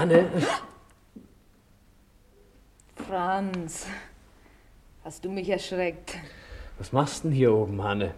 Hanne, 0.00 0.24
Franz, 3.06 3.86
hast 5.04 5.22
du 5.22 5.30
mich 5.30 5.46
erschreckt? 5.50 6.16
was 6.78 6.90
machst 6.90 7.24
denn 7.24 7.32
hier 7.32 7.52
oben, 7.52 7.84
Hanne? 7.84 8.14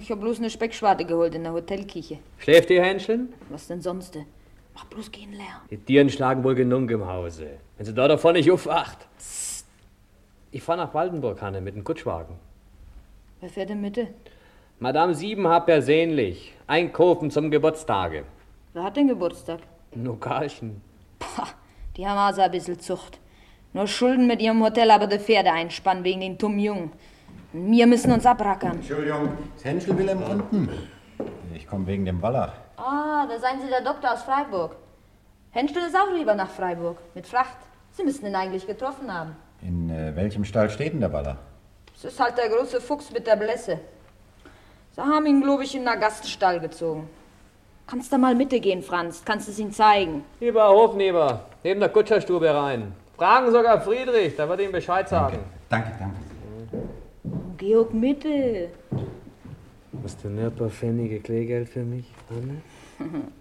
Ich 0.00 0.10
hab 0.10 0.18
bloß 0.18 0.38
eine 0.38 0.50
Speckschwarte 0.50 1.04
geholt 1.04 1.36
in 1.36 1.44
der 1.44 1.52
Hotelküche. 1.52 2.18
Schläft 2.38 2.70
ihr, 2.70 2.82
Hähnchen? 2.82 3.32
Was 3.50 3.68
denn 3.68 3.80
sonst? 3.80 4.18
Mach 4.74 4.84
bloß 4.86 5.12
gehen 5.12 5.30
leer. 5.30 5.62
Die 5.70 5.76
Tieren 5.76 6.10
schlagen 6.10 6.42
wohl 6.42 6.56
genug 6.56 6.90
im 6.90 7.06
Hause. 7.06 7.50
Wenn 7.76 7.86
sie 7.86 7.94
da 7.94 8.08
davon 8.08 8.32
nicht 8.32 8.50
aufwacht. 8.50 9.06
Ich 10.50 10.64
fahr 10.64 10.76
nach 10.76 10.92
Waldenburg, 10.92 11.40
Hanne, 11.40 11.60
mit 11.60 11.76
dem 11.76 11.84
Kutschwagen. 11.84 12.34
Wer 13.38 13.48
fährt 13.48 13.70
denn 13.70 13.80
Mitte? 13.80 14.08
Madame 14.80 15.14
Sieben 15.14 15.46
hat 15.46 15.66
persönlich 15.66 16.52
einkaufen 16.66 17.30
zum 17.30 17.52
Geburtstage. 17.52 18.24
Wer 18.72 18.82
hat 18.82 18.96
denn 18.96 19.06
Geburtstag? 19.06 19.60
Nur 19.94 20.18
Karlchen. 20.18 20.82
Pah, 21.18 21.48
die 21.96 22.06
haben 22.06 22.18
also 22.18 22.42
ein 22.42 22.50
bisschen 22.50 22.78
Zucht. 22.80 23.18
Nur 23.72 23.86
Schulden 23.86 24.26
mit 24.26 24.40
ihrem 24.40 24.62
Hotel, 24.62 24.90
aber 24.90 25.06
die 25.06 25.18
Pferde 25.18 25.52
einspannen 25.52 26.04
wegen 26.04 26.20
den 26.20 26.38
dummen 26.38 26.58
Jungen. 26.58 26.92
Und 27.52 27.70
wir 27.70 27.86
müssen 27.86 28.12
uns 28.12 28.24
abrackern. 28.24 28.76
Entschuldigung, 28.76 29.30
ist 29.54 29.64
Henschel 29.64 29.96
Wilhelm 29.98 30.22
unten? 30.22 30.68
Ich 31.54 31.66
komme 31.66 31.86
wegen 31.86 32.04
dem 32.04 32.20
Wallach. 32.22 32.52
Ah, 32.76 33.26
da 33.26 33.38
seien 33.38 33.60
Sie 33.60 33.68
der 33.68 33.82
Doktor 33.82 34.12
aus 34.12 34.22
Freiburg. 34.22 34.76
Henschel 35.50 35.82
ist 35.82 35.96
auch 35.96 36.12
lieber 36.12 36.34
nach 36.34 36.50
Freiburg. 36.50 36.98
Mit 37.14 37.26
Fracht. 37.26 37.56
Sie 37.92 38.04
müssten 38.04 38.26
ihn 38.26 38.34
eigentlich 38.34 38.66
getroffen 38.66 39.12
haben. 39.12 39.36
In 39.62 39.88
äh, 39.88 40.14
welchem 40.14 40.44
Stall 40.44 40.68
steht 40.68 40.92
denn 40.92 41.00
der 41.00 41.12
Wallach? 41.12 41.38
Es 41.94 42.04
ist 42.04 42.20
halt 42.20 42.36
der 42.36 42.50
große 42.50 42.80
Fuchs 42.80 43.10
mit 43.10 43.26
der 43.26 43.36
Blässe. 43.36 43.80
Sie 44.92 45.00
haben 45.00 45.24
ihn, 45.26 45.40
glaube 45.40 45.64
ich, 45.64 45.74
in 45.74 45.84
den 45.86 45.98
Gaststall 45.98 46.60
gezogen. 46.60 47.08
Kannst 47.86 48.12
da 48.12 48.18
mal 48.18 48.34
Mitte 48.34 48.58
gehen, 48.58 48.82
Franz. 48.82 49.22
Kannst 49.24 49.48
es 49.48 49.58
ihm 49.60 49.70
zeigen. 49.70 50.24
Lieber 50.40 50.68
Hofneber, 50.68 51.46
neben 51.62 51.78
der 51.78 51.88
Kutscherstube 51.88 52.52
rein. 52.52 52.92
Fragen 53.16 53.50
sogar 53.52 53.80
Friedrich, 53.80 54.34
der 54.34 54.48
wird 54.48 54.60
ihm 54.60 54.72
Bescheid 54.72 55.08
sagen. 55.08 55.38
Danke, 55.68 55.92
danke. 55.98 56.16
Georg 57.56 57.94
Mitte. 57.94 58.70
Hast 60.02 60.22
du 60.22 60.28
nicht 60.28 60.44
ein 60.44 60.54
paar 60.54 60.68
Pfennige 60.68 61.20
Kleegeld 61.20 61.68
für 61.68 61.82
mich, 61.84 62.06
Hanne? 62.28 62.62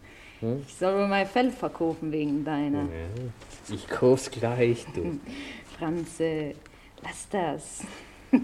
Ich 0.67 0.75
soll 0.75 0.93
wohl 0.93 1.07
mein 1.07 1.25
Fell 1.25 1.49
verkaufen 1.49 2.11
wegen 2.11 2.43
deiner. 2.43 2.81
Ja, 2.83 3.73
ich 3.73 3.87
kauf's 3.87 4.29
gleich, 4.29 4.85
du. 4.93 5.19
Franz, 5.79 6.19
äh, 6.19 6.53
lass 7.01 7.27
das. 7.29 7.83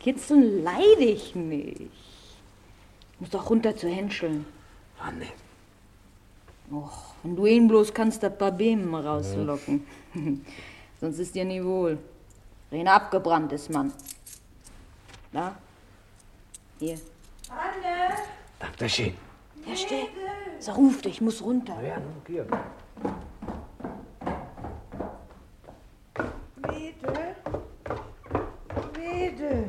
Kitzeln 0.00 0.62
leid 0.64 0.98
ich 0.98 1.34
nicht. 1.34 1.90
Muss 3.18 3.30
doch 3.30 3.48
runter 3.48 3.74
zu 3.76 3.88
Henscheln. 3.88 4.44
Hanne. 5.00 5.26
Och, 6.70 7.14
wenn 7.22 7.34
du 7.36 7.46
ihn 7.46 7.66
bloß 7.68 7.94
kannst, 7.94 8.22
ein 8.24 8.36
paar 8.36 8.52
Bemen 8.52 8.94
rauslocken. 8.94 9.86
Sonst 11.00 11.18
ist 11.18 11.34
dir 11.34 11.44
nie 11.44 11.64
wohl. 11.64 11.98
Rena 12.70 12.96
abgebrannt 12.96 13.52
ist, 13.52 13.70
Mann. 13.70 13.92
Da? 15.32 15.56
Hier. 16.78 16.98
Anne! 17.48 18.14
Dankeschön. 18.58 19.14
Ja, 19.66 19.76
steh. 19.76 20.08
So, 20.58 20.72
ruf 20.72 21.00
dich, 21.00 21.14
ich 21.14 21.20
muss 21.20 21.42
runter. 21.42 21.80
Ja, 21.82 22.00
hier. 22.26 22.46
Mädel? 26.56 27.36
Mädel? 28.96 29.68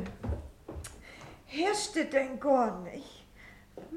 Herrschte 1.46 2.04
denn 2.04 2.38
gar 2.38 2.80
nicht? 2.80 3.19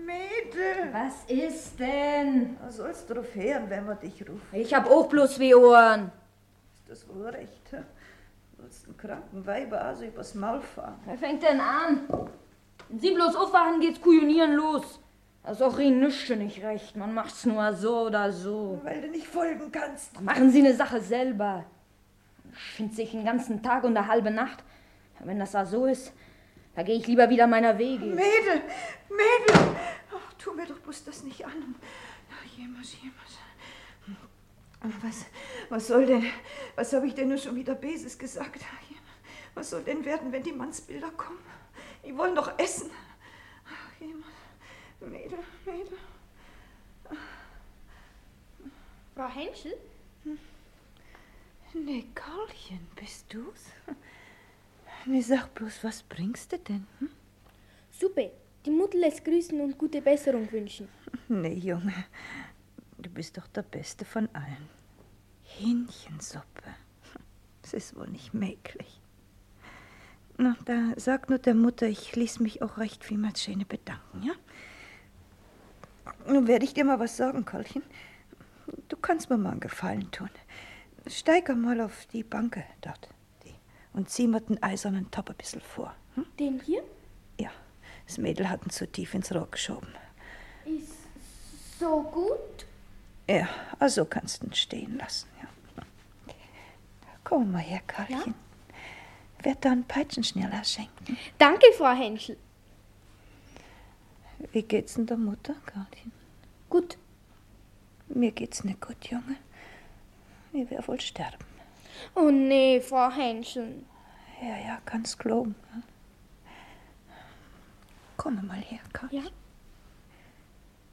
Mädel? 0.06 0.92
Was 0.92 1.24
ist 1.28 1.80
denn? 1.80 2.58
Was 2.64 2.78
sollst 2.78 3.10
du 3.10 3.16
drauf 3.16 3.34
hören, 3.34 3.70
wenn 3.70 3.86
wir 3.88 3.96
dich 3.96 4.22
rufen? 4.22 4.42
Ich 4.54 4.74
hab 4.74 4.90
auch 4.90 5.08
bloß 5.08 5.40
wie 5.40 5.56
Ohren. 5.56 6.12
Ist 6.76 6.90
das 6.90 7.10
wohl 7.10 7.28
recht? 7.28 7.72
hä? 7.72 7.78
Du 8.58 8.64
willst 8.64 8.86
einen 8.86 8.98
kranken 8.98 9.46
Weiber 9.46 9.82
also 9.82 10.06
übers 10.06 10.36
Maul 10.36 10.62
fahren. 10.62 11.00
Wer 11.06 11.18
fängt 11.18 11.44
denn 11.44 11.60
an? 11.60 12.08
Wenn 12.90 13.00
Sie 13.00 13.12
bloß 13.14 13.36
aufwachen, 13.36 13.80
geht's 13.80 14.02
kujonieren 14.02 14.54
los. 14.54 15.00
Das 15.44 15.58
ist 15.58 15.62
auch 15.62 15.78
Ihnen 15.78 16.00
nichts 16.00 16.30
nicht 16.30 16.64
recht. 16.64 16.96
Man 16.96 17.14
macht's 17.14 17.46
nur 17.46 17.74
so 17.74 18.08
oder 18.08 18.32
so. 18.32 18.80
Weil 18.84 19.02
du 19.02 19.08
nicht 19.10 19.28
folgen 19.28 19.72
kannst. 19.72 20.22
Machen 20.22 20.50
Sie 20.52 20.60
eine 20.60 20.74
Sache 20.74 21.02
selber. 21.02 21.66
Ich 22.54 22.60
find 22.60 22.96
sich 22.96 23.12
den 23.12 23.26
ganzen 23.26 23.62
Tag 23.62 23.84
und 23.84 23.98
eine 23.98 24.08
halbe 24.08 24.32
Nacht. 24.32 24.64
Wenn 25.20 25.40
das 25.40 25.52
da 25.52 25.66
so 25.66 25.86
ist, 25.86 26.14
da 26.76 26.84
gehe 26.84 26.98
ich 26.98 27.08
lieber 27.08 27.30
wieder 27.30 27.48
meiner 27.48 27.78
Wege. 27.78 28.06
Mädel! 28.06 28.62
Mädel! 29.10 29.76
Ach, 30.14 30.34
tu 30.38 30.54
mir 30.54 30.66
doch 30.66 30.80
bloß 30.80 31.04
das 31.06 31.24
nicht 31.24 31.46
an. 31.46 31.76
Ach, 32.32 32.58
jemals, 32.58 32.96
jemals. 33.02 33.38
Was, 35.02 35.26
was 35.70 35.88
soll 35.88 36.06
denn, 36.06 36.26
was 36.76 36.92
habe 36.92 37.08
ich 37.08 37.14
denn 37.14 37.30
nur 37.30 37.38
schon 37.38 37.56
wieder 37.56 37.74
Beses 37.74 38.18
gesagt? 38.18 38.62
Was 39.56 39.70
soll 39.70 39.84
denn 39.84 40.04
werden, 40.04 40.32
wenn 40.32 40.44
die 40.44 40.52
Mannsbilder 40.52 41.12
kommen? 41.12 41.40
Die 42.06 42.18
wollen 42.18 42.36
doch 42.36 42.58
essen. 42.60 42.92
Ach, 43.66 44.02
jemals. 44.02 44.26
Mädel, 45.00 45.40
Mädel. 45.66 45.98
Frau 49.16 49.28
Henschel? 49.30 49.78
Nee, 51.74 52.06
Karlchen, 52.14 52.88
bist 52.96 53.32
du's? 53.34 53.66
Nee, 55.06 55.22
sag 55.22 55.54
bloß, 55.54 55.84
was 55.84 56.02
bringst 56.04 56.54
du 56.54 56.58
denn? 56.60 56.88
Hm? 57.00 57.10
Suppe. 57.92 58.32
Die 58.66 58.72
Mutter 58.72 58.98
lässt 58.98 59.26
grüßen 59.26 59.60
und 59.60 59.78
gute 59.78 60.02
Besserung 60.02 60.50
wünschen. 60.50 60.88
Nee, 61.28 61.56
Junge, 61.56 61.94
du 62.98 63.10
bist 63.10 63.38
doch 63.38 63.48
der 63.48 63.64
Beste 63.64 64.06
von 64.06 64.30
allen. 64.34 64.70
Hähnchensuppe. 65.44 66.64
Das 67.62 67.74
ist 67.74 67.96
wohl 67.98 68.08
nicht 68.08 68.34
möglich. 68.34 69.02
Na, 70.38 70.56
da 70.66 70.94
sag 70.96 71.30
nur 71.30 71.40
der 71.40 71.54
Mutter, 71.54 71.88
ich 71.88 72.16
ließ 72.16 72.40
mich 72.40 72.62
auch 72.62 72.78
recht 72.78 73.04
vielmals 73.04 73.44
schöne 73.44 73.66
bedanken, 73.66 74.24
ja? 74.24 74.34
Nun 76.26 76.48
werde 76.48 76.66
ich 76.66 76.74
dir 76.74 76.86
mal 76.86 77.00
was 77.00 77.18
sagen, 77.18 77.44
Karlchen. 77.44 77.84
Du 78.88 78.96
kannst 78.96 79.30
mir 79.30 79.38
mal 79.38 79.52
einen 79.52 79.60
Gefallen 79.60 80.10
tun. 80.12 80.30
Steig 81.08 81.54
mal 81.56 81.82
auf 81.82 82.06
die 82.08 82.24
Banke 82.24 82.64
dort 82.82 83.10
und 83.94 84.10
zieh 84.10 84.28
mir 84.28 84.42
den 84.42 84.62
eisernen 84.62 85.10
Top 85.12 85.30
ein 85.30 85.36
bisschen 85.36 85.62
vor. 85.62 85.96
Hm? 86.16 86.26
Den 86.40 86.60
hier? 86.60 86.84
Ja, 87.40 87.52
das 88.08 88.18
Mädel 88.18 88.50
hat 88.50 88.66
ihn 88.66 88.70
zu 88.70 88.88
tief 88.88 89.14
ins 89.14 89.34
Rohr 89.34 89.48
geschoben. 89.50 89.90
Ist 90.66 90.94
so 91.80 92.04
gut. 92.04 92.66
Ja, 93.28 93.48
also 93.80 94.06
kannst 94.06 94.42
du 94.42 94.48
ihn 94.48 94.54
stehen 94.54 94.98
lassen. 94.98 95.30
Ja. 95.42 95.48
Komm 97.24 97.52
mal 97.52 97.60
her, 97.60 97.82
Karlchen. 97.88 98.36
Werd 99.42 99.66
da 99.66 99.72
einen 99.72 99.86
Peitschenschneller 99.86 100.64
schenken. 100.64 101.18
Danke, 101.38 101.66
Frau 101.78 101.94
Henschel. 101.94 102.38
Wie 104.52 104.64
geht's 104.64 104.96
denn 104.96 105.06
der 105.06 105.18
Mutter, 105.18 105.56
Karlchen? 105.66 106.12
Gut. 106.70 106.98
Mir 108.08 108.32
geht's 108.32 108.64
nicht 108.64 108.82
gut, 108.82 109.06
Junge. 109.08 109.38
Ich 110.52 110.70
werde 110.70 110.88
wohl 110.88 111.00
sterben. 111.00 111.53
Oh 112.16 112.30
nee, 112.30 112.82
Frau 112.82 113.12
Henschel. 113.12 113.84
Ja, 114.42 114.58
ja, 114.58 114.82
kannst 114.86 115.20
glauben. 115.20 115.56
Ja. 115.74 115.82
Komm 118.18 118.46
mal 118.48 118.62
her, 118.62 118.80
Karlchen. 118.92 119.24
Ja? 119.26 119.32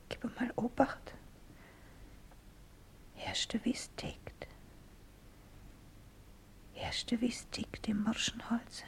Gib 0.08 0.24
mal 0.38 0.52
Obacht. 0.56 1.14
Erste, 3.26 3.60
wie's 3.64 3.90
tickt. 3.96 4.46
Erste, 6.74 7.20
wie's 7.20 7.48
tickt 7.50 7.88
im 7.88 8.02
Morschenholze. 8.02 8.84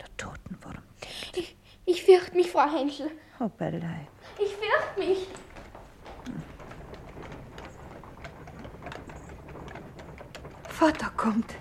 Der 0.00 0.16
Totenwurm 0.16 0.82
tickt. 1.00 1.36
Ich, 1.36 1.56
ich 1.86 2.04
fürchte 2.04 2.36
mich, 2.36 2.50
Frau 2.50 2.70
Henschel. 2.70 3.10
Oh, 3.40 3.48
Beleib. 3.48 4.08
Ich 4.38 4.54
fürchte 4.54 4.98
mich. 5.00 5.28
Vater 10.78 11.10
kommt. 11.16 11.54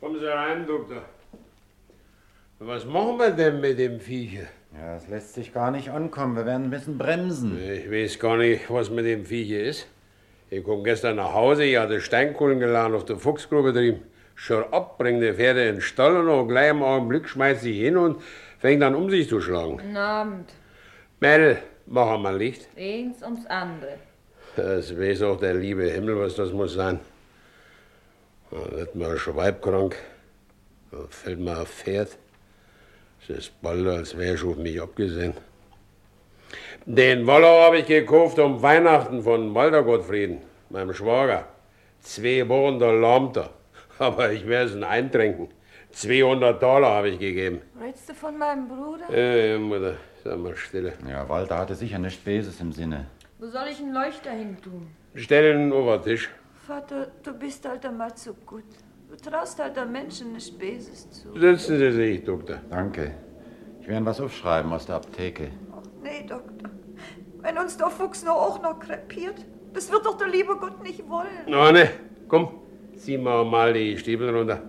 Kommen 0.00 0.20
Sie 0.20 0.26
rein, 0.26 0.64
Doktor. 0.64 1.02
Was 2.60 2.84
machen 2.84 3.18
wir 3.18 3.30
denn 3.30 3.60
mit 3.60 3.80
dem 3.80 3.98
Viecher? 3.98 4.46
Ja, 4.76 4.94
es 4.94 5.08
lässt 5.08 5.34
sich 5.34 5.52
gar 5.52 5.72
nicht 5.72 5.90
ankommen. 5.90 6.36
Wir 6.36 6.46
werden 6.46 6.68
ein 6.68 6.70
bisschen 6.70 6.98
bremsen. 6.98 7.58
Ich 7.60 7.90
weiß 7.90 8.20
gar 8.20 8.36
nicht, 8.36 8.70
was 8.70 8.90
mit 8.90 9.06
dem 9.06 9.26
Viecher 9.26 9.58
ist. 9.58 9.88
Ich 10.48 10.62
komme 10.62 10.84
gestern 10.84 11.16
nach 11.16 11.32
Hause, 11.32 11.64
ich 11.64 11.76
hatte 11.76 12.00
Steinkohlen 12.00 12.60
geladen 12.60 12.94
auf 12.94 13.04
der 13.04 13.16
Fuchsgrube 13.16 13.72
drüben. 13.72 14.02
Schon 14.36 14.64
ab, 14.72 14.96
bring 14.98 15.20
die 15.20 15.32
Pferde 15.32 15.66
in 15.66 15.76
den 15.76 15.80
Stall 15.80 16.16
und 16.16 16.28
auch 16.28 16.46
gleich 16.46 16.70
im 16.70 16.82
Augenblick 16.82 17.28
schmeißt 17.28 17.62
sie 17.62 17.72
hin 17.72 17.96
und 17.96 18.22
fängt 18.58 18.82
an 18.82 18.94
um 18.94 19.10
sich 19.10 19.28
zu 19.28 19.40
schlagen. 19.40 19.78
Guten 19.78 19.96
Abend. 19.96 20.52
Mädel, 21.18 21.58
mach 21.86 22.18
mal 22.18 22.36
Licht. 22.36 22.68
Eins 22.76 23.22
ums 23.22 23.46
andere. 23.46 23.98
Das 24.54 24.96
weiß 24.96 25.22
auch 25.22 25.38
der 25.38 25.54
liebe 25.54 25.90
Himmel, 25.90 26.18
was 26.18 26.36
das 26.36 26.52
muss 26.52 26.74
sein. 26.74 27.00
Da 28.50 28.76
wird 28.76 28.94
man 28.94 29.18
schweibkrank, 29.18 29.96
da 30.92 30.98
fällt 31.08 31.40
man 31.40 31.56
auf 31.56 31.68
Pferd. 31.68 32.16
Es 33.22 33.30
ist 33.30 33.60
bald, 33.60 33.86
als 33.88 34.16
wäre 34.16 34.36
ich 34.36 34.44
auf 34.44 34.56
mich 34.56 34.80
abgesehen. 34.80 35.34
Den 36.88 37.26
Woller 37.26 37.64
habe 37.64 37.78
ich 37.78 37.86
gekauft 37.86 38.38
um 38.38 38.62
Weihnachten 38.62 39.20
von 39.20 39.52
Walter 39.56 39.82
Gottfrieden, 39.82 40.38
meinem 40.70 40.94
Schwager. 40.94 41.48
Zwei 41.98 42.48
Wochen 42.48 42.78
der 42.78 42.92
lahmte. 42.92 43.50
Aber 43.98 44.30
ich 44.30 44.46
werde 44.46 44.70
es 44.70 44.76
ihn 44.76 44.84
eintränken. 44.84 45.48
200 45.90 46.62
Dollar 46.62 46.92
habe 46.92 47.08
ich 47.08 47.18
gegeben. 47.18 47.60
Redst 47.82 48.08
du 48.08 48.14
von 48.14 48.38
meinem 48.38 48.68
Bruder? 48.68 49.10
Ja, 49.10 49.36
ja, 49.46 49.58
Mutter, 49.58 49.96
sag 50.22 50.38
mal 50.38 50.54
stille. 50.54 50.92
Ja, 51.10 51.28
Walter 51.28 51.58
hatte 51.58 51.74
sicher 51.74 51.98
nichts 51.98 52.22
Böses 52.22 52.60
im 52.60 52.70
Sinne. 52.70 53.06
Wo 53.40 53.48
soll 53.48 53.66
ich 53.68 53.80
einen 53.80 53.92
Leuchter 53.92 54.30
hin 54.30 54.56
tun? 54.62 54.86
Stell 55.16 55.44
ihn 55.56 55.62
in 55.62 55.70
den 55.70 55.72
Obertisch. 55.72 56.30
Vater, 56.68 57.08
du 57.20 57.32
bist 57.32 57.68
halt 57.68 57.84
einmal 57.84 58.14
zu 58.14 58.32
gut. 58.46 58.62
Du 59.10 59.16
traust 59.16 59.58
halt 59.58 59.74
der 59.74 59.86
Menschen 59.86 60.34
nichts 60.34 60.52
Böses 60.52 61.10
zu. 61.10 61.36
Setzen 61.36 61.78
Sie 61.78 61.90
sich, 61.90 62.24
Doktor. 62.24 62.60
Danke. 62.70 63.10
Ich 63.80 63.88
werde 63.88 64.06
was 64.06 64.20
aufschreiben 64.20 64.72
aus 64.72 64.86
der 64.86 64.96
Apotheke. 64.96 65.50
Nee, 66.00 66.24
Doktor. 66.28 66.70
Wenn 67.46 67.58
uns 67.58 67.76
der 67.76 67.90
Fuchs 67.90 68.24
nur 68.24 68.34
auch 68.34 68.60
noch 68.60 68.80
krepiert, 68.80 69.36
das 69.72 69.92
wird 69.92 70.04
doch 70.04 70.18
der 70.18 70.26
liebe 70.26 70.56
Gott 70.56 70.82
nicht 70.82 71.08
wollen. 71.08 71.28
Na, 71.46 71.70
ne, 71.70 71.90
komm, 72.26 72.48
zieh 72.96 73.16
mal 73.16 73.44
mal 73.44 73.72
die 73.72 73.96
Stiefel 73.96 74.36
runter. 74.36 74.62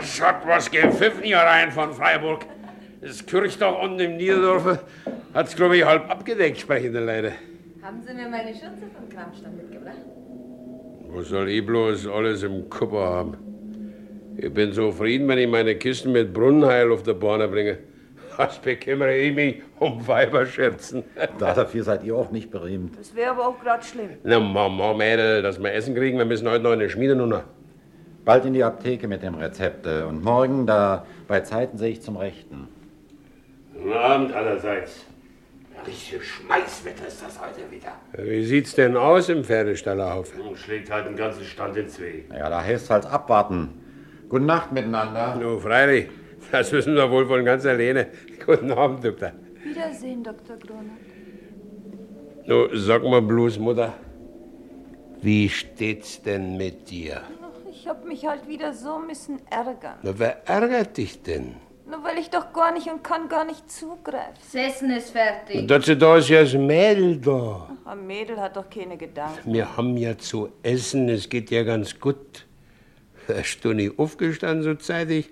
Es 0.00 0.20
hat 0.20 0.44
was 0.48 0.68
gepfiffen 0.68 1.22
hier 1.22 1.38
rein 1.38 1.70
von 1.70 1.92
Freiburg. 1.92 2.44
Das 3.00 3.24
Kirchdach 3.24 3.80
unten 3.80 4.00
im 4.00 4.16
Niederdorf 4.16 4.80
hat's, 5.32 5.54
glaube 5.54 5.76
ich, 5.76 5.84
halb 5.84 6.10
abgedeckt, 6.10 6.58
sprechende 6.58 6.98
Leute. 6.98 7.34
Haben 7.80 8.02
Sie 8.04 8.14
mir 8.14 8.28
meine 8.28 8.48
Schürze 8.48 8.90
von 8.96 9.08
Kramstadt 9.08 9.54
mitgebracht? 9.54 10.02
Wo 11.08 11.22
soll 11.22 11.50
ich 11.50 11.64
bloß 11.64 12.08
alles 12.08 12.42
im 12.42 12.68
Kupper 12.68 13.04
haben? 13.04 13.36
Ich 14.38 14.52
bin 14.52 14.72
so 14.72 14.90
zufrieden, 14.90 15.28
wenn 15.28 15.38
ich 15.38 15.48
meine 15.48 15.76
Kisten 15.76 16.10
mit 16.10 16.34
Brunnenheil 16.34 16.90
auf 16.90 17.04
der 17.04 17.14
Bahn 17.14 17.48
bringe. 17.48 17.78
Was 18.38 18.56
bekümmere 18.60 19.16
ich 19.16 19.34
mich 19.34 19.62
um 19.80 20.06
Weiberscherzen? 20.06 21.02
Dafür 21.40 21.82
seid 21.82 22.04
ihr 22.04 22.14
auch 22.14 22.30
nicht 22.30 22.52
berühmt. 22.52 22.96
Das 22.96 23.12
wäre 23.16 23.32
aber 23.32 23.48
auch 23.48 23.58
gerade 23.60 23.82
schlimm. 23.84 24.10
Na, 24.22 24.38
Mama, 24.38 24.94
Mädel, 24.94 25.42
dass 25.42 25.60
wir 25.60 25.72
Essen 25.72 25.92
kriegen, 25.96 26.18
wir 26.18 26.24
müssen 26.24 26.48
heute 26.48 26.62
noch 26.62 26.72
in 26.72 26.78
die 26.78 26.88
Schmiede 26.88 27.18
runter. 27.20 27.42
Bald 28.24 28.44
in 28.44 28.54
die 28.54 28.62
Apotheke 28.62 29.08
mit 29.08 29.24
dem 29.24 29.34
Rezept. 29.34 29.86
äh, 29.86 30.02
Und 30.02 30.22
morgen, 30.22 30.66
da 30.68 31.04
bei 31.26 31.40
Zeiten 31.40 31.78
sehe 31.78 31.90
ich 31.90 32.00
zum 32.00 32.16
Rechten. 32.16 32.68
Guten 33.74 33.92
Abend 33.92 34.32
allerseits. 34.32 35.04
Richtiges 35.84 36.24
Schmeißwetter 36.26 37.08
ist 37.08 37.20
das 37.24 37.40
heute 37.40 37.68
wieder. 37.72 37.92
Wie 38.12 38.44
sieht's 38.44 38.74
denn 38.76 38.96
aus 38.96 39.28
im 39.30 39.42
Pferdestallerhaufen? 39.42 40.40
Und 40.42 40.56
schlägt 40.58 40.92
halt 40.92 41.06
den 41.08 41.16
ganzen 41.16 41.42
Stand 41.44 41.76
in 41.76 41.88
zwei. 41.88 42.24
Ja, 42.32 42.48
da 42.50 42.62
heißt 42.62 42.88
halt 42.90 43.04
abwarten. 43.06 43.70
Gute 44.28 44.44
Nacht 44.44 44.70
miteinander. 44.70 45.34
Nur 45.36 45.60
freilich, 45.60 46.08
das 46.50 46.72
wissen 46.72 46.94
wir 46.94 47.10
wohl 47.10 47.26
von 47.26 47.44
ganz 47.44 47.64
alleine. 47.66 48.08
Guten 48.44 48.70
Abend, 48.72 49.04
Doktor. 49.04 49.32
Wiedersehen, 49.64 50.22
Dr. 50.22 50.56
Gronert. 50.56 51.06
Nu, 52.46 52.68
sag 52.74 53.02
mal 53.02 53.20
bloß, 53.20 53.58
Mutter, 53.58 53.92
wie 55.20 55.48
steht's 55.48 56.22
denn 56.22 56.56
mit 56.56 56.88
dir? 56.88 57.22
Ich 57.70 57.86
hab 57.86 58.06
mich 58.06 58.26
halt 58.26 58.48
wieder 58.48 58.72
so 58.72 58.98
müssen 58.98 59.40
ärgern. 59.50 59.98
Na, 60.02 60.18
wer 60.18 60.48
ärgert 60.48 60.96
dich 60.96 61.22
denn? 61.22 61.56
Nur 61.88 62.04
weil 62.04 62.18
ich 62.18 62.28
doch 62.28 62.52
gar 62.52 62.72
nicht 62.72 62.86
und 62.88 63.02
kann 63.02 63.28
gar 63.28 63.44
nicht 63.44 63.70
zugreifen. 63.70 64.34
Das 64.52 64.54
Essen 64.54 64.90
ist 64.90 65.10
fertig. 65.10 65.66
Dazu 65.66 65.94
da 65.94 66.18
ist 66.18 66.28
ja 66.28 66.42
das 66.42 66.52
Mädel 66.54 67.16
da. 67.18 67.70
Ein 67.84 68.06
Mädel 68.06 68.38
hat 68.38 68.56
doch 68.56 68.68
keine 68.68 68.96
Gedanken. 68.98 69.52
Wir 69.52 69.74
haben 69.76 69.96
ja 69.96 70.16
zu 70.18 70.50
essen, 70.62 71.08
es 71.08 71.28
geht 71.28 71.50
ja 71.50 71.62
ganz 71.62 71.98
gut. 71.98 72.46
Hast 73.26 73.64
du 73.64 73.72
nicht 73.72 73.98
aufgestanden 73.98 74.62
so 74.62 74.74
zeitig? 74.74 75.30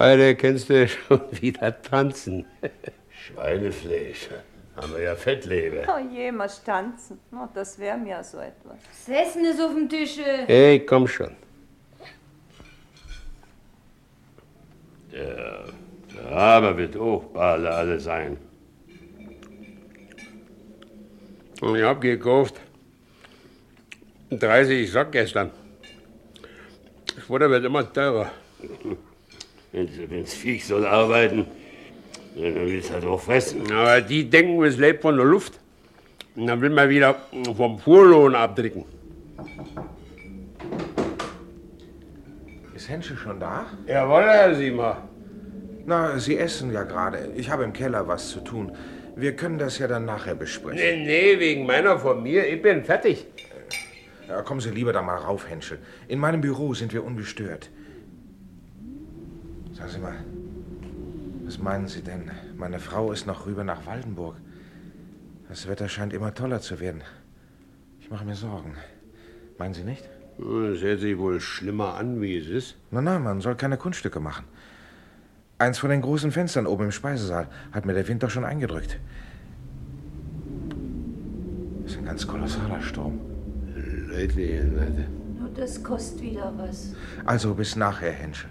Heute 0.00 0.34
kannst 0.34 0.70
du 0.70 0.88
schon 1.08 1.20
wieder 1.42 1.82
tanzen. 1.82 2.46
Schweinefleisch. 3.10 4.30
Haben 4.74 4.94
wir 4.94 5.02
ja 5.02 5.14
Fettleber. 5.14 5.82
Oh 5.94 5.98
je, 5.98 6.32
mal 6.32 6.48
tanzen. 6.64 7.18
Oh, 7.30 7.46
das 7.52 7.78
wäre 7.78 7.98
mir 7.98 8.24
so 8.24 8.38
etwas. 8.38 8.78
Das 9.06 9.26
Essen 9.28 9.44
ist 9.44 9.60
auf 9.60 9.74
dem 9.74 9.90
Tische. 9.90 10.24
Hey, 10.46 10.86
komm 10.86 11.06
schon. 11.06 11.36
Der 15.12 15.64
Rabe 16.30 16.78
wird 16.78 16.96
auch 16.96 17.24
bald 17.24 17.66
alle 17.66 18.00
sein. 18.00 18.38
Und 21.60 21.76
ich 21.76 21.82
hab 21.82 22.00
gekauft 22.00 22.58
30 24.30 24.90
Sack 24.90 25.12
gestern. 25.12 25.50
Das 27.14 27.24
Futter 27.24 27.50
wird 27.50 27.66
immer 27.66 27.92
teurer. 27.92 28.30
Wenn 29.72 30.22
das 30.22 30.34
Viech 30.34 30.66
soll 30.66 30.84
arbeiten, 30.84 31.46
dann 32.34 32.54
will 32.54 32.78
es 32.78 32.90
halt 32.90 33.04
auch 33.04 33.20
fressen. 33.20 33.70
Aber 33.72 34.00
die 34.00 34.28
denken, 34.28 34.62
es 34.64 34.78
lebt 34.78 35.02
von 35.02 35.16
der 35.16 35.26
Luft. 35.26 35.60
Und 36.36 36.46
dann 36.46 36.60
will 36.60 36.70
man 36.70 36.88
wieder 36.88 37.16
vom 37.56 37.78
Fuhrlohn 37.78 38.34
abdrücken. 38.34 38.84
Ist 42.74 42.88
Henschel 42.88 43.16
schon 43.16 43.38
da? 43.40 43.66
Jawohl, 43.86 44.22
Herr 44.22 44.54
Siemer. 44.54 45.08
Na, 45.86 46.18
Sie 46.18 46.36
essen 46.38 46.72
ja 46.72 46.84
gerade. 46.84 47.32
Ich 47.36 47.50
habe 47.50 47.64
im 47.64 47.72
Keller 47.72 48.06
was 48.06 48.30
zu 48.30 48.40
tun. 48.40 48.72
Wir 49.16 49.34
können 49.34 49.58
das 49.58 49.78
ja 49.78 49.88
dann 49.88 50.04
nachher 50.04 50.34
besprechen. 50.34 50.78
Nee, 50.78 51.04
nee, 51.04 51.38
wegen 51.38 51.66
meiner 51.66 51.98
von 51.98 52.22
mir. 52.22 52.46
Ich 52.46 52.62
bin 52.62 52.84
fertig. 52.84 53.26
Ja, 54.28 54.42
kommen 54.42 54.60
Sie 54.60 54.70
lieber 54.70 54.92
da 54.92 55.02
mal 55.02 55.16
rauf, 55.16 55.48
Henschel. 55.48 55.78
In 56.06 56.20
meinem 56.20 56.40
Büro 56.40 56.74
sind 56.74 56.92
wir 56.92 57.04
ungestört. 57.04 57.70
Sagen 59.80 59.92
Sie 59.92 59.98
mal, 59.98 60.14
was 61.46 61.58
meinen 61.58 61.88
Sie 61.88 62.02
denn? 62.02 62.30
Meine 62.58 62.78
Frau 62.78 63.12
ist 63.12 63.26
noch 63.26 63.46
rüber 63.46 63.64
nach 63.64 63.86
Waldenburg. 63.86 64.36
Das 65.48 65.68
Wetter 65.68 65.88
scheint 65.88 66.12
immer 66.12 66.34
toller 66.34 66.60
zu 66.60 66.80
werden. 66.80 67.00
Ich 67.98 68.10
mache 68.10 68.26
mir 68.26 68.34
Sorgen. 68.34 68.74
Meinen 69.58 69.72
Sie 69.72 69.82
nicht? 69.82 70.04
Das 70.36 70.82
hört 70.82 71.00
sich 71.00 71.16
wohl 71.16 71.40
schlimmer 71.40 71.94
an, 71.94 72.20
wie 72.20 72.36
es 72.36 72.48
ist. 72.48 72.76
Na, 72.90 73.00
na, 73.00 73.18
man 73.18 73.40
soll 73.40 73.56
keine 73.56 73.78
Kunststücke 73.78 74.20
machen. 74.20 74.44
Eins 75.58 75.78
von 75.78 75.88
den 75.88 76.02
großen 76.02 76.30
Fenstern 76.30 76.66
oben 76.66 76.84
im 76.84 76.92
Speisesaal 76.92 77.48
hat 77.72 77.86
mir 77.86 77.94
der 77.94 78.06
Wind 78.06 78.22
doch 78.22 78.30
schon 78.30 78.44
eingedrückt. 78.44 78.98
Das 81.82 81.92
ist 81.92 81.98
ein 81.98 82.04
ganz 82.04 82.26
kolossaler 82.26 82.82
Sturm. 82.82 83.18
Leute, 83.74 84.34
Leute. 84.36 85.08
Nur 85.38 85.48
das 85.54 85.82
kostet 85.82 86.20
wieder 86.20 86.52
was. 86.58 86.94
Also 87.24 87.54
bis 87.54 87.76
nachher, 87.76 88.12
Henschel. 88.12 88.50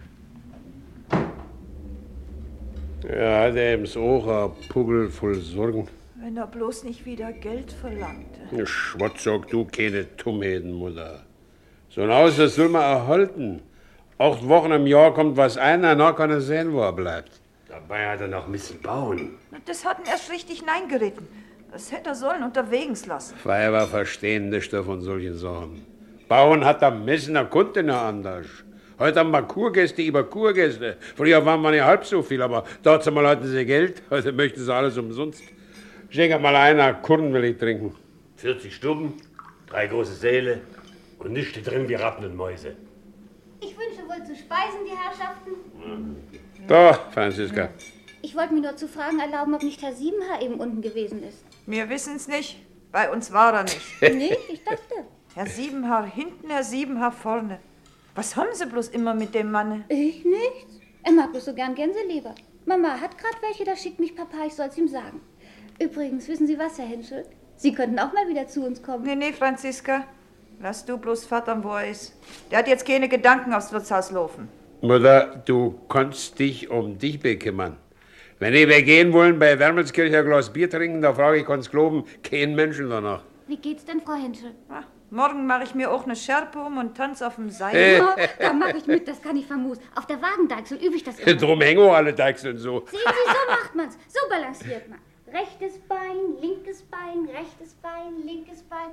Ja, 3.03 3.44
hat 3.44 3.56
er 3.56 3.75
im 3.75 3.86
Ohr 3.96 4.56
Pugel 4.68 5.10
voll 5.10 5.36
Sorgen. 5.36 5.88
Wenn 6.15 6.36
er 6.36 6.48
bloß 6.48 6.84
nicht 6.84 7.06
wieder 7.06 7.32
Geld 7.32 7.72
verlangte. 7.72 8.65
Schwatz, 8.65 9.24
sag 9.24 9.48
du 9.48 9.65
keine 9.65 10.03
Dummheiten, 10.03 10.74
Mutter. 10.74 11.22
So 11.89 12.01
ein 12.01 12.12
Haus, 12.12 12.36
das 12.36 12.56
soll 12.56 12.68
man 12.68 12.82
erhalten. 12.82 13.62
Acht 14.18 14.46
Wochen 14.46 14.72
im 14.72 14.86
Jahr 14.86 15.13
kommt 15.13 15.38
was 15.38 15.58
ein, 15.58 15.82
danach 15.82 16.15
kann 16.15 16.29
er 16.29 16.41
sehen, 16.41 16.74
wo 16.74 16.82
er 16.82 16.91
bleibt. 16.91 17.32
Dabei 17.70 18.10
hat 18.10 18.20
er 18.20 18.27
noch 18.27 18.48
müssen 18.50 18.82
bauen. 18.82 19.36
Das 19.65 19.86
hat 19.86 20.00
ihn 20.00 20.06
erst 20.06 20.29
richtig 20.29 20.65
neingeritten. 20.65 21.25
Das 21.72 21.91
hätte 21.94 22.10
er 22.10 22.15
sollen 22.15 22.44
unterwegs 22.44 23.06
lassen. 23.06 23.36
Weiber 23.46 23.88
verstehen 23.88 24.50
nicht 24.50 24.72
von 24.72 25.01
solchen 25.01 25.38
Sachen. 25.38 25.86
Bauen 26.27 26.65
hat 26.65 26.82
er 26.82 26.91
müssen, 26.91 27.38
er 27.38 27.46
konnte 27.46 27.82
nicht 27.82 27.96
anders. 27.96 28.48
Heute 29.00 29.22
haben 29.22 29.32
wir 29.32 29.44
Kurgäste 29.44 30.01
über 30.01 30.25
Kurgäste. 30.25 30.98
Früher 31.15 31.46
waren 31.46 31.62
wir 31.62 31.72
nicht 31.72 31.84
halb 31.84 32.06
so 32.06 32.22
viel, 32.22 32.41
aber 32.41 32.65
dazu 32.84 33.13
mal 33.13 33.25
hatten 33.25 33.48
sie 33.48 33.65
Geld. 33.65 34.03
Heute 34.10 34.34
möchten 34.34 34.60
sie 34.60 34.74
alles 34.74 34.98
umsonst. 34.98 35.41
Schenk 36.10 36.41
mal 36.41 36.53
einer, 36.53 36.96
Kurren 36.96 37.34
will 37.34 37.46
ich 37.46 37.58
trinken. 37.58 37.96
40 38.36 38.75
Stuben, 38.75 39.13
drei 39.68 39.88
große 39.88 40.13
Säle 40.15 40.60
und 41.18 41.32
nichts 41.32 41.63
drin 41.63 41.88
wie 41.88 41.94
Ratten 41.94 42.25
und 42.25 42.36
Mäuse. 42.36 42.75
Ich 43.62 43.70
wünsche 43.77 44.01
wohl 44.06 44.25
zu 44.25 44.36
speisen, 44.36 44.79
die 44.86 44.91
Herrschaften. 44.91 46.18
Da, 46.68 46.94
Franziska. 47.13 47.70
Ich 48.22 48.36
wollte 48.36 48.53
mir 48.53 48.62
nur 48.62 48.75
zu 48.75 48.89
fragen 48.89 49.20
erlauben, 49.20 49.53
ob 49.53 49.63
nicht 49.63 49.82
Herr 49.82 49.94
Siebenhaar 49.94 50.41
eben 50.41 50.56
unten 50.56 50.82
gewesen 50.82 51.24
ist. 51.24 51.46
Wir 51.65 51.89
wissen's 51.89 52.27
nicht. 52.27 52.62
Bei 52.91 53.10
uns 53.10 53.32
war 53.32 53.53
er 53.53 53.63
nicht. 53.63 53.79
Nee, 54.01 54.36
ich 54.51 54.62
dachte. 54.65 55.06
Herr 55.36 55.46
Siebenhaar 55.46 56.06
hinten, 56.06 56.50
Herr 56.50 56.63
Siebenhaar 56.63 57.13
vorne. 57.13 57.60
Was 58.16 58.36
haben 58.36 58.50
Sie 58.54 58.66
bloß 58.66 58.89
immer 58.89 59.13
mit 59.13 59.34
dem 59.36 59.51
Manne? 59.51 59.86
Ich 59.89 60.25
nichts. 60.25 60.80
Er 61.04 61.12
mag 61.12 61.32
bloß 61.32 61.46
so 61.46 61.54
gern 61.54 61.75
Gänseleber. 61.75 62.36
Mama 62.66 63.00
hat 63.00 63.18
gerade 63.18 63.38
welche, 63.42 63.63
da 63.63 63.75
schickt 63.75 64.00
mich 64.00 64.16
Papa, 64.16 64.46
ich 64.46 64.54
soll's 64.54 64.78
ihm 64.78 64.88
sagen. 64.88 65.22
Übrigens, 65.80 66.28
wissen 66.28 66.46
Sie 66.46 66.60
was, 66.60 66.78
Herr 66.78 66.86
Henschel? 66.88 67.25
Sie 67.56 67.74
könnten 67.74 68.00
auch 68.00 68.13
mal 68.13 68.28
wieder 68.28 68.48
zu 68.48 68.66
uns 68.66 68.82
kommen. 68.82 69.04
Nee, 69.06 69.16
nee, 69.16 69.34
Franziska. 69.34 70.06
Lass 70.62 70.86
du 70.86 70.98
bloß 70.98 71.25
Vater, 71.25 71.63
wo 71.63 71.70
er 71.70 71.89
ist. 71.89 72.13
Der 72.51 72.60
hat 72.60 72.68
jetzt 72.68 72.86
keine 72.86 73.08
Gedanken 73.08 73.54
aufs 73.54 73.72
Wirtshaus 73.72 74.12
laufen. 74.12 74.50
Mutter, 74.82 75.42
du 75.46 75.80
kannst 75.88 76.39
dich 76.39 76.70
um 76.70 76.98
dich 76.98 77.20
bekümmern. 77.20 77.78
Wenn 78.39 78.54
ich 78.54 78.68
wir 78.68 78.82
gehen 78.84 79.12
wollen, 79.13 79.39
bei 79.39 79.60
Wermelskircher 79.60 80.24
Glas 80.24 80.51
Bier 80.51 80.70
trinken, 80.70 81.01
da 81.01 81.13
frage 81.13 81.39
ich, 81.39 81.46
kann's 81.46 81.70
glauben, 81.70 82.06
kein 82.24 82.56
Menschen 82.56 82.89
danach. 82.89 83.24
Wie 83.48 83.58
geht's 83.58 83.84
denn, 83.84 84.01
Frau 84.01 84.13
Henschel? 84.13 84.51
Ah, 84.70 84.84
morgen 85.12 85.46
mache 85.46 85.63
ich 85.63 85.75
mir 85.75 85.92
auch 85.92 86.06
eine 86.06 86.16
Schärpe 86.16 86.60
um 86.60 86.78
und 86.78 86.96
tanze 86.96 87.25
auf 87.28 87.36
dem 87.36 87.50
Seil. 87.50 88.01
Oh, 88.01 88.22
da 88.39 88.54
mache 88.54 88.78
ich 88.78 88.88
mit, 88.88 89.08
das 89.08 89.22
kann 89.22 89.36
ich 89.36 89.46
famos. 89.46 89.78
Auf 89.96 90.06
der 90.06 90.22
Wagendeichsel 90.22 90.78
übe 90.78 90.96
ich 90.96 91.04
das 91.04 91.20
immer. 91.20 91.36
Drum 91.39 91.62
hängen 91.62 91.82
auch 91.82 91.94
alle 91.94 92.13
Deichseln 92.13 92.58
so. 92.58 92.86
Sehen 92.89 93.00
Sie, 93.00 93.32
so 93.32 93.51
macht 93.51 93.75
man's. 93.75 93.98
So 94.08 94.20
balanciert 94.30 94.89
man. 94.89 95.00
Rechtes 95.32 95.80
Bein, 95.88 96.42
linkes 96.42 96.82
Bein, 96.84 97.30
rechtes 97.32 97.75
Bein, 97.75 98.25
linkes 98.25 98.63
Bein. 98.63 98.89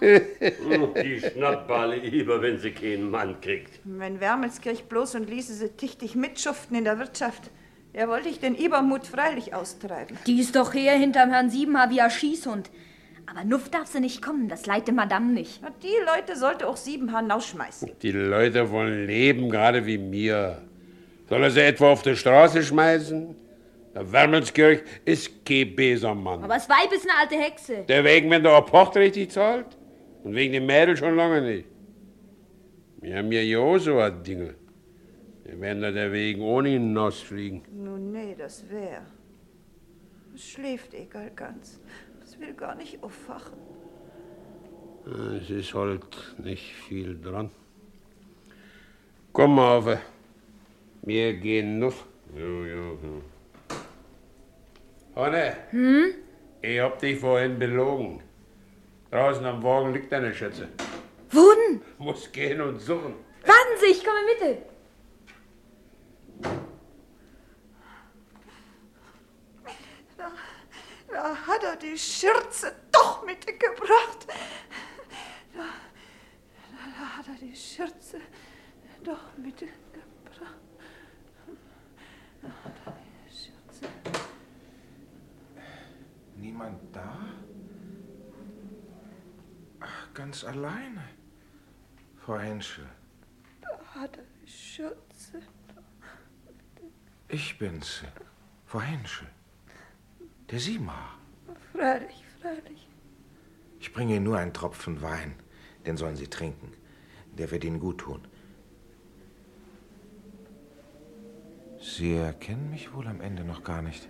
Die 0.00 1.20
Schnappballe 1.20 1.96
über, 1.96 2.42
wenn 2.42 2.58
sie 2.58 2.72
keinen 2.72 3.10
Mann 3.10 3.40
kriegt. 3.40 3.80
Wenn 3.84 4.20
Wermelskirch 4.20 4.84
bloß 4.84 5.14
und 5.14 5.30
ließe 5.30 5.54
sie 5.54 5.70
tichtig 5.70 6.14
mitschuften 6.14 6.76
in 6.76 6.84
der 6.84 6.98
Wirtschaft, 6.98 7.50
ja 7.92 8.08
wollte 8.08 8.28
ich 8.28 8.40
den 8.40 8.54
Übermut 8.54 9.06
freilich 9.06 9.54
austreiben. 9.54 10.18
Die 10.26 10.40
ist 10.40 10.56
doch 10.56 10.74
her 10.74 10.96
hinterm 10.96 11.30
Herrn 11.30 11.50
Siebenhaar 11.50 11.90
wie 11.90 12.00
ein 12.00 12.10
Schießhund. 12.10 12.70
Aber 13.26 13.44
Nuff 13.44 13.70
darf 13.70 13.86
sie 13.86 14.00
nicht 14.00 14.22
kommen, 14.22 14.48
das 14.48 14.66
leite 14.66 14.92
Madame 14.92 15.32
nicht. 15.32 15.60
Na, 15.62 15.70
die 15.82 15.96
Leute 16.04 16.36
sollte 16.38 16.68
auch 16.68 16.76
Siebenhahn 16.76 17.30
rausschmeißen. 17.30 17.90
Die 18.02 18.12
Leute 18.12 18.70
wollen 18.70 19.06
leben, 19.06 19.50
gerade 19.50 19.86
wie 19.86 19.98
mir. 19.98 20.62
Soll 21.28 21.42
er 21.42 21.50
sie 21.50 21.60
etwa 21.60 21.92
auf 21.92 22.02
die 22.02 22.16
Straße 22.16 22.62
schmeißen? 22.62 23.34
Der 23.94 24.12
Wermelskirch 24.12 24.82
ist 25.04 25.44
kein 25.46 25.74
Besermann. 25.74 26.42
Aber 26.42 26.54
das 26.54 26.68
Weib 26.68 26.92
ist 26.92 27.08
eine 27.08 27.18
alte 27.20 27.36
Hexe. 27.36 27.84
Der 27.88 28.04
wegen, 28.04 28.28
wenn 28.30 28.42
der 28.42 28.52
Aport 28.52 28.96
richtig 28.96 29.30
zahlt? 29.30 29.66
Und 30.24 30.34
wegen 30.34 30.52
dem 30.52 30.66
Mädel 30.66 30.96
schon 30.96 31.16
lange 31.16 31.40
nicht. 31.40 31.68
Wir 33.00 33.18
haben 33.18 33.30
ja 33.30 33.58
auch 33.58 33.78
so 33.78 33.98
ein 33.98 34.22
Ding. 34.22 34.54
Wir 35.44 35.60
werden 35.60 35.82
da 35.82 35.90
der 35.90 36.10
wegen 36.10 36.40
ohne 36.42 36.70
ihn 36.70 36.88
hinausfliegen. 36.88 37.62
Nun, 37.72 38.12
nee, 38.12 38.34
das 38.36 38.68
wär. 38.70 39.02
Es 40.34 40.48
schläft 40.48 40.94
egal 40.94 41.30
ganz. 41.36 41.80
Es 42.34 42.40
will 42.40 42.54
gar 42.54 42.74
nicht 42.74 43.00
aufwachen. 43.02 43.58
Es 45.40 45.50
ist 45.50 45.74
halt 45.74 46.34
nicht 46.38 46.74
viel 46.74 47.20
dran. 47.20 47.50
Komm 49.32 49.54
mal 49.56 49.78
auf. 49.78 49.98
Wir 51.02 51.34
gehen 51.34 51.78
noch. 51.78 51.94
Jo, 52.34 52.64
jo, 52.64 52.98
jo. 53.02 53.22
Hanne. 55.14 55.56
Hm? 55.70 56.14
Ich 56.62 56.80
hab 56.80 56.98
dich 56.98 57.20
vorhin 57.20 57.58
belogen. 57.58 58.20
Draußen 59.10 59.44
am 59.44 59.62
Wagen 59.62 59.92
liegt 59.92 60.10
deine 60.10 60.34
Schätze. 60.34 60.68
Wo 61.30 61.52
denn? 61.52 61.82
Muss 61.98 62.32
gehen 62.32 62.60
und 62.60 62.80
suchen. 62.80 63.14
Warten 63.44 63.76
Sie, 63.80 63.92
ich 63.92 64.04
komme 64.04 64.18
mit. 64.26 64.58
Da 71.14 71.36
hat 71.46 71.62
er 71.62 71.76
die 71.94 71.98
Schürze 72.00 72.74
doch 72.90 73.24
mitgebracht. 73.24 74.26
Da, 75.54 75.62
da 76.98 77.16
hat 77.18 77.28
er 77.28 77.34
die 77.34 77.54
Schürze 77.54 78.20
doch 79.04 79.36
mitgebracht. 79.36 80.64
Da 82.42 82.48
hat 82.48 82.74
er 82.86 82.96
die 83.24 83.30
Schürze. 83.32 83.88
Niemand 86.36 86.80
da? 86.92 87.16
Ach, 89.78 90.14
ganz 90.14 90.42
alleine. 90.42 91.04
Frau 92.16 92.38
Henschel, 92.38 92.88
Da 93.60 94.00
hat 94.00 94.16
er 94.16 94.24
die 94.42 94.50
Schürze. 94.50 95.42
ich 97.28 97.56
bin's. 97.58 98.02
Frau 98.66 98.80
Henschel. 98.80 99.28
Der 100.50 100.58
Siebenhaar. 100.58 101.18
Freilich, 101.74 102.22
freilich. 102.40 102.88
Ich 103.80 103.92
bringe 103.92 104.14
Ihnen 104.14 104.24
nur 104.24 104.38
einen 104.38 104.52
Tropfen 104.52 105.02
Wein. 105.02 105.34
Den 105.84 105.96
sollen 105.96 106.16
Sie 106.16 106.28
trinken. 106.28 106.72
Der 107.36 107.50
wird 107.50 107.64
Ihnen 107.64 107.80
gut 107.80 107.98
tun. 107.98 108.20
Sie 111.80 112.14
erkennen 112.14 112.70
mich 112.70 112.94
wohl 112.94 113.08
am 113.08 113.20
Ende 113.20 113.44
noch 113.44 113.64
gar 113.64 113.82
nicht. 113.82 114.08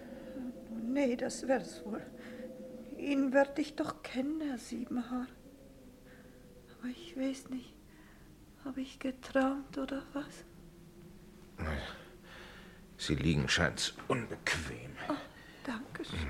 Nee, 0.87 1.17
das 1.17 1.49
wär's 1.49 1.85
wohl. 1.85 2.03
Ihn 2.99 3.33
werd 3.33 3.59
ich 3.59 3.75
doch 3.75 4.03
kennen, 4.03 4.41
Herr 4.43 4.59
Siebenhaar. 4.59 5.27
Aber 6.79 6.89
ich 6.91 7.17
weiß 7.17 7.49
nicht, 7.49 7.75
habe 8.65 8.83
ich 8.83 8.99
geträumt 8.99 9.79
oder 9.79 10.03
was? 10.13 10.45
Sie 12.99 13.15
liegen 13.15 13.49
scheint's 13.49 13.95
unbequem. 14.07 14.93
Dankeschön. 15.65 16.29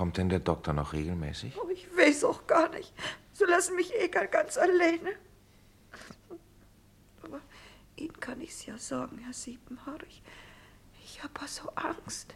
Kommt 0.00 0.16
denn 0.16 0.30
der 0.30 0.38
Doktor 0.38 0.72
noch 0.72 0.94
regelmäßig? 0.94 1.58
Oh, 1.62 1.68
ich 1.68 1.86
weiß 1.94 2.24
auch 2.24 2.46
gar 2.46 2.70
nicht. 2.70 2.90
So 3.34 3.44
lassen 3.44 3.76
mich 3.76 3.94
egal 4.00 4.28
ganz 4.28 4.56
alleine. 4.56 5.10
Aber 7.22 7.42
Ihnen 7.96 8.18
kann 8.18 8.40
ich's 8.40 8.64
ja 8.64 8.78
sagen, 8.78 9.18
Herr 9.18 9.34
Siebenhaar. 9.34 10.02
Ich, 10.08 10.22
ich 11.04 11.22
hab 11.22 11.38
so 11.46 11.68
Angst. 11.74 12.34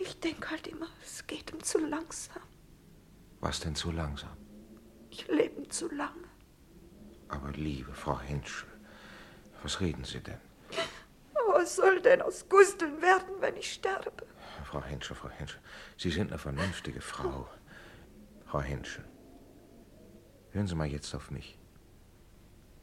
Ich 0.00 0.18
denk 0.18 0.50
halt 0.50 0.66
immer, 0.66 0.88
es 1.04 1.24
geht 1.28 1.52
ihm 1.52 1.62
zu 1.62 1.78
langsam. 1.78 2.42
Was 3.38 3.60
denn 3.60 3.76
zu 3.76 3.92
langsam? 3.92 4.36
Ich 5.08 5.28
lebe 5.28 5.68
zu 5.68 5.88
lange. 5.88 6.26
Aber 7.28 7.52
liebe 7.52 7.94
Frau 7.94 8.18
Henschel, 8.18 8.68
was 9.62 9.80
reden 9.80 10.02
Sie 10.02 10.18
denn? 10.18 10.40
Was 11.46 11.76
soll 11.76 12.02
denn 12.02 12.20
aus 12.20 12.48
Gusteln 12.48 13.00
werden, 13.00 13.36
wenn 13.38 13.54
ich 13.54 13.72
sterbe? 13.72 14.26
Frau 14.70 14.84
Henschel, 14.84 15.16
Frau 15.16 15.28
Henschel, 15.30 15.60
Sie 15.96 16.12
sind 16.12 16.30
eine 16.30 16.38
vernünftige 16.38 17.00
Frau. 17.00 17.48
Frau 18.46 18.60
Henschel, 18.60 19.04
hören 20.52 20.68
Sie 20.68 20.76
mal 20.76 20.86
jetzt 20.86 21.12
auf 21.12 21.32
mich. 21.32 21.58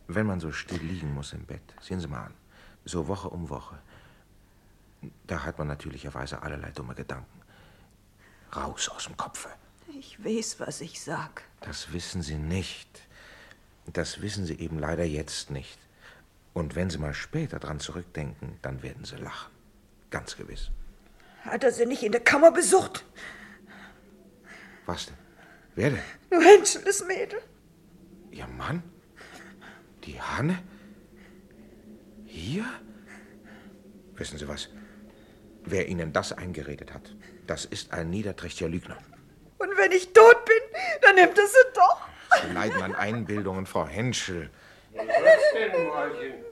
Wenn 0.07 0.25
man 0.25 0.41
so 0.41 0.51
still 0.51 0.81
liegen 0.81 1.13
muss 1.13 1.31
im 1.31 1.45
Bett, 1.45 1.63
sehen 1.79 2.01
Sie 2.01 2.09
mal 2.09 2.25
an, 2.25 2.33
so 2.83 3.07
Woche 3.07 3.29
um 3.29 3.47
Woche, 3.47 3.79
da 5.27 5.45
hat 5.45 5.59
man 5.59 5.67
natürlicherweise 5.67 6.41
allerlei 6.41 6.71
dumme 6.71 6.93
Gedanken. 6.93 7.41
Raus 8.53 8.89
aus 8.89 9.05
dem 9.05 9.15
Kopfe. 9.15 9.47
Ich 9.97 10.21
weiß, 10.21 10.59
was 10.59 10.81
ich 10.81 10.99
sag. 11.01 11.43
Das 11.61 11.93
wissen 11.93 12.21
Sie 12.21 12.37
nicht. 12.37 13.07
Das 13.85 14.21
wissen 14.21 14.45
Sie 14.45 14.59
eben 14.59 14.77
leider 14.77 15.05
jetzt 15.05 15.51
nicht. 15.51 15.79
Und 16.53 16.75
wenn 16.75 16.89
Sie 16.89 16.97
mal 16.97 17.13
später 17.13 17.59
dran 17.59 17.79
zurückdenken, 17.79 18.59
dann 18.61 18.83
werden 18.83 19.05
Sie 19.05 19.15
lachen. 19.15 19.53
Ganz 20.09 20.35
gewiss. 20.35 20.69
Hat 21.47 21.63
er 21.63 21.71
sie 21.71 21.85
nicht 21.85 22.03
in 22.03 22.11
der 22.11 22.21
Kammer 22.21 22.51
besucht? 22.51 23.05
Was 24.85 25.05
denn? 25.05 25.15
Wer 25.75 25.89
denn? 25.91 26.01
Du 26.29 26.41
Henschel, 26.41 26.81
das 26.83 27.03
Mädel. 27.05 27.39
Ihr 28.31 28.47
Mann? 28.47 28.83
Die 30.03 30.21
Hanne? 30.21 30.59
Hier? 32.25 32.65
Wissen 34.15 34.37
Sie 34.37 34.47
was? 34.47 34.69
Wer 35.63 35.87
Ihnen 35.87 36.13
das 36.13 36.33
eingeredet 36.33 36.93
hat, 36.93 37.15
das 37.45 37.65
ist 37.65 37.93
ein 37.93 38.09
niederträchtiger 38.09 38.69
Lügner. 38.69 38.97
Und 39.57 39.69
wenn 39.77 39.91
ich 39.91 40.13
tot 40.13 40.45
bin, 40.45 40.81
dann 41.01 41.15
nimmt 41.15 41.37
er 41.37 41.47
sie 41.47 41.73
doch. 41.73 42.07
Sie 42.41 42.53
leiden 42.53 42.81
an 42.81 42.95
Einbildungen, 42.95 43.65
Frau 43.65 43.87
Henschel. 43.87 44.49
Was 44.93 45.05
denn, 45.53 45.87
Malchen? 45.87 46.46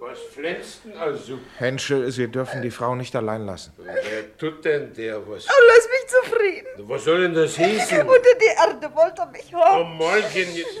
Was 0.00 0.18
flänzt 0.32 0.80
denn 0.84 0.96
also? 0.96 1.38
Henschel, 1.58 2.10
Sie 2.12 2.28
dürfen 2.28 2.62
die 2.62 2.70
Frau 2.70 2.94
nicht 2.94 3.14
allein 3.16 3.44
lassen. 3.46 3.72
Wer 3.78 4.36
tut 4.36 4.64
denn 4.64 4.92
der 4.94 5.16
was? 5.28 5.46
Oh, 5.46 5.62
lass 5.68 5.88
mich 5.88 6.06
zufrieden. 6.08 6.66
Was 6.88 7.04
soll 7.04 7.22
denn 7.22 7.34
das 7.34 7.56
hießen? 7.56 8.00
Unter 8.06 8.34
die 8.40 8.46
Erde 8.46 8.94
wollte 8.94 9.22
er 9.22 9.26
mich 9.26 9.50
Oh, 9.52 9.58
haben. 9.58 9.98
Malchen, 9.98 10.54
jetzt. 10.54 10.78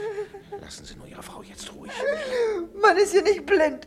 Lassen 0.60 0.84
Sie 0.84 0.94
nur 0.96 1.06
Ihre 1.08 1.22
Frau 1.22 1.42
jetzt 1.42 1.72
ruhig. 1.74 1.90
Man 2.80 2.96
ist 2.96 3.14
ja 3.14 3.22
nicht 3.22 3.44
blind. 3.44 3.86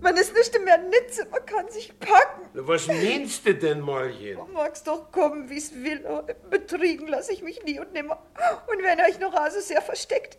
Man 0.00 0.16
ist 0.16 0.34
nicht 0.34 0.64
mehr 0.64 0.78
Nitze, 0.78 1.26
man 1.30 1.44
kann 1.44 1.68
sich 1.70 1.98
packen. 1.98 2.48
Was 2.52 2.86
meinst 2.86 3.44
du 3.46 3.54
denn, 3.54 3.80
Malchen? 3.80 4.38
Mag's 4.52 4.82
doch 4.82 5.10
kommen, 5.10 5.50
wie's 5.50 5.72
will. 5.74 6.04
Betriegen 6.50 7.08
lasse 7.08 7.32
ich 7.32 7.42
mich 7.42 7.62
nie 7.64 7.80
und 7.80 7.92
nimmer. 7.92 8.22
Und 8.68 8.82
wenn 8.82 9.00
euch 9.00 9.18
noch 9.18 9.34
also 9.34 9.60
sehr 9.60 9.82
versteckt. 9.82 10.38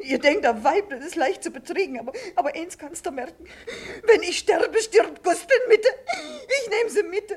Ihr 0.00 0.18
denkt, 0.18 0.44
ein 0.44 0.64
Weib, 0.64 0.90
das 0.90 1.04
ist 1.04 1.16
leicht 1.16 1.42
zu 1.42 1.50
betriegen, 1.50 2.00
aber, 2.00 2.12
aber 2.34 2.54
eins 2.54 2.76
kannst 2.78 3.06
du 3.06 3.10
merken. 3.10 3.46
Wenn 4.04 4.22
ich 4.22 4.38
sterbe, 4.38 4.78
stirbt 4.80 5.22
Gustin 5.22 5.60
Mitte. 5.68 5.88
Ich 6.62 6.70
nehme 6.70 6.90
sie 6.90 7.02
mit. 7.04 7.30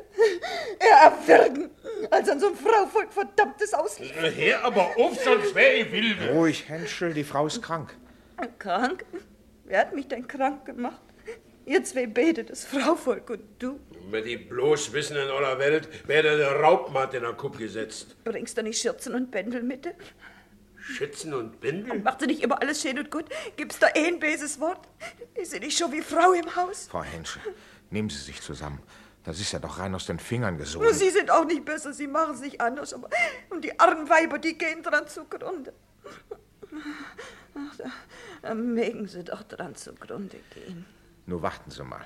Er 0.79 1.11
erwürgen. 1.11 1.69
Als 2.09 2.29
an 2.29 2.39
so 2.39 2.47
einem 2.47 2.55
Frauvolk 2.55 3.13
verdammtes 3.13 3.73
Auslicht. 3.73 4.15
Hör 4.15 4.63
aber 4.63 4.97
auf, 4.97 5.21
sonst 5.23 5.53
wär 5.53 5.77
ich 5.77 5.91
wild. 5.91 6.17
Ruhig, 6.31 6.67
Henschel, 6.67 7.13
die 7.13 7.23
Frau 7.23 7.45
ist 7.45 7.61
krank. 7.61 7.95
Krank? 8.57 9.05
Wer 9.65 9.79
hat 9.79 9.95
mich 9.95 10.07
denn 10.07 10.27
krank 10.27 10.65
gemacht? 10.65 11.01
Ihr 11.65 11.83
zwei 11.83 12.07
beide, 12.07 12.43
das 12.43 12.65
Frauvolk 12.65 13.29
und 13.29 13.43
du. 13.59 13.79
Wenn 14.09 14.25
die 14.25 14.37
bloß 14.37 14.91
wissen 14.93 15.15
in 15.15 15.29
aller 15.29 15.57
Welt, 15.59 15.87
wäre 16.07 16.37
der 16.37 16.59
Raubmatt 16.59 17.13
in 17.13 17.23
der 17.23 17.33
Kupp 17.33 17.57
gesetzt. 17.57 18.15
Bringst 18.25 18.57
du 18.57 18.63
nicht 18.63 18.81
Schürzen 18.81 19.15
und 19.15 19.31
Bändel 19.31 19.63
mit? 19.63 19.87
Schützen 20.77 21.33
und 21.33 21.61
Bindel? 21.61 21.99
Macht 21.99 22.19
sie 22.19 22.27
nicht 22.27 22.43
immer 22.43 22.61
alles 22.61 22.81
schön 22.81 22.99
und 22.99 23.09
gut? 23.09 23.25
Gibt's 23.55 23.79
da 23.79 23.87
ein 23.95 24.19
böses 24.19 24.59
Wort? 24.59 24.89
Ist 25.35 25.51
sie 25.51 25.59
nicht 25.59 25.77
schon 25.77 25.91
wie 25.93 26.01
Frau 26.01 26.33
im 26.33 26.53
Haus? 26.55 26.87
Frau 26.91 27.03
Henschel, 27.03 27.41
Nehmen 27.89 28.09
Sie 28.09 28.17
sich 28.17 28.41
zusammen. 28.41 28.79
Das 29.23 29.39
ist 29.39 29.53
ja 29.53 29.59
doch 29.59 29.79
rein 29.79 29.95
aus 29.95 30.05
den 30.05 30.19
Fingern 30.19 30.57
gesogen. 30.57 30.93
Sie 30.93 31.09
sind 31.09 31.31
auch 31.31 31.45
nicht 31.45 31.63
besser, 31.63 31.93
Sie 31.93 32.07
machen 32.07 32.35
sich 32.35 32.59
anders, 32.59 32.93
aber 32.93 33.09
und 33.49 33.63
die 33.63 33.79
armen 33.79 34.09
Weiber, 34.09 34.37
die 34.37 34.57
gehen 34.57 34.83
dran 34.83 35.07
zugrunde. 35.07 35.71
Ach, 37.55 37.77
da, 37.77 37.85
da 38.41 38.53
mögen 38.53 39.07
Sie 39.07 39.23
doch 39.23 39.43
dran 39.43 39.75
zugrunde 39.75 40.39
gehen. 40.53 40.85
Nur 41.25 41.41
warten 41.41 41.71
Sie 41.71 41.83
mal. 41.83 42.05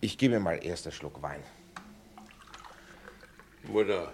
Ich 0.00 0.16
gebe 0.18 0.34
mir 0.34 0.40
mal 0.40 0.64
erst 0.64 0.86
einen 0.86 0.92
Schluck 0.92 1.20
Wein. 1.22 1.42
Mutter. 3.64 4.12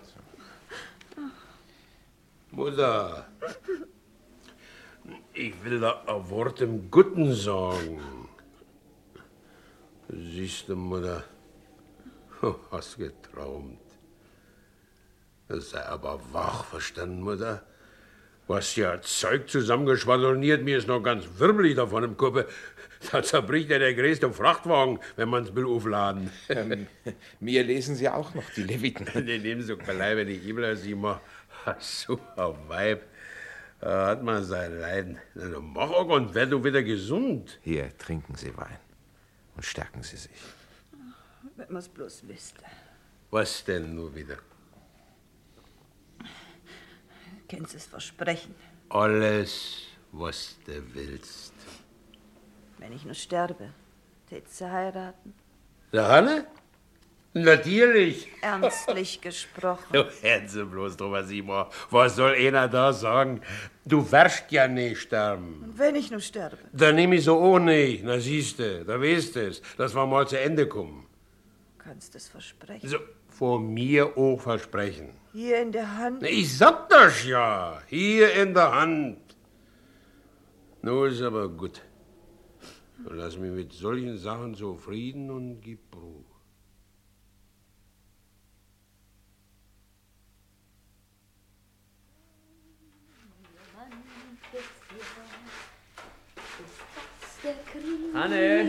Mutter. 2.50 3.26
Ich 5.32 5.64
will 5.64 5.80
da 5.80 6.02
ein 6.06 6.30
Wort 6.30 6.60
im 6.60 6.90
Guten 6.90 7.32
sagen. 7.32 8.28
Siehst 10.08 10.68
du, 10.68 10.76
Mutter, 10.76 11.24
du 12.40 12.58
hast 12.70 12.96
getraumt. 12.96 13.80
Das 15.48 15.70
sei 15.70 15.84
aber 15.84 16.20
wach, 16.32 16.64
verstanden, 16.64 17.22
Mutter? 17.22 17.62
Hast 18.48 18.76
ja 18.76 19.00
Zeug 19.02 19.48
zusammengeschwadroniert, 19.48 20.62
mir 20.62 20.78
ist 20.78 20.88
noch 20.88 21.02
ganz 21.02 21.26
wirbelig 21.38 21.76
davon 21.76 22.04
im 22.04 22.16
Kopf. 22.16 22.44
Da 23.12 23.22
zerbricht 23.22 23.70
ja 23.70 23.78
der 23.78 23.94
größte 23.94 24.32
Frachtwagen, 24.32 24.98
wenn 25.16 25.28
man's 25.28 25.54
will 25.54 25.66
aufladen. 25.66 26.30
Ähm, 26.48 26.86
mir 27.40 27.62
lesen 27.62 27.94
Sie 27.94 28.08
auch 28.08 28.34
noch 28.34 28.48
die 28.50 28.62
Leviten. 28.62 29.06
Den 29.26 29.42
nehmen 29.42 29.62
Sie 29.62 29.76
gleich, 29.76 30.16
wenn 30.16 30.28
ich 30.28 30.46
immer 30.46 30.74
sie 30.76 30.94
mal 30.94 31.20
so 31.78 32.18
ein 32.36 32.54
Weib. 32.68 33.02
Da 33.80 34.06
hat 34.08 34.22
man 34.22 34.44
sein 34.44 34.78
Leiden. 34.80 35.18
Na, 35.34 35.48
dann 35.48 35.72
mach 35.72 35.90
auch 35.90 36.08
und 36.08 36.34
werd 36.34 36.50
du 36.50 36.64
wieder 36.64 36.82
gesund. 36.82 37.58
Hier, 37.62 37.96
trinken 37.98 38.34
Sie 38.34 38.56
Wein 38.56 38.78
und 39.54 39.64
stärken 39.64 40.02
Sie 40.02 40.16
sich. 40.16 40.30
Wenn 41.56 41.68
man 41.68 41.76
es 41.76 41.88
bloß 41.88 42.26
wüsste. 42.26 42.62
Was 43.30 43.64
denn 43.64 43.94
nur 43.94 44.14
wieder? 44.14 44.38
Sie 47.50 47.76
es 47.76 47.86
versprechen, 47.86 48.54
Alles, 48.90 49.86
was 50.12 50.56
du 50.66 50.82
willst. 50.94 51.54
Wenn 52.78 52.92
ich 52.92 53.04
nur 53.04 53.14
sterbe, 53.14 53.70
tät 54.28 54.48
Sie 54.48 54.70
heiraten? 54.70 55.34
Der 55.92 56.06
Hanne? 56.08 56.46
Natürlich. 57.34 58.28
Ernstlich 58.40 59.20
gesprochen. 59.28 59.92
Du 59.92 60.04
Sie 60.46 60.64
bloß 60.64 60.96
drüber, 60.96 61.22
Simon. 61.24 61.66
Was 61.90 62.16
soll 62.16 62.34
einer 62.34 62.68
da 62.68 62.92
sagen? 62.92 63.40
Du 63.84 64.10
wirst 64.10 64.50
ja 64.50 64.66
nicht 64.66 65.00
sterben. 65.02 65.62
Und 65.64 65.78
wenn 65.78 65.94
ich 65.94 66.10
nur 66.10 66.20
sterbe, 66.20 66.58
Da 66.72 66.92
nehm 66.92 67.12
ich 67.12 67.24
so 67.24 67.58
nicht. 67.58 68.04
Na 68.04 68.18
siehste, 68.18 68.84
da 68.84 69.00
weißt 69.00 69.36
es, 69.36 69.62
dass 69.76 69.94
wir 69.94 70.06
mal 70.06 70.26
zu 70.26 70.38
Ende 70.38 70.66
kommen. 70.66 71.06
kannst 71.78 72.14
es 72.14 72.28
versprechen. 72.28 72.88
So, 72.88 72.98
vor 73.28 73.60
mir 73.60 74.16
auch 74.16 74.40
versprechen. 74.40 75.10
Hier 75.32 75.62
in 75.62 75.72
der 75.72 75.96
Hand. 75.96 76.22
Ich 76.24 76.56
sag 76.56 76.88
das 76.88 77.24
ja, 77.24 77.80
hier 77.86 78.32
in 78.34 78.52
der 78.54 78.72
Hand. 78.72 79.18
Nur 80.82 81.08
ist 81.08 81.22
aber 81.22 81.48
gut. 81.48 81.80
Lass 83.10 83.38
mich 83.38 83.50
mit 83.50 83.72
solchen 83.72 84.18
Sachen 84.18 84.54
zufrieden 84.54 85.30
und 85.30 85.60
gib 85.60 85.80
Ruhe. 85.96 86.24
Hanne, 98.14 98.68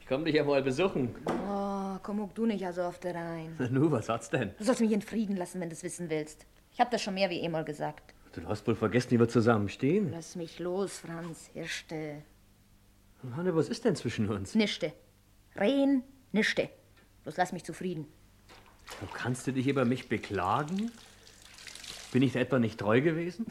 ich 0.00 0.06
komm 0.06 0.24
dich 0.24 0.34
ja 0.34 0.44
mal 0.44 0.62
besuchen. 0.62 1.14
Oh, 1.26 1.98
komm 2.02 2.20
auch 2.20 2.32
du 2.32 2.46
nicht 2.46 2.64
also 2.64 2.82
oft 2.82 3.04
rein. 3.04 3.56
Na 3.58 3.68
nu, 3.68 3.90
was 3.90 4.08
hat's 4.08 4.30
denn? 4.30 4.52
Du 4.58 4.64
sollst 4.64 4.80
mich 4.80 4.92
in 4.92 5.02
Frieden 5.02 5.36
lassen, 5.36 5.60
wenn 5.60 5.70
du 5.70 5.74
es 5.74 5.82
wissen 5.82 6.08
willst. 6.08 6.46
Ich 6.72 6.80
hab 6.80 6.90
das 6.90 7.02
schon 7.02 7.14
mehr 7.14 7.30
wie 7.30 7.42
einmal 7.42 7.64
gesagt. 7.64 8.14
Du 8.32 8.46
hast 8.46 8.66
wohl 8.66 8.74
vergessen, 8.76 9.12
wie 9.12 9.18
wir 9.18 9.28
zusammen 9.28 9.68
stehen. 9.68 10.10
Lass 10.12 10.36
mich 10.36 10.58
los, 10.58 10.98
Franz, 10.98 11.50
Hirste. 11.54 12.22
Hanne, 13.34 13.54
was 13.56 13.68
ist 13.68 13.84
denn 13.84 13.96
zwischen 13.96 14.28
uns? 14.28 14.54
Nischte. 14.54 14.92
Rehen, 15.58 16.02
nischte. 16.32 16.68
Bloß 17.24 17.36
lass 17.36 17.52
mich 17.52 17.64
zufrieden. 17.64 18.06
Du 19.00 19.06
kannst 19.12 19.46
du 19.46 19.52
dich 19.52 19.66
über 19.66 19.84
mich 19.84 20.08
beklagen? 20.08 20.92
Bin 22.12 22.22
ich 22.22 22.32
da 22.32 22.40
etwa 22.40 22.58
nicht 22.58 22.78
treu 22.78 23.00
gewesen? 23.00 23.46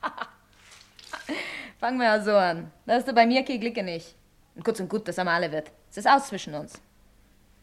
Fangen 1.80 1.98
wir 1.98 2.22
so 2.22 2.32
an. 2.36 2.70
Da 2.86 2.94
hast 2.94 3.08
du 3.08 3.12
bei 3.12 3.26
mir 3.26 3.44
kein 3.44 3.60
Glicke 3.60 3.82
nicht. 3.82 4.14
Und 4.54 4.64
kurz 4.64 4.78
und 4.80 4.88
gut, 4.88 5.08
dass 5.08 5.18
einmal 5.18 5.34
alle 5.34 5.50
wird. 5.50 5.72
Es 5.90 5.96
ist 5.96 6.06
aus 6.06 6.28
zwischen 6.28 6.54
uns. 6.54 6.80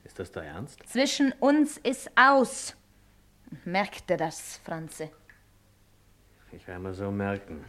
Ist 0.03 0.19
das 0.19 0.31
da 0.31 0.43
ernst? 0.43 0.81
Zwischen 0.87 1.31
uns 1.39 1.77
ist 1.77 2.11
aus. 2.15 2.75
Merkt 3.63 4.09
ihr 4.09 4.17
das, 4.17 4.57
Franze? 4.63 5.09
Ich 6.51 6.67
werde 6.67 6.81
mir 6.81 6.93
so 6.93 7.09
merken. 7.11 7.63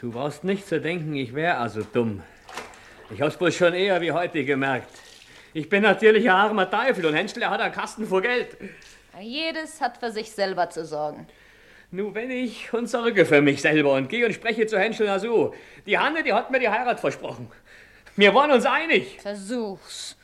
Du 0.00 0.10
brauchst 0.10 0.44
nicht 0.44 0.66
zu 0.66 0.80
denken, 0.80 1.14
ich 1.14 1.34
wäre 1.34 1.58
also 1.58 1.82
dumm. 1.82 2.22
Ich 3.10 3.20
hab's 3.20 3.38
wohl 3.38 3.52
schon 3.52 3.74
eher 3.74 4.00
wie 4.00 4.10
heute 4.10 4.46
gemerkt. 4.46 4.88
Ich 5.52 5.68
bin 5.68 5.82
natürlich 5.82 6.24
ein 6.24 6.36
armer 6.36 6.70
Teufel 6.70 7.04
und 7.04 7.12
Henschel, 7.12 7.46
hat 7.46 7.60
einen 7.60 7.74
Kasten 7.74 8.06
voll 8.06 8.22
Geld. 8.22 8.56
Jedes 9.20 9.78
hat 9.82 9.98
für 9.98 10.10
sich 10.10 10.30
selber 10.30 10.70
zu 10.70 10.86
sorgen. 10.86 11.26
Nu, 11.90 12.14
wenn 12.14 12.30
ich 12.30 12.72
und 12.72 12.88
sorge 12.88 13.26
für 13.26 13.42
mich 13.42 13.60
selber 13.60 13.92
und 13.92 14.08
gehe 14.08 14.24
und 14.24 14.32
spreche 14.32 14.66
zu 14.66 14.78
Henschel 14.78 15.06
na 15.06 15.18
so. 15.18 15.54
Die 15.84 15.98
Hanne, 15.98 16.22
die 16.22 16.32
hat 16.32 16.50
mir 16.50 16.60
die 16.60 16.68
Heirat 16.68 16.98
versprochen. 16.98 17.50
Wir 18.16 18.34
waren 18.34 18.52
uns 18.52 18.64
einig. 18.64 19.18
Versuch's, 19.20 20.16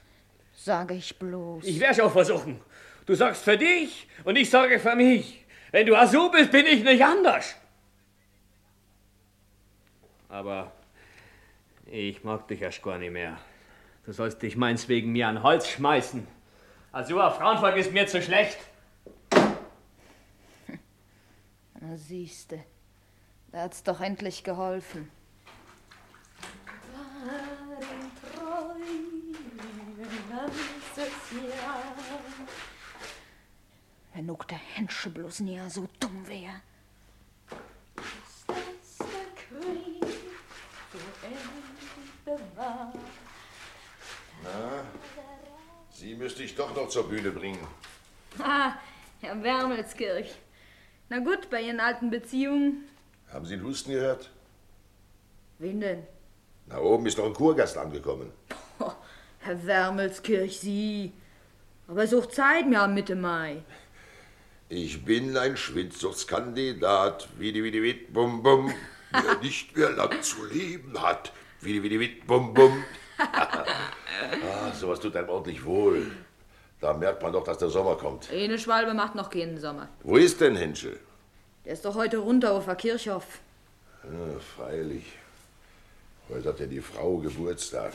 sage 0.55 0.95
ich 0.95 1.19
bloß. 1.19 1.67
Ich 1.67 1.79
werd's 1.81 2.01
auch 2.01 2.13
versuchen. 2.13 2.61
Du 3.05 3.15
sorgst 3.15 3.45
für 3.45 3.59
dich 3.59 4.09
und 4.25 4.37
ich 4.37 4.49
sorge 4.49 4.79
für 4.79 4.95
mich. 4.95 5.45
Wenn 5.71 5.87
du 5.87 5.95
so 6.07 6.31
bist, 6.31 6.51
bin 6.51 6.65
ich 6.65 6.83
nicht 6.83 7.05
anders. 7.05 7.57
Aber 10.29 10.73
ich 11.87 12.25
mag 12.25 12.49
dich 12.49 12.63
erst 12.63 12.83
gar 12.83 12.99
nicht 12.99 13.13
mehr. 13.13 13.39
Du 14.05 14.13
sollst 14.13 14.43
dich 14.43 14.57
meins 14.57 14.89
wegen 14.89 15.13
mir 15.13 15.29
an 15.29 15.43
Holz 15.43 15.69
schmeißen. 15.69 16.27
Also 16.93 17.21
ein 17.21 17.33
Frauenvolk 17.33 17.77
ist 17.77 17.93
mir 17.93 18.07
zu 18.07 18.23
schlecht. 18.23 18.59
Na 21.81 21.97
siehste, 21.97 22.65
da 23.53 23.63
hat's 23.63 23.83
doch 23.83 24.01
endlich 24.01 24.45
geholfen. 24.45 25.11
Wenn 34.15 34.31
auch 34.31 34.45
der 34.45 34.59
Hensche 34.59 35.11
bloß 35.11 35.41
nie 35.41 35.61
so 35.69 35.87
dumm 36.01 36.27
wär. 42.27 42.93
Sie 45.91 46.15
müsste 46.15 46.43
ich 46.43 46.55
doch 46.55 46.75
noch 46.75 46.89
zur 46.89 47.09
Bühne 47.09 47.31
bringen. 47.31 47.67
Ah, 48.39 48.75
Herr 49.21 49.43
Wermelskirch. 49.43 50.35
Na 51.09 51.21
gut, 51.21 51.49
bei 51.51 51.63
Ihren 51.63 51.81
alten 51.81 52.11
Beziehungen. 52.11 52.89
Haben 53.33 53.47
Sie 53.47 53.55
einen 53.55 53.65
Husten 53.65 53.93
gehört? 53.93 54.31
Wen 55.59 55.81
denn? 55.81 56.07
Na, 56.67 56.79
oben 56.79 57.07
ist 57.07 57.17
noch 57.17 57.27
ein 57.27 57.33
Kurgast 57.33 57.79
angekommen. 57.79 58.33
Oh, 58.79 58.93
Herr 59.41 59.67
Wermelskirch, 59.67 60.61
Sie. 60.61 61.13
Aber 61.89 62.03
es 62.03 62.13
ist 62.13 62.19
auch 62.19 62.27
Zeit, 62.27 62.69
wir 62.69 62.81
haben 62.81 62.95
Mitte 62.95 63.15
Mai. 63.15 63.63
Ich 64.69 65.05
bin 65.05 65.37
ein 65.37 65.57
Schwindsuchtskandidat. 65.57 67.29
Widi, 67.39 67.63
widi, 67.63 67.83
wid, 67.83 68.13
bum, 68.13 68.43
bum. 68.43 68.75
Wer 69.13 69.39
nicht 69.43 69.77
mehr 69.77 69.91
lang 69.91 70.21
zu 70.23 70.45
leben 70.45 71.01
hat. 71.01 71.33
Widi, 71.61 71.83
widi, 71.83 72.01
wid, 72.01 72.27
bum, 72.27 72.55
bum. 72.55 72.85
ah, 73.19 74.73
sowas 74.73 75.01
tut 75.01 75.17
einem 75.17 75.29
ordentlich 75.29 75.65
wohl. 75.65 76.11
Da 76.81 76.93
merkt 76.93 77.23
man 77.23 77.33
doch, 77.33 77.45
dass 77.45 77.59
der 77.59 77.69
Sommer 77.69 77.97
kommt. 77.97 78.31
Eine 78.31 78.59
Schwalbe 78.59 78.93
macht 78.93 79.15
noch 79.15 79.31
keinen 79.31 79.59
Sommer. 79.59 79.89
Wo 80.03 80.17
ist 80.17 80.41
denn 80.41 80.57
Henschel? 80.57 81.01
Der 81.65 81.73
ist 81.73 81.85
doch 81.85 81.95
heute 81.95 82.19
runter 82.19 82.53
auf 82.53 82.67
der 82.67 82.77
Kirchhof. 82.77 83.25
Ja, 84.05 84.39
freilich. 84.57 85.05
Heute 86.29 86.49
hat 86.49 86.61
ja 86.61 86.67
die 86.67 86.81
Frau 86.81 87.17
Geburtstag. 87.17 87.93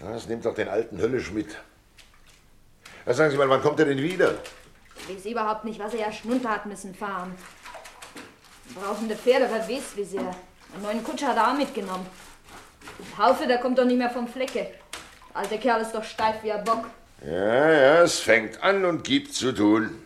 Das 0.00 0.26
nimmt 0.26 0.44
doch 0.46 0.54
den 0.54 0.68
alten 0.68 0.98
höllisch 0.98 1.30
mit. 1.30 1.56
Ja, 3.06 3.12
sagen 3.12 3.30
Sie 3.30 3.36
mal, 3.36 3.48
wann 3.48 3.60
kommt 3.60 3.78
er 3.80 3.86
denn 3.86 3.98
wieder? 3.98 4.38
Ich 4.96 5.16
weiß 5.16 5.26
überhaupt 5.26 5.64
nicht, 5.64 5.78
was 5.78 5.92
er 5.94 6.00
erst 6.00 6.24
runter 6.24 6.48
hat 6.48 6.66
müssen 6.66 6.94
fahren. 6.94 7.34
Brauchende 8.74 9.16
Pferde, 9.16 9.48
wer 9.50 9.68
weiß, 9.68 9.96
wie 9.96 10.04
sehr. 10.04 10.34
Einen 10.74 10.82
neuen 10.82 11.04
Kutscher 11.04 11.28
hat 11.28 11.36
er 11.36 11.52
auch 11.52 11.56
mitgenommen. 11.56 12.06
Und 12.98 13.18
Haufe, 13.18 13.46
der 13.46 13.58
kommt 13.58 13.78
doch 13.78 13.84
nicht 13.84 13.98
mehr 13.98 14.10
vom 14.10 14.28
Flecke. 14.28 14.66
Der 15.28 15.36
alte 15.36 15.58
Kerl 15.58 15.80
ist 15.82 15.92
doch 15.92 16.04
steif 16.04 16.42
wie 16.42 16.52
ein 16.52 16.64
Bock. 16.64 16.86
Ja, 17.24 17.72
ja, 17.72 18.02
es 18.02 18.18
fängt 18.18 18.62
an 18.62 18.84
und 18.84 19.04
gibt 19.04 19.34
zu 19.34 19.52
tun. 19.52 20.02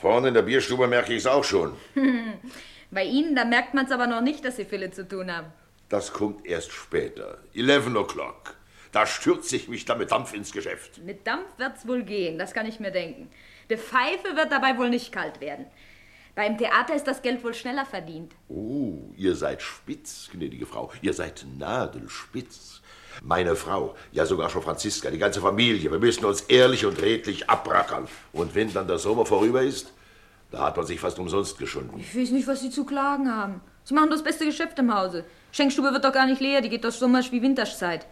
Vorne 0.00 0.28
in 0.28 0.34
der 0.34 0.42
Bierstube 0.42 0.86
merke 0.86 1.12
ich 1.12 1.20
es 1.20 1.26
auch 1.26 1.44
schon. 1.44 1.74
Bei 2.90 3.04
Ihnen, 3.04 3.34
da 3.34 3.44
merkt 3.44 3.74
man 3.74 3.86
es 3.86 3.92
aber 3.92 4.06
noch 4.06 4.20
nicht, 4.20 4.44
dass 4.44 4.56
Sie 4.56 4.64
viele 4.64 4.90
zu 4.90 5.06
tun 5.06 5.34
haben. 5.34 5.48
Das 5.88 6.12
kommt 6.12 6.46
erst 6.46 6.72
später. 6.72 7.38
11 7.54 7.86
o'clock. 7.88 8.54
Da 8.92 9.06
stürze 9.06 9.56
ich 9.56 9.68
mich 9.68 9.84
dann 9.84 9.98
mit 9.98 10.10
Dampf 10.10 10.34
ins 10.34 10.52
Geschäft. 10.52 10.98
Mit 10.98 11.26
Dampf 11.26 11.46
wird's 11.58 11.86
wohl 11.86 12.02
gehen, 12.02 12.38
das 12.38 12.52
kann 12.54 12.66
ich 12.66 12.80
mir 12.80 12.90
denken. 12.90 13.30
Die 13.70 13.76
Pfeife 13.76 14.34
wird 14.34 14.50
dabei 14.50 14.78
wohl 14.78 14.88
nicht 14.88 15.12
kalt 15.12 15.40
werden. 15.40 15.66
Beim 16.38 16.56
Theater 16.56 16.94
ist 16.94 17.08
das 17.08 17.20
Geld 17.20 17.42
wohl 17.42 17.52
schneller 17.52 17.84
verdient. 17.84 18.30
Oh, 18.48 19.10
ihr 19.16 19.34
seid 19.34 19.60
spitz, 19.60 20.30
gnädige 20.32 20.66
Frau. 20.66 20.92
Ihr 21.02 21.12
seid 21.12 21.44
nadelspitz. 21.58 22.80
Meine 23.24 23.56
Frau, 23.56 23.96
ja 24.12 24.24
sogar 24.24 24.48
schon 24.48 24.62
Franziska, 24.62 25.10
die 25.10 25.18
ganze 25.18 25.40
Familie, 25.40 25.90
wir 25.90 25.98
müssen 25.98 26.24
uns 26.24 26.42
ehrlich 26.42 26.86
und 26.86 27.02
redlich 27.02 27.50
abrackern. 27.50 28.06
Und 28.32 28.54
wenn 28.54 28.72
dann 28.72 28.86
der 28.86 28.98
Sommer 28.98 29.26
vorüber 29.26 29.62
ist, 29.62 29.92
da 30.52 30.60
hat 30.60 30.76
man 30.76 30.86
sich 30.86 31.00
fast 31.00 31.18
umsonst 31.18 31.58
geschunden. 31.58 31.98
Ich 31.98 32.16
weiß 32.16 32.30
nicht, 32.30 32.46
was 32.46 32.60
Sie 32.60 32.70
zu 32.70 32.84
klagen 32.84 33.34
haben. 33.34 33.60
Sie 33.82 33.94
machen 33.94 34.10
das 34.10 34.22
beste 34.22 34.44
Geschäft 34.44 34.78
im 34.78 34.94
Hause. 34.94 35.24
Schenkstube 35.50 35.92
wird 35.92 36.04
doch 36.04 36.12
gar 36.12 36.26
nicht 36.26 36.40
leer, 36.40 36.60
die 36.60 36.68
geht 36.68 36.84
doch 36.84 36.92
Sommers 36.92 37.32
wie 37.32 37.42
Winterszeit. 37.42 38.06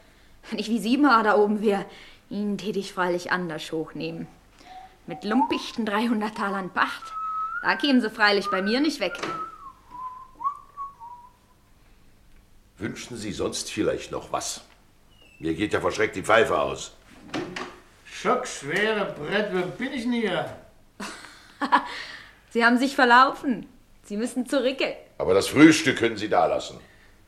Wenn 0.51 0.59
ich 0.59 0.69
wie 0.69 0.81
Siebenhaar 0.81 1.23
da 1.23 1.37
oben 1.37 1.63
wäre, 1.63 1.85
ihn 2.29 2.59
täte 2.59 2.81
ich 2.81 2.93
freilich 2.93 3.31
anders 3.31 3.71
hochnehmen. 3.71 4.27
Mit 5.07 5.23
lumpichten 5.23 5.87
300 5.87 6.37
Talern 6.37 6.71
Pacht, 6.71 7.13
da 7.63 7.77
kämen 7.77 8.01
sie 8.01 8.11
freilich 8.11 8.47
bei 8.51 8.63
mir 8.63 8.81
nicht 8.81 9.01
weg. 9.01 9.15
Wünschen 12.79 13.17
Sie 13.17 13.33
sonst 13.33 13.71
vielleicht 13.71 14.11
noch 14.13 14.33
was? 14.33 14.61
Mir 15.39 15.55
geht 15.55 15.73
ja 15.73 15.81
verschreckt 15.81 16.17
die 16.17 16.23
Pfeife 16.23 16.59
aus. 16.59 16.93
Schockschwere 18.05 19.15
Brett, 19.19 19.49
wo 19.53 19.67
bin 19.79 19.93
ich 19.93 20.03
denn 20.03 20.13
hier? 20.13 20.57
Sie 22.51 22.65
haben 22.65 22.79
sich 22.79 22.95
verlaufen. 22.95 23.67
Sie 24.05 24.17
müssen 24.17 24.47
zurücke. 24.47 24.97
Aber 25.19 25.35
das 25.35 25.49
Frühstück 25.49 25.99
können 25.99 26.17
Sie 26.17 26.29
da 26.29 26.47
lassen. 26.47 26.79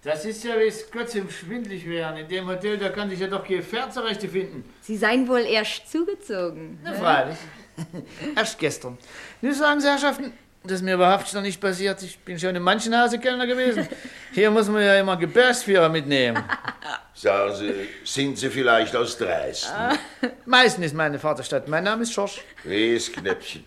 Das 0.03 0.25
ist 0.25 0.45
ja, 0.45 0.59
wie 0.59 0.69
es 0.69 0.91
Gott 0.91 1.13
im 1.15 1.29
schwindlig 1.29 1.87
werden. 1.89 2.19
In 2.19 2.29
dem 2.29 2.47
Hotel, 2.47 2.79
da 2.79 2.89
kann 2.91 3.11
sich 3.11 3.19
ja 3.19 3.27
doch 3.27 3.45
kein 3.45 3.63
Pferd 3.63 3.93
zurechte 3.93 4.29
finden. 4.29 4.65
Sie 4.81 4.97
seien 4.97 5.27
wohl 5.27 5.41
erst 5.41 5.91
zugezogen. 5.91 6.79
Na, 6.83 6.93
ne? 6.93 6.97
freilich. 6.97 7.39
Erst 8.37 8.59
gestern. 8.59 8.99
Nun 9.41 9.55
sagen 9.55 9.81
Sie, 9.81 9.89
Herrschaften, 9.89 10.33
das 10.65 10.73
ist 10.73 10.83
mir 10.83 10.99
wahrhaftig 10.99 11.35
noch 11.35 11.43
nicht 11.43 11.61
passiert. 11.61 12.03
Ich 12.03 12.19
bin 12.19 12.39
schon 12.39 12.55
in 12.55 12.63
manchen 12.63 12.95
Hasekellner 12.97 13.47
gewesen. 13.47 13.89
Hier 14.33 14.51
muss 14.51 14.69
man 14.69 14.83
ja 14.83 14.99
immer 14.99 15.17
Gebirgsführer 15.17 15.89
mitnehmen. 15.89 16.43
Sagen 17.15 17.55
Sie, 17.55 17.89
sind 18.05 18.39
Sie 18.39 18.49
vielleicht 18.49 18.95
aus 18.95 19.19
Dresden? 19.19 19.99
Meißen 20.47 20.83
ist 20.85 20.95
meine 20.95 21.19
Vaterstadt. 21.19 21.67
Mein 21.67 21.83
Name 21.85 22.03
ist 22.03 22.13
Schorsch. 22.13 22.41
Knäppchen. 22.63 23.65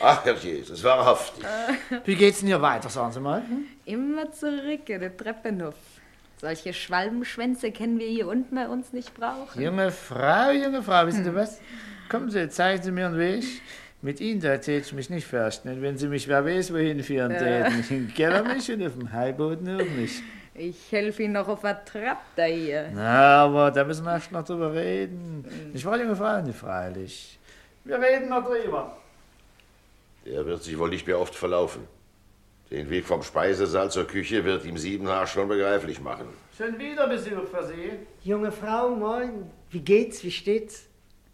Ach, 0.00 0.24
Herr 0.24 0.34
Jesus, 0.34 0.82
wahrhaftig. 0.84 1.44
Wie 2.04 2.14
geht's 2.14 2.38
denn 2.38 2.48
hier 2.48 2.62
weiter, 2.62 2.88
sagen 2.88 3.12
Sie 3.12 3.20
mal? 3.20 3.42
Immer 3.84 4.30
zurücke, 4.32 4.98
der 4.98 5.16
Treppenhof. 5.16 5.74
Solche 6.40 6.72
Schwalbenschwänze 6.72 7.72
können 7.72 7.98
wir 7.98 8.08
hier 8.08 8.28
unten 8.28 8.54
bei 8.54 8.68
uns 8.68 8.92
nicht 8.92 9.14
brauchen. 9.14 9.60
Junge 9.60 9.90
Frau, 9.90 10.50
junge 10.50 10.82
Frau, 10.82 11.06
wissen 11.06 11.24
Sie 11.24 11.34
was? 11.34 11.60
Kommen 12.08 12.30
Sie, 12.30 12.48
zeigen 12.48 12.82
Sie 12.82 12.92
mir 12.92 13.06
einen 13.06 13.18
Weg. 13.18 13.44
Mit 14.04 14.20
Ihnen, 14.20 14.38
da 14.38 14.58
täte 14.58 14.86
ich 14.86 14.92
mich 14.92 15.08
nicht 15.08 15.26
fürchten. 15.26 15.80
Wenn 15.80 15.96
Sie 15.96 16.08
mich 16.08 16.28
wer 16.28 16.44
weiß, 16.44 16.74
wohin 16.74 17.02
führen 17.02 17.32
täten. 17.38 17.82
Im 17.88 18.12
Keller 18.12 18.44
mich 18.44 18.70
und 18.70 18.86
auf 18.86 18.92
dem 18.98 19.10
Heiboden 19.10 19.80
auch 19.80 19.96
nicht. 19.96 20.22
Ich 20.52 20.92
helfe 20.92 21.22
Ihnen 21.22 21.32
noch 21.32 21.48
auf 21.48 21.62
der 21.62 21.82
Trappe 21.86 22.20
da 22.36 22.44
hier. 22.44 22.90
Na, 22.92 23.44
aber 23.44 23.70
da 23.70 23.82
müssen 23.82 24.04
wir 24.04 24.12
erst 24.12 24.30
noch 24.30 24.44
drüber 24.44 24.74
reden. 24.74 25.46
Ich 25.72 25.86
war 25.86 25.98
junge 25.98 26.14
Frau, 26.14 26.42
nicht 26.42 26.58
freilich. 26.58 27.38
Wir 27.84 27.98
reden 27.98 28.28
noch 28.28 28.44
drüber. 28.44 28.94
Er 30.26 30.44
wird 30.44 30.62
sich 30.62 30.78
wohl 30.78 30.90
nicht 30.90 31.06
mehr 31.06 31.18
oft 31.18 31.34
verlaufen. 31.34 31.84
Den 32.70 32.90
Weg 32.90 33.06
vom 33.06 33.22
Speisesaal 33.22 33.90
zur 33.90 34.06
Küche 34.06 34.44
wird 34.44 34.66
ihm 34.66 34.76
Siebenhaar 34.76 35.26
schon 35.26 35.48
begreiflich 35.48 35.98
machen. 36.02 36.26
Schon 36.58 36.78
wieder 36.78 37.08
Besuch 37.08 37.48
für 37.50 37.66
Sie. 37.66 37.92
Junge 38.22 38.52
Frau, 38.52 38.90
moin. 38.90 39.50
Wie 39.70 39.80
geht's? 39.80 40.22
Wie 40.22 40.30
steht's? 40.30 40.84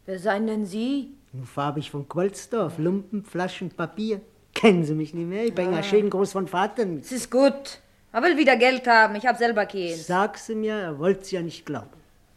Wer 0.06 0.20
seien 0.20 0.46
denn 0.46 0.66
Sie? 0.66 1.16
Nun 1.32 1.46
farbig 1.46 1.90
von 1.90 2.08
Quolsdorf, 2.08 2.78
Lumpen, 2.78 3.24
Flaschen, 3.24 3.70
Papier. 3.70 4.20
Kennen 4.54 4.84
Sie 4.84 4.94
mich 4.94 5.14
nicht 5.14 5.28
mehr? 5.28 5.44
Ich 5.44 5.54
bin 5.54 5.68
Ah. 5.72 5.76
ja 5.76 5.82
schön 5.82 6.10
groß 6.10 6.32
von 6.32 6.48
Vater 6.48 6.84
mit. 6.86 7.04
Es 7.04 7.12
ist 7.12 7.30
gut. 7.30 7.78
Er 8.12 8.22
will 8.22 8.36
wieder 8.36 8.56
Geld 8.56 8.86
haben. 8.88 9.14
Ich 9.14 9.24
hab 9.26 9.36
selber 9.36 9.64
keins. 9.66 10.06
Sag 10.08 10.36
sie 10.36 10.56
mir, 10.56 10.74
er 10.74 10.98
wollt's 10.98 11.30
ja 11.30 11.40
nicht 11.40 11.64
glauben. 11.64 11.90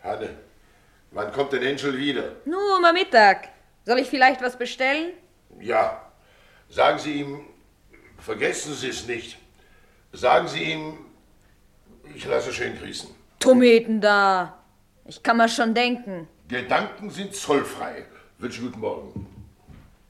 Hanne, 0.04 0.30
wann 1.12 1.32
kommt 1.32 1.54
denn 1.54 1.64
Henschel 1.64 1.98
wieder? 1.98 2.34
Nur 2.46 2.60
um 2.78 2.94
Mittag. 2.94 3.50
Soll 3.86 3.98
ich 4.00 4.08
vielleicht 4.10 4.42
was 4.44 4.58
bestellen? 4.58 5.14
Ja, 5.60 6.02
sagen 6.70 7.00
Sie 7.00 7.14
ihm, 7.22 7.42
vergessen 8.20 8.74
Sie 8.76 8.90
es 8.90 9.08
nicht. 9.08 9.38
Sagen 10.12 10.48
Sie 10.48 10.64
ihm, 10.64 10.98
ich 12.16 12.26
lasse 12.26 12.54
schön 12.54 12.78
grüßen. 12.78 13.10
Tometen 13.40 14.00
da. 14.00 14.60
Ich 15.06 15.22
kann 15.24 15.38
mir 15.38 15.50
schon 15.50 15.74
denken. 15.74 16.28
Gedanken 16.48 17.10
sind 17.10 17.34
zollfrei. 17.36 18.06
Wünsche 18.44 18.62
guten 18.62 18.82
Morgen. 18.82 19.26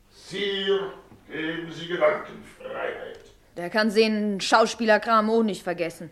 Sir, 0.09 0.91
geben 1.31 1.71
Sie 1.71 1.85
Gedankenfreiheit. 1.85 3.19
Der 3.55 3.69
kann 3.69 3.93
den 3.93 4.41
Schauspielerkram 4.41 5.29
auch 5.29 5.43
nicht 5.43 5.61
vergessen. 5.61 6.09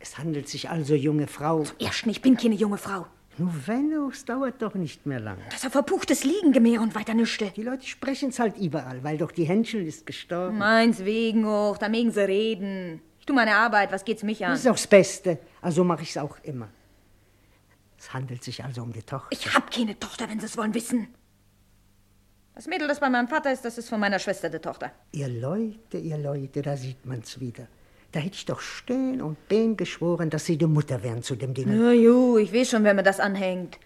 Es 0.00 0.18
handelt 0.18 0.48
sich 0.48 0.70
also, 0.70 0.96
junge 0.96 1.28
Frau. 1.28 1.62
Erst 1.78 2.04
ich 2.08 2.20
bin 2.20 2.36
keine 2.36 2.56
junge 2.56 2.78
Frau. 2.78 3.06
Nun, 3.38 3.62
wenn, 3.66 3.92
es 4.10 4.24
dauert 4.24 4.60
doch 4.60 4.74
nicht 4.74 5.06
mehr 5.06 5.20
lang. 5.20 5.38
Das 5.50 5.58
ist 5.60 5.66
ein 5.66 5.70
verpuchtes 5.70 6.24
Liegengemähr 6.24 6.80
und 6.80 6.96
weiter 6.96 7.14
nüchte. 7.14 7.52
Die 7.54 7.62
Leute 7.62 7.86
sprechen's 7.86 8.40
halt 8.40 8.58
überall, 8.58 9.04
weil 9.04 9.16
doch 9.16 9.30
die 9.30 9.44
Henschel 9.44 9.86
ist 9.86 10.04
gestorben. 10.04 10.58
Meins 10.58 11.04
wegen 11.04 11.44
auch, 11.44 11.78
da 11.78 11.88
mögen 11.88 12.10
sie 12.10 12.26
reden. 12.26 13.00
Ich 13.20 13.26
tu 13.26 13.34
meine 13.34 13.54
Arbeit, 13.54 13.92
was 13.92 14.04
geht's 14.04 14.24
mich 14.24 14.44
an? 14.44 14.50
Das 14.50 14.62
ist 14.62 14.66
auch 14.66 14.72
das 14.72 14.88
Beste. 14.88 15.38
Also 15.60 15.84
mache 15.84 16.02
ich's 16.02 16.16
auch 16.16 16.38
immer. 16.42 16.66
Es 17.96 18.12
handelt 18.12 18.42
sich 18.42 18.64
also 18.64 18.82
um 18.82 18.92
die 18.92 19.04
Tochter. 19.04 19.28
Ich 19.30 19.54
hab 19.54 19.70
keine 19.70 19.96
Tochter, 19.96 20.28
wenn 20.28 20.40
sie 20.40 20.46
es 20.46 20.56
wollen 20.56 20.74
wissen. 20.74 21.06
Das 22.54 22.66
Mädel, 22.66 22.86
das 22.86 23.00
bei 23.00 23.08
meinem 23.08 23.28
Vater 23.28 23.50
ist, 23.52 23.64
das 23.64 23.78
ist 23.78 23.88
von 23.88 23.98
meiner 23.98 24.18
Schwester, 24.18 24.50
die 24.50 24.58
Tochter. 24.58 24.92
Ihr 25.12 25.28
Leute, 25.28 25.96
ihr 25.96 26.18
Leute, 26.18 26.60
da 26.60 26.76
sieht 26.76 27.06
man's 27.06 27.40
wieder. 27.40 27.66
Da 28.12 28.20
hätte 28.20 28.34
ich 28.34 28.44
doch 28.44 28.60
stehen 28.60 29.22
und 29.22 29.38
den 29.50 29.76
geschworen, 29.78 30.28
dass 30.28 30.44
sie 30.44 30.58
die 30.58 30.66
Mutter 30.66 31.02
wären 31.02 31.22
zu 31.22 31.34
dem 31.34 31.54
Ding. 31.54 31.72
Ja, 31.72 31.92
ju, 31.92 32.36
ich 32.36 32.52
weiß 32.52 32.68
schon, 32.70 32.84
wer 32.84 32.92
mir 32.92 33.02
das 33.02 33.20
anhängt. 33.20 33.78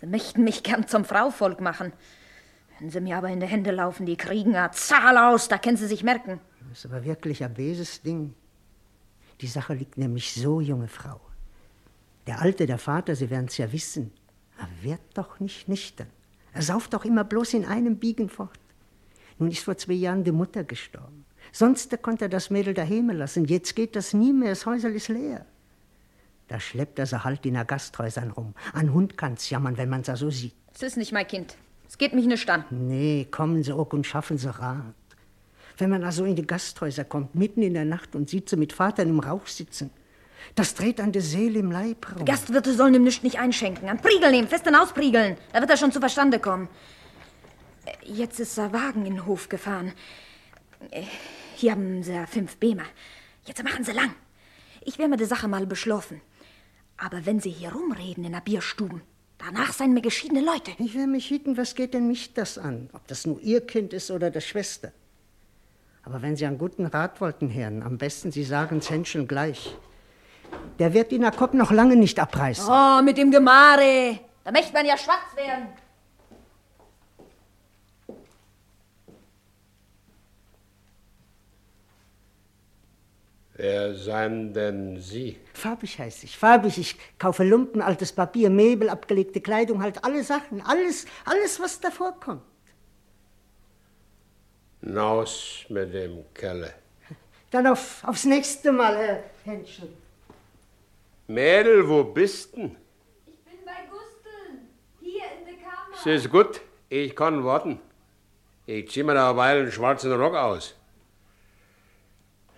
Sie 0.00 0.06
möchten 0.06 0.42
mich 0.42 0.64
gern 0.64 0.88
zum 0.88 1.04
Frauvolk 1.04 1.60
machen. 1.60 1.92
Wenn 2.80 2.90
sie 2.90 3.00
mir 3.00 3.16
aber 3.16 3.28
in 3.28 3.38
die 3.38 3.46
Hände 3.46 3.70
laufen, 3.70 4.06
die 4.06 4.16
kriegen 4.16 4.56
a 4.56 4.72
Zahl 4.72 5.16
aus, 5.16 5.46
da 5.46 5.58
können 5.58 5.76
sie 5.76 5.86
sich 5.86 6.02
merken. 6.02 6.40
Das 6.68 6.78
ist 6.78 6.86
aber 6.86 7.04
wirklich 7.04 7.44
ein 7.44 7.54
beses 7.54 8.02
Ding. 8.02 8.34
Die 9.40 9.46
Sache 9.46 9.74
liegt 9.74 9.98
nämlich 9.98 10.34
so, 10.34 10.60
junge 10.60 10.88
Frau. 10.88 11.20
Der 12.26 12.40
Alte, 12.40 12.66
der 12.66 12.78
Vater, 12.78 13.14
Sie 13.14 13.30
werden's 13.30 13.56
ja 13.56 13.72
wissen, 13.72 14.12
er 14.58 14.68
wird 14.82 15.00
doch 15.14 15.40
nicht 15.40 15.68
nüchtern. 15.68 16.08
Er 16.52 16.62
sauft 16.62 16.92
doch 16.94 17.04
immer 17.04 17.24
bloß 17.24 17.54
in 17.54 17.64
einem 17.64 17.96
Biegen 17.96 18.28
fort. 18.28 18.58
Nun 19.38 19.50
ist 19.50 19.64
vor 19.64 19.76
zwei 19.76 19.94
Jahren 19.94 20.24
die 20.24 20.32
Mutter 20.32 20.64
gestorben. 20.64 21.24
Sonst 21.52 22.00
konnte 22.02 22.26
er 22.26 22.28
das 22.28 22.50
Mädel 22.50 22.74
daheim 22.74 23.10
lassen. 23.10 23.44
Jetzt 23.46 23.74
geht 23.74 23.96
das 23.96 24.12
nie 24.12 24.32
mehr, 24.32 24.50
das 24.50 24.66
Häuserl 24.66 24.94
ist 24.94 25.08
leer. 25.08 25.46
Da 26.48 26.58
schleppt 26.58 26.98
er 26.98 27.06
sie 27.06 27.22
halt 27.22 27.46
in 27.46 27.54
der 27.54 27.64
Gasthäusern 27.64 28.32
rum. 28.32 28.54
An 28.72 28.92
Hund 28.92 29.16
kann's 29.16 29.48
jammern, 29.50 29.76
wenn 29.76 29.88
man's 29.88 30.08
so 30.14 30.30
sieht. 30.30 30.54
Es 30.74 30.82
ist 30.82 30.96
nicht 30.96 31.12
mein 31.12 31.26
Kind. 31.26 31.56
Es 31.88 31.96
geht 31.98 32.12
mich 32.12 32.26
nicht 32.26 32.48
an. 32.50 32.64
Nee, 32.70 33.26
kommen 33.30 33.62
Sie 33.62 33.72
auch 33.72 33.92
und 33.92 34.06
schaffen 34.06 34.38
Sie 34.38 34.48
Rat. 34.48 34.94
Wenn 35.78 35.90
man 35.90 36.04
also 36.04 36.24
in 36.24 36.36
die 36.36 36.46
Gasthäuser 36.46 37.04
kommt, 37.04 37.34
mitten 37.34 37.62
in 37.62 37.74
der 37.74 37.84
Nacht 37.84 38.14
und 38.14 38.28
sieht 38.28 38.48
sie 38.48 38.56
mit 38.56 38.72
Vater 38.72 39.02
im 39.02 39.18
Rauch 39.18 39.46
sitzen, 39.46 39.90
das 40.54 40.74
dreht 40.74 41.00
an 41.00 41.12
der 41.12 41.22
Seele 41.22 41.58
im 41.60 41.70
Leib 41.70 42.14
rum. 42.16 42.24
Gastwirte 42.24 42.74
sollen 42.74 42.94
ihm 42.94 43.04
nicht, 43.04 43.22
nicht 43.24 43.38
einschenken. 43.38 43.88
An 43.88 43.98
Priegel 44.00 44.30
nehmen, 44.30 44.48
fest 44.48 44.64
hinauspriegeln. 44.64 45.36
Da 45.52 45.60
wird 45.60 45.70
er 45.70 45.76
schon 45.76 45.92
zu 45.92 46.00
Verstande 46.00 46.38
kommen. 46.38 46.68
Äh, 47.86 47.92
Jetzt 48.04 48.40
ist 48.40 48.56
der 48.58 48.72
Wagen 48.72 49.06
in 49.06 49.14
den 49.14 49.26
Hof 49.26 49.48
gefahren. 49.48 49.92
Äh, 50.90 51.02
Hier 51.56 51.72
haben 51.72 52.02
sie 52.02 52.18
fünf 52.26 52.56
Bemer. 52.56 52.84
Jetzt 53.46 53.62
machen 53.62 53.84
sie 53.84 53.92
lang. 53.92 54.14
Ich 54.82 54.98
werde 54.98 55.10
mir 55.10 55.16
die 55.16 55.24
Sache 55.24 55.46
mal 55.48 55.66
beschlossen. 55.66 56.20
Aber 56.96 57.24
wenn 57.26 57.40
sie 57.40 57.50
hier 57.50 57.72
rumreden 57.72 58.24
in 58.24 58.32
der 58.32 58.40
Bierstuben, 58.40 59.02
danach 59.38 59.72
seien 59.72 59.94
mir 59.94 60.02
geschiedene 60.02 60.40
Leute. 60.42 60.72
Ich 60.78 60.94
will 60.94 61.06
mich 61.06 61.30
hüten, 61.30 61.56
was 61.56 61.74
geht 61.74 61.94
denn 61.94 62.08
mich 62.08 62.34
das 62.34 62.58
an? 62.58 62.90
Ob 62.92 63.06
das 63.08 63.26
nur 63.26 63.40
Ihr 63.40 63.66
Kind 63.66 63.92
ist 63.92 64.10
oder 64.10 64.30
der 64.30 64.40
Schwester. 64.40 64.92
Aber 66.02 66.22
wenn 66.22 66.36
Sie 66.36 66.44
einen 66.46 66.58
guten 66.58 66.86
Rat 66.86 67.20
wollten, 67.20 67.48
Herren, 67.48 67.82
am 67.82 67.98
besten 67.98 68.32
Sie 68.32 68.44
sagen's 68.44 68.90
Händchen 68.90 69.28
gleich. 69.28 69.76
Der 70.78 70.94
wird 70.94 71.12
Ihnen 71.12 71.22
der 71.22 71.32
Kopf 71.32 71.52
noch 71.52 71.70
lange 71.70 71.96
nicht 71.96 72.18
abreißen. 72.18 72.68
Oh, 72.68 73.02
mit 73.02 73.18
dem 73.18 73.30
Gemare. 73.30 74.18
Da 74.44 74.50
möchte 74.50 74.72
man 74.72 74.86
ja 74.86 74.96
schwarz 74.96 75.36
werden. 75.36 75.68
Wer 83.62 83.94
seien 83.94 84.54
denn 84.54 84.98
Sie? 84.98 85.38
Farbig 85.52 85.98
heißt 85.98 86.24
ich, 86.24 86.38
farbig. 86.38 86.78
Ich 86.78 86.96
kaufe 87.18 87.44
Lumpen, 87.44 87.82
altes 87.82 88.10
Papier, 88.10 88.48
Möbel, 88.48 88.88
abgelegte 88.88 89.42
Kleidung, 89.42 89.82
halt 89.82 90.02
alle 90.02 90.24
Sachen, 90.24 90.62
alles, 90.62 91.04
alles, 91.26 91.60
was 91.60 91.78
da 91.78 91.90
vorkommt. 91.90 92.40
Naus 94.80 95.66
mit 95.68 95.92
dem 95.92 96.24
Kelle. 96.32 96.72
Dann 97.50 97.66
auf, 97.66 98.02
aufs 98.02 98.24
nächste 98.24 98.72
Mal, 98.72 98.96
Herr 98.96 99.24
Henschel. 99.44 99.90
Mädel, 101.30 101.88
wo 101.88 102.02
bist 102.02 102.56
denn? 102.56 102.76
Ich 103.24 103.38
bin 103.44 103.64
bei 103.64 103.86
Gusto. 103.88 104.30
Es 106.00 106.24
ist 106.24 106.30
gut, 106.30 106.60
ich 106.88 107.14
kann 107.14 107.44
warten. 107.44 107.78
Ich 108.66 108.90
zieh 108.90 109.04
mir 109.04 109.14
da 109.14 109.30
eine 109.30 109.38
Weile 109.38 109.60
einen 109.60 109.70
schwarzen 109.70 110.12
Rock 110.12 110.34
aus. 110.34 110.74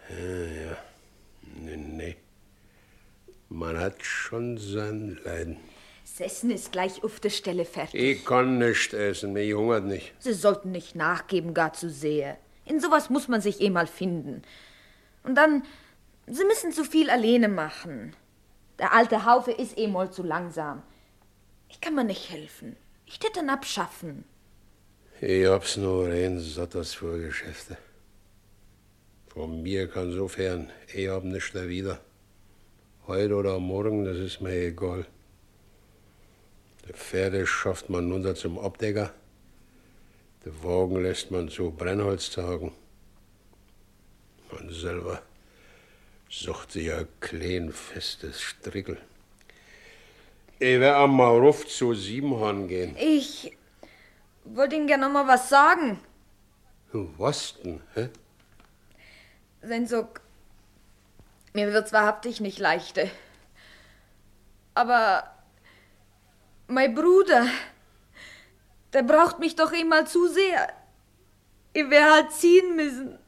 Ja, 0.09 0.17
ja. 0.17 0.77
Nee, 1.55 1.77
nee. 1.77 2.17
Man 3.51 3.79
hat 3.79 4.03
schon 4.03 4.57
sein 4.57 5.21
Leiden. 5.23 5.59
Das 6.03 6.21
Essen 6.21 6.51
ist 6.51 6.73
gleich 6.73 7.05
auf 7.05 7.21
der 7.21 7.31
Stelle 7.31 7.67
fertig. 7.67 8.01
Ich 8.01 8.25
kann 8.25 8.57
nicht 8.57 8.95
essen, 8.95 9.35
mich 9.35 9.53
hungert 9.53 9.85
nicht. 9.85 10.15
Sie 10.19 10.33
sollten 10.33 10.71
nicht 10.73 10.95
nachgeben, 10.95 11.53
gar 11.53 11.75
zu 11.75 11.91
sehr. 11.91 12.39
In 12.65 12.81
sowas 12.81 13.11
muss 13.11 13.29
man 13.29 13.43
sich 13.43 13.61
eh 13.61 13.69
mal 13.69 13.87
finden. 13.87 14.43
Und 15.25 15.35
dann, 15.35 15.63
Sie 16.27 16.45
müssen 16.47 16.73
zu 16.73 16.85
viel 16.85 17.11
alleine 17.11 17.49
machen. 17.49 18.17
Der 18.79 18.93
alte 18.93 19.25
Haufe 19.25 19.53
ist 19.53 19.79
eh 19.79 19.87
mal 19.87 20.11
zu 20.11 20.23
langsam. 20.23 20.83
Ich 21.69 21.81
kann 21.81 21.95
mir 21.95 22.05
nicht 22.05 22.31
helfen. 22.31 22.77
Ich 23.07 23.19
tät 23.19 23.37
ihn 23.37 23.51
abschaffen. 23.51 24.25
Ich 25.21 25.47
hab's 25.47 25.77
nur 25.77 26.09
rein 26.09 26.41
satt 26.41 26.75
das 26.75 26.95
für 26.95 27.19
Geschäfte. 27.19 27.77
Von 29.29 29.63
mir 29.63 29.89
kann 29.89 30.13
so 30.13 30.29
fern, 30.29 30.71
ich 30.93 31.09
hab 31.09 31.25
nicht 31.25 31.55
da 31.55 31.69
wieder. 31.69 32.01
Heute 33.07 33.35
oder 33.35 33.59
morgen, 33.59 34.05
das 34.05 34.19
ist 34.19 34.41
mir 34.41 34.55
egal. 34.55 35.07
Die 36.89 36.93
Pferde 36.93 37.47
schafft 37.47 37.89
man 37.89 38.11
runter 38.11 38.35
zum 38.35 38.59
Abdecker. 38.59 39.15
Die 40.45 40.65
Wagen 40.65 41.01
lässt 41.03 41.31
man 41.31 41.49
zu 41.49 41.71
Brennholz 41.71 42.31
tagen. 42.31 42.73
Man 44.51 44.69
selber 44.71 45.23
sucht 46.33 46.73
sich 46.73 46.91
ein 46.91 47.07
klein 47.21 47.73
festes 47.73 48.41
Strickel. 48.41 48.99
Ich 50.59 50.81
wär 50.81 50.97
am 50.97 51.21
Ruf 51.21 51.67
zu 51.67 51.93
Siebenhorn 51.93 52.69
gehen. 52.69 52.97
Ich 52.99 53.57
wollte 54.45 54.77
Ihnen 54.77 54.87
gerne 54.87 55.07
noch 55.07 55.13
mal 55.13 55.29
was 55.29 55.49
sagen. 55.49 56.01
Was 56.93 57.61
denn, 57.63 57.83
hä? 57.95 58.09
Sensuk, 59.61 60.21
mir 61.53 61.73
wird's 61.73 61.93
wahrhaftig 61.93 62.41
nicht 62.41 62.59
leichte. 62.59 63.11
Aber 64.75 65.31
mein 66.67 66.95
Bruder, 66.95 67.47
der 68.95 69.03
braucht 69.03 69.39
mich 69.39 69.55
doch 69.55 69.73
immer 69.73 70.07
zu 70.07 70.29
sehr. 70.29 70.73
Ich 71.75 71.89
wär 71.91 72.13
halt 72.13 72.33
ziehen 72.33 72.77
müssen. 72.77 73.19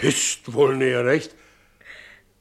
Bist 0.00 0.52
wohl 0.52 0.76
nicht 0.76 0.94
recht. 0.96 1.34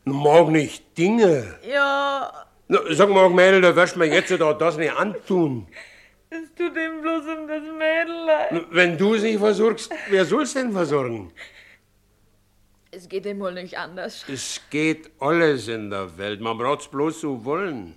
Mag 0.05 0.47
nicht 0.49 0.97
Dinge. 0.97 1.59
Ja, 1.67 2.45
Na, 2.67 2.79
Sag 2.91 3.09
mal, 3.09 3.29
Mädel, 3.29 3.61
da 3.61 3.75
wirst 3.75 3.97
mir 3.97 4.05
jetzt 4.07 4.31
da 4.31 4.53
das 4.53 4.77
nicht 4.77 4.91
antun. 4.93 5.67
es 6.29 6.53
tut 6.55 6.75
ihm 6.77 7.01
bloß 7.01 7.25
um 7.37 7.47
das 7.47 7.61
Mädel 7.61 8.25
leid. 8.25 8.65
Wenn 8.71 8.97
du 8.97 9.17
sie 9.17 9.37
versorgst, 9.37 9.91
wer 10.09 10.25
soll's 10.25 10.53
denn 10.53 10.71
versorgen? 10.71 11.31
Es 12.91 13.07
geht 13.07 13.25
ihm 13.25 13.39
wohl 13.39 13.53
nicht 13.53 13.77
anders. 13.77 14.25
Es 14.27 14.61
geht 14.69 15.11
alles 15.19 15.67
in 15.67 15.89
der 15.89 16.17
Welt, 16.17 16.41
man 16.41 16.57
braucht's 16.57 16.87
bloß 16.87 17.19
zu 17.19 17.43
wollen. 17.45 17.95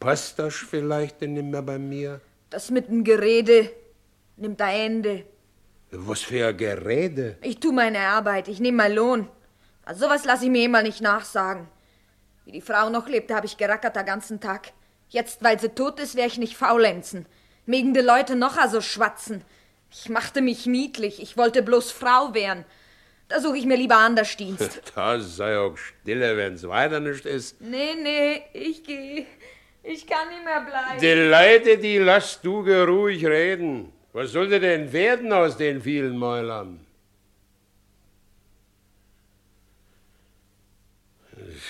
Passt 0.00 0.38
das 0.38 0.54
vielleicht 0.54 1.20
denn 1.20 1.34
nicht 1.34 1.44
mehr 1.44 1.62
bei 1.62 1.78
mir? 1.78 2.20
Das 2.48 2.70
mit 2.70 2.88
dem 2.88 3.04
Gerede 3.04 3.70
nimmt 4.36 4.60
ein 4.62 4.74
Ende. 4.92 5.24
Was 5.92 6.22
für 6.22 6.46
ein 6.46 6.56
Gerede. 6.56 7.36
Ich 7.42 7.58
tu 7.58 7.72
meine 7.72 7.98
Arbeit, 7.98 8.48
ich 8.48 8.60
nehme 8.60 8.76
meinen 8.78 8.94
Lohn. 8.94 9.28
Also 9.84 10.06
sowas 10.06 10.24
lasse 10.24 10.44
ich 10.44 10.50
mir 10.50 10.64
immer 10.64 10.82
nicht 10.82 11.00
nachsagen. 11.00 11.66
Wie 12.44 12.52
die 12.52 12.60
Frau 12.60 12.90
noch 12.90 13.08
lebte, 13.08 13.34
habe 13.34 13.46
ich 13.46 13.56
gerackert 13.56 13.96
den 13.96 14.06
ganzen 14.06 14.40
Tag. 14.40 14.72
Jetzt, 15.08 15.42
weil 15.42 15.58
sie 15.58 15.70
tot 15.70 15.98
ist, 15.98 16.14
wär 16.14 16.26
ich 16.26 16.38
nicht 16.38 16.56
faulenzen. 16.56 17.26
Megen 17.66 17.92
die 17.94 18.00
Leute 18.00 18.36
noch 18.36 18.56
also 18.56 18.80
schwatzen. 18.80 19.44
Ich 19.90 20.08
machte 20.08 20.40
mich 20.40 20.66
niedlich, 20.66 21.20
ich 21.20 21.36
wollte 21.36 21.62
bloß 21.62 21.90
Frau 21.90 22.32
werden. 22.34 22.64
Da 23.28 23.40
suche 23.40 23.58
ich 23.58 23.66
mir 23.66 23.76
lieber 23.76 23.96
anders 23.96 24.36
Dienst. 24.36 24.82
Da 24.94 25.18
sei 25.20 25.58
auch 25.58 25.76
stille, 25.76 26.36
wenn's 26.36 26.66
weiter 26.66 27.00
nicht 27.00 27.26
ist. 27.26 27.60
nee, 27.60 27.94
nee, 28.00 28.42
ich 28.52 28.84
geh. 28.84 29.26
Ich 29.82 30.06
kann 30.06 30.28
nicht 30.28 30.44
mehr 30.44 30.60
bleiben. 30.60 31.00
Die 31.00 31.12
Leute, 31.12 31.78
die 31.78 31.98
lass 31.98 32.40
du 32.40 32.62
geruhig 32.62 33.24
reden. 33.24 33.92
Was 34.12 34.32
sollte 34.32 34.58
denn 34.58 34.92
werden 34.92 35.32
aus 35.32 35.56
den 35.56 35.80
vielen 35.80 36.16
Mäulern? 36.16 36.84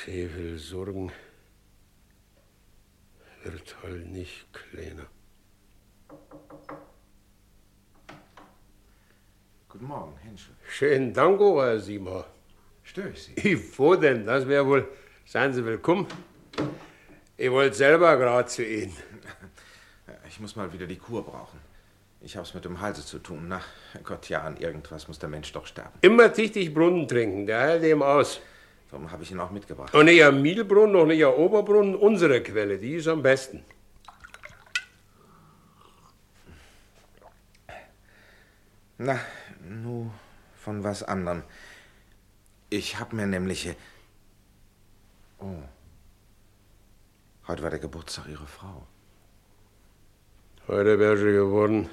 Will 0.07 0.59
sorgen, 0.59 1.12
wird 3.44 3.76
halt 3.83 4.07
nicht 4.07 4.46
kleiner. 4.53 5.07
Guten 9.68 9.85
Morgen, 9.85 10.16
Henschel. 10.18 10.55
Schönen 10.68 11.12
Dank, 11.14 11.38
Herr 11.40 11.79
Simon. 11.79 12.24
Störe 12.83 13.11
ich 13.11 13.22
Sie? 13.22 13.35
Ich, 13.35 13.79
wo 13.79 13.94
denn? 13.94 14.26
Das 14.26 14.48
wäre 14.48 14.66
wohl. 14.66 14.88
Seien 15.24 15.53
Sie 15.53 15.64
willkommen. 15.64 16.07
Ich 17.37 17.50
wollte 17.50 17.76
selber 17.76 18.16
gerade 18.16 18.48
zu 18.48 18.64
Ihnen. 18.64 18.96
Ich 20.29 20.38
muss 20.38 20.55
mal 20.55 20.72
wieder 20.72 20.87
die 20.87 20.96
Kur 20.96 21.24
brauchen. 21.24 21.59
Ich 22.23 22.37
hab's 22.37 22.53
mit 22.53 22.65
dem 22.67 22.81
Halse 22.81 23.05
zu 23.05 23.19
tun. 23.19 23.47
Na, 23.49 23.63
Gott, 24.05 24.29
ja, 24.29 24.43
an 24.43 24.59
irgendwas 24.59 25.09
muss 25.09 25.19
der 25.19 25.31
Mensch 25.31 25.53
doch 25.53 25.67
sterben. 25.67 25.99
Immer 26.03 26.33
tüchtig 26.33 26.75
Brunnen 26.75 27.09
trinken, 27.09 27.47
der 27.47 27.61
hält 27.61 27.83
dem 27.83 28.03
aus. 28.03 28.41
Darum 28.91 29.11
habe 29.11 29.23
ich 29.23 29.31
ihn 29.31 29.41
auch 29.41 29.51
mitgebracht. 29.51 29.95
Und 29.95 30.05
nicht 30.05 30.23
ein 30.23 30.43
Mielbrunnen, 30.43 30.93
noch 30.93 31.07
nicht 31.07 31.25
ein 31.25 31.33
Oberbrunnen, 31.33 31.95
unsere 31.95 32.43
Quelle, 32.43 32.79
die 32.79 32.97
ist 32.97 33.09
am 33.09 33.23
besten. 33.23 33.65
Na, 38.99 39.19
nu 39.63 40.11
von 40.57 40.85
was 40.85 41.03
anderem. 41.03 41.43
Ich 42.69 42.99
hab 42.99 43.13
mir 43.13 43.27
nämlich. 43.27 43.67
äh, 43.67 43.75
Oh. 45.39 45.63
Heute 47.49 47.63
war 47.63 47.71
der 47.71 47.79
Geburtstag 47.79 48.29
Ihrer 48.29 48.47
Frau. 48.47 48.87
Heute 50.69 50.99
wäre 50.99 51.17
sie 51.17 51.33
geworden 51.33 51.89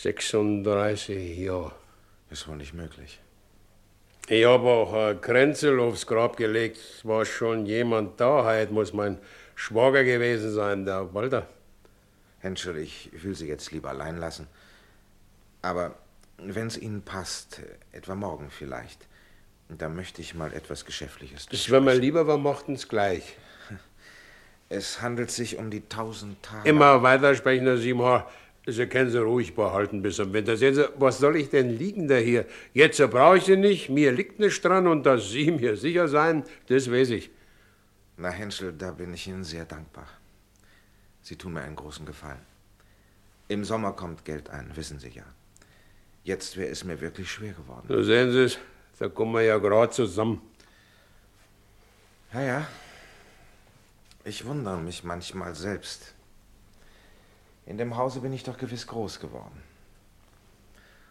36 0.00 1.38
Jahre. 1.38 1.72
Ist 2.30 2.48
wohl 2.48 2.56
nicht 2.56 2.72
möglich. 2.72 3.20
Ich 4.26 4.44
habe 4.44 4.66
auch 4.66 4.92
ein 4.94 5.20
Kränzel 5.20 5.78
aufs 5.80 6.06
Grab 6.06 6.36
gelegt. 6.36 6.78
Es 6.78 7.04
war 7.04 7.24
schon 7.24 7.66
jemand 7.66 8.18
da. 8.18 8.44
Heute 8.44 8.72
muss 8.72 8.92
mein 8.92 9.18
Schwager 9.54 10.02
gewesen 10.02 10.50
sein, 10.52 10.86
der 10.86 11.12
Walter. 11.12 11.46
Henschel, 12.40 12.78
ich 12.78 13.10
will 13.12 13.34
Sie 13.34 13.46
jetzt 13.46 13.70
lieber 13.70 13.90
allein 13.90 14.16
lassen. 14.16 14.46
Aber 15.60 15.94
wenn 16.38 16.68
es 16.68 16.78
Ihnen 16.78 17.02
passt, 17.02 17.60
etwa 17.92 18.14
morgen 18.14 18.50
vielleicht, 18.50 19.06
da 19.68 19.88
möchte 19.88 20.22
ich 20.22 20.34
mal 20.34 20.52
etwas 20.52 20.84
Geschäftliches 20.84 21.46
Das 21.46 21.70
wäre 21.70 21.80
mir 21.80 21.94
lieber, 21.94 22.26
wir 22.26 22.38
mochten's 22.38 22.88
gleich. 22.88 23.36
Es 24.68 25.02
handelt 25.02 25.30
sich 25.30 25.58
um 25.58 25.70
die 25.70 25.86
tausend 25.86 26.42
Tage. 26.42 26.66
Immer 26.66 27.02
weitersprechen, 27.02 27.66
Herr 27.66 27.76
Simon. 27.76 28.22
Sie 28.64 28.86
können 28.86 29.10
sie 29.10 29.18
ruhig 29.18 29.54
behalten 29.54 30.02
bis 30.02 30.16
zum 30.16 30.32
Winter. 30.32 30.56
Sehen 30.56 30.74
Sie, 30.74 30.88
was 30.96 31.18
soll 31.18 31.36
ich 31.36 31.50
denn 31.50 31.76
liegen 31.76 32.06
da 32.06 32.16
hier? 32.16 32.46
Jetzt 32.72 32.98
brauche 33.10 33.38
ich 33.38 33.44
sie 33.44 33.56
nicht, 33.56 33.88
mir 33.88 34.12
liegt 34.12 34.38
nicht 34.38 34.64
dran 34.64 34.86
und 34.86 35.04
dass 35.04 35.30
Sie 35.30 35.50
mir 35.50 35.76
sicher 35.76 36.06
sein, 36.06 36.44
das 36.68 36.90
weiß 36.90 37.10
ich. 37.10 37.30
Na, 38.16 38.30
Henschel, 38.30 38.72
da 38.72 38.92
bin 38.92 39.12
ich 39.14 39.26
Ihnen 39.26 39.42
sehr 39.42 39.64
dankbar. 39.64 40.06
Sie 41.22 41.34
tun 41.34 41.54
mir 41.54 41.62
einen 41.62 41.74
großen 41.74 42.06
Gefallen. 42.06 42.40
Im 43.48 43.64
Sommer 43.64 43.92
kommt 43.92 44.24
Geld 44.24 44.48
ein, 44.50 44.70
wissen 44.76 45.00
Sie 45.00 45.10
ja. 45.10 45.24
Jetzt 46.22 46.56
wäre 46.56 46.70
es 46.70 46.84
mir 46.84 47.00
wirklich 47.00 47.30
schwer 47.30 47.54
geworden. 47.54 47.86
So 47.88 48.00
sehen 48.04 48.30
Sie 48.30 48.44
es, 48.44 48.58
da 49.00 49.08
kommen 49.08 49.34
wir 49.34 49.42
ja 49.42 49.58
gerade 49.58 49.90
zusammen. 49.90 50.40
Ja, 52.32 52.42
ja. 52.42 52.68
Ich 54.24 54.44
wundere 54.44 54.78
mich 54.78 55.02
manchmal 55.02 55.56
selbst. 55.56 56.14
In 57.66 57.78
dem 57.78 57.96
Hause 57.96 58.20
bin 58.20 58.32
ich 58.32 58.42
doch 58.42 58.58
gewiss 58.58 58.86
groß 58.86 59.20
geworden. 59.20 59.62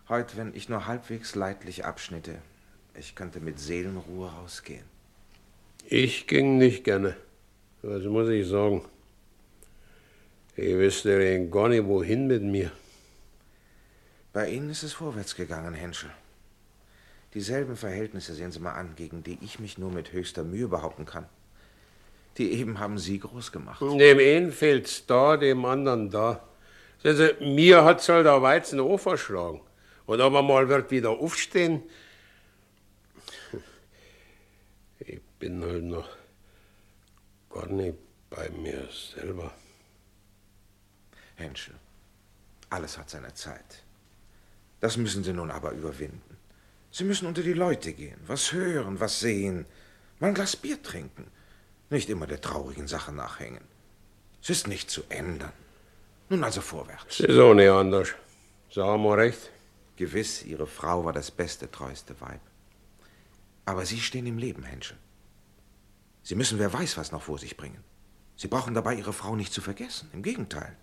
Heut, 0.10 0.36
wenn 0.36 0.54
ich 0.54 0.68
nur 0.68 0.88
halbwegs 0.88 1.36
leidlich 1.36 1.86
abschnitte, 1.86 2.40
ich 2.94 3.16
könnte 3.16 3.40
mit 3.40 3.60
Seelenruhe 3.60 4.30
rausgehen. 4.30 4.86
Ich 5.86 6.28
ging 6.28 6.58
nicht 6.58 6.84
gerne. 6.84 7.16
Was 7.82 8.04
muss 8.04 8.30
ich 8.30 8.48
sagen? 8.48 8.86
Ich 10.56 10.76
wüsste 10.76 11.48
gar 11.50 11.70
nicht, 11.70 11.86
wohin 11.86 12.28
mit 12.28 12.44
mir. 12.44 12.72
Bei 14.34 14.50
Ihnen 14.50 14.70
ist 14.70 14.84
es 14.84 14.94
vorwärts 14.94 15.36
gegangen, 15.36 15.74
Henschel. 15.74 16.12
Dieselben 17.34 17.78
Verhältnisse 17.78 18.34
sehen 18.34 18.52
Sie 18.52 18.60
mal 18.60 18.74
an, 18.74 18.96
gegen 18.96 19.24
die 19.24 19.40
ich 19.42 19.60
mich 19.60 19.78
nur 19.78 19.92
mit 19.92 20.12
höchster 20.12 20.44
Mühe 20.44 20.68
behaupten 20.68 21.06
kann. 21.06 21.28
Die 22.38 22.54
eben 22.54 22.80
haben 22.80 22.98
Sie 22.98 23.20
groß 23.20 23.52
gemacht. 23.52 23.82
Dem 23.82 24.20
einen 24.20 24.52
fehlt's 24.52 25.06
da, 25.06 25.38
dem 25.38 25.66
anderen 25.66 26.10
da. 26.10 26.48
Sehen 27.04 27.16
Sie, 27.16 27.46
mir 27.54 27.84
hat's 27.84 28.08
halt 28.10 28.26
der 28.26 28.42
Weizen 28.42 28.80
auch 28.80 28.98
verschlagen. 28.98 29.62
Und 30.06 30.22
ob 30.22 30.34
er 30.34 30.42
mal 30.42 30.70
wird 30.70 30.92
wieder 30.92 31.10
aufstehen. 31.10 31.84
Ich 35.00 35.22
bin 35.40 35.64
halt 35.64 35.84
noch 35.84 36.10
gar 37.50 37.68
nicht 37.68 37.96
Bei 38.32 38.50
mir 38.50 38.88
selber. 39.14 39.54
Henschel, 41.36 41.76
alles 42.70 42.98
hat 42.98 43.10
seine 43.10 43.34
Zeit. 43.34 43.84
Das 44.80 44.96
müssen 44.96 45.24
Sie 45.24 45.34
nun 45.34 45.52
aber 45.52 45.72
überwinden. 45.72 46.38
Sie 46.92 47.04
müssen 47.04 47.26
unter 47.26 47.42
die 47.42 47.54
Leute 47.54 47.92
gehen, 47.92 48.20
was 48.26 48.54
hören, 48.54 49.02
was 49.02 49.20
sehen, 49.20 49.66
mal 50.20 50.30
ein 50.30 50.34
Glas 50.34 50.56
Bier 50.56 50.82
trinken, 50.82 51.30
nicht 51.92 52.10
immer 52.10 52.28
der 52.28 52.42
traurigen 52.42 52.88
Sache 52.88 53.12
nachhängen. 53.12 53.64
Es 54.42 54.50
ist 54.50 54.68
nicht 54.68 54.90
zu 54.90 55.04
ändern. 55.10 55.54
Nun 56.30 56.44
also 56.44 56.62
vorwärts. 56.62 57.20
Es 57.20 57.30
ist 57.30 57.38
auch 57.38 57.54
nicht 57.54 57.70
anders. 57.70 58.10
Sie 58.74 58.82
haben 58.82 59.06
auch 59.06 59.14
recht. 59.14 59.52
Gewiss, 59.98 60.44
Ihre 60.44 60.66
Frau 60.66 61.06
war 61.06 61.14
das 61.14 61.30
beste, 61.30 61.70
treueste 61.70 62.20
Weib. 62.22 62.40
Aber 63.66 63.86
Sie 63.86 64.00
stehen 64.00 64.26
im 64.26 64.38
Leben, 64.38 64.64
Henschel. 64.64 64.98
Sie 66.24 66.36
müssen 66.36 66.58
wer 66.58 66.72
weiß 66.72 66.98
was 66.98 67.12
noch 67.12 67.22
vor 67.22 67.38
sich 67.38 67.58
bringen. 67.58 67.84
Sie 68.36 68.48
brauchen 68.48 68.74
dabei 68.74 68.96
Ihre 68.96 69.14
Frau 69.14 69.36
nicht 69.36 69.54
zu 69.54 69.62
vergessen. 69.62 70.10
Im 70.14 70.24
Gegenteil. 70.24 70.76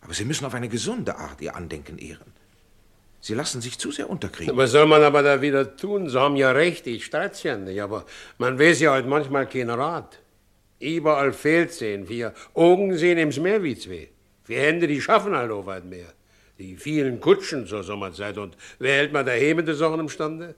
Aber 0.00 0.14
Sie 0.14 0.24
müssen 0.24 0.46
auf 0.46 0.54
eine 0.54 0.68
gesunde 0.68 1.16
Art 1.16 1.40
Ihr 1.40 1.54
Andenken 1.54 1.98
ehren. 1.98 2.32
Sie 3.20 3.34
lassen 3.34 3.60
sich 3.60 3.78
zu 3.78 3.92
sehr 3.92 4.08
unterkriegen. 4.08 4.56
Was 4.56 4.70
soll 4.70 4.86
man 4.86 5.02
aber 5.02 5.22
da 5.22 5.42
wieder 5.42 5.76
tun? 5.76 6.08
Sie 6.08 6.18
haben 6.18 6.36
ja 6.36 6.52
recht, 6.52 6.86
ich 6.86 7.04
streit's 7.04 7.42
ja 7.42 7.56
nicht, 7.56 7.80
aber 7.80 8.06
man 8.38 8.58
weiß 8.58 8.80
ja 8.80 8.92
halt 8.92 9.06
manchmal 9.06 9.46
keinen 9.46 9.70
Rat. 9.70 10.18
Überall 10.78 11.34
fehlt 11.34 11.72
sehen, 11.72 12.06
vier 12.06 12.32
Augen 12.54 12.96
sehen 12.96 13.18
im's 13.18 13.38
Meer 13.38 13.62
wie 13.62 13.76
zwei. 13.76 14.08
Vier 14.44 14.60
Hände, 14.60 14.86
die 14.86 15.00
schaffen 15.00 15.36
halt 15.36 15.50
auch 15.50 15.66
weit 15.66 15.84
mehr. 15.84 16.12
Die 16.58 16.76
vielen 16.76 17.20
Kutschen 17.20 17.66
zur 17.66 17.82
Sommerzeit 17.82 18.38
und 18.38 18.56
wer 18.78 18.94
hält 18.94 19.12
man 19.12 19.26
daheim 19.26 19.56
mit 19.56 19.68
den 19.68 19.74
Sachen 19.74 20.00
imstande? 20.00 20.54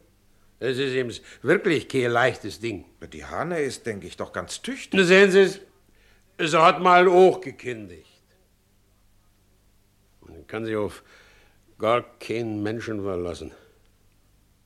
Das 0.60 0.78
ist 0.78 0.92
eben 0.92 1.12
wirklich 1.42 1.88
kein 1.88 2.12
leichtes 2.12 2.60
Ding. 2.60 2.84
Die 3.12 3.24
Hanne 3.24 3.60
ist, 3.60 3.84
denke 3.84 4.06
ich, 4.06 4.16
doch 4.16 4.32
ganz 4.32 4.62
tüchtig. 4.62 4.92
Na, 4.92 5.02
sehen 5.02 5.32
Sie, 5.32 5.58
es 6.36 6.54
hat 6.54 6.80
mal 6.80 7.08
auch 7.08 7.40
gekündigt. 7.40 8.22
Man 10.20 10.46
kann 10.46 10.64
sich 10.64 10.76
auf 10.76 11.02
gar 11.82 12.02
keinen 12.20 12.62
Menschen 12.62 13.02
verlassen. 13.02 13.50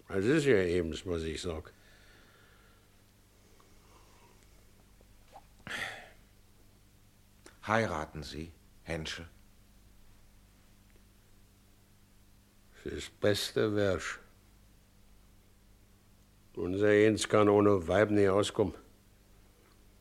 Das 0.09 0.24
ist 0.26 0.44
ja 0.44 0.59
eben, 0.59 0.92
was 1.07 1.22
ich 1.22 1.40
sag. 1.40 1.72
Heiraten 7.66 8.22
Sie, 8.22 8.52
Henschel. 8.83 9.26
Das 12.85 13.09
Beste 13.18 13.74
wär's. 13.74 14.18
Unser 16.55 16.92
Jens 16.92 17.26
kann 17.29 17.48
ohne 17.48 17.88
Weib 17.88 18.11
nicht 18.11 18.29
auskommen. 18.29 18.74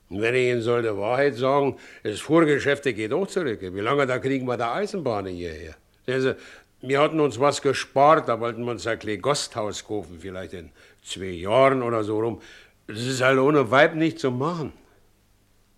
Und 0.10 0.22
wenn 0.22 0.36
ich 0.36 0.50
Ihnen 0.50 0.62
soll 0.62 0.84
die 0.84 0.96
Wahrheit 0.96 1.36
sagen, 1.36 1.80
das 2.04 2.20
Vorgeschäft 2.20 2.84
geht 2.84 3.14
auch 3.14 3.28
zurück. 3.28 3.62
Wie 3.62 3.80
lange 3.80 4.06
da 4.06 4.20
kriegen 4.20 4.46
wir 4.46 4.58
der 4.58 4.74
Eisenbahn 4.74 5.28
hierher? 5.28 5.76
Sehen 6.06 6.22
Sie, 6.22 6.36
wir 6.82 7.02
hatten 7.02 7.20
uns 7.20 7.40
was 7.40 7.62
gespart, 7.62 8.28
da 8.28 8.40
wollten 8.40 8.64
wir 8.64 8.72
uns 8.72 8.86
ein 8.86 9.00
kleines 9.00 9.24
Gasthaus 9.24 9.86
kaufen, 9.86 10.20
vielleicht 10.20 10.54
in 10.54 10.72
zwei 11.04 11.26
Jahren 11.26 11.82
oder 11.82 12.04
so 12.04 12.20
rum. 12.20 12.42
Das 12.88 13.02
ist 13.02 13.22
halt 13.22 13.40
ohne 13.40 13.72
Weib 13.72 13.96
nicht 13.96 14.20
zu 14.20 14.32
machen. 14.32 14.74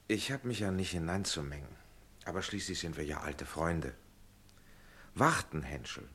Ich 0.07 0.31
habe 0.31 0.47
mich 0.47 0.59
ja 0.59 0.71
nicht 0.71 0.91
hineinzumengen. 0.91 1.77
Aber 2.25 2.41
schließlich 2.41 2.79
sind 2.79 2.97
wir 2.97 3.05
ja 3.05 3.21
alte 3.21 3.45
Freunde. 3.45 3.93
Warten, 5.15 5.63
Henschel. 5.63 6.07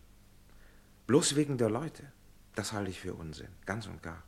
Bloß 1.06 1.36
wegen 1.36 1.56
der 1.56 1.70
Leute. 1.70 2.12
Das 2.54 2.72
halte 2.72 2.90
ich 2.90 3.00
für 3.00 3.14
Unsinn. 3.14 3.48
Ganz 3.64 3.86
und 3.86 4.02
gar. 4.02 4.22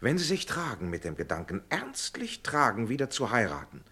Wenn 0.00 0.16
Sie 0.16 0.24
sich 0.24 0.46
tragen 0.46 0.88
mit 0.88 1.04
dem 1.04 1.16
Gedanken, 1.16 1.62
ernstlich 1.68 2.42
tragen, 2.42 2.88
wieder 2.88 3.10
zu 3.10 3.30
heiraten, 3.30 3.84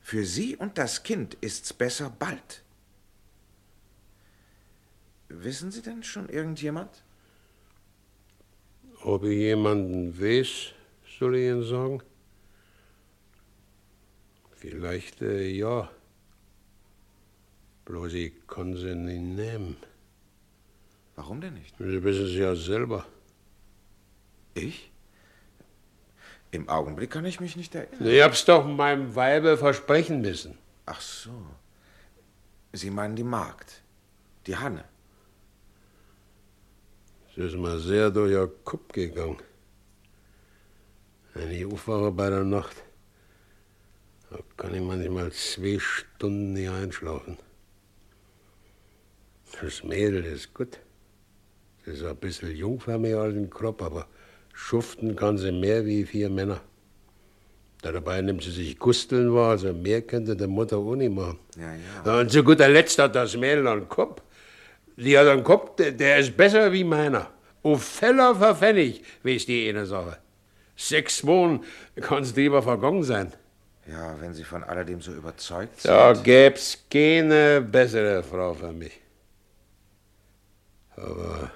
für 0.00 0.24
Sie 0.24 0.56
und 0.56 0.78
das 0.78 1.02
Kind 1.02 1.34
ist's 1.40 1.72
besser 1.72 2.10
bald. 2.10 2.62
Wissen 5.30 5.70
Sie 5.70 5.80
denn 5.80 6.02
schon 6.02 6.28
irgendjemand? 6.28 6.90
Ob 9.02 9.22
ich 9.24 9.38
jemanden 9.38 10.20
weiß, 10.20 10.72
soll 11.18 11.36
ich 11.36 11.48
Ihnen 11.48 11.62
sagen? 11.62 12.02
Vielleicht 14.56 15.22
äh, 15.22 15.48
ja. 15.48 15.88
Bloß 17.84 18.12
ich 18.12 18.46
kann 18.46 18.76
sie 18.76 18.94
nicht 18.94 19.22
nehmen. 19.22 19.76
Warum 21.14 21.40
denn 21.40 21.54
nicht? 21.54 21.74
Sie 21.78 22.02
wissen 22.02 22.24
es 22.26 22.34
ja 22.34 22.54
selber. 22.54 23.06
Ich? 24.54 24.90
Im 26.50 26.68
Augenblick 26.68 27.10
kann 27.10 27.24
ich 27.24 27.40
mich 27.40 27.56
nicht 27.56 27.74
erinnern. 27.74 28.06
Ich 28.06 28.20
hab's 28.20 28.44
doch 28.44 28.66
meinem 28.66 29.14
Weibe 29.14 29.56
versprechen 29.56 30.20
müssen. 30.20 30.58
Ach 30.86 31.00
so. 31.00 31.46
Sie 32.72 32.90
meinen 32.90 33.16
die 33.16 33.24
Magd, 33.24 33.82
die 34.46 34.56
Hanne. 34.56 34.84
Sie 37.40 37.46
ist 37.46 37.56
mir 37.56 37.78
sehr 37.78 38.10
durch 38.10 38.34
den 38.34 38.50
Kopf 38.64 38.92
gegangen. 38.92 39.38
Wenn 41.32 41.50
ich 41.50 41.64
aufwache 41.64 42.10
bei 42.10 42.28
der 42.28 42.44
Nacht, 42.44 42.76
da 44.28 44.36
kann 44.58 44.74
ich 44.74 44.82
manchmal 44.82 45.32
zwei 45.32 45.78
Stunden 45.78 46.52
nicht 46.52 46.68
einschlafen. 46.68 47.38
Das 49.58 49.82
Mädel 49.82 50.22
ist 50.26 50.52
gut. 50.52 50.80
Sie 51.86 51.92
ist 51.92 52.04
ein 52.04 52.14
bisschen 52.16 52.54
jung 52.54 52.78
für 52.78 52.98
mich 52.98 53.16
als 53.16 53.34
ein 53.34 53.48
Kopf, 53.48 53.80
aber 53.80 54.06
schuften 54.52 55.16
kann 55.16 55.38
sie 55.38 55.50
mehr 55.50 55.86
wie 55.86 56.04
vier 56.04 56.28
Männer. 56.28 56.60
Dabei 57.80 58.20
nimmt 58.20 58.42
sie 58.42 58.50
sich 58.50 58.78
Gusteln 58.78 59.32
wahr, 59.32 59.52
also 59.52 59.72
mehr 59.72 60.02
könnte 60.02 60.36
der 60.36 60.48
Mutter 60.48 60.76
auch 60.76 60.94
nicht 60.94 61.14
machen. 61.14 61.38
Ja, 61.56 61.72
ja. 62.04 62.20
Und 62.20 62.30
zu 62.30 62.44
guter 62.44 62.68
Letzt 62.68 62.98
hat 62.98 63.14
das 63.14 63.34
Mädel 63.34 63.66
einen 63.66 63.88
Kopf. 63.88 64.20
Die 65.00 65.16
hat 65.16 65.26
einen 65.26 65.44
Kopf, 65.44 65.76
der, 65.76 65.92
der 65.92 66.18
ist 66.18 66.36
besser 66.36 66.70
wie 66.72 66.84
meiner. 66.84 67.30
Auf 67.62 67.82
Feller 67.82 68.34
verpfennig, 68.34 69.02
weiß 69.22 69.46
die 69.46 69.68
eine 69.68 69.86
Sache. 69.86 70.18
Sechs 70.76 71.26
Wochen 71.26 71.64
kann's 72.00 72.36
lieber 72.36 72.62
vergangen 72.62 73.02
sein. 73.02 73.32
Ja, 73.86 74.20
wenn 74.20 74.34
Sie 74.34 74.44
von 74.44 74.62
alledem 74.62 75.00
so 75.00 75.12
überzeugt 75.12 75.80
sind. 75.80 75.90
Da 75.90 76.12
gäb's 76.12 76.84
keine 76.90 77.62
bessere 77.62 78.22
Frau 78.22 78.52
für 78.52 78.72
mich. 78.72 79.00
Aber 80.96 81.50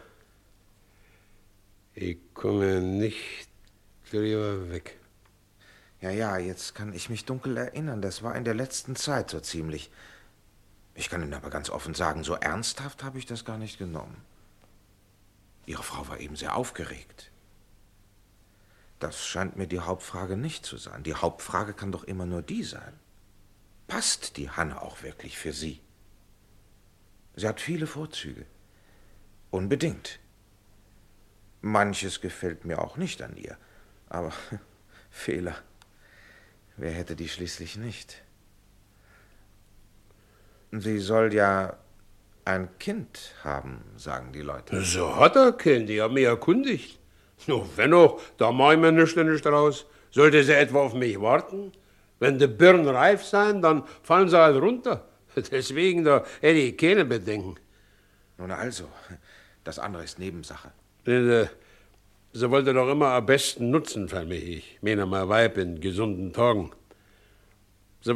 ich 1.95 2.17
komme 2.33 2.81
nicht 2.81 3.49
drüber 4.11 4.71
weg. 4.71 4.97
Ja, 6.01 6.11
ja, 6.11 6.39
jetzt 6.39 6.75
kann 6.75 6.95
ich 6.95 7.11
mich 7.11 7.27
dunkel 7.27 7.57
erinnern. 7.59 8.01
Das 8.01 8.23
war 8.23 8.35
in 8.37 8.45
der 8.45 8.55
letzten 8.55 8.97
Zeit 8.97 9.31
so 9.31 9.41
ziemlich. 9.41 9.91
Ich 10.95 11.11
kann 11.11 11.23
Ihnen 11.23 11.35
aber 11.35 11.51
ganz 11.51 11.71
offen 11.71 11.95
sagen, 11.95 12.25
so 12.25 12.35
ernsthaft 12.35 13.03
habe 13.03 13.19
ich 13.19 13.27
das 13.27 13.45
gar 13.45 13.59
nicht 13.59 13.79
genommen. 13.79 14.23
Ihre 15.67 15.83
Frau 15.83 16.09
war 16.09 16.21
eben 16.21 16.37
sehr 16.37 16.57
aufgeregt. 16.57 17.31
Das 19.01 19.27
scheint 19.27 19.57
mir 19.57 19.67
die 19.67 19.81
Hauptfrage 19.81 20.37
nicht 20.37 20.65
zu 20.65 20.77
sein. 20.77 21.03
Die 21.03 21.15
Hauptfrage 21.15 21.75
kann 21.75 21.93
doch 21.93 22.05
immer 22.05 22.27
nur 22.27 22.43
die 22.43 22.63
sein. 22.63 22.99
Passt 23.87 24.37
die 24.37 24.51
Hanne 24.51 24.81
auch 24.81 25.03
wirklich 25.03 25.37
für 25.37 25.53
Sie? 25.53 25.81
Sie 27.37 27.47
hat 27.49 27.61
viele 27.61 27.87
Vorzüge. 27.87 28.47
Unbedingt. 29.51 30.21
Manches 31.61 32.21
gefällt 32.21 32.65
mir 32.65 32.81
auch 32.81 32.97
nicht 32.97 33.21
an 33.23 33.37
ihr. 33.37 33.59
Aber 34.09 34.33
Fehler. 35.11 35.57
Wer 36.77 36.93
hätte 36.93 37.17
die 37.17 37.29
schließlich 37.29 37.77
nicht? 37.77 38.24
Sie 40.81 40.99
soll 40.99 41.33
ja 41.33 41.77
ein 42.45 42.69
Kind 42.79 43.35
haben, 43.43 43.83
sagen 43.97 44.33
die 44.33 44.41
Leute. 44.41 44.81
So 44.83 45.17
hat 45.17 45.37
er 45.37 45.53
Kind, 45.53 45.89
die 45.89 46.01
haben 46.01 46.15
mich 46.15 46.25
erkundigt. 46.25 46.99
No, 47.47 47.69
wenn 47.77 47.93
auch, 47.93 48.21
da 48.39 48.53
mach 48.53 48.73
ich 48.73 48.79
mir 48.79 48.93
nichts 48.93 49.17
nicht 49.17 49.47
raus. 49.47 49.87
Sollte 50.11 50.43
sie 50.43 50.55
etwa 50.55 50.81
auf 50.81 50.95
mich 50.95 51.21
warten? 51.21 51.73
Wenn 52.19 52.39
die 52.39 52.47
Birnen 52.47 52.89
reif 52.89 53.25
sein, 53.25 53.61
dann 53.61 53.83
fallen 54.03 54.29
sie 54.29 54.39
halt 54.39 54.61
runter. 54.61 55.05
Deswegen, 55.51 56.05
da 56.05 56.25
hätte 56.41 56.59
ich 56.59 56.77
keine 56.77 57.05
Bedenken. 57.05 57.57
Nun 58.39 58.51
also, 58.51 58.89
das 59.65 59.79
andere 59.79 60.05
ist 60.05 60.19
Nebensache. 60.19 60.73
Sie, 61.05 61.49
sie 62.33 62.51
wollte 62.51 62.73
doch 62.73 62.91
immer 62.91 63.09
am 63.09 63.27
besten 63.27 63.71
nutzen 63.71 64.09
für 64.09 64.25
mich. 64.25 64.77
Ich 64.77 64.83
meine, 64.83 65.07
mein 65.07 65.29
Weib 65.29 65.59
in 65.59 65.81
gesunden 65.81 66.33
Tagen. 66.33 66.71
Sie 68.01 68.15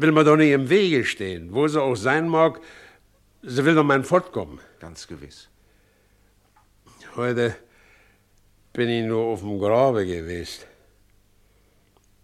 will 0.00 0.12
mir 0.12 0.24
doch 0.24 0.36
nicht 0.36 0.52
im 0.52 0.68
Wege 0.68 1.04
stehen. 1.04 1.52
Wo 1.52 1.66
sie 1.68 1.80
auch 1.80 1.96
sein 1.96 2.28
mag, 2.28 2.60
sie 3.42 3.64
will 3.64 3.74
doch 3.74 3.84
mein 3.84 4.04
Fortkommen. 4.04 4.60
Ganz 4.80 5.06
gewiss. 5.06 5.48
Heute 7.16 7.56
bin 8.72 8.88
ich 8.88 9.04
nur 9.04 9.24
auf 9.24 9.40
dem 9.40 9.58
Grabe 9.58 10.06
gewesen. 10.06 10.64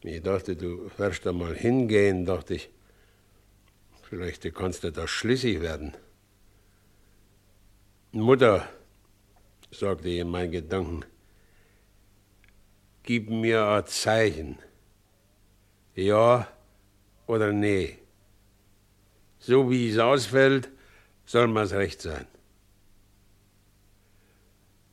Ich 0.02 0.22
dachte, 0.22 0.54
du 0.54 0.90
wirst 0.98 1.24
da 1.24 1.32
mal 1.32 1.54
hingehen, 1.54 2.26
dachte 2.26 2.54
ich. 2.54 2.70
Vielleicht 4.02 4.54
kannst 4.54 4.84
du 4.84 4.92
da 4.92 5.08
schlüssig 5.08 5.60
werden. 5.60 5.96
Mutter, 8.12 8.68
sagte 9.72 10.08
ich 10.08 10.20
in 10.20 10.28
meinen 10.28 10.52
Gedanken, 10.52 11.04
gib 13.02 13.30
mir 13.30 13.66
ein 13.66 13.86
Zeichen. 13.86 14.58
Ja 15.94 16.46
oder 17.26 17.52
nee. 17.52 17.98
So 19.38 19.70
wie 19.70 19.90
es 19.90 19.98
ausfällt, 19.98 20.70
soll 21.26 21.48
mir's 21.48 21.72
recht 21.72 22.00
sein. 22.00 22.26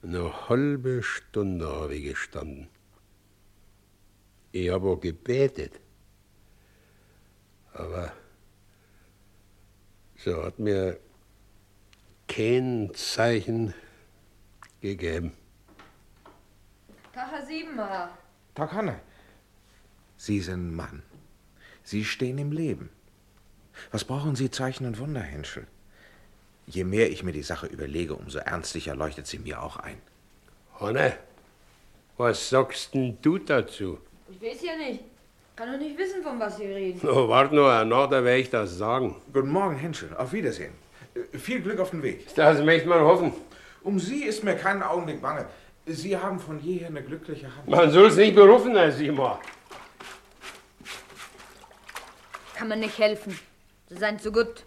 Eine 0.03 0.49
halbe 0.49 1.03
Stunde 1.03 1.67
habe 1.67 1.95
ich 1.95 2.05
gestanden. 2.05 2.67
Ich 4.51 4.69
habe 4.69 4.89
auch 4.89 4.99
gebetet. 4.99 5.79
Aber 7.73 8.11
so 10.17 10.43
hat 10.43 10.59
mir 10.59 10.99
kein 12.27 12.91
Zeichen 12.93 13.73
gegeben. 14.81 15.33
Tag, 17.13 17.31
Herr 17.31 17.45
Siebenmacher. 17.45 18.17
Tag, 18.55 18.71
Hanne. 18.71 18.99
Sie 20.17 20.39
sind 20.39 20.75
Mann. 20.75 21.03
Sie 21.91 22.05
stehen 22.05 22.37
im 22.37 22.53
Leben. 22.53 22.89
Was 23.91 24.05
brauchen 24.05 24.33
Sie 24.37 24.49
Zeichen 24.49 24.85
und 24.85 24.97
Wunder, 24.97 25.19
Henschel? 25.19 25.67
Je 26.65 26.85
mehr 26.85 27.11
ich 27.11 27.21
mir 27.21 27.33
die 27.33 27.41
Sache 27.41 27.67
überlege, 27.67 28.15
umso 28.15 28.39
ernstlicher 28.39 28.95
leuchtet 28.95 29.27
sie 29.27 29.39
mir 29.39 29.61
auch 29.61 29.75
ein. 29.75 29.97
Hanne, 30.79 31.17
was 32.15 32.49
sagst 32.49 32.93
denn 32.93 33.17
du 33.21 33.39
dazu? 33.39 33.97
Ich 34.31 34.41
weiß 34.41 34.61
ja 34.63 34.77
nicht. 34.77 35.01
Kann 35.57 35.69
doch 35.69 35.79
nicht 35.79 35.97
wissen, 35.97 36.23
von 36.23 36.39
was 36.39 36.55
Sie 36.55 36.65
reden. 36.65 37.01
Oh, 37.09 37.27
wart 37.27 37.51
nur, 37.51 37.83
nach 37.83 38.09
da 38.09 38.23
werde 38.23 38.39
ich 38.39 38.49
das 38.49 38.77
sagen. 38.77 39.17
Guten 39.33 39.49
Morgen, 39.49 39.75
Henschel. 39.75 40.15
Auf 40.15 40.31
Wiedersehen. 40.31 40.71
Äh, 41.13 41.37
Viel 41.37 41.59
Glück 41.61 41.81
auf 41.81 41.89
den 41.89 42.01
Weg. 42.01 42.33
Das 42.35 42.63
möchte 42.63 42.87
man 42.87 43.01
hoffen. 43.01 43.33
Um 43.83 43.99
Sie 43.99 44.23
ist 44.23 44.45
mir 44.45 44.55
keinen 44.55 44.81
Augenblick 44.81 45.21
bange. 45.21 45.45
Sie 45.85 46.15
haben 46.15 46.39
von 46.39 46.57
jeher 46.61 46.87
eine 46.87 47.03
glückliche 47.03 47.53
Hand. 47.53 47.67
Man 47.67 47.91
soll's 47.91 48.15
nicht 48.15 48.33
berufen, 48.33 48.77
Herr 48.77 48.93
Simon. 48.93 49.37
Kann 52.61 52.67
man 52.67 52.79
nicht 52.81 52.99
helfen. 52.99 53.39
Sie 53.89 53.97
seien 53.97 54.19
zu 54.19 54.31
gut. 54.31 54.65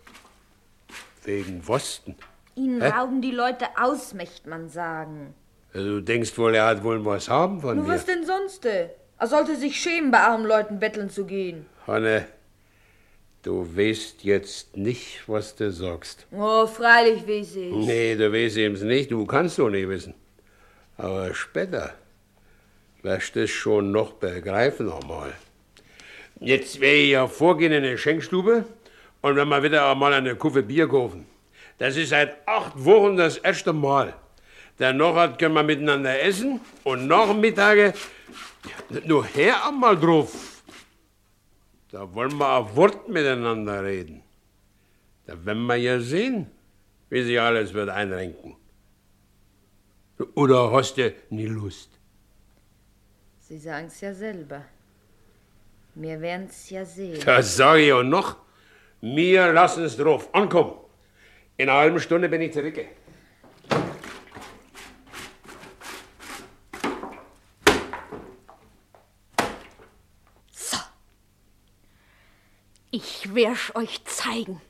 Wegen 1.22 1.64
Wosten. 1.68 2.16
Ihnen 2.56 2.82
Hä? 2.82 2.88
rauben 2.88 3.22
die 3.22 3.30
Leute 3.30 3.66
aus, 3.80 4.14
möchte 4.14 4.48
man 4.48 4.68
sagen. 4.68 5.32
Du 5.72 6.00
denkst 6.00 6.36
wohl, 6.36 6.56
er 6.56 6.66
hat 6.66 6.82
wohl 6.82 7.04
was 7.04 7.28
haben 7.28 7.60
von 7.60 7.76
Nur 7.76 7.86
mir. 7.86 7.92
was 7.92 8.04
denn 8.04 8.26
sonst? 8.26 8.66
Er 8.66 8.90
sollte 9.22 9.54
sich 9.54 9.80
schämen, 9.80 10.10
bei 10.10 10.18
armen 10.18 10.44
Leuten 10.44 10.80
betteln 10.80 11.08
zu 11.08 11.24
gehen. 11.24 11.66
Hanne, 11.86 12.26
du 13.44 13.64
weißt 13.76 14.24
jetzt 14.24 14.76
nicht, 14.76 15.28
was 15.28 15.54
du 15.54 15.70
sagst. 15.70 16.26
Oh, 16.32 16.66
freilich 16.66 17.22
weiß 17.28 17.54
ich. 17.54 17.72
Nee, 17.72 18.16
du 18.16 18.32
weißt 18.32 18.56
eben's 18.56 18.82
nicht, 18.82 19.12
du 19.12 19.24
kannst 19.24 19.56
doch 19.60 19.70
nicht 19.70 19.88
wissen. 19.88 20.14
Aber 20.96 21.32
später 21.32 21.94
wirst 23.02 23.36
du 23.36 23.44
es 23.44 23.50
schon 23.50 23.92
noch 23.92 24.14
begreifen 24.14 24.90
einmal. 24.90 25.32
Jetzt 26.44 26.78
wär 26.78 26.94
ich 26.94 27.10
ja 27.10 27.26
vorgehen 27.26 27.72
in 27.72 27.84
eine 27.84 27.96
Schenkstube 27.96 28.66
und 29.22 29.36
wenn 29.36 29.48
wir 29.48 29.62
wieder 29.62 29.90
einmal 29.90 30.12
eine 30.12 30.36
Kuffe 30.36 30.62
Bier 30.62 30.86
kaufen. 30.86 31.24
Das 31.78 31.96
ist 31.96 32.10
seit 32.10 32.46
acht 32.46 32.72
Wochen 32.84 33.16
das 33.16 33.38
erste 33.38 33.72
Mal. 33.72 34.12
Danach 34.76 35.38
können 35.38 35.54
wir 35.54 35.62
miteinander 35.62 36.20
essen 36.20 36.60
und 36.82 37.06
nach 37.06 37.28
dem 37.28 37.40
Mittage 37.40 37.94
nur 39.06 39.24
her 39.24 39.66
einmal 39.66 39.98
drauf. 39.98 40.62
Da 41.90 42.12
wollen 42.14 42.36
wir 42.36 42.58
ein 42.58 42.76
Wort 42.76 43.08
miteinander 43.08 43.82
reden. 43.82 44.22
Da 45.26 45.42
werden 45.46 45.64
wir 45.64 45.76
ja 45.76 45.98
sehen, 45.98 46.50
wie 47.08 47.22
sich 47.22 47.40
alles 47.40 47.72
wird 47.72 47.88
einrenken. 47.88 48.54
Oder 50.34 50.70
hast 50.72 50.98
du 50.98 51.10
nie 51.30 51.46
Lust? 51.46 51.88
Sie 53.38 53.56
sagen's 53.56 53.98
ja 54.02 54.12
selber. 54.12 54.64
Wir 55.94 56.20
werden's 56.20 56.70
ja 56.70 56.84
sehen. 56.84 57.20
Das 57.24 57.56
sage 57.56 57.82
ich 57.82 57.92
auch 57.92 58.02
noch. 58.02 58.36
Wir 59.00 59.52
lassen 59.52 59.84
es 59.84 59.96
drauf 59.96 60.34
ankommen. 60.34 60.72
In 61.56 61.68
einer 61.68 61.78
halben 61.78 62.00
Stunde 62.00 62.28
bin 62.28 62.40
ich 62.42 62.52
zurück. 62.52 62.80
Ich 72.90 73.34
werd's 73.34 73.74
euch 73.74 74.04
zeigen. 74.04 74.60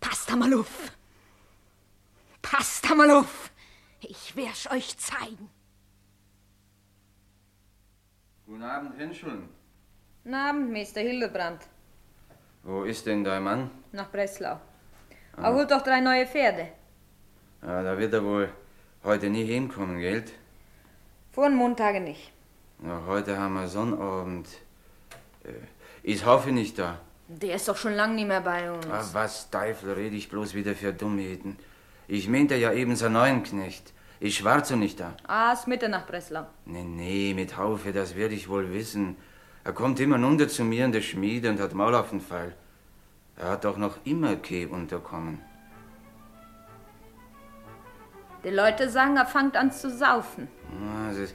Passt 0.00 0.30
da 0.30 0.36
mal 0.36 0.54
auf. 0.54 0.92
Passt 2.40 2.88
da 2.88 2.94
mal 2.94 3.10
auf. 3.10 3.50
Ich 4.00 4.34
werd's 4.34 4.70
euch 4.70 4.96
zeigen. 4.96 5.50
Guten 8.46 8.62
Abend, 8.62 8.98
Henscheln. 8.98 9.48
Guten 10.24 10.36
Abend, 10.36 10.72
Meister 10.72 11.02
Hildebrand. 11.02 11.60
Wo 12.62 12.84
ist 12.84 13.04
denn 13.04 13.24
dein 13.24 13.42
Mann? 13.42 13.70
Nach 13.92 14.10
Breslau. 14.10 14.58
Ah. 15.36 15.42
Er 15.42 15.54
holt 15.54 15.70
doch 15.70 15.82
drei 15.82 16.00
neue 16.00 16.26
Pferde. 16.26 16.68
Ja, 17.60 17.82
da 17.82 17.98
wird 17.98 18.14
er 18.14 18.24
wohl 18.24 18.48
heute 19.02 19.28
nie 19.28 19.44
hinkommen, 19.44 20.00
gell? 20.00 20.24
Vor 21.30 21.50
den 21.50 21.56
Montage 21.58 22.00
nicht. 22.00 22.32
Ja, 22.82 23.02
heute 23.06 23.36
haben 23.36 23.52
wir 23.52 23.68
Sonnabend. 23.68 24.48
Äh, 25.44 26.10
Ist 26.10 26.24
Haufe 26.24 26.52
nicht 26.52 26.78
da? 26.78 27.00
Der 27.28 27.56
ist 27.56 27.68
doch 27.68 27.76
schon 27.76 27.92
lang 27.92 28.14
nicht 28.14 28.26
mehr 28.28 28.40
bei 28.40 28.72
uns. 28.72 28.86
Ah, 28.86 29.04
was 29.12 29.50
Teufel 29.50 29.92
rede 29.92 30.16
ich 30.16 30.30
bloß 30.30 30.54
wieder 30.54 30.74
für 30.74 30.94
Dummheiten? 30.94 31.58
Ich 32.08 32.28
meinte 32.30 32.54
ja 32.54 32.72
eben 32.72 32.96
seinen 32.96 33.12
neuen 33.12 33.42
Knecht. 33.42 33.92
Ist 34.20 34.36
Schwarzer 34.36 34.76
nicht 34.76 35.00
da? 35.00 35.14
Ah, 35.26 35.52
ist 35.52 35.66
Mitte 35.66 35.90
nach 35.90 36.06
Breslau. 36.06 36.46
Nee, 36.64 36.82
nee, 36.82 37.34
mit 37.34 37.58
Haufe, 37.58 37.92
das 37.92 38.14
werde 38.16 38.34
ich 38.34 38.48
wohl 38.48 38.72
wissen. 38.72 39.18
Er 39.64 39.72
kommt 39.72 39.98
immer 39.98 40.22
runter 40.22 40.46
zu 40.48 40.62
mir 40.64 40.84
in 40.84 40.92
der 40.92 41.00
Schmiede 41.00 41.48
und 41.50 41.58
hat 41.60 41.72
Maul 41.74 41.94
auf 41.94 42.10
den 42.10 42.20
Pfeil. 42.20 42.54
Er 43.36 43.50
hat 43.50 43.64
doch 43.64 43.76
noch 43.78 43.96
immer 44.04 44.36
Keh 44.36 44.66
unterkommen. 44.66 45.40
Die 48.44 48.50
Leute 48.50 48.90
sagen, 48.90 49.16
er 49.16 49.24
fängt 49.26 49.56
an 49.56 49.72
zu 49.72 49.90
saufen. 49.90 50.48
Ah, 50.70 51.08
Das 51.08 51.16
ist, 51.16 51.34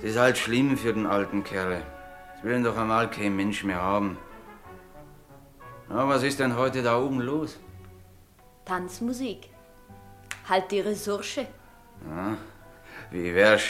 das 0.00 0.10
ist 0.10 0.18
halt 0.18 0.36
schlimm 0.36 0.76
für 0.76 0.92
den 0.92 1.06
alten 1.06 1.44
Kerl. 1.44 1.82
Das 2.34 2.42
will 2.44 2.56
ihn 2.56 2.64
doch 2.64 2.76
einmal 2.76 3.08
kein 3.10 3.36
Mensch 3.36 3.62
mehr 3.62 3.80
haben. 3.80 4.18
Na, 5.88 6.06
was 6.08 6.24
ist 6.24 6.40
denn 6.40 6.56
heute 6.56 6.82
da 6.82 6.98
oben 6.98 7.20
los? 7.20 7.58
Tanzmusik. 8.64 9.48
Halt 10.48 10.70
die 10.72 10.80
Ressource. 10.80 11.36
Ja, 11.36 12.36
wie 13.10 13.34
wär's, 13.34 13.62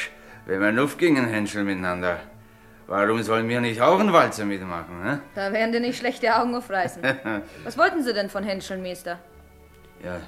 wenn 0.47 0.61
wir 0.77 0.83
aufgingen, 0.83 1.27
Henschel, 1.27 1.65
miteinander? 1.65 2.21
Warum 2.89 3.23
sollen 3.23 3.49
wir 3.51 3.61
nicht 3.61 3.83
auch 3.83 4.01
einen 4.01 4.15
Walzer 4.15 4.47
mitmachen, 4.47 5.05
ne? 5.05 5.21
Da 5.35 5.53
werden 5.53 5.73
dir 5.73 5.81
nicht 5.81 5.99
schlechte 5.99 6.35
Augen 6.35 6.55
aufreißen. 6.55 7.03
Was 7.65 7.77
wollten 7.77 8.03
Sie 8.03 8.15
denn 8.15 8.31
von 8.31 8.43
Henschelmeister? 8.43 9.19
ja, 10.03 10.21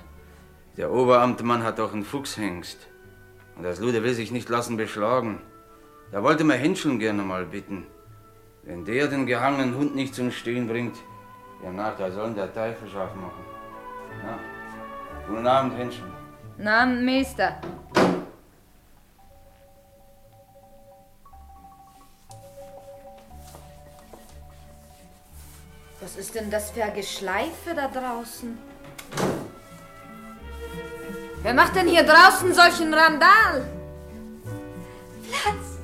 der 0.76 0.92
Oberamtmann 0.92 1.62
hat 1.62 1.78
doch 1.78 1.92
einen 1.92 2.04
Fuchshengst. 2.04 2.86
Und 3.56 3.62
das 3.64 3.80
Luder 3.80 4.02
will 4.02 4.14
sich 4.14 4.30
nicht 4.30 4.48
lassen 4.48 4.76
beschlagen. 4.76 5.40
Da 6.12 6.22
wollte 6.22 6.44
man 6.44 6.58
Henscheln 6.58 6.98
gerne 6.98 7.22
mal 7.22 7.46
bitten. 7.46 7.86
Wenn 8.62 8.84
der 8.84 9.06
den 9.08 9.26
gehangenen 9.26 9.74
Hund 9.76 9.94
nicht 9.94 10.14
zum 10.14 10.30
Stehen 10.30 10.68
bringt, 10.68 10.96
ja, 11.64 11.70
na, 11.72 11.92
da 11.96 12.10
sollen 12.10 12.34
der 12.34 12.52
Teufel 12.52 12.88
scharf 12.88 13.14
machen. 13.14 13.44
Ja. 14.24 14.38
Guten 15.28 15.46
Abend, 15.46 15.78
Henschel. 15.78 16.04
Na, 16.58 16.84
Meister. 16.84 17.60
Was 26.00 26.16
ist 26.16 26.34
denn 26.34 26.50
das 26.50 26.70
für 26.70 26.82
ein 26.82 26.94
Geschleife 26.94 27.74
da 27.74 27.88
draußen? 27.88 28.58
Wer 31.42 31.54
macht 31.54 31.76
denn 31.76 31.88
hier 31.88 32.04
draußen 32.04 32.54
solchen 32.54 32.92
Randal? 32.94 33.68
Platz! 35.30 35.78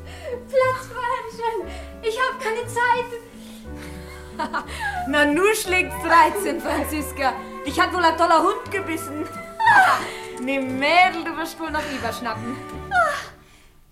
Platz, 0.48 0.86
Frau 0.90 1.02
Henschel! 1.16 1.70
Ich 2.02 2.18
habe 2.18 2.42
keine 2.42 2.66
Zeit! 2.66 3.10
Na, 5.08 5.24
nu 5.26 5.54
schlägt's 5.54 5.96
13, 6.02 6.60
Franziska. 6.60 7.34
Dich 7.66 7.78
hat 7.78 7.92
wohl 7.92 8.04
ein 8.04 8.16
toller 8.16 8.42
Hund 8.42 8.70
gebissen. 8.70 9.26
nee, 10.40 10.60
Mädel, 10.60 11.24
du 11.24 11.36
wirst 11.36 11.60
wohl 11.60 11.70
noch 11.70 11.84
überschnappen. 11.92 12.56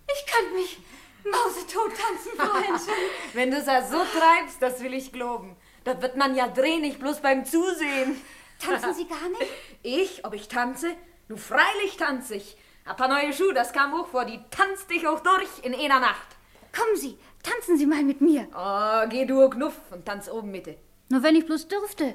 Ich 0.07 0.27
kann 0.27 0.53
mich 0.55 0.79
mausetot 1.25 1.93
tanzen, 1.99 2.33
Frau 2.37 2.55
Henschel. 2.55 2.95
Wenn 3.35 3.51
du 3.51 3.59
es 3.59 3.66
so 3.91 3.99
treibst, 3.99 4.61
das 4.61 4.83
will 4.83 4.95
ich 4.95 5.12
glauben. 5.12 5.57
Da 5.85 6.01
wird 6.01 6.16
man 6.16 6.35
ja 6.35 6.49
drehen, 6.49 6.80
nicht 6.80 6.99
bloß 6.99 7.20
beim 7.20 7.45
Zusehen. 7.45 8.20
Tanzen 8.59 8.95
Sie 8.95 9.07
gar 9.07 9.28
nicht? 9.28 9.51
Ich? 9.82 10.24
Ob 10.24 10.32
ich 10.32 10.49
tanze? 10.49 10.93
Nu, 11.28 11.37
freilich 11.37 11.99
tanze 11.99 12.37
ich. 12.37 12.57
Ein 12.87 12.97
paar 12.97 13.09
neue 13.09 13.32
Schuhe, 13.35 13.53
das 13.53 13.72
kam 13.72 13.93
hoch 13.93 14.09
vor, 14.09 14.24
die 14.24 14.41
tanzt 14.51 14.91
dich 14.91 15.07
auch 15.07 15.20
durch 15.20 15.49
in 15.62 15.74
einer 15.74 16.01
Nacht. 16.01 16.26
Kommen 16.74 16.97
Sie, 16.97 17.18
tanzen 17.43 17.76
Sie 17.76 17.87
mal 17.87 18.03
mit 18.03 18.20
mir. 18.22 18.49
Oh, 18.57 19.09
geh 19.11 19.26
du, 19.26 19.49
Knuff, 19.51 19.78
und 19.91 20.07
tanz 20.07 20.28
oben 20.30 20.51
Mitte. 20.51 20.76
Nur 21.11 21.22
wenn 21.22 21.37
ich 21.37 21.45
bloß 21.47 21.68
dürfte. 21.68 22.14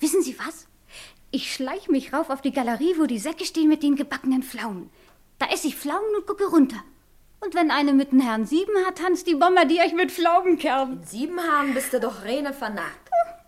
Wissen 0.00 0.22
Sie 0.22 0.36
was? 0.38 0.66
Ich 1.30 1.52
schleich 1.54 1.88
mich 1.88 2.12
rauf 2.12 2.28
auf 2.28 2.40
die 2.40 2.52
Galerie, 2.52 2.94
wo 2.98 3.06
die 3.06 3.20
Säcke 3.20 3.44
stehen 3.44 3.68
mit 3.68 3.82
den 3.84 3.94
gebackenen 3.94 4.42
Pflaumen. 4.42 4.90
Da 5.38 5.46
esse 5.46 5.68
ich 5.68 5.76
Pflaumen 5.76 6.14
und 6.16 6.26
gucke 6.26 6.46
runter. 6.46 6.82
Und 7.42 7.54
wenn 7.54 7.70
eine 7.70 7.94
mit 7.94 8.12
dem 8.12 8.20
Herrn 8.20 8.44
Siebenhaar 8.44 8.94
tanzt, 8.94 9.26
die 9.26 9.34
bombardiere 9.34 9.86
ich 9.86 9.94
mit 9.94 10.12
Pflaumenkerben. 10.12 11.02
Siebenhaaren 11.04 11.72
bist 11.72 11.92
du 11.92 11.98
doch 11.98 12.22
Rene 12.24 12.52
vernarrt. 12.52 12.86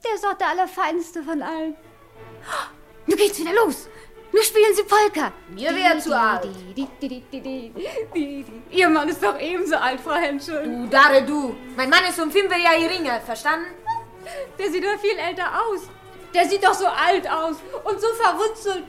Der 0.03 0.15
ist 0.15 0.25
doch 0.25 0.33
der 0.33 0.49
allerfeinste 0.49 1.23
von 1.23 1.43
allen. 1.43 1.77
Nu 3.07 3.17
geht's 3.17 3.39
wieder 3.39 3.53
los. 3.53 3.89
Nu 4.33 4.41
spielen 4.41 4.75
sie 4.75 4.85
Polka. 4.85 5.31
Mir 5.51 5.75
wär 5.77 5.99
zu 5.99 6.19
alt. 6.19 6.49
Ihr 8.71 8.89
Mann 8.89 9.09
ist 9.11 9.23
doch 9.23 9.39
ebenso 9.39 9.77
alt, 9.77 10.01
Frau 10.01 10.15
Henschel. 10.15 10.65
Du, 10.65 10.87
Dare, 10.87 11.23
du. 11.23 11.55
Mein 11.77 11.91
Mann 11.91 12.05
ist 12.09 12.19
um 12.19 12.31
fünf 12.31 12.51
Jahre 12.51 12.81
geringer, 12.81 13.21
verstanden? 13.21 13.67
Der 14.59 14.71
sieht 14.71 14.85
doch 14.85 14.99
viel 14.99 15.19
älter 15.19 15.51
aus. 15.67 15.83
Der 16.35 16.49
sieht 16.49 16.65
doch 16.65 16.73
so 16.73 16.87
alt 16.87 17.31
aus 17.31 17.57
und 17.85 18.01
so 18.01 18.07
verwurzelt. 18.15 18.85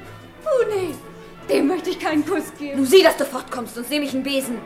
Oh 0.45 0.66
nee, 0.70 0.95
dem 1.49 1.68
möchte 1.68 1.89
ich 1.89 1.99
keinen 1.99 2.26
Kuss 2.26 2.54
geben. 2.58 2.78
Du 2.78 2.86
sieh, 2.86 3.04
dass 3.04 3.18
du 3.18 3.26
fortkommst, 3.26 3.76
sonst 3.76 3.89
nehme 3.89 4.06
ich 4.06 4.14
einen 4.14 4.24
Besen. 4.24 4.62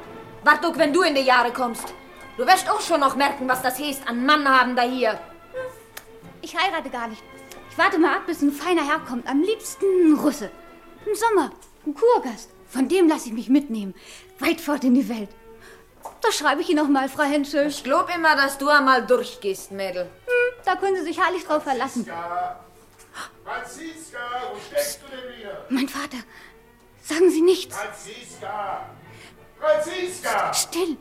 Wart 0.48 0.64
doch, 0.64 0.78
wenn 0.78 0.94
du 0.94 1.02
in 1.02 1.14
die 1.14 1.24
Jahre 1.24 1.52
kommst. 1.52 1.94
Du 2.38 2.48
wirst 2.48 2.70
auch 2.70 2.80
schon 2.80 3.02
noch 3.02 3.18
merken, 3.18 3.50
was 3.50 3.62
das 3.62 3.78
heißt, 3.78 4.08
an 4.08 4.26
Mann 4.26 4.48
haben 4.48 4.78
da 4.78 4.84
hier. 4.84 5.20
Ich 6.42 6.56
heirate 6.58 6.90
gar 6.90 7.10
nicht. 7.10 7.22
Ich 7.70 7.78
warte 7.78 8.00
mal 8.00 8.16
ab, 8.16 8.28
bis 8.28 8.42
ein 8.42 8.54
feiner 8.54 8.88
Herr 8.88 9.00
kommt. 9.00 9.28
Am 9.28 9.42
liebsten 9.42 9.84
ein 10.06 10.14
Russe. 10.14 10.50
Im 11.06 11.16
Sommer. 11.16 11.52
Ein 11.86 11.94
Kurgast. 11.94 12.50
Von 12.70 12.88
dem 12.88 13.10
lasse 13.10 13.28
ich 13.28 13.34
mich 13.34 13.50
mitnehmen. 13.50 13.94
Weit 14.40 14.62
fort 14.62 14.86
in 14.86 14.94
die 14.94 15.10
Welt. 15.10 15.28
Da 16.22 16.32
schreibe 16.32 16.62
ich 16.62 16.70
Ihnen 16.70 16.82
noch 16.82 16.88
mal, 16.90 17.10
Frau 17.10 17.24
Henschel. 17.24 17.68
Ich 17.68 17.84
glaub 17.84 18.10
immer, 18.16 18.38
dass 18.38 18.58
du 18.58 18.70
einmal 18.70 19.06
durchgehst, 19.06 19.72
Mädel. 19.74 20.04
Hm, 20.04 20.64
da 20.64 20.78
können 20.78 20.96
Sie 20.96 21.04
sich 21.04 21.22
heilig 21.22 21.44
drauf 21.44 21.64
verlassen. 21.64 22.10
Franziska, 23.44 24.20
wo 24.54 24.58
steckst 24.66 25.02
du 25.02 25.08
denn 25.14 25.38
wieder? 25.38 25.66
Mein 25.68 25.90
Vater, 25.90 26.20
sagen 27.04 27.30
Sie 27.32 27.42
nichts. 27.42 27.76
Franziska! 27.76 28.86
Franziska! 29.60 30.54
Still. 30.54 30.98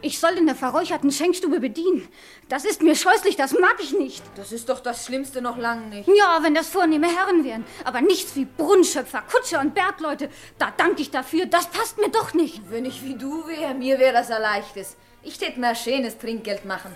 Ich 0.00 0.18
soll 0.20 0.32
in 0.32 0.46
der 0.46 0.54
verräucherten 0.54 1.10
Schenkstube 1.10 1.60
bedienen. 1.60 2.08
Das 2.48 2.64
ist 2.64 2.82
mir 2.82 2.94
scheußlich, 2.94 3.36
das 3.36 3.52
mag 3.52 3.76
ich 3.80 3.92
nicht. 3.92 4.22
Das 4.34 4.52
ist 4.52 4.68
doch 4.68 4.80
das 4.80 5.04
Schlimmste 5.04 5.42
noch 5.42 5.58
lang 5.58 5.88
nicht. 5.88 6.08
Ja, 6.08 6.38
wenn 6.42 6.54
das 6.54 6.68
vornehme 6.68 7.08
Herren 7.08 7.44
wären. 7.44 7.64
Aber 7.84 8.00
nichts 8.00 8.36
wie 8.36 8.44
Brunnenschöpfer, 8.44 9.22
Kutscher 9.30 9.60
und 9.60 9.74
Bergleute. 9.74 10.30
Da 10.58 10.72
danke 10.76 11.02
ich 11.02 11.10
dafür. 11.10 11.46
Das 11.46 11.66
passt 11.66 11.98
mir 11.98 12.08
doch 12.08 12.34
nicht. 12.34 12.62
Wenn 12.70 12.84
ich 12.84 13.02
wie 13.02 13.16
du 13.16 13.46
wäre, 13.46 13.74
mir 13.74 13.98
wäre 13.98 14.14
das 14.14 14.30
ein 14.30 14.42
leichtes. 14.42 14.96
Ich 15.22 15.38
tät 15.38 15.56
mir 15.56 15.68
ein 15.68 15.76
schönes 15.76 16.18
Trinkgeld 16.18 16.64
machen. 16.64 16.94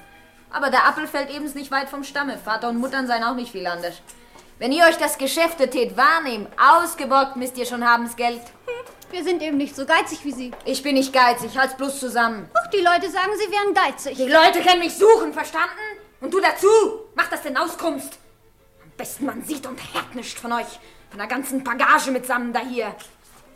Aber 0.50 0.70
der 0.70 0.86
Appel 0.86 1.06
fällt 1.06 1.30
eben 1.30 1.52
nicht 1.52 1.70
weit 1.70 1.88
vom 1.88 2.04
Stamme. 2.04 2.38
Vater 2.38 2.68
und 2.68 2.78
Muttern 2.78 3.06
seien 3.06 3.24
auch 3.24 3.34
nicht 3.34 3.52
viel 3.52 3.66
anders. 3.66 4.00
Wenn 4.58 4.72
ihr 4.72 4.84
euch 4.84 4.96
das 4.96 5.16
Geschäfte 5.16 5.70
tät 5.70 5.96
wahrnehmt, 5.96 6.48
ausgeborgt 6.58 7.36
müsst 7.36 7.56
ihr 7.56 7.66
schon 7.66 7.88
haben's 7.88 8.16
Geld. 8.16 8.42
Wir 9.11 9.24
sind 9.24 9.42
eben 9.42 9.56
nicht 9.56 9.74
so 9.74 9.84
geizig 9.84 10.20
wie 10.24 10.32
Sie. 10.32 10.52
Ich 10.64 10.82
bin 10.82 10.94
nicht 10.94 11.12
geizig, 11.12 11.56
halt's 11.58 11.76
bloß 11.76 11.98
zusammen. 11.98 12.48
Ach, 12.54 12.70
die 12.70 12.78
Leute 12.78 13.11
sagen, 13.11 13.32
Sie 13.36 13.50
wären 13.50 13.74
geizig. 13.74 14.16
Die 14.16 14.28
Leute 14.28 14.62
können 14.62 14.78
mich 14.78 14.94
suchen, 14.94 15.32
verstanden? 15.32 15.74
Und 16.20 16.32
du 16.32 16.40
dazu. 16.40 16.68
Mach 17.14 17.28
das 17.28 17.42
denn 17.42 17.56
Auskunft. 17.56 18.18
Am 18.82 18.90
besten 18.96 19.26
man 19.26 19.42
sieht 19.44 19.66
und 19.66 19.80
hört 19.92 20.14
nichts 20.14 20.40
von 20.40 20.52
euch. 20.52 20.78
Von 21.08 21.18
der 21.18 21.26
ganzen 21.26 21.64
Bagage 21.64 22.12
mitsammen 22.12 22.52
da 22.52 22.61
hier. 22.61 22.94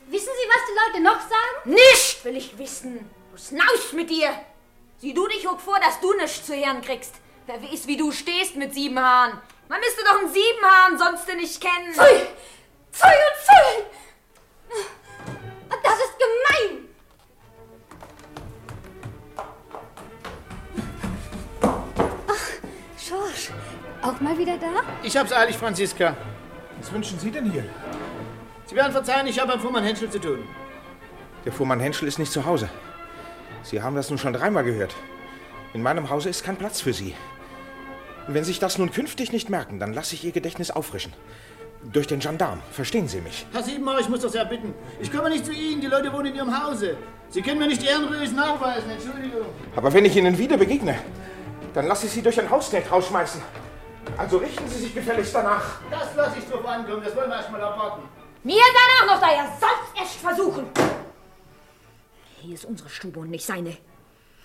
Wissen 0.09 0.31
Sie, 0.35 0.49
was 0.49 0.63
die 0.69 0.93
Leute 0.93 1.05
noch 1.05 1.21
sagen? 1.21 1.75
Nicht 1.75 2.25
will 2.25 2.37
ich 2.37 2.59
wissen. 2.59 3.09
Du 3.31 3.39
snaust 3.39 3.93
mit 3.93 4.11
dir. 4.11 4.31
Sieh 4.99 5.15
du 5.15 5.27
dich 5.29 5.47
auch 5.47 5.61
vor, 5.61 5.79
dass 5.79 6.01
du 6.01 6.13
nichts 6.15 6.47
zu 6.47 6.55
hören 6.55 6.83
kriegst. 6.83 7.15
Wer 7.47 7.63
weiß, 7.63 7.87
wie 7.87 7.97
du 7.97 8.11
stehst 8.11 8.57
mit 8.57 8.75
sieben 8.75 8.99
Haaren. 8.99 9.41
Man 9.69 9.81
müsste 9.81 10.03
doch 10.03 10.19
einen 10.19 10.33
sieben 10.33 10.65
Haaren 10.65 10.99
sonst 10.99 11.29
nicht 11.37 11.61
kennen. 11.61 11.95
Pfui! 11.95 12.27
Pfui 12.91 13.09
und 13.09 13.37
Pfui! 13.45 13.85
Das 15.83 15.99
ist 15.99 16.17
gemein! 16.19 16.89
Ach, 22.29 22.51
Schorsch, 22.99 23.51
auch 24.03 24.21
mal 24.21 24.39
wieder 24.39 24.57
da? 24.59 24.83
Ich 25.03 25.17
hab's 25.17 25.33
eilig, 25.33 25.57
Franziska. 25.57 26.17
Was 26.81 26.93
wünschen 26.93 27.19
Sie 27.19 27.31
denn 27.31 27.51
hier? 27.51 27.65
Sie 28.67 28.77
werden 28.77 28.93
verzeihen, 28.93 29.27
ich 29.27 29.39
habe 29.39 29.53
am 29.53 29.61
Fuhrmann 29.61 29.85
Henschel 29.85 30.11
zu 30.11 30.19
tun. 30.21 30.47
Der 31.45 31.53
Fuhrmann 31.53 31.81
Henschel 31.81 32.09
ist 32.09 32.19
nicht 32.19 32.33
zu 32.33 32.45
Hause. 32.45 32.69
Sie 33.63 33.83
haben 33.83 33.97
das 33.97 34.09
nun 34.11 34.19
schon 34.19 34.33
dreimal 34.33 34.65
gehört. 34.65 34.95
In 35.75 35.83
meinem 35.83 36.09
Hause 36.11 36.29
ist 36.29 36.45
kein 36.45 36.57
Platz 36.57 36.81
für 36.81 36.93
Sie. 36.93 37.15
Wenn 38.27 38.45
Sie 38.45 38.53
sich 38.53 38.59
das 38.59 38.79
nun 38.79 38.91
künftig 38.91 39.33
nicht 39.33 39.51
merken, 39.51 39.79
dann 39.79 39.93
lasse 39.93 40.15
ich 40.15 40.25
Ihr 40.25 40.33
Gedächtnis 40.33 40.71
auffrischen. 40.71 41.13
Durch 41.93 42.07
den 42.07 42.21
Gendarm. 42.21 42.61
Verstehen 42.71 43.09
Sie 43.09 43.21
mich? 43.21 43.47
Herr 43.53 43.63
Siebenmacher, 43.63 44.01
ich 44.01 44.09
muss 44.09 44.21
das 44.21 44.35
ja 44.35 44.45
bitten. 44.45 44.75
Ich 45.01 45.13
komme 45.13 45.29
nicht 45.31 45.45
zu 45.45 45.53
Ihnen, 45.53 45.81
die 45.81 45.87
Leute 45.87 46.13
wohnen 46.13 46.27
in 46.27 46.37
Ihrem 46.37 46.65
Hause. 46.65 46.97
Sie 47.29 47.43
können 47.43 47.59
mir 47.59 47.67
nicht 47.67 47.83
ehrenrührig 47.83 48.33
nachweisen, 48.33 48.91
Entschuldigung. 48.91 49.47
Aber 49.77 49.93
wenn 49.93 50.05
ich 50.05 50.17
Ihnen 50.17 50.37
wieder 50.39 50.57
begegne, 50.57 50.99
dann 51.73 51.87
lasse 51.87 52.07
ich 52.07 52.13
Sie 52.13 52.23
durch 52.23 52.41
ein 52.41 52.49
Hausnet 52.49 52.91
rausschmeißen. 52.91 53.43
Also 54.17 54.39
richten 54.39 54.69
Sie 54.69 54.79
sich 54.79 54.95
gefälligst 54.95 55.35
danach. 55.35 55.81
Das 55.91 56.15
lasse 56.17 56.39
ich 56.39 56.49
drauf 56.49 56.65
ankommen, 56.67 57.03
das 57.05 57.15
wollen 57.17 57.29
wir 57.29 57.37
erst 57.37 57.51
mal 57.51 57.61
abwarten. 57.63 58.03
Mir 58.45 58.63
danach 58.99 59.15
noch, 59.15 59.21
da 59.21 59.35
ihr 59.35 59.49
sollt's 59.59 59.99
erst 59.99 60.17
versuchen. 60.17 60.67
Hier 62.41 62.55
ist 62.55 62.65
unsere 62.65 62.91
Stube 62.91 63.21
und 63.21 63.31
nicht 63.31 63.47
seine. 63.47 63.71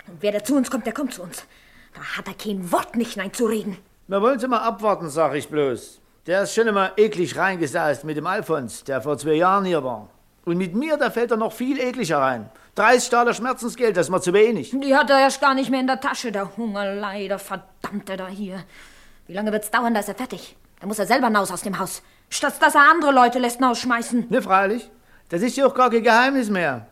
Und 0.07 0.21
wer 0.21 0.31
da 0.31 0.43
zu 0.43 0.55
uns 0.55 0.71
kommt, 0.71 0.85
der 0.85 0.93
kommt 0.93 1.13
zu 1.13 1.21
uns. 1.21 1.45
Da 1.93 2.01
hat 2.17 2.27
er 2.27 2.33
kein 2.33 2.71
Wort 2.71 2.95
nicht 2.95 3.17
nein 3.17 3.33
zu 3.33 3.45
reden. 3.45 3.77
Wir 4.07 4.21
wollen 4.21 4.39
Sie 4.39 4.47
mal 4.47 4.59
abwarten, 4.61 5.09
sag 5.09 5.35
ich 5.35 5.49
bloß. 5.49 5.99
Der 6.29 6.43
ist 6.43 6.53
schon 6.53 6.67
immer 6.67 6.91
eklig 6.95 7.35
reingesaust 7.35 8.03
mit 8.03 8.15
dem 8.15 8.27
Alfons, 8.27 8.83
der 8.83 9.01
vor 9.01 9.17
zwei 9.17 9.33
Jahren 9.33 9.65
hier 9.65 9.83
war. 9.83 10.09
Und 10.45 10.57
mit 10.59 10.75
mir, 10.75 10.95
da 10.95 11.09
fällt 11.09 11.31
er 11.31 11.37
noch 11.37 11.51
viel 11.51 11.79
ekliger 11.79 12.19
rein. 12.19 12.51
30 12.75 13.09
Dollar 13.09 13.33
Schmerzensgeld, 13.33 13.97
das 13.97 14.05
ist 14.05 14.11
mir 14.11 14.21
zu 14.21 14.31
wenig. 14.31 14.69
Die 14.69 14.95
hat 14.95 15.09
er 15.09 15.21
erst 15.21 15.41
gar 15.41 15.55
nicht 15.55 15.71
mehr 15.71 15.79
in 15.79 15.87
der 15.87 15.99
Tasche, 15.99 16.31
der 16.31 16.55
Hungerlei, 16.55 17.27
der 17.27 17.39
Verdammte 17.39 18.15
da 18.15 18.27
hier. 18.27 18.63
Wie 19.25 19.33
lange 19.33 19.51
wird's 19.51 19.71
dauern, 19.71 19.95
da 19.95 20.01
ist 20.01 20.09
er 20.09 20.13
fertig? 20.13 20.55
Da 20.79 20.85
muss 20.85 20.99
er 20.99 21.07
selber 21.07 21.25
hinaus 21.25 21.51
aus 21.51 21.63
dem 21.63 21.79
Haus. 21.79 22.03
Statt 22.29 22.61
dass 22.61 22.75
er 22.75 22.91
andere 22.91 23.11
Leute 23.11 23.39
lässt 23.39 23.59
rausschmeißen. 23.59 24.27
Ne, 24.29 24.43
freilich. 24.43 24.87
Das 25.29 25.41
ist 25.41 25.57
ja 25.57 25.65
auch 25.65 25.73
gar 25.73 25.89
kein 25.89 26.03
Geheimnis 26.03 26.51
mehr. 26.51 26.85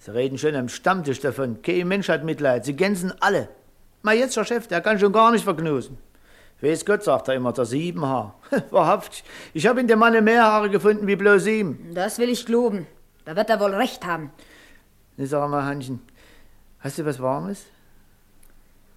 Sie 0.00 0.12
reden 0.12 0.36
schon 0.36 0.54
am 0.54 0.68
Stammtisch 0.68 1.20
davon. 1.20 1.62
Kein 1.62 1.88
Mensch 1.88 2.10
hat 2.10 2.24
Mitleid. 2.24 2.66
Sie 2.66 2.76
gänsen 2.76 3.14
alle. 3.20 3.48
Mein 4.02 4.18
jetziger 4.18 4.44
Chef, 4.44 4.66
der 4.66 4.82
kann 4.82 4.98
schon 4.98 5.12
gar 5.12 5.32
nicht 5.32 5.44
verknusen. 5.44 5.96
Weiß 6.60 6.86
Gott, 6.86 7.02
sagt 7.04 7.28
er 7.28 7.34
immer, 7.34 7.52
der 7.52 7.66
Siebenhaar. 7.66 8.38
Wahrhaftig. 8.70 9.24
Ich 9.52 9.66
habe 9.66 9.80
in 9.80 9.88
dem 9.88 9.98
Manne 9.98 10.22
mehr 10.22 10.44
Haare 10.44 10.70
gefunden 10.70 11.06
wie 11.06 11.16
bloß 11.16 11.44
sieben. 11.44 11.94
Das 11.94 12.18
will 12.18 12.30
ich 12.30 12.46
glauben. 12.46 12.86
Da 13.24 13.36
wird 13.36 13.50
er 13.50 13.60
wohl 13.60 13.74
recht 13.74 14.06
haben. 14.06 14.30
Ne, 15.16 15.26
sag 15.26 15.48
mal, 15.50 15.64
Hannchen, 15.64 16.00
hast 16.78 16.98
du 16.98 17.04
was 17.04 17.20
Warmes? 17.20 17.66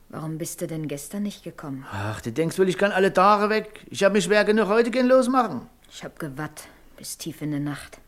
Warum 0.10 0.38
bist 0.38 0.62
du 0.62 0.68
denn 0.68 0.88
gestern 0.88 1.24
nicht 1.24 1.44
gekommen? 1.44 1.86
Ach, 1.92 2.22
du 2.22 2.32
denkst 2.32 2.58
wohl, 2.58 2.70
ich 2.70 2.78
kann 2.78 2.92
alle 2.92 3.14
Tage 3.14 3.50
weg. 3.50 3.86
Ich 3.90 4.04
habe 4.04 4.14
mich 4.14 4.24
schwer 4.24 4.44
genug 4.46 4.68
heute 4.68 4.90
gehen 4.90 5.08
losmachen. 5.08 5.62
Ich 5.92 6.04
hab 6.04 6.18
gewatt 6.18 6.68
bis 6.98 7.18
tief 7.18 7.42
in 7.42 7.52
die 7.52 7.60
Nacht. 7.60 8.00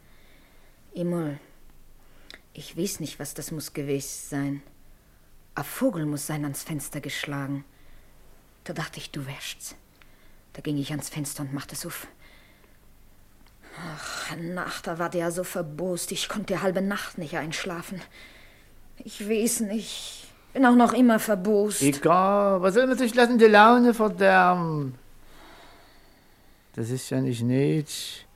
Emil, 0.94 1.38
ich 2.54 2.78
weiß 2.78 3.00
nicht, 3.00 3.20
was 3.20 3.34
das 3.34 3.52
muss 3.52 3.74
gewesen 3.74 4.30
sein. 4.30 4.64
Ein 5.56 5.64
Vogel 5.64 6.06
muss 6.06 6.28
sein 6.28 6.44
ans 6.44 6.64
Fenster 6.64 7.02
geschlagen. 7.02 7.66
Da 8.64 8.74
dachte 8.74 9.00
ich, 9.00 9.12
du 9.12 9.26
wärst's. 9.26 9.76
Da 10.54 10.62
ging 10.62 10.78
ich 10.78 10.92
ans 10.92 11.10
Fenster 11.10 11.44
und 11.44 11.54
machte 11.54 11.76
es 11.76 11.86
auf. 11.86 12.08
Ach, 13.78 14.36
Nacht, 14.38 14.88
da 14.88 15.00
war 15.00 15.10
der 15.10 15.32
so 15.32 15.44
verbost, 15.44 16.12
ich 16.12 16.28
konnte 16.28 16.54
die 16.54 16.60
halbe 16.60 16.82
Nacht 16.82 17.18
nicht 17.18 17.38
einschlafen. 17.38 18.02
Ich 18.98 19.28
weiß 19.28 19.62
nicht. 19.62 20.28
Bin 20.54 20.66
auch 20.66 20.76
noch 20.76 20.94
immer 20.94 21.20
verbost. 21.20 21.82
Egal, 21.82 22.62
was 22.62 22.74
soll 22.74 22.88
man 22.88 22.98
sich 22.98 23.16
lassen, 23.16 23.38
die 23.38 23.46
Laune 23.46 23.94
verderben? 23.94 24.96
Das 26.74 26.90
ist 26.90 27.10
ja 27.10 27.22
nicht 27.22 27.42
nötig. 27.42 28.28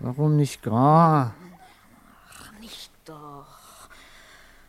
Warum 0.00 0.36
nicht 0.36 0.62
gar? 0.62 1.34
Ach, 2.30 2.52
nicht 2.60 2.90
doch. 3.04 3.88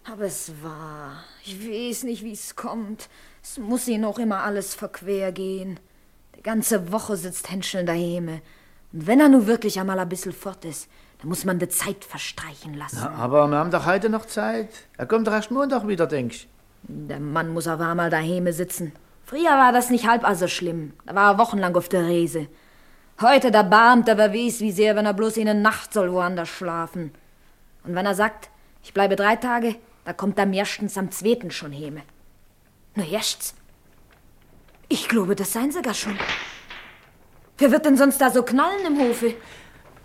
Aber 0.05 0.23
es 0.23 0.51
war. 0.61 1.23
Ich 1.43 1.59
weiß 1.59 2.03
nicht, 2.03 2.23
wie 2.23 2.33
es 2.33 2.55
kommt. 2.55 3.09
Es 3.49 3.57
muss 3.57 3.87
ihnen 3.87 4.01
noch 4.01 4.19
immer 4.19 4.43
alles 4.43 4.75
verquer 4.75 5.31
gehen. 5.31 5.79
Die 6.35 6.43
ganze 6.43 6.91
Woche 6.91 7.15
sitzt 7.15 7.49
Henschel 7.49 7.85
daheim. 7.85 8.41
Und 8.91 9.07
wenn 9.07 9.21
er 9.21 9.29
nun 9.29 9.47
wirklich 9.47 9.79
einmal 9.79 9.97
ein 9.99 10.09
bisschen 10.09 10.33
fort 10.33 10.65
ist, 10.65 10.89
dann 11.19 11.29
muss 11.29 11.45
man 11.45 11.57
die 11.57 11.69
Zeit 11.69 12.03
verstreichen 12.03 12.73
lassen. 12.73 12.99
Na, 12.99 13.11
aber 13.11 13.47
wir 13.47 13.57
haben 13.57 13.71
doch 13.71 13.85
heute 13.85 14.09
noch 14.09 14.25
Zeit. 14.25 14.67
Er 14.97 15.05
kommt 15.05 15.29
erst 15.29 15.49
Montag 15.49 15.87
wieder, 15.87 16.07
denk 16.07 16.33
ich. 16.33 16.49
Der 16.83 17.21
Mann 17.21 17.53
muss 17.53 17.67
aber 17.67 17.87
einmal 17.87 18.09
daheim 18.09 18.51
sitzen. 18.51 18.91
Früher 19.23 19.51
war 19.51 19.71
das 19.71 19.89
nicht 19.91 20.07
halb 20.07 20.25
also 20.25 20.49
schlimm. 20.49 20.91
Da 21.05 21.15
war 21.15 21.31
er 21.31 21.37
wochenlang 21.37 21.75
auf 21.77 21.87
der 21.87 22.03
Reise. 22.03 22.47
Heute, 23.21 23.49
da 23.49 23.63
barmt 23.63 24.09
er, 24.09 24.17
wer 24.17 24.33
weiß, 24.33 24.59
wie 24.59 24.73
sehr, 24.73 24.97
wenn 24.97 25.05
er 25.05 25.13
bloß 25.13 25.37
in 25.37 25.45
der 25.45 25.53
Nacht 25.53 25.93
soll 25.93 26.11
woanders 26.11 26.49
schlafen. 26.49 27.11
Und 27.85 27.95
wenn 27.95 28.05
er 28.05 28.13
sagt, 28.13 28.49
ich 28.83 28.93
bleibe 28.93 29.15
drei 29.15 29.37
Tage, 29.37 29.75
da 30.03 30.11
kommt 30.11 30.37
er 30.37 30.45
meistens 30.45 30.97
am 30.97 31.11
zweiten 31.11 31.49
schon 31.49 31.71
heme. 31.71 32.01
Nur 32.97 33.07
erst's. 33.07 33.53
Ich 34.89 35.07
glaube, 35.07 35.35
das 35.35 35.53
seien 35.53 35.71
sie 35.71 35.83
gar 35.83 35.93
schon. 35.93 36.17
Wer 37.59 37.71
wird 37.71 37.85
denn 37.85 37.95
sonst 37.95 38.19
da 38.19 38.31
so 38.31 38.41
knallen 38.41 38.87
im 38.87 38.99
Hofe? 38.99 39.35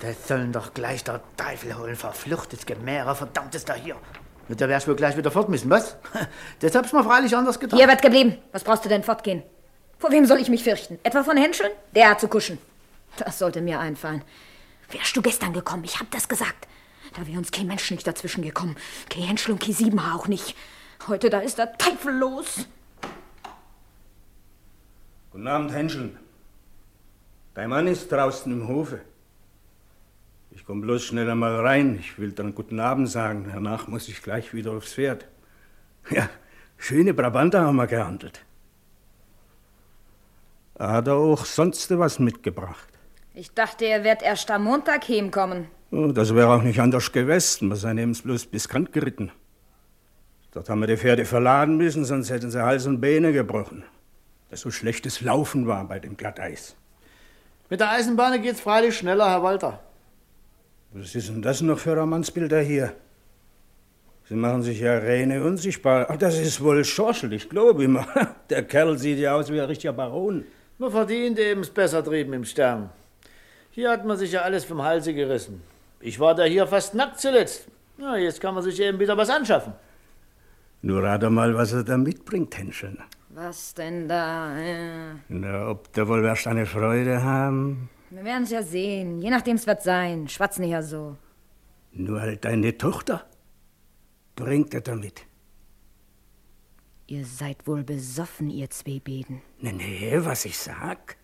Das 0.01 0.29
sollen 0.29 0.53
doch 0.53 0.75
gleich 0.75 1.03
der 1.03 1.23
Teufel 1.39 1.79
holen, 1.79 1.97
verfluchtes 1.97 2.67
Gemäre, 2.67 3.17
verdammtes 3.17 3.65
da 3.65 3.75
hier. 3.75 3.97
Da 4.49 4.69
wärst 4.69 4.87
du 4.87 4.91
wohl 4.91 4.97
gleich 4.97 5.17
wieder 5.17 5.31
fort 5.31 5.49
müssen, 5.49 5.71
was? 5.71 5.97
Das 6.61 6.75
hab's 6.75 6.93
mir 6.93 7.03
freilich 7.03 7.35
anders 7.35 7.59
getan. 7.59 7.79
Hier 7.79 7.89
wird 7.89 8.03
geblieben. 8.03 8.37
Was 8.53 8.63
brauchst 8.63 8.85
du 8.85 8.91
denn 8.91 9.03
fortgehen? 9.03 9.43
Vor 9.99 10.11
wem 10.11 10.27
soll 10.27 10.41
ich 10.41 10.51
mich 10.51 10.63
fürchten? 10.63 10.99
Etwa 11.03 11.25
von 11.25 11.39
Henscheln? 11.39 11.73
Der 11.95 12.11
hat 12.11 12.21
zu 12.21 12.29
kuschen. 12.29 12.59
Das 13.17 13.39
sollte 13.39 13.63
mir 13.63 13.81
einfallen. 13.81 14.23
Wärst 14.91 15.17
du 15.17 15.23
gestern 15.23 15.55
gekommen? 15.55 15.85
Ich 15.85 15.99
hab 15.99 16.11
das 16.11 16.29
gesagt. 16.29 16.69
Da 17.17 17.27
wäre 17.27 17.39
uns 17.39 17.53
kein 17.53 17.69
Mensch 17.69 17.91
nicht 17.91 18.07
dazwischen 18.07 18.43
gekommen. 18.43 18.77
Kein 19.09 19.23
Henschel 19.23 19.53
und 19.53 19.63
kein 19.63 19.73
Siebenhaar 19.73 20.17
auch 20.17 20.29
nicht. 20.29 20.55
Heute, 21.09 21.31
da 21.31 21.41
ist 21.41 21.57
der 21.57 21.73
Teufel 21.79 22.15
los. 22.15 22.67
Guten 25.33 25.47
Abend, 25.47 25.73
Henscheln. 25.73 26.19
Dein 27.55 27.71
Mann 27.71 27.87
ist 27.87 28.13
draußen 28.13 28.53
im 28.53 28.69
Hofe. 28.69 29.01
Ich 30.51 30.67
komm 30.67 30.83
bloß 30.83 31.05
schnell 31.05 31.31
einmal 31.31 31.59
rein. 31.61 31.97
Ich 31.99 32.19
will 32.19 32.33
dann 32.33 32.55
guten 32.55 32.79
Abend 32.79 33.09
sagen. 33.09 33.51
Danach 33.51 33.89
muss 33.89 34.09
ich 34.09 34.23
gleich 34.23 34.53
wieder 34.53 34.73
aufs 34.73 34.93
Pferd. 34.93 35.27
Ja, 36.11 36.29
schöne 36.77 37.15
Brabanter 37.15 37.63
haben 37.63 37.77
wir 37.77 37.87
gehandelt. 37.87 38.45
Hat 40.79 41.07
er 41.07 41.15
auch 41.15 41.47
sonst 41.47 41.91
was 41.99 42.19
mitgebracht? 42.19 42.89
Ich 43.33 43.55
dachte, 43.55 43.87
er 43.87 44.05
wird 44.05 44.23
erst 44.23 44.51
am 44.51 44.65
Montag 44.65 45.09
heimkommen. 45.09 45.69
Oh, 45.93 46.09
das 46.09 46.35
wäre 46.35 46.53
auch 46.53 46.63
nicht 46.63 46.79
anders 46.79 47.11
gewesen. 47.11 47.71
Wir 47.71 47.77
sind 47.77 47.97
eben 47.97 48.13
bloß 48.13 48.45
bis 48.47 48.69
Kant 48.69 48.93
geritten. 48.93 49.33
Dort 50.51 50.69
haben 50.69 50.81
wir 50.81 50.89
die 50.89 50.99
Pferde 50.99 51.25
verladen 51.25 51.79
müssen, 51.79 52.05
sonst 52.05 52.29
hätten 52.29 52.51
sie 52.51 52.63
Hals 52.63 52.87
und 52.87 53.01
Beine 53.01 53.33
gebrochen. 53.33 53.85
Das 54.53 54.61
so 54.61 54.71
schlechtes 54.71 55.23
Laufen 55.23 55.67
war 55.67 55.89
bei 55.89 55.99
dem 55.99 56.19
Glatteis. 56.19 56.77
Mit 57.71 57.81
der 57.81 57.89
Eisenbahn 57.89 58.43
geht's 58.43 58.61
freilich 58.61 58.99
schneller, 58.99 59.31
Herr 59.31 59.43
Walter. 59.43 59.81
Was 60.93 61.15
ist 61.15 61.31
denn 61.31 61.41
das 61.41 61.63
noch 61.63 61.79
für 61.79 61.97
Romansbilder 61.97 62.61
hier? 62.61 62.93
Sie 64.29 64.35
machen 64.35 64.63
sich 64.63 64.81
ja 64.81 64.99
Rene 64.99 65.43
unsichtbar. 65.43 66.07
Ach, 66.11 66.19
das 66.19 66.39
ist 66.39 66.63
wohl 66.63 66.85
Schorschel, 66.85 67.33
ich 67.33 67.49
glaube 67.49 67.85
immer. 67.85 68.07
Der 68.51 68.63
Kerl 68.63 68.99
sieht 68.99 69.21
ja 69.21 69.37
aus 69.37 69.51
wie 69.51 69.59
ein 69.59 69.65
richtiger 69.65 69.95
Baron. 69.95 70.45
Man 70.77 70.91
verdient 70.91 71.39
eben's 71.39 71.71
besser 71.71 72.03
drüben 72.03 72.35
im 72.35 72.45
Stern. 72.45 72.91
Hier 73.71 73.91
hat 73.91 74.05
man 74.05 74.19
sich 74.19 74.33
ja 74.33 74.43
alles 74.43 74.67
vom 74.67 74.83
Halse 74.83 75.15
gerissen. 75.15 75.63
Ich 75.99 76.21
war 76.21 76.35
da 76.35 76.45
hier 76.45 76.67
fast 76.67 76.95
nackt 76.95 77.21
zuletzt. 77.21 77.69
Na, 77.97 78.19
jetzt 78.19 78.43
kann 78.43 78.55
man 78.55 78.63
sich 78.63 78.79
eben 78.81 78.99
wieder 78.99 79.17
was 79.17 79.31
anschaffen. 79.31 79.73
Nur 80.83 81.03
rate 81.03 81.31
mal, 81.31 81.55
was 81.55 81.73
er 81.73 81.85
da 81.85 81.97
mitbringt, 81.97 82.55
Henschen. 82.59 82.99
Was 83.35 83.73
denn 83.73 84.09
da? 84.09 84.59
Ja. 84.59 85.15
Na, 85.29 85.69
ob 85.69 85.91
der 85.95 86.07
wohl 86.07 86.23
erst 86.23 86.47
eine 86.47 86.67
Freude 86.67 87.23
haben? 87.23 87.89
Wir 88.11 88.25
werden's 88.25 88.51
ja 88.51 88.63
sehen. 88.63 89.23
Je 89.23 89.31
nachdem's 89.31 89.67
wird 89.67 89.83
sein. 89.83 90.29
Schwatz 90.29 90.59
nicht 90.59 90.71
ja 90.71 90.83
so. 90.83 91.17
Nur 91.93 92.21
halt 92.21 92.45
deine 92.45 92.77
Tochter 92.77 93.25
bringt 94.37 94.75
er 94.75 94.83
damit. 94.83 95.23
Ihr 97.07 97.25
seid 97.25 97.67
wohl 97.67 97.85
besoffen, 97.85 98.51
ihr 98.51 98.69
zwei 98.69 99.01
Beden. 99.03 99.41
Nee, 99.61 99.73
nee, 99.73 100.19
was 100.21 100.45
ich 100.45 100.59
sag. 100.59 101.17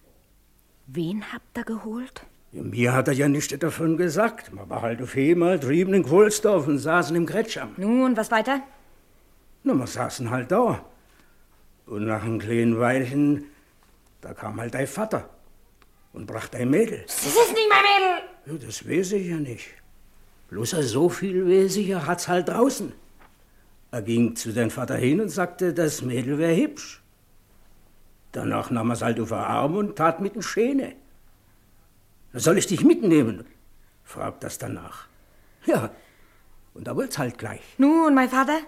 Wen 0.87 1.31
habt 1.31 1.59
ihr 1.59 1.65
geholt? 1.65 2.27
Ja, 2.53 2.63
mir 2.63 2.95
hat 2.95 3.09
er 3.09 3.15
ja 3.15 3.29
nichts 3.29 3.55
davon 3.59 3.99
gesagt. 3.99 4.55
Man 4.55 4.71
war 4.71 4.81
halt 4.81 5.03
auf 5.03 5.15
einmal 5.15 5.59
drüben 5.59 5.93
in 5.93 6.05
Kohlsdorf 6.05 6.69
und 6.69 6.79
saßen 6.79 7.15
im 7.17 7.27
Gretscham. 7.27 7.75
Nun, 7.77 8.17
was 8.17 8.31
weiter? 8.31 8.63
Na, 9.63 9.75
wir 9.75 9.87
saßen 9.87 10.31
halt 10.31 10.51
da. 10.51 10.83
Und 11.89 12.05
nach 12.05 12.23
einem 12.23 12.39
kleinen 12.39 12.79
Weilchen, 12.79 13.45
da 14.21 14.35
kam 14.35 14.61
halt 14.61 14.75
dein 14.75 14.87
Vater 14.87 15.31
und 16.13 16.27
brachte 16.27 16.59
ein 16.59 16.69
Mädel. 16.69 17.03
Das 17.07 17.25
ist 17.25 17.35
nicht 17.35 17.69
mein 17.71 17.83
Mädel! 17.83 18.61
Ja, 18.61 18.67
das 18.67 18.87
weiß 18.87 19.13
ich 19.13 19.27
ja 19.27 19.37
nicht. 19.37 19.69
Bloß 20.51 20.75
er 20.75 20.83
so 20.83 21.09
viel 21.09 21.47
weiß 21.47 21.77
ich, 21.77 21.89
er 21.89 22.07
hat's 22.07 22.29
halt 22.29 22.49
draußen. 22.49 22.93
Er 23.91 24.03
ging 24.03 24.37
zu 24.37 24.53
deinem 24.53 24.71
Vater 24.71 24.97
hin 24.97 25.21
und 25.21 25.31
sagte, 25.31 25.73
das 25.73 26.03
Mädel 26.03 26.39
wär 26.39 26.55
hübsch. 26.55 27.03
Danach 28.33 28.71
nahm 28.71 28.91
er's 28.91 29.01
halt 29.01 29.19
auf 29.19 29.29
den 29.29 29.39
Arm 29.39 29.77
und 29.77 29.97
tat 29.97 30.21
mit 30.21 30.35
den 30.35 30.43
Schäne. 30.43 30.95
Soll 32.35 32.59
ich 32.59 32.67
dich 32.67 32.85
mitnehmen? 32.85 33.47
fragt 34.05 34.45
das 34.45 34.59
danach. 34.59 35.07
Ja, 35.65 35.91
und 36.75 36.87
da 36.87 36.95
wollt's 36.95 37.17
halt 37.17 37.39
gleich. 37.39 37.63
Nun, 37.79 38.15
mein 38.15 38.29
Vater? 38.29 38.61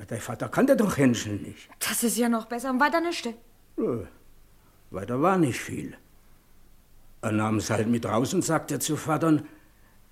Na, 0.00 0.06
Dein 0.06 0.20
Vater 0.20 0.48
kannte 0.48 0.76
doch 0.76 0.96
Henschel 0.96 1.34
nicht. 1.34 1.68
Das 1.78 2.02
ist 2.02 2.16
ja 2.16 2.30
noch 2.30 2.46
besser. 2.46 2.70
Und 2.70 2.80
weiter 2.80 3.02
nichts. 3.02 3.28
Ja, 3.76 3.98
weiter 4.90 5.20
war 5.20 5.36
nicht 5.36 5.60
viel. 5.60 5.94
Er 7.20 7.32
nahm's 7.32 7.68
halt 7.68 7.86
mit 7.86 8.06
raus 8.06 8.32
und 8.32 8.42
sagte 8.42 8.78
zu 8.78 8.96
Vatern, 8.96 9.46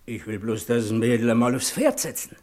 ich 0.04 0.26
will 0.26 0.40
bloß 0.40 0.66
das 0.66 0.90
Mädel 0.90 1.34
mal 1.34 1.54
aufs 1.56 1.70
Pferd 1.70 1.98
setzen. 2.00 2.36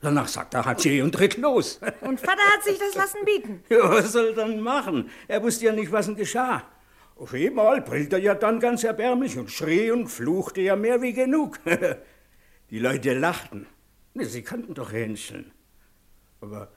Danach 0.00 0.28
sagt 0.28 0.52
er 0.52 0.66
Hatschi 0.66 1.00
und 1.00 1.12
tritt 1.14 1.38
los. 1.38 1.80
Und 2.02 2.20
Vater 2.20 2.42
hat 2.52 2.64
sich 2.64 2.76
das 2.76 2.96
lassen 2.96 3.24
bieten. 3.24 3.62
Ja, 3.68 3.88
was 3.88 4.12
soll 4.12 4.26
er 4.26 4.34
dann 4.34 4.60
machen? 4.60 5.08
Er 5.28 5.42
wusste 5.42 5.66
ja 5.66 5.72
nicht, 5.72 5.92
was 5.92 6.08
ihm 6.08 6.16
geschah. 6.16 6.64
Auf 7.14 7.32
einmal 7.32 7.80
brillte 7.82 8.16
er 8.16 8.22
ja 8.22 8.34
dann 8.34 8.58
ganz 8.58 8.82
erbärmlich 8.82 9.38
und 9.38 9.50
schrie 9.50 9.92
und 9.92 10.08
fluchte 10.08 10.60
ja 10.60 10.74
mehr 10.74 11.00
wie 11.00 11.12
genug. 11.12 11.60
Die 12.70 12.80
Leute 12.80 13.14
lachten. 13.14 13.66
Sie 14.14 14.42
kannten 14.42 14.74
doch 14.74 14.92
Hähnchen. 14.92 15.52
Aber 16.42 16.68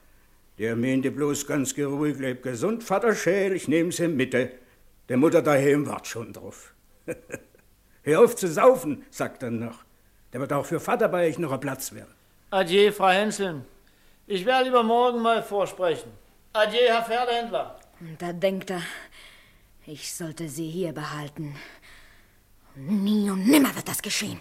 der 0.58 0.76
meinte 0.76 1.10
bloß 1.10 1.46
ganz 1.46 1.74
geruhig, 1.74 2.18
lebt 2.18 2.44
gesund, 2.44 2.84
Vater 2.84 3.14
Schäl, 3.14 3.52
ich 3.52 3.68
nehm 3.68 3.92
sie 3.92 4.08
Mitte. 4.08 4.52
Der 5.08 5.16
Mutter 5.16 5.42
daheim 5.42 5.86
wart 5.86 6.06
schon 6.06 6.32
drauf. 6.32 6.72
Hör 8.02 8.20
auf 8.20 8.36
zu 8.36 8.48
saufen, 8.48 9.04
sagt 9.10 9.42
er 9.42 9.50
noch. 9.50 9.84
Der 10.32 10.40
wird 10.40 10.52
auch 10.52 10.64
für 10.64 10.80
Vater 10.80 11.08
bei 11.08 11.28
euch 11.28 11.38
noch 11.38 11.52
ein 11.52 11.60
Platz 11.60 11.92
werden. 11.92 12.14
Adieu, 12.50 12.92
Frau 12.92 13.08
Henseln. 13.08 13.64
Ich 14.26 14.44
werde 14.44 14.66
lieber 14.66 14.82
morgen 14.82 15.20
mal 15.20 15.42
vorsprechen. 15.42 16.10
Adieu, 16.52 16.86
Herr 16.86 17.04
Pferdehändler. 17.04 17.80
Und 18.00 18.22
da 18.22 18.32
denkt 18.32 18.70
er, 18.70 18.82
ich 19.84 20.12
sollte 20.12 20.48
sie 20.48 20.68
hier 20.68 20.92
behalten. 20.92 21.56
Nie 22.76 23.30
und 23.30 23.46
nimmer 23.46 23.74
wird 23.74 23.88
das 23.88 24.02
geschehen. 24.02 24.40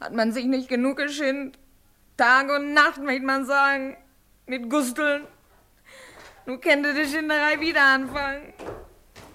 Hat 0.00 0.14
man 0.14 0.32
sich 0.32 0.44
nicht 0.44 0.68
genug 0.68 0.98
geschinnt? 0.98 1.58
Tag 2.20 2.50
und 2.50 2.74
Nacht, 2.74 2.98
möchte 2.98 3.24
man 3.24 3.46
sagen. 3.46 3.96
Mit 4.44 4.68
Gusteln. 4.68 5.26
Nun 6.44 6.60
könnte 6.60 6.92
die 6.92 7.06
Schinderei 7.06 7.58
wieder 7.58 7.82
anfangen. 7.82 8.52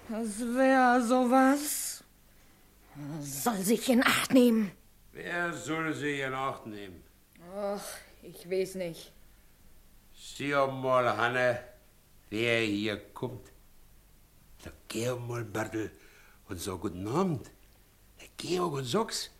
Das 0.08 0.38
wär 0.38 1.00
sowas. 1.02 2.04
Soll 3.20 3.56
sich 3.56 3.88
in 3.88 4.04
Acht 4.04 4.32
nehmen. 4.32 4.70
Wer 5.10 5.52
soll 5.52 5.92
sie 5.94 6.20
in 6.20 6.32
Acht 6.32 6.64
nehmen? 6.66 7.02
Ach, 7.56 7.82
ich 8.22 8.48
weiß 8.48 8.76
nicht. 8.76 9.12
Sieh 10.14 10.54
mal, 10.54 11.16
Hanne, 11.16 11.58
wer 12.30 12.60
hier 12.60 12.98
kommt. 13.12 13.50
Da 14.62 14.70
geh 14.86 15.10
mal, 15.10 15.42
Bertel, 15.42 15.90
und 16.48 16.60
sag 16.60 16.82
guten 16.82 17.08
Abend. 17.08 17.50
Der 18.20 18.28
Georg 18.36 18.74
und 18.74 18.84
sag's. 18.84 19.30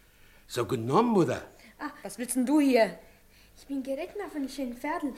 Sag 0.49 0.69
guten 0.69 0.91
Abend, 0.91 1.13
Mutter. 1.13 1.43
Ah, 1.79 1.91
was 2.03 2.19
willst 2.19 2.35
denn 2.35 2.45
du 2.45 2.59
hier? 2.59 2.99
Ich 3.59 3.67
bin 3.67 3.83
Gereckner 3.83 4.29
von 4.31 4.43
den 4.43 4.51
schönen 4.51 4.77
Pferden. 4.77 5.15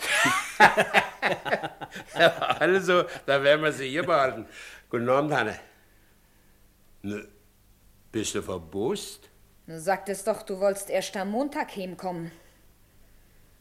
also, 2.61 3.05
da 3.26 3.43
werden 3.43 3.64
wir 3.64 3.72
sie 3.72 3.89
hier 3.89 4.05
behalten. 4.05 4.47
Guten 4.89 5.09
Abend, 5.09 5.32
Hanne. 5.32 5.59
Ne, 7.03 7.26
bist 8.12 8.34
du 8.34 8.43
verbost? 8.43 9.28
Du 9.66 9.78
sagtest 9.78 10.26
doch, 10.26 10.43
du 10.43 10.59
wolltest 10.61 10.89
erst 10.89 11.16
am 11.16 11.30
Montag 11.30 11.76
heimkommen. 11.76 12.30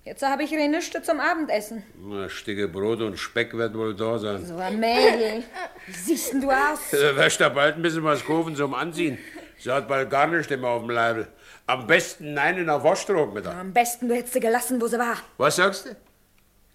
Jetzt 0.06 0.24
habe 0.24 0.44
ich 0.44 0.52
nichts 0.52 1.06
zum 1.06 1.20
Abendessen. 1.20 1.84
Na, 2.00 2.30
Stücke 2.30 2.70
Brot 2.70 3.02
und 3.02 3.18
Speck 3.18 3.54
wird 3.58 3.76
wohl 3.76 3.94
da 3.94 4.18
sein. 4.18 4.46
So 4.46 4.56
ein 4.56 4.80
Mädel. 4.80 5.44
Wie 5.88 5.92
siehst 5.92 6.32
denn 6.32 6.40
du 6.40 6.50
aus? 6.50 6.80
Da 6.92 7.16
wirst 7.16 7.42
du 7.42 7.50
bald 7.50 7.76
ein 7.76 7.82
bisschen 7.82 8.04
was 8.04 8.24
kaufen 8.24 8.56
zum 8.56 8.74
Anziehen. 8.74 9.18
Sie 9.58 9.70
hat 9.70 9.88
bald 9.88 10.10
gar 10.10 10.28
nichts 10.28 10.50
mehr 10.50 10.70
auf 10.70 10.82
dem 10.82 10.92
Leibel. 10.92 11.28
Am 11.68 11.86
besten 11.86 12.34
nein 12.34 12.58
in 12.58 12.68
der 12.68 12.82
Waschtrog 12.82 13.34
mit 13.34 13.46
Am 13.46 13.74
besten, 13.74 14.08
du 14.08 14.16
hättest 14.16 14.34
sie 14.34 14.40
gelassen, 14.40 14.80
wo 14.82 14.88
sie 14.88 14.98
war. 14.98 15.18
Was 15.38 15.58
sagst 15.58 15.86
du? 15.86 15.96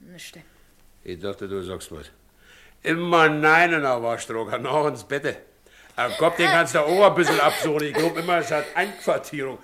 Nichts. 0.00 0.38
Ich 1.02 1.18
dachte, 1.18 1.48
du 1.48 1.62
sagst 1.62 1.90
was. 1.90 2.10
Immer 2.82 3.28
nein 3.28 3.72
in 3.72 3.82
der 3.82 4.02
Waschtrog, 4.02 4.50
nach 4.60 4.86
ins 4.86 5.04
Bett. 5.04 5.38
Ein 5.96 6.12
Kopf, 6.18 6.36
den 6.36 6.46
kannst 6.46 6.74
du 6.74 6.80
auch 6.80 7.06
ein 7.06 7.14
bisschen 7.14 7.40
absuchen. 7.40 7.84
Ich 7.84 7.94
glaube 7.94 8.20
immer, 8.20 8.38
es 8.38 8.50
hat 8.50 8.64
Einquartierung. 8.74 9.58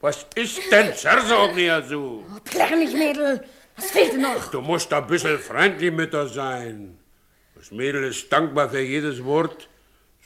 Was 0.00 0.26
ist 0.34 0.60
denn 0.72 0.92
Zersog 0.94 1.52
hier 1.54 1.80
so? 1.82 2.24
Oh, 2.28 2.76
mich, 2.76 2.94
Mädel. 2.94 3.44
Was 3.76 3.90
fehlt 3.90 4.14
denn 4.14 4.22
noch? 4.22 4.50
Du 4.50 4.60
musst 4.60 4.92
ein 4.92 5.06
bisschen 5.06 5.38
freundlich 5.38 5.92
mit 5.92 6.12
ihr 6.12 6.26
sein. 6.26 6.98
Das 7.54 7.70
Mädel 7.70 8.04
ist 8.04 8.32
dankbar 8.32 8.68
für 8.68 8.80
jedes 8.80 9.24
Wort. 9.24 9.68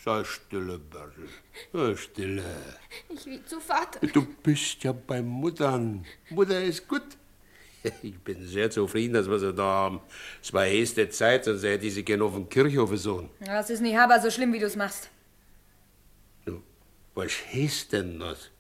Sei 0.03 0.25
stille, 0.25 0.79
Bertel. 0.79 1.29
Sei 1.73 1.97
stille. 1.97 2.45
Ich 3.09 3.27
will 3.27 3.45
zu 3.45 3.61
Vater. 3.61 4.01
Du 4.07 4.27
bist 4.43 4.83
ja 4.85 4.93
bei 4.93 5.23
Muttern. 5.23 6.05
Mutter 6.31 6.63
ist 6.63 6.87
gut. 6.89 7.03
Ich 8.03 8.19
bin 8.19 8.45
sehr 8.47 8.71
zufrieden, 8.71 9.15
dass 9.15 9.29
wir 9.29 9.39
sie 9.39 9.53
da 9.53 9.63
haben. 9.63 10.01
Es 10.43 10.53
war 10.53 10.67
höchste 10.67 11.09
Zeit, 11.09 11.45
sonst 11.45 11.63
hätte 11.63 11.87
ich 11.87 11.95
sie 11.95 12.05
gerne 12.05 12.25
auf 12.25 12.35
dem 12.35 12.49
Kirchhof 12.49 12.91
gesonnen. 12.91 13.31
Das 13.45 13.71
ist 13.71 13.81
nicht 13.81 13.97
aber 13.97 14.21
so 14.21 14.31
schlimm, 14.31 14.53
wie 14.53 14.59
du 14.59 14.67
es 14.67 14.77
machst. 14.77 15.11
Was 17.15 17.33
heißt 17.53 17.93
denn 17.93 18.19
das? 18.21 18.51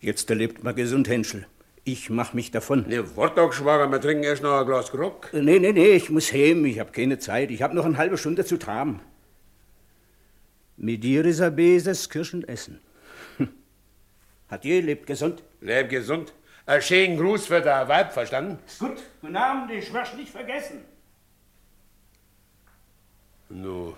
Jetzt 0.00 0.30
lebt 0.30 0.64
mal 0.64 0.72
gesund, 0.74 1.08
Henschel. 1.08 1.46
Ich 1.84 2.08
mach 2.08 2.34
mich 2.34 2.50
davon. 2.50 2.86
Ne, 2.88 3.16
wart 3.16 3.36
doch, 3.36 3.52
Schwager, 3.52 3.90
wir 3.90 4.00
trinken 4.00 4.22
erst 4.22 4.42
noch 4.42 4.60
ein 4.60 4.66
Glas 4.66 4.90
Grog. 4.90 5.28
Nee, 5.32 5.58
nee, 5.58 5.72
nee, 5.72 5.92
ich 5.92 6.10
muss 6.10 6.32
heim. 6.32 6.64
Ich 6.66 6.78
hab 6.78 6.92
keine 6.92 7.18
Zeit. 7.18 7.50
Ich 7.50 7.62
hab 7.62 7.74
noch 7.74 7.84
eine 7.84 7.98
halbe 7.98 8.16
Stunde 8.16 8.44
zu 8.44 8.58
traben. 8.58 9.00
Mit 10.80 11.02
dir 11.02 11.24
ist 11.24 11.40
er 11.40 11.50
beses 11.50 12.08
Kirschen 12.08 12.46
essen. 12.46 12.80
Hm. 13.38 13.48
Hat 14.48 14.64
ihr 14.64 14.80
lebt 14.80 15.08
gesund? 15.08 15.42
Lebt 15.60 15.90
gesund. 15.90 16.32
Ein 16.66 16.80
schönen 16.82 17.16
Gruß 17.16 17.46
für 17.46 17.60
der 17.60 17.88
Weib, 17.88 18.12
verstanden? 18.12 18.60
Ist 18.64 18.78
gut. 18.78 18.98
Guten 19.20 19.36
Abend, 19.36 19.72
ich 19.72 19.92
wir's 19.92 20.14
nicht 20.14 20.30
vergessen. 20.30 20.84
Nu, 23.48 23.96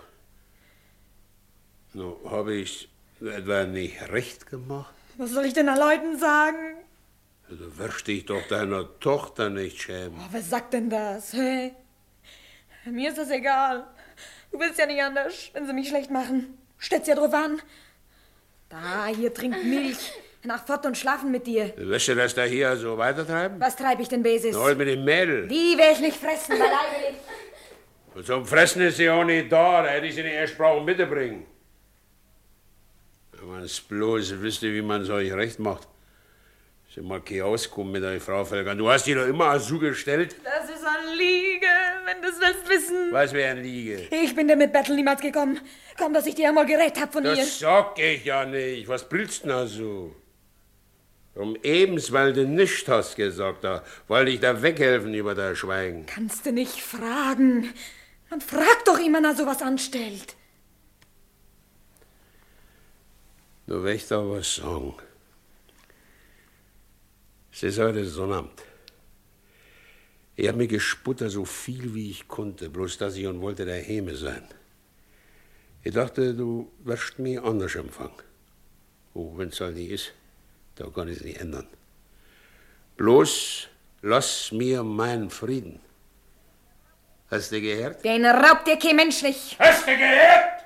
nu, 1.92 2.16
habe 2.24 2.54
ich 2.54 2.88
etwa 3.20 3.64
nicht 3.64 4.00
recht 4.08 4.46
gemacht? 4.46 4.94
Was 5.18 5.32
soll 5.32 5.44
ich 5.44 5.52
denn 5.52 5.66
den 5.66 5.76
Leuten 5.76 6.18
sagen? 6.18 6.76
Du 7.50 7.76
wirst 7.76 8.06
dich 8.06 8.24
doch 8.24 8.46
deiner 8.48 8.98
Tochter 9.00 9.50
nicht 9.50 9.82
schämen. 9.82 10.18
Oh, 10.18 10.28
wer 10.30 10.40
sagt 10.40 10.72
denn 10.72 10.88
das? 10.88 11.34
Hä? 11.34 11.72
Mir 12.86 13.10
ist 13.10 13.18
das 13.18 13.28
egal. 13.28 13.86
Du 14.50 14.58
willst 14.58 14.78
ja 14.78 14.86
nicht 14.86 15.02
anders, 15.02 15.50
wenn 15.52 15.66
sie 15.66 15.74
mich 15.74 15.88
schlecht 15.88 16.10
machen. 16.10 16.56
Stellt's 16.80 17.06
ja 17.06 17.14
drauf 17.14 17.32
an. 17.32 17.62
Da, 18.68 19.06
hier 19.06 19.32
trinkt 19.32 19.62
Milch. 19.62 20.12
Nach 20.42 20.66
fort 20.66 20.86
und 20.86 20.96
schlafen 20.96 21.30
mit 21.30 21.46
dir. 21.46 21.74
Willst 21.76 22.08
du 22.08 22.14
das 22.14 22.34
da 22.34 22.44
hier 22.44 22.74
so 22.76 22.96
weitertreiben? 22.96 23.60
Was 23.60 23.76
treib 23.76 24.00
ich 24.00 24.08
denn, 24.08 24.22
Besis? 24.22 24.56
Na, 24.56 24.64
halt 24.64 24.78
mit 24.78 24.88
dem 24.88 25.04
Mädel. 25.04 25.46
Die 25.46 25.76
will 25.76 25.92
ich 25.92 26.00
nicht 26.00 26.16
fressen, 26.16 26.54
nicht. 26.54 26.64
Und 28.14 28.26
zum 28.26 28.46
Fressen 28.46 28.80
ist 28.80 28.96
sie 28.96 29.10
auch 29.10 29.22
nicht 29.22 29.52
da. 29.52 29.82
Da 29.82 29.88
hätte 29.88 30.06
ich 30.06 30.14
sie 30.14 30.22
nicht 30.22 30.32
erst 30.32 30.56
brauchen 30.56 30.86
mitbringen. 30.86 31.46
Wenn 33.32 33.48
man's 33.48 33.80
bloß 33.82 34.40
wüsste, 34.40 34.72
wie 34.72 34.80
man 34.80 35.04
solch 35.04 35.30
recht 35.32 35.58
macht. 35.58 35.86
Ist 36.88 37.02
mal 37.02 37.20
kein 37.20 37.42
Auskommen 37.42 37.92
mit 37.92 38.02
der 38.02 38.18
Frau 38.20 38.44
Felger. 38.44 38.74
Du 38.74 38.90
hast 38.90 39.06
die 39.06 39.14
doch 39.14 39.26
immer 39.26 39.60
so 39.60 39.78
gestellt. 39.78 40.34
Das 40.42 40.70
ist 40.70 40.84
eine 40.84 41.14
Liege, 41.14 41.66
wenn 42.10 42.22
du's 42.22 42.40
willst 42.40 42.68
wissen. 42.68 43.12
Was 43.12 43.32
wäre 43.32 43.52
eine 43.52 43.62
Liege? 43.62 44.08
Ich 44.10 44.34
bin 44.34 44.48
dir 44.48 44.56
mit 44.56 44.72
Bettel 44.72 44.96
niemals 44.96 45.20
gekommen. 45.20 45.60
Kaum, 45.96 46.12
dass 46.12 46.26
ich 46.26 46.34
dir 46.34 46.48
einmal 46.48 46.66
geredet 46.66 47.00
hab 47.00 47.12
von 47.12 47.24
ihr. 47.24 47.36
Das 47.36 47.58
sag 47.58 47.98
ich 47.98 48.24
ja 48.24 48.44
nicht. 48.44 48.88
Was 48.88 49.08
brüllst 49.08 49.42
denn 49.42 49.50
da 49.50 49.66
so? 49.66 50.14
Um 51.34 51.56
ebens, 51.62 52.10
weil 52.12 52.32
du 52.32 52.46
nichts 52.46 52.88
hast 52.88 53.16
gesagt, 53.16 53.64
da 53.64 53.84
wollte 54.08 54.32
ich 54.32 54.40
da 54.40 54.62
weghelfen 54.62 55.14
über 55.14 55.34
das 55.34 55.58
Schweigen. 55.58 56.06
Kannst 56.06 56.44
du 56.44 56.52
nicht 56.52 56.82
fragen. 56.82 57.72
Man 58.30 58.40
fragt 58.40 58.88
doch 58.88 58.98
immer, 58.98 59.20
na 59.20 59.34
sowas 59.34 59.62
anstellt. 59.62 60.34
Du 63.66 63.82
willst 63.84 64.10
doch 64.10 64.28
was 64.30 64.56
sagen. 64.56 64.94
Es 67.52 67.62
ist 67.62 67.78
heute 67.78 68.04
Sonnabend. 68.04 68.69
Ich 70.40 70.48
hab 70.48 70.56
mir 70.56 70.68
gesputtert 70.68 71.32
so 71.32 71.44
viel 71.44 71.94
wie 71.94 72.10
ich 72.10 72.26
konnte, 72.26 72.70
bloß 72.70 72.96
dass 72.96 73.14
ich 73.14 73.26
und 73.26 73.42
wollte 73.42 73.66
daheim 73.66 74.16
sein. 74.16 74.42
Ich 75.82 75.92
dachte, 75.92 76.32
du 76.32 76.72
wirst 76.82 77.18
mich 77.18 77.38
anders 77.38 77.74
empfangen. 77.74 78.22
Oh, 79.12 79.36
wenn's 79.36 79.60
halt 79.60 79.76
nicht 79.76 79.90
ist, 79.90 80.12
da 80.76 80.86
kann 80.86 81.08
ich's 81.08 81.20
nicht 81.20 81.38
ändern. 81.38 81.66
Bloß 82.96 83.68
lass 84.00 84.50
mir 84.50 84.82
meinen 84.82 85.28
Frieden. 85.28 85.78
Hast 87.30 87.52
du 87.52 87.60
gehört? 87.60 88.02
Den 88.02 88.24
raubt 88.24 88.66
dir 88.66 88.78
kein 88.78 88.96
Mensch 88.96 89.22
nicht. 89.22 89.58
Hast 89.58 89.86
du 89.86 89.94
gehört? 89.94 90.64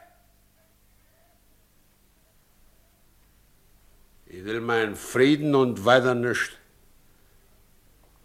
Ich 4.26 4.44
will 4.44 4.60
meinen 4.60 4.94
Frieden 4.94 5.56
und 5.56 5.84
weiter 5.84 6.14
nichts. 6.14 6.52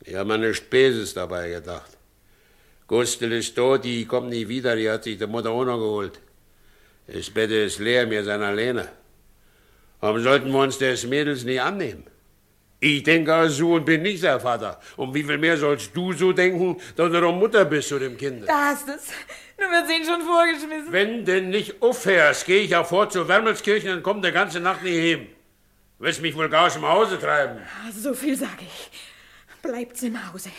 Ich 0.09 0.15
habe 0.15 0.39
nichts 0.39 0.61
Böses 0.61 1.13
dabei 1.13 1.51
gedacht. 1.51 1.95
Gustel 2.87 3.31
ist 3.33 3.55
tot, 3.55 3.83
die 3.83 4.05
kommt 4.05 4.29
nie 4.29 4.47
wieder, 4.47 4.75
die 4.75 4.89
hat 4.89 5.03
sich 5.03 5.19
die 5.19 5.27
Mutter 5.27 5.51
auch 5.51 5.63
noch 5.63 5.77
geholt. 5.77 6.19
Das 7.05 7.29
Bett 7.29 7.51
ist 7.51 7.77
leer, 7.77 8.09
wir 8.09 8.23
sind 8.23 8.41
alleine. 8.41 8.87
Warum 9.99 10.19
sollten 10.23 10.51
wir 10.51 10.61
uns 10.61 10.79
des 10.79 11.05
Mädels 11.05 11.43
nicht 11.43 11.61
annehmen? 11.61 12.05
Ich 12.79 13.03
denke 13.03 13.35
auch 13.35 13.47
so 13.49 13.73
und 13.73 13.85
bin 13.85 14.01
nicht 14.01 14.23
der 14.23 14.39
Vater. 14.39 14.79
Und 14.97 15.13
wie 15.13 15.21
viel 15.21 15.37
mehr 15.37 15.57
sollst 15.57 15.95
du 15.95 16.11
so 16.13 16.31
denken, 16.33 16.81
dass 16.95 17.11
du 17.11 17.21
doch 17.21 17.31
Mutter 17.31 17.65
bist 17.65 17.89
zu 17.89 17.99
dem 17.99 18.17
Kind? 18.17 18.47
Da 18.47 18.69
hast 18.69 18.89
es. 18.89 19.09
Du 19.57 19.65
wirst 19.65 19.91
ihn 19.91 20.05
schon 20.05 20.23
vorgeschmissen. 20.23 20.91
Wenn 20.91 21.23
du 21.23 21.39
nicht 21.41 21.83
aufhörst, 21.83 22.47
gehe 22.47 22.61
ich 22.61 22.71
ja 22.71 22.83
fort 22.83 23.13
zur 23.13 23.27
Wermelskirche 23.27 23.93
und 23.93 24.01
komm 24.01 24.23
die 24.23 24.31
ganze 24.31 24.59
Nacht 24.59 24.81
nicht 24.81 24.97
heim. 24.97 25.27
Willst 25.99 26.21
mich 26.23 26.35
wohl 26.35 26.49
gar 26.49 26.65
aus 26.65 26.73
dem 26.73 26.87
Hause 26.87 27.19
treiben? 27.19 27.59
So 27.95 28.15
viel 28.15 28.35
sag 28.35 28.59
ich. 28.59 29.08
Bleibt's 29.61 30.03
im 30.03 30.31
Hause. 30.31 30.51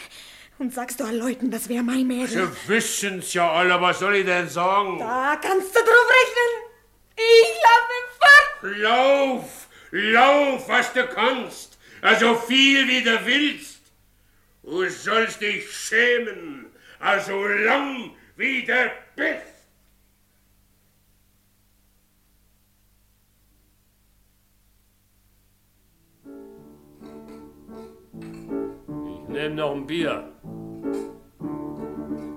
Und 0.59 0.75
sagst 0.75 1.01
du 1.01 1.05
allen 1.05 1.19
Leuten, 1.19 1.51
das 1.51 1.69
wäre 1.69 1.83
mein 1.83 2.07
Mädel. 2.07 2.29
Sie 2.29 2.69
wissen's 2.69 3.33
ja 3.33 3.51
alle, 3.51 3.81
was 3.81 3.99
soll 3.99 4.17
ich 4.17 4.27
denn 4.27 4.49
sagen? 4.49 4.99
Da 4.99 5.37
kannst 5.41 5.75
du 5.75 5.81
drauf 5.81 6.11
rechnen. 6.19 6.71
Ich 7.17 7.63
lauf 7.65 7.89
im 7.99 8.07
Fort. 8.19 8.79
Lauf, 8.79 9.69
lauf, 9.91 10.69
was 10.69 10.93
du 10.93 11.07
kannst. 11.07 11.79
Also 12.03 12.35
viel 12.35 12.87
wie 12.89 13.03
du 13.03 13.25
willst. 13.25 13.81
Du 14.63 14.89
sollst 14.89 15.41
dich 15.41 15.71
schämen, 15.71 16.67
also 16.99 17.47
lang 17.47 18.11
wie 18.37 18.63
du 18.65 18.93
bist. 19.17 19.60
Nehm 29.31 29.55
noch 29.55 29.77
ein 29.77 29.87
Bier. 29.87 30.25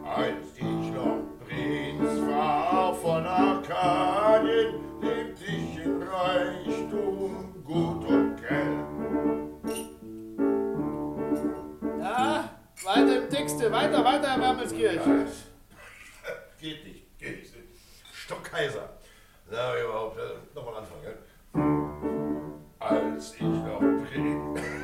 Als 0.06 0.56
ich 0.56 0.92
noch 0.92 1.24
Prinz 1.44 2.22
war 2.30 2.94
von 2.94 3.26
Arkadien, 3.26 4.76
lebt 5.02 5.42
ich 5.42 5.84
in 5.84 6.04
Reichtum, 6.04 7.64
Gut 7.66 8.06
und 8.06 8.36
Geld. 8.38 8.86
Ja, 12.00 12.50
weiter 12.84 13.24
im 13.24 13.30
Texte, 13.30 13.72
weiter, 13.72 14.06
weiter, 14.06 14.30
Herr 14.34 14.42
Wermelskirche. 14.42 15.00
Geht 16.62 16.86
nicht, 16.86 17.18
geht 17.18 17.38
nicht. 17.42 17.54
Stockkaiser. 18.14 18.88
Na, 19.50 19.82
überhaupt, 19.82 20.20
äh, 20.20 20.56
nochmal 20.56 20.76
anfangen, 20.76 21.02
gell? 21.02 21.18
Als 22.80 23.34
ich 23.34 23.42
noch 23.42 23.80
Prinz. 23.80 24.83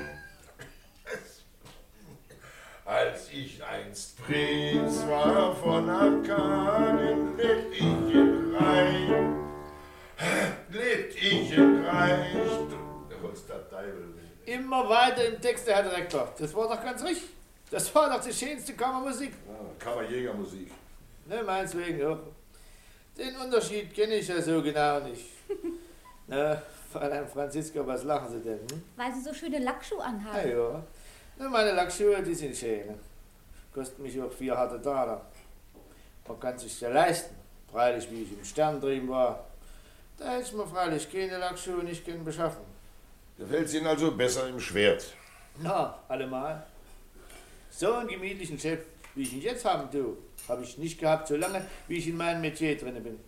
Als 2.90 3.30
ich 3.32 3.64
einst 3.64 4.18
Prinz 4.18 5.06
war 5.08 5.56
von 5.56 5.88
Arkadien, 5.88 7.38
lebt 7.38 7.76
ich 7.76 7.82
in 7.84 8.56
Reich. 8.56 9.10
Lebt 10.72 11.16
ich 11.16 11.54
in 11.56 11.86
Reichtum. 11.86 13.06
Was 13.22 13.46
der 13.46 13.70
Teufel. 13.70 14.16
Immer 14.44 14.90
weiter 14.90 15.24
im 15.24 15.40
Texte, 15.40 15.72
Herr 15.72 15.84
Direktor. 15.84 16.34
Das 16.40 16.52
war 16.56 16.68
doch 16.68 16.84
ganz 16.84 17.04
richtig. 17.04 17.30
Das 17.70 17.94
war 17.94 18.10
doch 18.10 18.26
die 18.26 18.34
schönste 18.34 18.74
Kammermusik. 18.74 19.34
Ja, 19.48 19.54
Kammerjägermusik. 19.78 20.72
Ne, 21.28 21.44
meins 21.44 21.78
wegen, 21.78 22.00
ja. 22.00 22.18
Den 23.16 23.36
Unterschied 23.38 23.94
kenne 23.94 24.16
ich 24.16 24.28
ja 24.28 24.42
so 24.42 24.64
genau 24.64 25.02
nicht. 25.02 25.26
Na, 26.28 26.60
Fräulein 26.92 27.28
Franziska, 27.28 27.86
was 27.86 28.04
lachen 28.04 28.32
Sie 28.32 28.42
denn? 28.50 28.62
Hm? 28.72 28.84
Weil 28.96 29.14
sie 29.14 29.22
so 29.22 29.32
schöne 29.32 29.60
Lackschuhe 29.60 30.00
Ja, 30.00 30.06
anhaben. 30.06 30.84
Ja. 31.40 31.50
Meine 31.50 31.72
Lackschuhe, 31.72 32.22
die 32.24 32.36
sind 32.36 32.56
schön. 32.56 32.96
Kosten 33.74 34.04
mich 34.04 34.22
auch 34.22 34.32
vier 34.32 34.58
harte 34.58 34.82
Taler. 34.82 35.22
Man 36.28 36.40
kann 36.40 36.58
sich 36.58 36.80
ja 36.82 36.90
leisten. 36.90 37.36
Freilich, 37.72 38.10
wie 38.12 38.24
ich 38.24 38.34
im 38.34 38.44
Stern 38.44 38.82
drin 38.82 39.08
war. 39.08 39.46
Da 40.18 40.32
hätte 40.32 40.48
ich 40.48 40.54
mir 40.54 40.68
freilich 40.68 41.12
keine 41.12 41.38
Lackschuhe 41.38 41.84
nicht 41.84 42.04
können 42.04 42.26
beschaffen. 42.26 42.64
Gefällt 43.38 43.74
Ihnen 43.74 43.88
also 43.88 44.12
besser 44.12 44.50
im 44.50 44.60
Schwert? 44.60 45.14
Na, 45.62 45.98
allemal. 46.08 46.64
So 47.72 47.94
einen 47.94 48.10
gemütlichen 48.10 48.60
Chef, 48.60 48.80
wie 49.16 49.22
ich 49.22 49.34
ihn 49.34 49.42
jetzt 49.42 49.64
haben 49.64 49.90
tue, 49.90 50.18
habe 50.48 50.64
ich 50.64 50.78
nicht 50.78 51.00
gehabt, 51.00 51.28
so 51.28 51.36
lange, 51.36 51.66
wie 51.88 51.98
ich 51.98 52.08
in 52.08 52.18
meinem 52.18 52.42
Metier 52.42 52.78
drin 52.78 53.02
bin. 53.02 53.20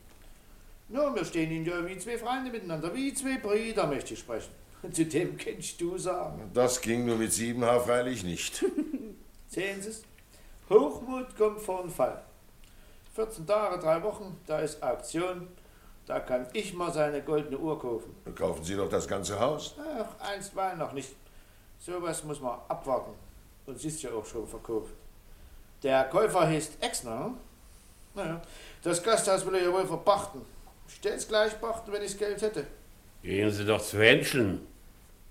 Nur, 0.89 1.15
wir 1.15 1.23
stehen 1.23 1.51
in 1.51 1.65
ja 1.65 1.85
wie 1.87 1.97
zwei 1.97 2.17
Freunde 2.17 2.51
miteinander, 2.51 2.93
wie 2.93 3.13
zwei 3.13 3.37
Brüder, 3.37 3.87
möchte 3.87 4.13
ich 4.13 4.19
sprechen. 4.19 4.51
Und 4.83 4.95
zu 4.95 5.05
dem 5.05 5.37
kennst 5.37 5.79
du 5.79 5.97
sagen. 5.97 6.49
Das 6.53 6.81
ging 6.81 7.05
nur 7.05 7.17
mit 7.17 7.31
sieben 7.31 7.63
Haar 7.63 7.81
freilich 7.81 8.23
nicht. 8.23 8.65
Sehen 9.47 9.81
Sie 9.81 9.89
es? 9.89 10.03
Hochmut 10.69 11.35
kommt 11.37 11.61
vor 11.61 11.83
den 11.83 11.91
Fall. 11.91 12.23
14 13.15 13.45
Tage, 13.45 13.79
drei 13.79 14.01
Wochen, 14.03 14.37
da 14.47 14.59
ist 14.59 14.81
Auktion. 14.81 15.47
Da 16.05 16.19
kann 16.19 16.47
ich 16.53 16.73
mal 16.73 16.91
seine 16.91 17.21
goldene 17.21 17.57
Uhr 17.57 17.79
kaufen. 17.79 18.15
Dann 18.25 18.33
kaufen 18.33 18.63
Sie 18.63 18.75
doch 18.75 18.89
das 18.89 19.07
ganze 19.07 19.39
Haus. 19.39 19.75
Ach, 19.77 20.25
einstweilen 20.25 20.79
noch 20.79 20.93
nicht. 20.93 21.13
Sowas 21.77 22.23
muss 22.23 22.39
man 22.39 22.59
abwarten. 22.67 23.11
Und 23.65 23.79
sie 23.79 23.87
ist 23.87 24.01
ja 24.01 24.11
auch 24.11 24.25
schon 24.25 24.47
verkauft. 24.47 24.93
Der 25.83 26.05
Käufer 26.05 26.47
heißt 26.47 26.81
Exner. 26.81 27.25
Hm? 27.25 27.37
Naja, 28.13 28.41
das 28.83 29.01
Gasthaus 29.01 29.45
will 29.45 29.55
er 29.55 29.63
ja 29.63 29.73
wohl 29.73 29.85
verpachten. 29.85 30.41
Stell's 30.87 31.27
gleich 31.27 31.59
pachten, 31.59 31.91
wenn 31.91 32.03
ich 32.03 32.17
Geld 32.17 32.41
hätte. 32.41 32.67
Gehen 33.23 33.49
Sie 33.51 33.65
doch 33.65 33.81
zu 33.81 33.99
Henscheln. 33.99 34.67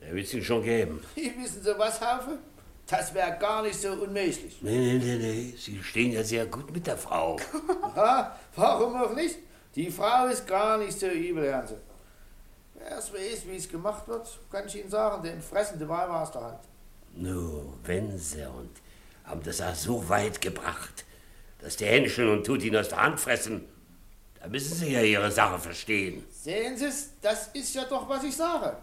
Er 0.00 0.14
wird 0.14 0.26
es 0.26 0.34
Ihnen 0.34 0.44
schon 0.44 0.62
geben. 0.62 1.02
Wissen 1.14 1.62
Sie 1.62 1.78
was, 1.78 2.00
Haufe? 2.00 2.38
Das 2.86 3.14
wäre 3.14 3.36
gar 3.38 3.62
nicht 3.62 3.80
so 3.80 3.92
unmöglich. 3.92 4.58
Nee, 4.62 4.76
nee, 4.76 4.98
nee, 4.98 5.16
nee. 5.16 5.54
Sie 5.56 5.80
stehen 5.82 6.12
ja 6.12 6.24
sehr 6.24 6.46
gut 6.46 6.72
mit 6.72 6.86
der 6.86 6.96
Frau. 6.96 7.38
Ha, 7.94 8.36
warum 8.56 8.96
auch 8.96 9.14
nicht? 9.14 9.36
Die 9.74 9.90
Frau 9.90 10.26
ist 10.26 10.46
gar 10.46 10.78
nicht 10.78 10.98
so 10.98 11.06
übel, 11.06 11.44
Herrn 11.44 11.66
Sie. 11.66 11.76
Wer 12.74 12.98
es 12.98 13.12
weiß, 13.12 13.46
wie 13.46 13.56
es 13.56 13.68
gemacht 13.68 14.08
wird, 14.08 14.26
kann 14.50 14.66
ich 14.66 14.80
Ihnen 14.80 14.90
sagen, 14.90 15.22
den 15.22 15.40
fressende 15.40 15.88
Weih 15.88 16.08
war 16.08 16.24
es 16.24 16.30
der 16.30 16.42
Hand. 16.42 16.60
Nu, 17.14 17.74
wenn 17.84 18.16
Sie 18.18 18.42
und 18.42 18.70
haben 19.24 19.42
das 19.42 19.60
auch 19.60 19.74
so 19.74 20.08
weit 20.08 20.40
gebracht, 20.40 21.04
dass 21.60 21.76
die 21.76 21.84
Hähnchen 21.84 22.28
und 22.28 22.44
tut 22.44 22.62
ihn 22.62 22.76
aus 22.76 22.88
der 22.88 23.02
Hand 23.02 23.20
fressen, 23.20 23.66
da 24.40 24.48
müssen 24.48 24.74
Sie 24.74 24.92
ja 24.92 25.02
Ihre 25.02 25.30
Sache 25.30 25.58
verstehen. 25.58 26.24
Sehen 26.30 26.76
Sie 26.76 26.86
es, 26.86 27.10
das 27.20 27.48
ist 27.48 27.74
ja 27.74 27.84
doch, 27.84 28.08
was 28.08 28.24
ich 28.24 28.34
sage. 28.34 28.76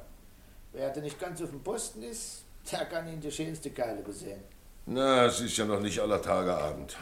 Wer 0.73 0.89
da 0.89 1.01
nicht 1.01 1.19
ganz 1.19 1.41
auf 1.41 1.49
dem 1.49 1.61
Posten 1.61 2.03
ist, 2.03 2.43
der 2.71 2.85
kann 2.85 3.07
Ihnen 3.07 3.21
die 3.21 3.31
schönste 3.31 3.71
Keile 3.71 4.01
besehen. 4.01 4.41
Na, 4.85 5.25
es 5.25 5.39
ist 5.41 5.57
ja 5.57 5.65
noch 5.65 5.79
nicht 5.79 5.99
aller 5.99 6.21
Tage 6.21 6.53
Abend. 6.53 6.95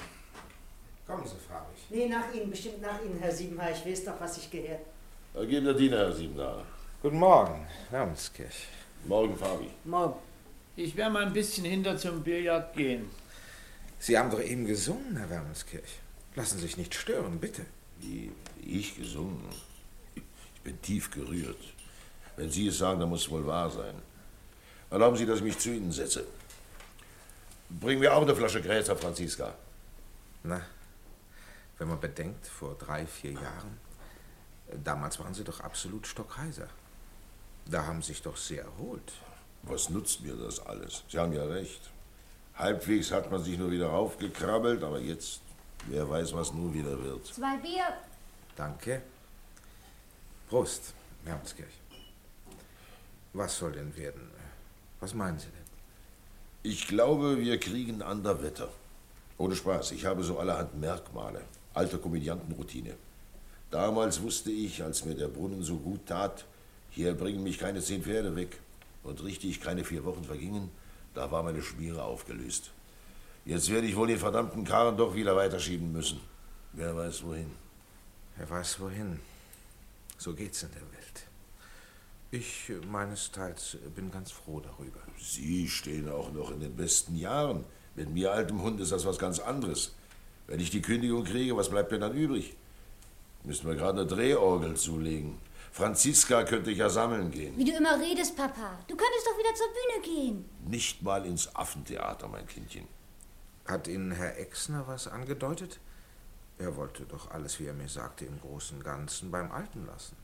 Kommen 1.06 1.28
Sie, 1.28 1.36
Frau. 1.48 1.66
Nee, 1.90 2.08
nach 2.08 2.34
Ihnen, 2.34 2.50
bestimmt 2.50 2.82
nach 2.82 3.02
Ihnen, 3.04 3.20
Herr 3.20 3.32
Siebenhaar. 3.32 3.72
Ich 3.72 3.86
weiß 3.86 4.06
doch, 4.06 4.20
was 4.20 4.38
ich 4.38 4.50
gehört. 4.50 4.82
Da 5.34 5.46
geben 5.46 5.66
der 5.66 5.76
Diener, 5.76 5.98
Herr 5.98 6.14
Siebenaar. 6.14 6.64
Guten 7.02 7.20
Morgen, 7.20 7.68
Hermskirch. 7.92 8.68
Morgen, 9.06 9.38
Fabi. 9.38 9.70
Morgen. 9.84 10.16
Ich 10.76 10.96
werde 10.96 11.14
mal 11.14 11.26
ein 11.26 11.34
bisschen 11.34 11.66
hinter 11.66 11.98
zum 11.98 12.24
Billard 12.24 12.74
gehen. 12.76 13.10
Sie 14.00 14.18
haben 14.18 14.32
doch 14.32 14.42
eben 14.42 14.66
gesungen, 14.66 15.16
Herr 15.18 15.30
Wermelskirch. 15.30 16.00
Lassen 16.36 16.58
Sie 16.58 16.64
sich 16.64 16.78
nicht 16.78 16.96
stören, 16.96 17.40
bitte. 17.40 17.66
Wie 18.00 18.32
ich 18.66 18.98
gesungen? 18.98 19.48
Ich 20.16 20.62
bin 20.62 20.82
tief 20.82 21.12
gerührt. 21.12 21.75
Wenn 22.38 22.50
Sie 22.52 22.68
es 22.68 22.78
sagen, 22.78 23.00
dann 23.00 23.10
muss 23.10 23.22
es 23.22 23.30
wohl 23.30 23.46
wahr 23.46 23.70
sein. 23.70 23.96
Erlauben 24.90 25.18
Sie, 25.18 25.26
dass 25.26 25.38
ich 25.38 25.44
mich 25.44 25.58
zu 25.58 25.70
Ihnen 25.70 25.92
setze. 25.92 26.26
Bringen 27.70 28.02
wir 28.02 28.14
auch 28.16 28.22
eine 28.22 28.36
Flasche 28.36 28.62
Gräser, 28.62 28.96
Franziska. 28.96 29.54
Na, 30.44 30.62
wenn 31.78 31.88
man 31.88 32.00
bedenkt, 32.00 32.46
vor 32.48 32.76
drei, 32.76 33.06
vier 33.06 33.32
Jahren, 33.32 33.80
äh, 34.70 34.78
damals 34.84 35.20
waren 35.20 35.34
Sie 35.34 35.44
doch 35.44 35.60
absolut 35.60 36.08
stockheiser. 36.08 36.68
Da 37.66 37.86
haben 37.86 38.02
Sie 38.02 38.14
sich 38.14 38.22
doch 38.22 38.38
sehr 38.38 38.64
erholt. 38.64 39.12
Was 39.64 39.90
nutzt 39.90 40.22
mir 40.22 40.36
das 40.36 40.60
alles? 40.60 41.04
Sie 41.10 41.18
haben 41.18 41.34
ja 41.34 41.44
recht. 41.44 41.90
Halbwegs 42.56 43.12
hat 43.12 43.32
man 43.32 43.44
sich 43.44 43.58
nur 43.58 43.72
wieder 43.72 43.88
raufgekrabbelt, 43.88 44.84
aber 44.84 45.00
jetzt, 45.00 45.42
wer 45.88 46.10
weiß, 46.10 46.34
was 46.34 46.54
nun 46.54 46.74
wieder 46.74 47.02
wird. 47.04 47.26
Zwei 47.26 47.58
Bier. 47.58 47.86
Danke. 48.56 49.02
Prost, 50.48 50.94
Hermskirch. 51.26 51.74
Was 53.36 53.58
soll 53.58 53.74
denn 53.74 53.94
werden? 53.98 54.22
Was 55.02 55.14
meinen 55.14 55.38
Sie 55.38 55.48
denn? 55.48 56.72
Ich 56.72 56.88
glaube, 56.88 57.38
wir 57.38 57.60
kriegen 57.60 58.02
ander 58.02 58.42
Wetter. 58.42 58.70
Ohne 59.38 59.58
Spaß, 59.58 59.92
ich 59.92 60.06
habe 60.06 60.24
so 60.24 60.40
allerhand 60.40 60.80
Merkmale. 60.80 61.42
Alte 61.74 61.98
Komödiantenroutine. 61.98 62.96
Damals 63.72 64.22
wusste 64.22 64.52
ich, 64.52 64.82
als 64.82 65.04
mir 65.04 65.16
der 65.16 65.28
Brunnen 65.28 65.64
so 65.64 65.76
gut 65.76 66.06
tat, 66.06 66.46
hier 66.92 67.14
bringen 67.14 67.44
mich 67.44 67.60
keine 67.60 67.82
zehn 67.82 68.04
Pferde 68.04 68.38
weg. 68.38 68.58
Und 69.04 69.22
richtig 69.22 69.60
keine 69.60 69.84
vier 69.84 70.06
Wochen 70.06 70.24
vergingen, 70.24 70.72
da 71.14 71.30
war 71.30 71.44
meine 71.44 71.62
Schmiere 71.62 72.04
aufgelöst. 72.04 72.72
Jetzt 73.44 73.70
werde 73.70 73.86
ich 73.86 73.98
wohl 73.98 74.08
den 74.08 74.18
verdammten 74.18 74.64
Karren 74.64 74.96
doch 74.96 75.14
wieder 75.14 75.36
weiterschieben 75.36 75.92
müssen. 75.92 76.22
Wer 76.72 76.96
weiß 76.96 77.22
wohin. 77.26 77.52
Wer 78.38 78.50
weiß 78.50 78.80
wohin. 78.80 79.20
So 80.18 80.34
geht's 80.34 80.64
in 80.64 80.72
der 80.72 80.82
Welt. 80.84 81.35
Ich 82.32 82.70
äh, 82.70 82.86
meinesteils 82.86 83.78
bin 83.96 84.12
ganz 84.12 84.32
froh 84.32 84.60
darüber. 84.60 85.00
Sie 85.20 85.68
stehen 85.70 86.10
auch 86.10 86.32
noch 86.32 86.52
in 86.52 86.60
den 86.60 86.76
besten 86.76 87.16
Jahren. 87.16 87.66
Mit 87.96 88.10
mir 88.10 88.32
altem 88.32 88.62
Hund 88.62 88.80
ist 88.82 88.92
das 88.92 89.06
was 89.06 89.18
ganz 89.18 89.40
anderes. 89.40 89.96
Wenn 90.48 90.60
ich 90.60 90.70
die 90.70 90.82
Kündigung 90.82 91.24
kriege, 91.24 91.56
was 91.56 91.70
bleibt 91.70 91.92
denn 91.92 92.02
dann 92.02 92.14
übrig? 92.14 92.56
Müssten 93.44 93.68
wir 93.68 93.76
gerade 93.76 94.02
eine 94.02 94.08
Drehorgel 94.08 94.76
zulegen. 94.76 95.38
Franziska 95.72 96.44
könnte 96.44 96.72
ich 96.72 96.78
ja 96.78 96.90
sammeln 96.90 97.32
gehen. 97.32 97.58
Wie 97.58 97.66
du 97.66 97.72
immer 97.72 98.00
redest, 98.00 98.36
Papa. 98.36 98.80
Du 98.88 98.96
könntest 98.96 99.28
doch 99.28 99.38
wieder 99.38 99.54
zur 99.56 99.68
Bühne 99.68 100.16
gehen. 100.16 100.46
Nicht 100.68 101.04
mal 101.04 101.26
ins 101.26 101.54
Affentheater, 101.56 102.28
mein 102.28 102.48
Kindchen. 102.48 102.88
Hat 103.66 103.88
Ihnen 103.88 104.12
Herr 104.12 104.38
Exner 104.38 104.88
was 104.88 105.08
angedeutet? 105.08 105.80
Er 106.58 106.76
wollte 106.78 107.04
doch 107.04 107.32
alles, 107.32 107.60
wie 107.60 107.66
er 107.66 107.74
mir 107.74 107.90
sagte, 107.90 108.26
im 108.26 108.40
Großen 108.40 108.78
und 108.78 108.84
Ganzen 108.84 109.32
beim 109.32 109.52
Alten 109.52 109.86
lassen. 109.86 110.16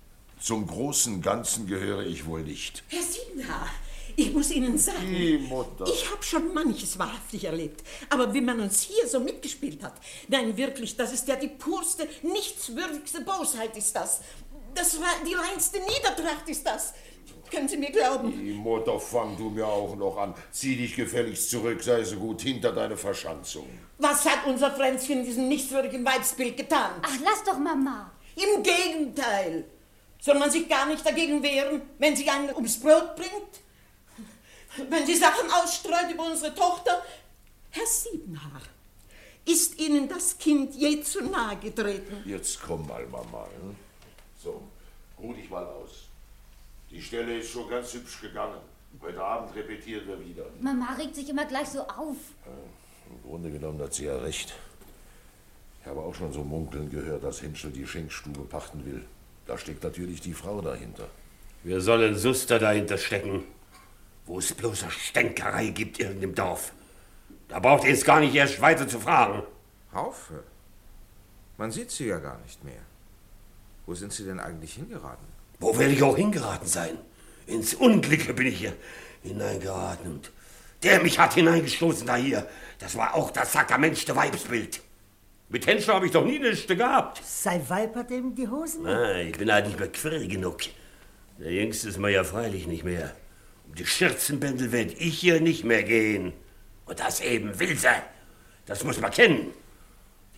Zum 0.41 0.65
großen 0.65 1.21
Ganzen 1.21 1.67
gehöre 1.67 2.03
ich 2.03 2.25
wohl 2.25 2.41
nicht. 2.41 2.83
Herr 2.87 3.03
Siebenhaar, 3.03 3.67
ich 4.15 4.33
muss 4.33 4.49
Ihnen 4.49 4.75
sagen, 4.77 4.97
Die 5.07 5.37
Mutter. 5.37 5.85
ich 5.87 6.09
habe 6.09 6.23
schon 6.23 6.51
manches 6.53 6.97
wahrhaftig 6.97 7.43
erlebt. 7.43 7.83
Aber 8.09 8.33
wie 8.33 8.41
man 8.41 8.59
uns 8.59 8.81
hier 8.81 9.07
so 9.07 9.19
mitgespielt 9.19 9.83
hat, 9.83 9.93
nein, 10.27 10.57
wirklich, 10.57 10.97
das 10.97 11.13
ist 11.13 11.27
ja 11.27 11.35
die 11.35 11.47
purste, 11.47 12.07
nichtswürdigste 12.23 13.21
Bosheit 13.21 13.77
ist 13.77 13.95
das. 13.95 14.21
Das 14.73 14.99
war 14.99 15.13
die 15.27 15.35
reinste 15.35 15.77
Niedertracht 15.79 16.49
ist 16.49 16.65
das. 16.65 16.93
Können 17.51 17.67
Sie 17.67 17.77
mir 17.77 17.91
glauben? 17.91 18.31
Die 18.31 18.53
Mutter, 18.53 18.99
fang 18.99 19.37
du 19.37 19.49
mir 19.49 19.67
auch 19.67 19.95
noch 19.95 20.17
an. 20.17 20.33
Zieh 20.51 20.75
dich 20.75 20.95
gefälligst 20.95 21.51
zurück, 21.51 21.83
sei 21.83 22.03
so 22.03 22.15
gut 22.15 22.41
hinter 22.41 22.71
deine 22.71 22.97
Verschanzung. 22.97 23.67
Was 23.99 24.25
hat 24.25 24.47
unser 24.47 24.71
Fränzchen 24.71 25.19
in 25.19 25.25
diesem 25.25 25.49
nichtswürdigen 25.49 26.03
Weibsbild 26.03 26.57
getan? 26.57 26.91
Ach, 27.03 27.17
lass 27.23 27.43
doch 27.43 27.59
Mama. 27.59 28.09
Im 28.35 28.63
Gegenteil. 28.63 29.65
Soll 30.21 30.37
man 30.37 30.51
sich 30.51 30.69
gar 30.69 30.85
nicht 30.85 31.03
dagegen 31.03 31.41
wehren, 31.41 31.81
wenn 31.97 32.15
sie 32.15 32.29
einen 32.29 32.53
ums 32.53 32.79
Brot 32.79 33.15
bringt? 33.15 33.53
Wenn 34.89 35.05
sie 35.05 35.15
Sachen 35.15 35.49
ausstreut 35.51 36.11
über 36.13 36.27
unsere 36.27 36.53
Tochter? 36.53 37.03
Herr 37.71 37.87
Siebenhaar, 37.87 38.61
ist 39.45 39.79
Ihnen 39.79 40.07
das 40.07 40.37
Kind 40.37 40.75
je 40.75 41.01
zu 41.01 41.23
nahe 41.23 41.57
getreten? 41.57 42.21
Jetzt 42.23 42.61
komm 42.61 42.87
mal, 42.87 43.03
Mama. 43.07 43.47
Hm? 43.59 43.75
So, 44.41 44.61
ruh 45.19 45.33
dich 45.33 45.49
mal 45.49 45.65
aus. 45.65 46.05
Die 46.91 47.01
Stelle 47.01 47.39
ist 47.39 47.49
schon 47.49 47.67
ganz 47.67 47.91
hübsch 47.93 48.21
gegangen. 48.21 48.61
Heute 49.01 49.23
Abend 49.23 49.55
repetieren 49.55 50.07
wir 50.07 50.23
wieder. 50.23 50.45
Mama 50.59 50.93
regt 50.99 51.15
sich 51.15 51.27
immer 51.29 51.45
gleich 51.45 51.69
so 51.69 51.81
auf. 51.81 52.17
Im 53.09 53.23
Grunde 53.27 53.49
genommen 53.49 53.81
hat 53.81 53.95
sie 53.95 54.05
ja 54.05 54.17
recht. 54.17 54.53
Ich 55.81 55.87
habe 55.87 56.01
auch 56.01 56.13
schon 56.13 56.31
so 56.31 56.43
munkeln 56.43 56.91
gehört, 56.91 57.23
dass 57.23 57.41
Henschel 57.41 57.71
die 57.71 57.87
Schenkstube 57.87 58.41
pachten 58.41 58.85
will. 58.85 59.03
Da 59.45 59.57
steckt 59.57 59.83
natürlich 59.83 60.21
die 60.21 60.33
Frau 60.33 60.61
dahinter. 60.61 61.07
Wir 61.63 61.81
sollen 61.81 62.17
Suster 62.17 62.59
dahinter 62.59 62.97
stecken, 62.97 63.43
wo 64.25 64.39
es 64.39 64.53
bloße 64.53 64.89
Stänkerei 64.89 65.67
gibt 65.69 65.99
irgendeinem 65.99 66.35
Dorf. 66.35 66.73
Da 67.47 67.59
braucht 67.59 67.83
ihr 67.85 67.93
es 67.93 68.05
gar 68.05 68.19
nicht 68.19 68.33
erst 68.33 68.61
weiter 68.61 68.87
zu 68.87 68.99
fragen. 68.99 69.43
Haufe. 69.93 70.43
Man 71.57 71.71
sieht 71.71 71.91
sie 71.91 72.07
ja 72.07 72.19
gar 72.19 72.39
nicht 72.39 72.63
mehr. 72.63 72.81
Wo 73.85 73.93
sind 73.93 74.13
Sie 74.13 74.23
denn 74.23 74.39
eigentlich 74.39 74.75
hingeraten? 74.75 75.25
Wo 75.59 75.77
werde 75.77 75.93
ich 75.93 76.01
auch 76.01 76.15
hingeraten 76.15 76.67
sein? 76.67 76.97
Ins 77.45 77.73
Unglücke 77.73 78.33
bin 78.33 78.47
ich 78.47 78.59
hier 78.59 78.73
hineingeraten 79.21 80.13
und 80.13 80.31
der 80.83 81.03
mich 81.03 81.19
hat 81.19 81.33
hineingestoßen 81.33 82.07
da 82.07 82.15
hier, 82.15 82.47
das 82.79 82.95
war 82.95 83.13
auch 83.13 83.31
das 83.31 83.53
sakramentschte 83.53 84.15
Weibsbild. 84.15 84.81
Mit 85.51 85.67
Henschel 85.67 85.93
habe 85.93 86.05
ich 86.05 86.13
doch 86.13 86.23
nie 86.23 86.39
nichts 86.39 86.65
gehabt. 86.65 87.21
Sei 87.25 87.61
Weib 87.67 87.93
hat 87.97 88.09
eben 88.09 88.33
die 88.33 88.47
Hosen. 88.47 88.87
Ah, 88.87 89.17
ich 89.17 89.37
bin 89.37 89.51
halt 89.51 89.67
nicht 89.67 89.77
mehr 89.77 89.89
quirl 89.89 90.25
genug. 90.25 90.61
Der 91.39 91.51
Jüngste 91.51 91.89
ist 91.89 91.97
mir 91.97 92.09
ja 92.09 92.23
freilich 92.23 92.67
nicht 92.67 92.85
mehr. 92.85 93.13
Um 93.67 93.75
die 93.75 93.85
Schürzenbändel 93.85 94.71
werd 94.71 94.93
ich 94.97 95.19
hier 95.19 95.41
nicht 95.41 95.65
mehr 95.65 95.83
gehen. 95.83 96.31
Und 96.85 97.01
das 97.01 97.19
eben 97.19 97.59
will 97.59 97.77
sie. 97.77 97.89
Das 98.65 98.85
muss 98.85 99.01
man 99.01 99.11
kennen. 99.11 99.51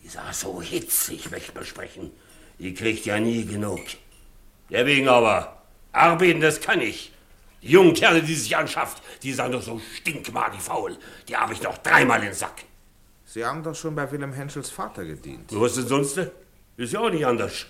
Die 0.02 0.08
sah 0.08 0.34
so 0.34 0.60
hitzig, 0.64 1.30
möchte 1.30 1.54
man 1.54 1.66
sprechen. 1.66 2.12
Die 2.58 2.74
kriegt 2.74 3.06
ja 3.06 3.20
nie 3.20 3.46
genug. 3.46 3.82
Deswegen 4.72 5.10
aber, 5.10 5.62
arbeiten, 5.92 6.42
das 6.42 6.60
kann 6.60 6.82
ich. 6.82 7.14
Die 7.62 7.70
jungen 7.70 7.94
Kerle, 7.94 8.24
die 8.24 8.34
sich 8.34 8.58
anschafft, 8.58 9.04
die 9.22 9.34
sind 9.34 9.52
doch 9.52 9.62
so 9.62 9.80
stinkmadig 9.96 10.60
faul. 10.60 10.98
Die 11.28 11.38
habe 11.38 11.54
ich 11.54 11.62
noch 11.62 11.78
dreimal 11.78 12.18
in 12.22 12.26
den 12.26 12.34
Sack. 12.34 12.64
Sie 13.34 13.44
haben 13.44 13.64
doch 13.64 13.74
schon 13.74 13.96
bei 13.96 14.12
Wilhelm 14.12 14.32
Henschels 14.32 14.70
Vater 14.70 15.04
gedient. 15.04 15.50
Was 15.54 15.74
denn 15.74 15.88
sonst? 15.88 16.20
Ist 16.78 16.94
ja 16.94 17.00
auch 17.00 17.10
nicht 17.10 17.26
anders. 17.26 17.66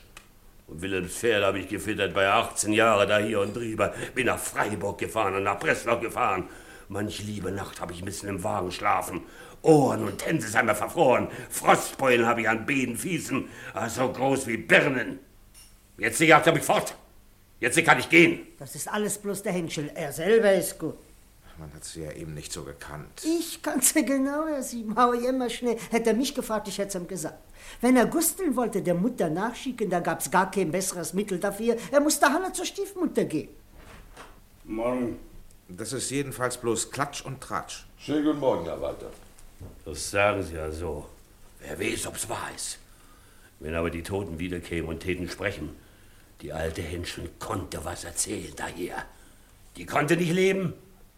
Und 0.68 0.82
Wilhelms 0.82 1.14
Pferd 1.14 1.41
habe 1.41 1.59
ich 1.59 1.70
gefüttert 1.70 2.14
bei 2.14 2.28
18 2.28 2.74
Jahren 2.74 3.07
da 3.07 3.18
hier 3.20 3.39
und 3.39 3.55
drüber. 3.55 3.93
Bin 4.14 4.26
nach 4.26 4.38
Freiburg 4.38 4.97
gefahren 4.97 5.36
und 5.36 5.43
nach 5.43 5.57
Breslau 5.57 6.01
gefahren. 6.01 6.49
Manch 6.89 7.24
liebe 7.24 7.49
Nacht 7.49 7.80
habe 7.80 7.93
ich 7.93 7.99
ein 8.01 8.05
bisschen 8.05 8.28
im 8.28 8.43
Wagen 8.43 8.74
schlafen. 8.74 9.22
Ohren 9.61 10.03
und 10.03 10.18
Tänze 10.18 10.49
sind 10.49 10.66
mir 10.66 10.76
verfroren. 10.76 11.30
Frostbeulen 11.49 12.26
habe 12.26 12.41
ich 12.41 12.49
an 12.49 12.66
Beinen, 12.66 12.97
Füßen, 12.97 13.47
ah, 13.74 13.88
so 13.88 14.11
groß 14.11 14.47
wie 14.47 14.57
Birnen. 14.57 15.20
Jetzt 15.97 16.20
die 16.20 16.26
Jagd 16.26 16.45
habe 16.45 16.59
ich 16.59 16.66
fort. 16.66 16.93
Jetzt 17.61 17.82
kann 17.86 17.99
ich 17.99 18.09
gehen. 18.09 18.47
Das 18.59 18.76
ist 18.76 18.89
alles 18.89 19.18
bloß 19.18 19.43
der 19.43 19.53
Henschel. 19.53 19.89
Er 19.95 20.11
selber 20.11 20.51
ist 20.51 20.78
gut. 20.78 20.97
Man 21.58 21.72
hat 21.74 21.84
sie 21.84 22.01
ja 22.01 22.12
eben 22.12 22.34
nicht 22.34 22.51
so 22.51 22.64
gekannt. 22.64 23.24
Ich 23.24 23.62
kann's 23.62 23.93
ja 23.93 24.01
genau, 24.01 24.47
Herr 24.47 24.64
Siebenhauer, 24.64 25.16
immer 25.16 25.49
schnell. 25.49 25.78
Hätte 25.91 26.10
er 26.10 26.16
mich 26.16 26.34
gefragt, 26.34 26.68
ich 26.68 26.80
hätte 26.80 26.97
ihm 26.97 27.08
gesagt. 27.08 27.38
Wenn 27.80 27.95
er 27.95 28.08
Gusteln 28.08 28.56
wollte, 28.56 28.82
der 28.82 28.95
Mutter 28.95 29.30
nachschicken, 29.30 29.89
da 29.89 29.99
gab's 29.99 30.32
gar 30.32 30.49
kein 30.49 30.72
besseres 30.72 31.14
Mittel 31.14 31.39
dafür. 31.39 31.78
Er 31.91 31.99
musste 31.99 32.26
Hanna 32.26 32.51
zur 32.51 32.66
Stiefmutter 32.66 33.26
gehen. 33.26 33.49
Morgen. 34.64 35.20
Das 35.70 35.93
ist 35.93 36.10
jedenfalls 36.10 36.58
bloß 36.58 36.91
Klatsch 36.91 37.24
und 37.24 37.39
Tratsch. 37.41 37.86
Schönen 37.97 38.26
guten 38.26 38.39
Morgen, 38.39 38.66
Herr 38.66 38.82
Walter. 38.82 39.12
Das 39.86 40.10
sagen 40.10 40.41
Sie 40.43 40.56
ja 40.56 40.72
so. 40.72 41.08
Wer 41.60 41.80
weiß, 41.80 42.08
ob's 42.08 42.28
wahr 42.28 42.49
ist. 42.56 42.80
Wenn 43.60 43.76
aber 43.76 43.89
die 43.89 44.04
Toten 44.04 44.39
wiederkämen 44.39 44.89
und 44.89 44.99
täten 44.99 45.30
sprechen, 45.30 45.70
die 46.41 46.51
alte 46.51 46.82
Henschen 46.82 47.30
konnte 47.39 47.86
was 47.86 48.04
erzählen 48.04 48.54
daher. 48.56 49.06
Die 49.78 49.86
konnte 49.86 50.18
nicht 50.18 50.34
leben. 50.34 50.74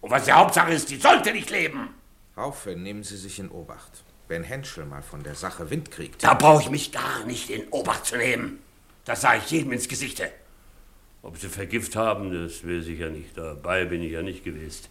Und 0.06 0.12
was 0.12 0.26
die 0.26 0.34
Hauptsache 0.34 0.72
ist, 0.72 0.92
die 0.92 0.98
sollte 0.98 1.32
nicht 1.32 1.50
leben. 1.50 1.90
Haufe, 2.36 2.76
nehmen 2.76 3.04
Sie 3.04 3.18
sich 3.18 3.40
in 3.40 3.50
Obacht. 3.50 4.04
Wenn 4.28 4.44
Henschel 4.44 4.86
mal 4.86 5.02
von 5.02 5.24
der 5.24 5.34
Sache 5.34 5.72
Wind 5.72 5.90
kriegt. 5.90 6.24
Da 6.24 6.36
brauche 6.36 6.62
ich 6.62 6.70
mich 6.70 6.92
gar 6.92 7.26
nicht 7.26 7.50
in 7.50 7.68
Obacht 7.70 8.06
zu 8.06 8.16
nehmen. 8.16 8.60
Das 9.04 9.22
sage 9.22 9.42
ich 9.44 9.50
jedem 9.50 9.72
ins 9.72 9.88
Gesicht. 9.88 10.22
Ob 11.24 11.40
sie 11.40 11.50
Vergift 11.50 11.96
haben, 11.96 12.32
das 12.32 12.64
weiß 12.64 12.86
ich 12.86 13.00
ja 13.00 13.10
nicht. 13.10 13.36
Dabei 13.36 13.86
bin 13.86 14.04
ich 14.04 14.12
ja 14.12 14.22
nicht 14.22 14.44
gewesen. 14.44 14.86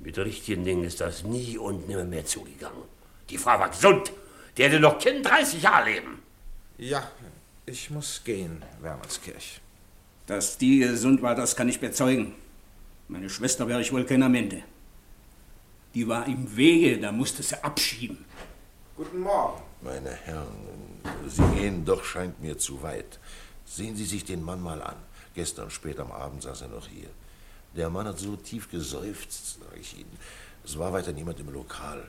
Mit 0.00 0.18
richtigen 0.18 0.64
Dingen 0.64 0.82
ist 0.82 1.00
das 1.00 1.22
nie 1.22 1.56
und 1.56 1.86
nimmer 1.86 2.02
mehr 2.02 2.26
zugegangen. 2.26 2.82
Die 3.30 3.38
Frau 3.38 3.60
war 3.60 3.68
gesund. 3.68 4.10
Die 4.56 4.64
hätte 4.64 4.80
noch 4.80 4.98
Kind 4.98 5.24
30 5.24 5.62
Jahre 5.62 5.88
leben. 5.88 6.20
Ja, 6.78 7.08
ich 7.64 7.90
muss 7.90 8.22
gehen, 8.24 8.64
Wermelskirch. 8.80 9.60
Dass 10.26 10.58
die 10.58 10.80
gesund 10.80 11.22
war, 11.22 11.36
das 11.36 11.54
kann 11.54 11.68
ich 11.68 11.78
bezeugen. 11.78 12.34
Meine 13.08 13.30
Schwester 13.30 13.66
wäre 13.66 13.80
ich 13.80 13.90
wohl 13.90 14.04
keiner 14.04 14.28
Mente. 14.28 14.62
Die 15.94 16.06
war 16.06 16.26
im 16.26 16.56
Wege, 16.56 17.00
da 17.00 17.10
musste 17.10 17.42
sie 17.42 17.62
abschieben. 17.64 18.24
Guten 18.96 19.20
Morgen. 19.20 19.62
Meine 19.80 20.10
Herren, 20.10 20.68
Sie 21.26 21.42
gehen 21.56 21.84
doch, 21.86 22.04
scheint 22.04 22.40
mir 22.42 22.58
zu 22.58 22.82
weit. 22.82 23.18
Sehen 23.64 23.96
Sie 23.96 24.04
sich 24.04 24.24
den 24.24 24.44
Mann 24.44 24.60
mal 24.60 24.82
an. 24.82 24.96
Gestern 25.34 25.70
spät 25.70 25.98
am 26.00 26.12
Abend 26.12 26.42
saß 26.42 26.62
er 26.62 26.68
noch 26.68 26.86
hier. 26.86 27.08
Der 27.74 27.88
Mann 27.88 28.06
hat 28.06 28.18
so 28.18 28.36
tief 28.36 28.70
geseufzt, 28.70 29.58
sag 29.60 29.80
ich 29.80 29.98
Ihnen. 29.98 30.18
Es 30.64 30.78
war 30.78 30.92
weiter 30.92 31.12
niemand 31.12 31.40
im 31.40 31.50
Lokal. 31.50 32.04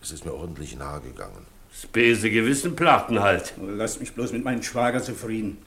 Es 0.00 0.12
ist 0.12 0.24
mir 0.24 0.34
ordentlich 0.34 0.76
nahe 0.76 1.00
gegangen. 1.00 1.46
Böse 1.92 2.30
Gewissen 2.30 2.76
plachten 2.76 3.20
halt. 3.20 3.54
Lasst 3.60 3.98
mich 3.98 4.12
bloß 4.12 4.32
mit 4.32 4.44
meinem 4.44 4.62
Schwager 4.62 5.02
zufrieden. 5.02 5.58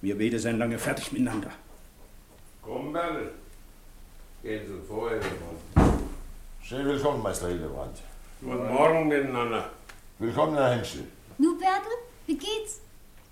Wir 0.00 0.16
beide 0.16 0.38
sind 0.38 0.58
lange 0.58 0.78
fertig 0.78 1.12
miteinander. 1.12 1.50
Komm, 2.62 2.92
Bertel. 2.92 3.32
Gehen 4.42 4.66
Sie 4.66 4.86
vorher. 4.88 5.20
Schön 6.60 6.84
willkommen, 6.84 7.22
Meister 7.22 7.46
Hildebrand. 7.46 8.02
Guten 8.40 8.72
Morgen 8.74 9.06
miteinander. 9.06 9.70
Willkommen, 10.18 10.56
Herr 10.56 10.74
Henschel. 10.74 11.04
Nu, 11.38 11.56
Bertel, 11.56 11.92
wie 12.26 12.36
geht's? 12.36 12.80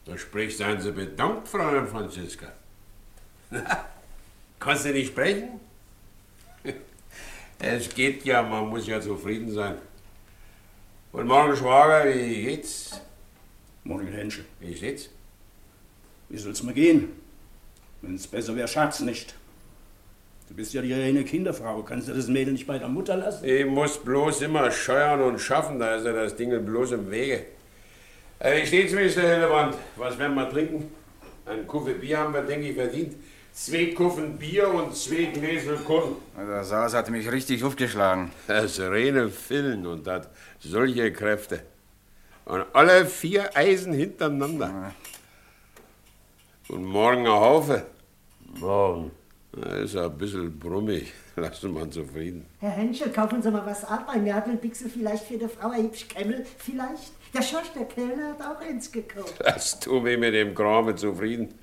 Da 0.05 0.17
spricht 0.17 0.57
seien 0.57 0.81
Sie 0.81 0.93
bedankt, 0.93 1.49
Fräulein 1.49 1.89
Franziska. 1.89 2.53
Kannst 4.61 4.85
du 4.85 4.93
nicht 4.93 5.09
sprechen? 5.09 5.59
Es 7.59 7.93
geht 7.93 8.25
ja, 8.25 8.43
man 8.43 8.69
muss 8.69 8.87
ja 8.87 9.01
zufrieden 9.01 9.51
sein. 9.51 9.79
Guten 11.11 11.27
Morgen, 11.27 11.57
Schwager, 11.57 12.09
wie 12.09 12.45
geht's? 12.45 13.01
Morgen, 13.83 14.07
Henschel. 14.07 14.45
Wie 14.61 14.77
steht's? 14.77 15.11
Wie 16.29 16.39
soll's 16.39 16.63
mir 16.63 16.73
gehen? 16.73 17.21
Wenn's 18.01 18.29
besser 18.29 18.55
wäre, 18.55 18.69
schad's 18.69 19.01
nicht. 19.01 19.35
Du 20.51 20.57
bist 20.57 20.75
ja 20.75 20.83
die 20.83 20.93
reine 20.93 21.23
Kinderfrau. 21.23 21.81
Kannst 21.85 22.09
du 22.09 22.13
das 22.13 22.27
Mädel 22.27 22.53
nicht 22.53 22.67
bei 22.67 22.77
der 22.77 22.89
Mutter 22.89 23.17
lassen? 23.17 23.45
Ich 23.45 23.65
muss 23.65 23.97
bloß 23.99 24.43
immer 24.43 24.69
scheuern 24.73 25.21
und 25.21 25.39
schaffen, 25.39 25.79
da 25.79 25.95
ist 25.95 26.05
ja 26.05 26.13
das 26.13 26.35
Ding 26.35 26.51
bloß 26.67 26.91
im 26.91 27.09
Wege. 27.09 27.47
Äh, 28.41 28.61
Wie 28.61 28.67
steht's, 28.67 28.93
Mr. 28.93 29.23
Hillebrand? 29.23 29.77
Was 29.95 30.19
werden 30.19 30.35
wir 30.35 30.51
trinken? 30.51 30.91
Ein 31.47 31.69
Kuffe 31.69 31.95
Bier 31.95 32.19
haben 32.19 32.35
wir, 32.35 32.43
denke 32.43 32.67
ich, 32.67 32.75
verdient. 32.75 33.15
Zwei 33.53 33.95
Kuffen 33.95 34.37
Bier 34.39 34.67
und 34.69 34.97
zwei 34.97 35.27
Gläser 35.27 35.77
Korn. 35.77 36.17
Der 36.37 36.65
Saas 36.65 36.95
hat 36.95 37.09
mich 37.11 37.31
richtig 37.31 37.63
aufgeschlagen. 37.63 38.33
Das 38.49 38.81
reine 38.81 39.29
Fillen 39.29 39.87
und 39.87 40.05
hat 40.09 40.31
solche 40.59 41.13
Kräfte. 41.13 41.63
Und 42.45 42.65
alle 42.73 43.07
vier 43.07 43.57
Eisen 43.57 43.93
hintereinander. 43.93 44.95
Und 46.67 46.85
morgen 46.85 47.21
ein 47.21 47.33
Haufe. 47.33 47.85
Morgen. 48.59 49.13
Ist 49.53 49.97
ein 49.97 50.17
bisschen 50.17 50.59
brummig. 50.59 51.13
Lassen 51.37 51.75
wir 51.75 51.83
ihn 51.83 51.91
zufrieden. 51.91 52.47
Herr 52.61 52.71
Henschel, 52.71 53.11
kaufen 53.11 53.43
Sie 53.43 53.51
mal 53.51 53.67
was 53.67 53.85
ab. 53.85 54.09
Ein 54.09 54.25
Nadelpixel 54.25 54.89
vielleicht 54.89 55.25
für 55.25 55.39
die 55.39 55.49
Frau, 55.49 55.71
ein 55.71 55.85
hübsch 55.85 56.07
Kremmel 56.09 56.47
vielleicht. 56.59 57.13
Der 57.35 57.43
Schorsch, 57.43 57.71
der 57.75 57.87
Kellner, 57.87 58.37
hat 58.39 58.43
auch 58.43 58.61
eins 58.61 58.91
gekauft. 58.93 59.35
Das 59.41 59.81
tut 59.81 60.03
mir 60.05 60.19
mit 60.19 60.35
dem 60.35 60.55
Kram 60.55 60.97
zufrieden. 60.97 61.55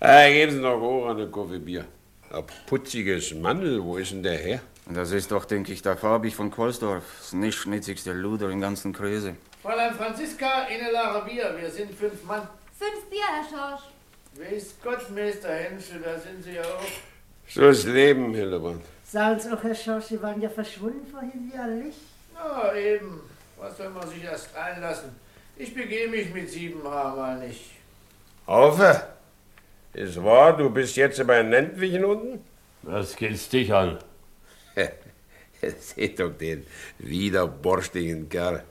Äh, 0.00 0.32
geben 0.32 0.52
Sie 0.52 0.60
noch 0.60 0.80
auch 0.80 1.08
eine 1.08 1.30
Kaffee 1.30 1.58
Bier. 1.58 1.84
Ein 2.32 2.44
putziges 2.66 3.34
Mandel, 3.34 3.84
wo 3.84 3.98
ist 3.98 4.12
denn 4.12 4.22
der 4.22 4.38
her? 4.38 4.60
Das 4.88 5.12
ist 5.12 5.30
doch, 5.30 5.44
denke 5.44 5.72
ich, 5.72 5.82
der 5.82 5.96
Farbig 5.96 6.34
von 6.34 6.50
Kohlsdorf. 6.50 7.04
Das 7.18 7.32
nichtschnitzigste 7.34 8.12
Luder 8.12 8.50
im 8.50 8.60
ganzen 8.60 8.92
Kröse. 8.92 9.36
Fräulein 9.62 9.94
Franziska, 9.94 10.66
eine 10.68 10.90
Lache 10.90 11.28
Bier. 11.28 11.54
Wir 11.60 11.70
sind 11.70 11.94
fünf 11.94 12.24
Mann. 12.24 12.48
Fünf 12.78 13.04
Bier, 13.10 13.20
Herr 13.30 13.44
Schorsch. 13.44 13.82
Weiß 14.34 14.74
Gott, 14.82 15.10
Meister 15.10 15.52
Henschel, 15.52 16.00
da 16.00 16.18
sind 16.18 16.42
Sie 16.42 16.52
ja 16.52 16.62
auch. 16.62 16.84
So 17.48 17.68
ist 17.68 17.86
Leben, 17.86 18.32
Hildebrand. 18.34 18.82
Sagen 19.04 19.40
Sie 19.40 19.52
auch, 19.52 19.62
Herr 19.62 19.74
Schorsch, 19.74 20.04
Sie 20.04 20.22
waren 20.22 20.40
ja 20.40 20.48
verschwunden 20.48 21.06
vorhin 21.10 21.50
wie 21.52 21.58
ein 21.58 21.84
Licht. 21.84 21.98
Na, 22.34 22.74
eben. 22.74 23.20
Was 23.58 23.76
soll 23.76 23.90
man 23.90 24.08
sich 24.08 24.22
erst 24.24 24.54
einlassen? 24.56 25.10
Ich 25.56 25.74
begehe 25.74 26.08
mich 26.08 26.32
mit 26.32 26.48
sieben 26.48 26.82
Haar 26.84 27.14
mal 27.16 27.38
nicht. 27.38 27.72
Haufe, 28.46 29.02
ist 29.92 30.22
wahr, 30.22 30.56
du 30.56 30.70
bist 30.70 30.96
jetzt 30.96 31.24
bei 31.26 31.42
Nentwichen 31.42 32.04
unten? 32.04 32.44
Was 32.82 33.16
geht's 33.16 33.48
dich 33.48 33.72
an? 33.72 33.98
Seht 35.60 36.18
doch 36.20 36.30
den 36.30 36.66
widerborstigen 36.98 38.28
Kerl. 38.28 38.64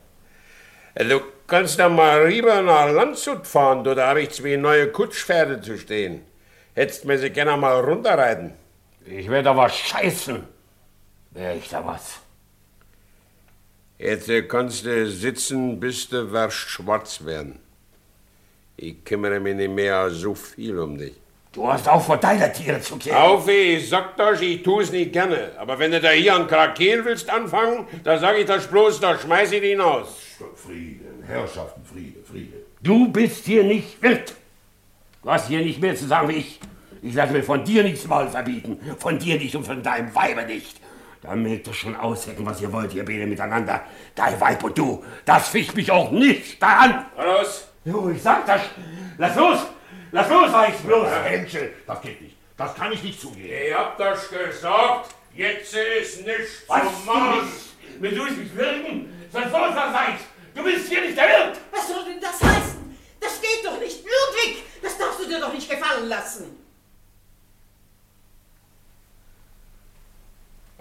Du 0.96 1.22
kannst 1.50 1.80
da 1.80 1.90
mal 1.90 2.22
rüber 2.22 2.62
nach 2.62 2.90
Landshut 2.92 3.46
fahren, 3.46 3.84
da 3.84 4.08
habe 4.08 4.22
ich 4.22 4.30
zwei 4.30 4.56
neue 4.56 4.88
Kutschpferde 4.92 5.62
zu 5.62 5.78
stehen. 5.78 6.22
Hättest 6.76 7.06
mir 7.06 7.18
sie 7.18 7.30
gerne 7.30 7.58
mal 7.58 7.80
runterreiten. 7.80 8.54
Ich 9.06 9.30
werde 9.30 9.50
aber 9.50 9.68
scheißen. 9.68 10.44
Wär 11.32 11.56
ich 11.56 11.68
da 11.70 11.86
was. 11.86 12.20
Jetzt 13.98 14.30
äh, 14.30 14.44
kannst 14.44 14.86
du 14.86 15.10
sitzen, 15.10 15.80
bis 15.80 16.08
du 16.08 16.32
wirst 16.32 16.56
schwarz 16.56 17.26
werden. 17.26 17.60
Ich 18.78 19.04
kümmere 19.04 19.40
mich 19.42 19.56
nicht 19.56 19.72
mehr 19.72 20.10
so 20.10 20.34
viel 20.34 20.80
um 20.80 20.98
dich. 20.98 21.16
Du 21.52 21.68
hast 21.68 21.90
auch 21.90 22.02
vor 22.02 22.18
deiner 22.18 22.54
Tiere 22.54 22.80
zu 22.80 22.96
kehren. 22.98 23.18
Auf, 23.18 23.48
ich 23.50 23.90
sag 23.90 24.16
das, 24.16 24.40
ich 24.40 24.62
tu's 24.64 24.92
nicht 24.92 25.12
gerne. 25.12 25.52
Aber 25.58 25.78
wenn 25.80 25.92
du 25.92 26.00
da 26.00 26.12
hier 26.12 26.36
an 26.36 26.48
Krakeel 26.48 27.04
willst 27.04 27.30
anfangen, 27.30 27.88
da 28.04 28.18
sag 28.20 28.38
ich 28.38 28.46
das 28.46 28.68
bloß, 28.68 29.00
da 29.00 29.18
schmeiß 29.18 29.52
ich 29.52 29.62
dich 29.62 29.72
hinaus. 29.72 30.08
Frieden, 30.56 31.09
Herrschaften, 31.30 31.86
Friede, 31.86 32.20
Friede. 32.24 32.58
Du 32.82 33.08
bist 33.12 33.46
hier 33.46 33.64
nicht 33.64 34.02
wirt. 34.02 34.34
Du 35.24 35.30
hast 35.32 35.48
hier 35.48 35.60
nicht 35.60 35.82
mehr 35.82 35.96
zu 35.96 36.08
sagen 36.08 36.30
wie 36.30 36.34
ich. 36.34 36.60
Ich 37.02 37.14
lasse 37.14 37.34
mir 37.34 37.44
von 37.44 37.64
dir 37.64 37.84
nichts 37.84 38.06
Maul 38.08 38.28
verbieten. 38.28 38.80
Von 38.98 39.20
dir 39.20 39.38
nicht 39.38 39.56
und 39.56 39.66
von 39.66 39.82
deinem 39.84 40.14
Weibe 40.16 40.44
nicht. 40.44 40.78
Da 41.22 41.36
mögt 41.36 41.68
ihr 41.68 41.74
schon 41.74 41.96
aushecken, 41.96 42.46
was 42.46 42.62
ihr 42.62 42.72
wollt, 42.72 42.94
ihr 42.94 43.06
beide 43.06 43.26
miteinander. 43.28 43.82
Dein 44.16 44.40
Weib 44.40 44.64
und 44.64 44.78
du, 44.78 45.04
das 45.26 45.50
ficht 45.50 45.76
mich 45.76 45.92
auch 45.92 46.12
nicht 46.12 46.62
da 46.62 46.78
an. 46.80 47.06
Los! 47.18 47.68
Jo, 47.86 48.10
ich 48.10 48.22
sag 48.22 48.46
das. 48.46 48.62
Lass 49.18 49.36
los! 49.36 49.60
Lass 50.12 50.30
los, 50.30 50.52
sag 50.52 50.70
ich 50.70 50.76
bloß! 50.78 51.08
Herr 51.08 51.24
Henschel, 51.24 51.74
das 51.86 52.02
geht 52.02 52.22
nicht. 52.22 52.36
Das 52.58 52.74
kann 52.76 52.92
ich 52.92 53.04
nicht 53.04 53.20
zugeben. 53.20 53.50
Ich 53.68 53.74
hab 53.74 53.98
das 53.98 54.30
gesagt. 54.30 55.10
Jetzt 55.36 55.74
ist 55.74 56.26
nichts 56.26 56.64
Was 56.68 56.82
du 56.82 57.06
Machen. 57.06 57.42
nicht? 57.42 58.02
Willst 58.02 58.18
du 58.18 58.24
mich 58.24 58.56
wirken? 58.56 59.10
Sonst 59.32 59.52
los, 59.52 59.76
was 59.76 59.94
seid! 59.94 60.20
Du 60.56 60.64
bist 60.64 60.90
hier 60.90 61.02
nicht 61.02 61.18
der 61.18 61.26
Wirt! 61.26 61.58
Was 61.72 61.88
soll 61.88 62.06
denn 62.06 62.20
das 62.22 62.42
heißen? 62.42 62.96
Das 63.20 63.42
geht 63.42 63.66
doch 63.66 63.80
nicht. 63.80 64.04
Ludwig, 64.04 64.64
das 64.82 64.98
darfst 64.98 65.20
du 65.22 65.28
dir 65.28 65.40
doch 65.40 65.54
nicht 65.54 65.70
gefallen 65.70 66.08
lassen. 66.08 66.46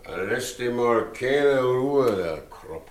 Lass 0.07 0.57
dir 0.57 0.71
mal 0.71 1.12
keine 1.12 1.61
Ruhe, 1.61 2.16
der 2.16 2.43
Kropp. 2.49 2.89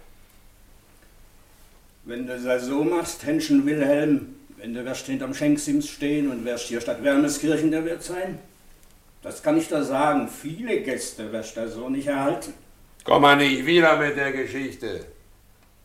Wenn 2.05 2.27
du 2.27 2.39
das 2.39 2.65
so 2.65 2.83
machst, 2.83 3.25
Henschen 3.25 3.65
Wilhelm, 3.65 4.35
wenn 4.57 4.73
du 4.73 4.85
wirst 4.85 5.07
hinterm 5.07 5.33
Schenksims 5.33 5.89
stehen 5.89 6.31
und 6.31 6.45
wirst 6.45 6.67
hier 6.67 6.79
statt 6.79 7.03
Wermeskirchen 7.03 7.71
der 7.71 7.83
Wirt 7.85 8.03
sein, 8.03 8.39
das 9.23 9.41
kann 9.41 9.57
ich 9.57 9.67
dir 9.67 9.83
sagen, 9.83 10.27
viele 10.29 10.81
Gäste 10.81 11.31
wirst 11.31 11.57
du 11.57 11.67
so 11.67 11.89
nicht 11.89 12.07
erhalten. 12.07 12.53
Komm 13.03 13.23
mal 13.23 13.35
nicht 13.35 13.65
wieder 13.65 13.97
mit 13.97 14.15
der 14.15 14.31
Geschichte. 14.31 15.05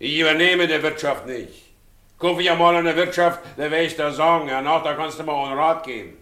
Ich 0.03 0.19
übernehme 0.19 0.67
die 0.67 0.83
Wirtschaft 0.83 1.29
nicht. 1.29 1.63
Kauf 2.19 2.41
ich 2.41 2.51
einmal 2.51 2.75
eine 2.75 2.97
Wirtschaft, 2.97 3.39
dann 3.57 3.71
werde 3.71 3.85
ich 3.85 3.95
dir 3.95 4.11
sagen, 4.11 4.49
ja, 4.49 4.61
nach, 4.61 4.83
da 4.83 4.95
kannst 4.95 5.21
du 5.21 5.23
mir 5.23 5.31
auch 5.31 5.47
einen 5.47 5.57
Rat 5.57 5.85
geben. 5.85 6.17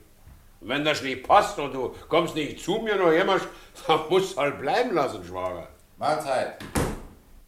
Und 0.60 0.68
wenn 0.68 0.84
das 0.84 1.00
nicht 1.00 1.26
passt 1.26 1.58
und 1.58 1.72
du 1.72 1.94
kommst 2.06 2.34
nicht 2.34 2.62
zu 2.62 2.80
mir 2.80 2.96
noch 2.96 3.10
immer, 3.10 3.40
dann 3.86 4.00
musst 4.10 4.36
du 4.36 4.40
halt 4.42 4.60
bleiben 4.60 4.92
lassen, 4.92 5.24
Schwager. 5.24 5.66
Mahlzeit. 5.96 6.56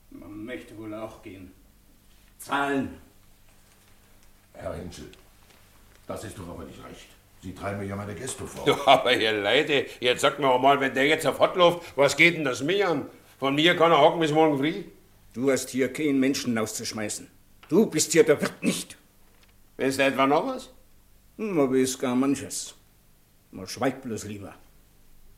Man 0.09 0.47
möchte 0.47 0.75
wohl 0.79 0.95
auch 0.95 1.21
gehen. 1.23 1.53
Zahlen. 2.39 2.99
Herr 4.55 4.73
Henschel, 4.73 5.11
das 6.07 6.25
ist 6.25 6.39
doch 6.39 6.49
aber 6.49 6.65
nicht 6.65 6.83
recht. 6.83 7.09
Sie 7.43 7.55
treiben 7.55 7.81
mir 7.81 7.87
ja 7.89 7.97
meine 7.97 8.15
Gäste 8.15 8.47
vor. 8.47 8.65
Du, 8.65 8.75
aber 8.87 9.13
ihr 9.13 9.33
Leute, 9.35 9.85
jetzt 10.01 10.23
sagt 10.23 10.39
mir 10.39 10.49
auch 10.49 10.63
mal, 10.63 10.81
wenn 10.81 10.95
der 10.95 11.05
jetzt 11.09 11.27
auf 11.27 11.41
Hot 11.41 11.57
läuft, 11.57 11.95
was 11.95 12.17
geht 12.17 12.39
denn 12.39 12.45
das 12.45 12.63
mich 12.63 12.87
an? 12.87 13.05
Von 13.39 13.55
mir 13.55 13.77
kann 13.77 13.93
er 13.93 14.01
hocken 14.01 14.21
bis 14.21 14.33
morgen 14.33 14.57
früh. 14.57 14.85
Du 15.33 15.51
hast 15.51 15.71
hier 15.71 15.93
keinen 15.93 16.21
Menschen 16.21 16.57
auszuschmeißen. 16.59 17.29
Du 17.69 17.87
bist 17.87 18.13
hier 18.13 18.25
der 18.25 18.41
Wirt 18.41 18.63
nicht. 18.63 18.97
Weißt 19.79 19.99
du 19.99 20.05
etwa 20.05 20.27
noch 20.27 20.47
was? 20.47 20.71
Man 21.37 21.73
weiß 21.73 21.99
gar 21.99 22.15
manches. 22.15 22.75
Man 23.51 23.67
schweigt 23.67 24.03
bloß 24.03 24.25
lieber. 24.25 24.55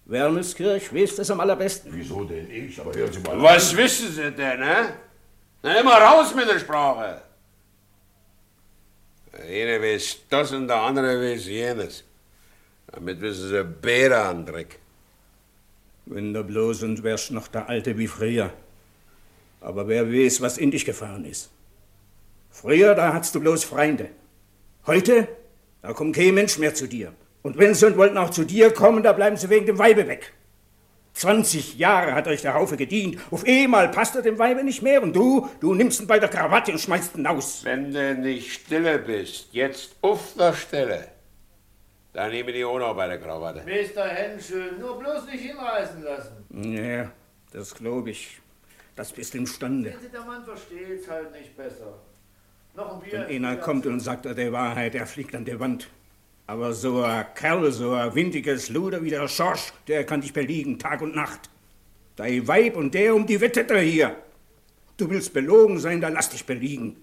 Wermelskirch 0.06 0.92
weiß 0.92 1.16
das 1.16 1.30
am 1.30 1.40
allerbesten. 1.40 1.90
Wieso 1.94 2.24
denn 2.24 2.50
ich? 2.50 2.78
Aber 2.80 2.92
hören 2.92 3.12
Sie 3.12 3.20
mal 3.20 3.40
Was 3.40 3.70
an. 3.70 3.76
wissen 3.78 4.12
Sie 4.12 4.30
denn, 4.32 4.60
ne? 4.60 4.94
Na, 5.62 5.80
immer 5.80 5.92
raus 5.96 6.34
mit 6.34 6.48
der 6.48 6.58
Sprache. 6.58 7.22
Der 9.32 9.44
eine 9.44 9.80
weiß 9.82 10.18
das 10.28 10.52
und 10.52 10.68
der 10.68 10.76
andere 10.82 11.20
weiß 11.20 11.46
jenes. 11.46 12.04
Damit 12.88 13.20
wissen 13.20 13.48
Sie 13.48 13.64
Bäder 13.64 14.28
an 14.28 14.44
Dreck. 14.44 14.78
Wenn 16.06 16.34
du 16.34 16.44
bloß 16.44 16.82
und 16.82 17.02
wärst 17.02 17.30
noch 17.30 17.48
der 17.48 17.68
Alte 17.68 17.96
wie 17.96 18.06
früher. 18.06 18.52
Aber 19.64 19.88
wer 19.88 20.12
weiß, 20.12 20.42
was 20.42 20.58
in 20.58 20.70
dich 20.70 20.84
gefahren 20.84 21.24
ist. 21.24 21.50
Früher, 22.50 22.94
da 22.94 23.14
hattest 23.14 23.34
du 23.34 23.40
bloß 23.40 23.64
Freunde. 23.64 24.10
Heute, 24.86 25.26
da 25.80 25.94
kommt 25.94 26.14
kein 26.14 26.34
Mensch 26.34 26.58
mehr 26.58 26.74
zu 26.74 26.86
dir. 26.86 27.14
Und 27.42 27.56
wenn 27.56 27.72
sie 27.74 27.86
und 27.86 27.96
wollten 27.96 28.18
auch 28.18 28.28
zu 28.28 28.44
dir 28.44 28.72
kommen, 28.72 29.02
da 29.02 29.14
bleiben 29.14 29.38
sie 29.38 29.48
wegen 29.48 29.64
dem 29.64 29.78
Weibe 29.78 30.06
weg. 30.06 30.34
20 31.14 31.78
Jahre 31.78 32.12
hat 32.14 32.28
euch 32.28 32.42
der 32.42 32.52
Haufe 32.52 32.76
gedient. 32.76 33.18
Auf 33.30 33.44
einmal 33.46 33.88
passt 33.90 34.14
er 34.14 34.20
dem 34.20 34.38
Weibe 34.38 34.62
nicht 34.64 34.82
mehr 34.82 35.02
und 35.02 35.16
du, 35.16 35.48
du 35.60 35.72
nimmst 35.72 35.98
ihn 36.02 36.06
bei 36.06 36.18
der 36.18 36.28
Krawatte 36.28 36.72
und 36.72 36.78
schmeißt 36.78 37.16
ihn 37.16 37.26
aus. 37.26 37.64
Wenn 37.64 37.90
du 37.90 38.14
nicht 38.16 38.52
stille 38.52 38.98
bist, 38.98 39.48
jetzt 39.52 39.96
auf 40.02 40.34
der 40.38 40.52
Stelle, 40.52 41.08
dann 42.12 42.30
nehme 42.30 42.50
ich 42.50 42.56
die 42.56 42.64
auch 42.66 42.78
noch 42.78 42.94
bei 42.94 43.08
der 43.08 43.18
Krawatte. 43.18 43.62
Mr. 43.64 44.08
Henschel, 44.08 44.72
nur 44.78 44.98
bloß 44.98 45.24
nicht 45.26 45.44
hinreißen 45.44 46.02
lassen. 46.02 46.74
Ja, 46.74 47.10
das 47.52 47.74
glaube 47.74 48.10
ich. 48.10 48.42
Das 48.96 49.12
bist 49.12 49.34
du 49.34 49.38
imstande. 49.38 49.90
Sehen 49.90 50.00
Sie, 50.02 50.08
der 50.08 50.24
Mann 50.24 50.44
versteht's 50.44 51.08
halt 51.08 51.32
nicht 51.32 51.56
besser. 51.56 51.98
Noch 52.76 52.94
ein 52.94 53.00
Bier. 53.00 53.26
Wenn 53.28 53.44
einer 53.44 53.56
kommt 53.56 53.86
und 53.86 54.00
sagt 54.00 54.26
er 54.26 54.34
die 54.34 54.52
Wahrheit, 54.52 54.94
der 54.94 55.06
fliegt 55.06 55.34
an 55.34 55.44
die 55.44 55.58
Wand. 55.58 55.88
Aber 56.46 56.72
so 56.72 57.02
ein 57.02 57.26
Kerl, 57.34 57.72
so 57.72 57.92
ein 57.92 58.14
windiges 58.14 58.68
Luder 58.68 59.02
wie 59.02 59.10
der 59.10 59.26
Schorsch, 59.28 59.72
der 59.88 60.04
kann 60.04 60.20
dich 60.20 60.32
beliegen, 60.32 60.78
Tag 60.78 61.00
und 61.00 61.16
Nacht. 61.16 61.48
Dein 62.16 62.46
Weib 62.46 62.76
und 62.76 62.94
der 62.94 63.14
um 63.14 63.26
die 63.26 63.40
wettet 63.40 63.70
er 63.70 63.80
hier. 63.80 64.16
Du 64.96 65.08
willst 65.10 65.32
belogen 65.32 65.78
sein, 65.80 66.00
dann 66.00 66.12
lass 66.12 66.30
dich 66.30 66.44
beliegen. 66.44 66.96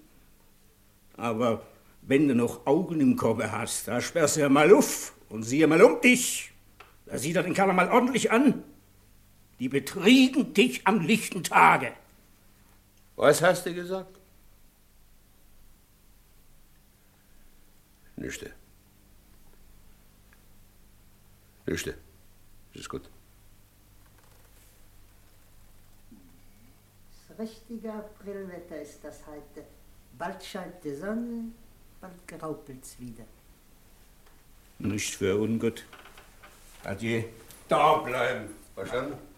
Aber 1.16 1.66
wenn 2.02 2.28
du 2.28 2.34
noch 2.34 2.66
Augen 2.66 3.00
im 3.00 3.16
Korbe 3.16 3.52
hast, 3.52 3.88
da 3.88 4.00
sperrst 4.00 4.36
du 4.36 4.40
ja 4.40 4.48
mal 4.48 4.72
auf 4.72 5.12
und 5.28 5.42
siehe 5.42 5.66
mal 5.66 5.82
um 5.82 6.00
dich. 6.00 6.52
Da 7.06 7.18
sieht 7.18 7.36
er 7.36 7.42
den 7.42 7.52
Kerl 7.52 7.72
mal 7.72 7.90
ordentlich 7.90 8.30
an. 8.30 8.62
Die 9.62 9.68
betriegen 9.68 10.52
dich 10.54 10.84
am 10.88 10.98
lichten 11.02 11.44
Tage. 11.44 11.92
Was 13.14 13.40
hast 13.40 13.64
du 13.64 13.72
gesagt? 13.72 14.18
Nichts. 18.16 18.44
Nichts. 21.64 21.90
Ist 22.74 22.88
gut. 22.88 23.08
Das 27.28 27.38
richtige 27.38 27.92
Aprilwetter 27.92 28.82
ist 28.82 28.98
das 29.04 29.24
heute. 29.28 29.64
Bald 30.18 30.42
scheint 30.42 30.82
die 30.82 30.96
Sonne, 30.96 31.52
bald 32.00 32.26
graupelt's 32.26 32.98
wieder. 32.98 33.26
Nicht 34.80 35.14
für 35.14 35.40
ungut. 35.40 35.84
Adieu. 36.82 37.22
Da 37.68 37.98
bleiben. 37.98 38.48
Verstanden? 38.74 39.31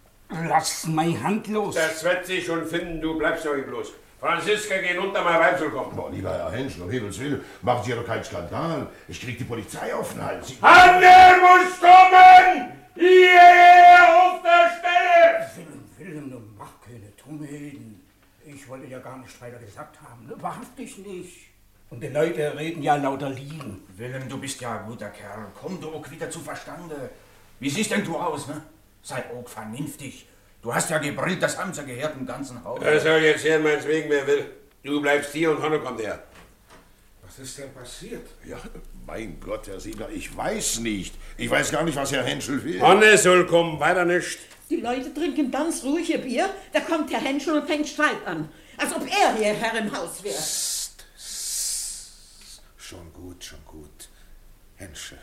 Lass 0.48 0.86
meine 0.86 1.22
Hand 1.22 1.46
los. 1.48 1.74
Das 1.74 2.02
wird 2.04 2.26
sich 2.26 2.44
schon 2.44 2.66
finden, 2.66 3.00
du 3.00 3.16
bleibst 3.18 3.44
doch 3.46 3.54
hier 3.54 3.64
bloß. 3.64 3.92
Franziska, 4.20 4.76
geh 4.78 4.96
unter, 4.96 5.22
mein 5.22 5.38
Weib 5.38 5.58
soll 5.58 5.70
kommen. 5.70 5.94
Boah, 5.94 6.10
lieber 6.10 6.30
Herr 6.30 6.50
Henschel, 6.50 6.82
um 6.82 6.90
Himmels 6.90 7.18
Willen, 7.20 7.44
machen 7.62 7.84
Sie 7.84 7.90
ja 7.90 7.96
doch 7.96 8.06
keinen 8.06 8.24
Skandal. 8.24 8.86
Ich 9.06 9.20
krieg 9.20 9.36
die 9.36 9.44
Polizei 9.44 9.94
auf 9.94 10.12
den 10.14 10.24
Hals. 10.24 10.48
Sie- 10.48 10.58
Handel 10.62 11.40
muss 11.40 11.78
kommen! 11.78 12.72
Hierher 12.94 14.08
auf 14.16 14.40
der 14.42 14.70
Stelle! 14.78 15.50
Willem, 15.56 15.84
Willem, 15.98 16.30
du 16.30 16.40
mach 16.58 16.70
keine 16.84 17.12
Dummheiten. 17.22 18.00
Ich 18.46 18.68
wollte 18.68 18.86
ja 18.86 18.98
gar 18.98 19.18
nicht 19.18 19.40
weiter 19.42 19.58
gesagt 19.58 19.96
haben. 20.00 20.26
Ne? 20.26 20.34
Wahrhaftig 20.40 20.98
nicht. 20.98 21.48
Und 21.90 22.02
die 22.02 22.08
Leute 22.08 22.56
reden 22.58 22.82
ja 22.82 22.96
lauter 22.96 23.28
Liegen. 23.30 23.82
Willem, 23.96 24.28
du 24.28 24.38
bist 24.38 24.60
ja 24.60 24.78
ein 24.80 24.86
guter 24.86 25.08
Kerl. 25.10 25.46
Komm 25.60 25.80
du 25.80 25.90
auch 25.90 26.10
wieder 26.10 26.30
zu 26.30 26.40
Verstande. 26.40 27.10
Wie 27.60 27.68
siehst 27.70 27.90
denn 27.90 28.04
du 28.04 28.16
aus, 28.16 28.48
ne? 28.48 28.62
Sei 29.04 29.22
auch 29.30 29.46
vernünftig. 29.46 30.26
Du 30.62 30.74
hast 30.74 30.88
ja 30.88 30.96
gebrillt, 30.96 31.42
das 31.42 31.58
haben 31.58 31.74
sie 31.74 31.84
gehört 31.84 32.16
im 32.18 32.24
ganzen 32.24 32.64
Haus. 32.64 32.82
Er 32.82 32.98
soll 32.98 33.20
jetzt 33.20 33.44
her, 33.44 33.60
meinetwegen, 33.60 34.08
wer 34.08 34.26
will. 34.26 34.46
Du 34.82 35.02
bleibst 35.02 35.30
hier 35.32 35.50
und 35.50 35.62
Hanno 35.62 35.78
kommt 35.78 36.00
her. 36.00 36.22
Was 37.22 37.38
ist 37.38 37.58
denn 37.58 37.74
passiert? 37.74 38.26
Ja, 38.46 38.56
mein 39.06 39.38
Gott, 39.40 39.66
Herr 39.66 39.78
Siebler, 39.78 40.08
ich 40.08 40.34
weiß 40.34 40.78
nicht. 40.78 41.14
Ich 41.36 41.50
weiß 41.50 41.70
gar 41.70 41.82
nicht, 41.84 41.96
was 41.96 42.12
Herr 42.12 42.24
Henschel 42.24 42.64
will. 42.64 42.80
Hanne 42.80 43.18
soll 43.18 43.46
kommen, 43.46 43.78
weiter 43.78 44.06
nicht. 44.06 44.38
Die 44.70 44.76
Leute 44.76 45.12
trinken 45.12 45.50
ganz 45.50 45.84
ruhig 45.84 46.08
ihr 46.08 46.22
Bier, 46.22 46.48
da 46.72 46.80
kommt 46.80 47.12
Herr 47.12 47.20
Henschel 47.20 47.58
und 47.58 47.66
fängt 47.66 47.86
Streit 47.86 48.24
an. 48.24 48.48
Als 48.78 48.94
ob 48.94 49.02
er 49.02 49.36
hier 49.36 49.52
Herr 49.52 49.78
im 49.78 49.94
Haus 49.94 50.24
wäre. 50.24 50.42
Schon 52.78 53.12
gut, 53.12 53.44
schon 53.44 53.62
gut. 53.66 54.08
Henschel, 54.76 55.18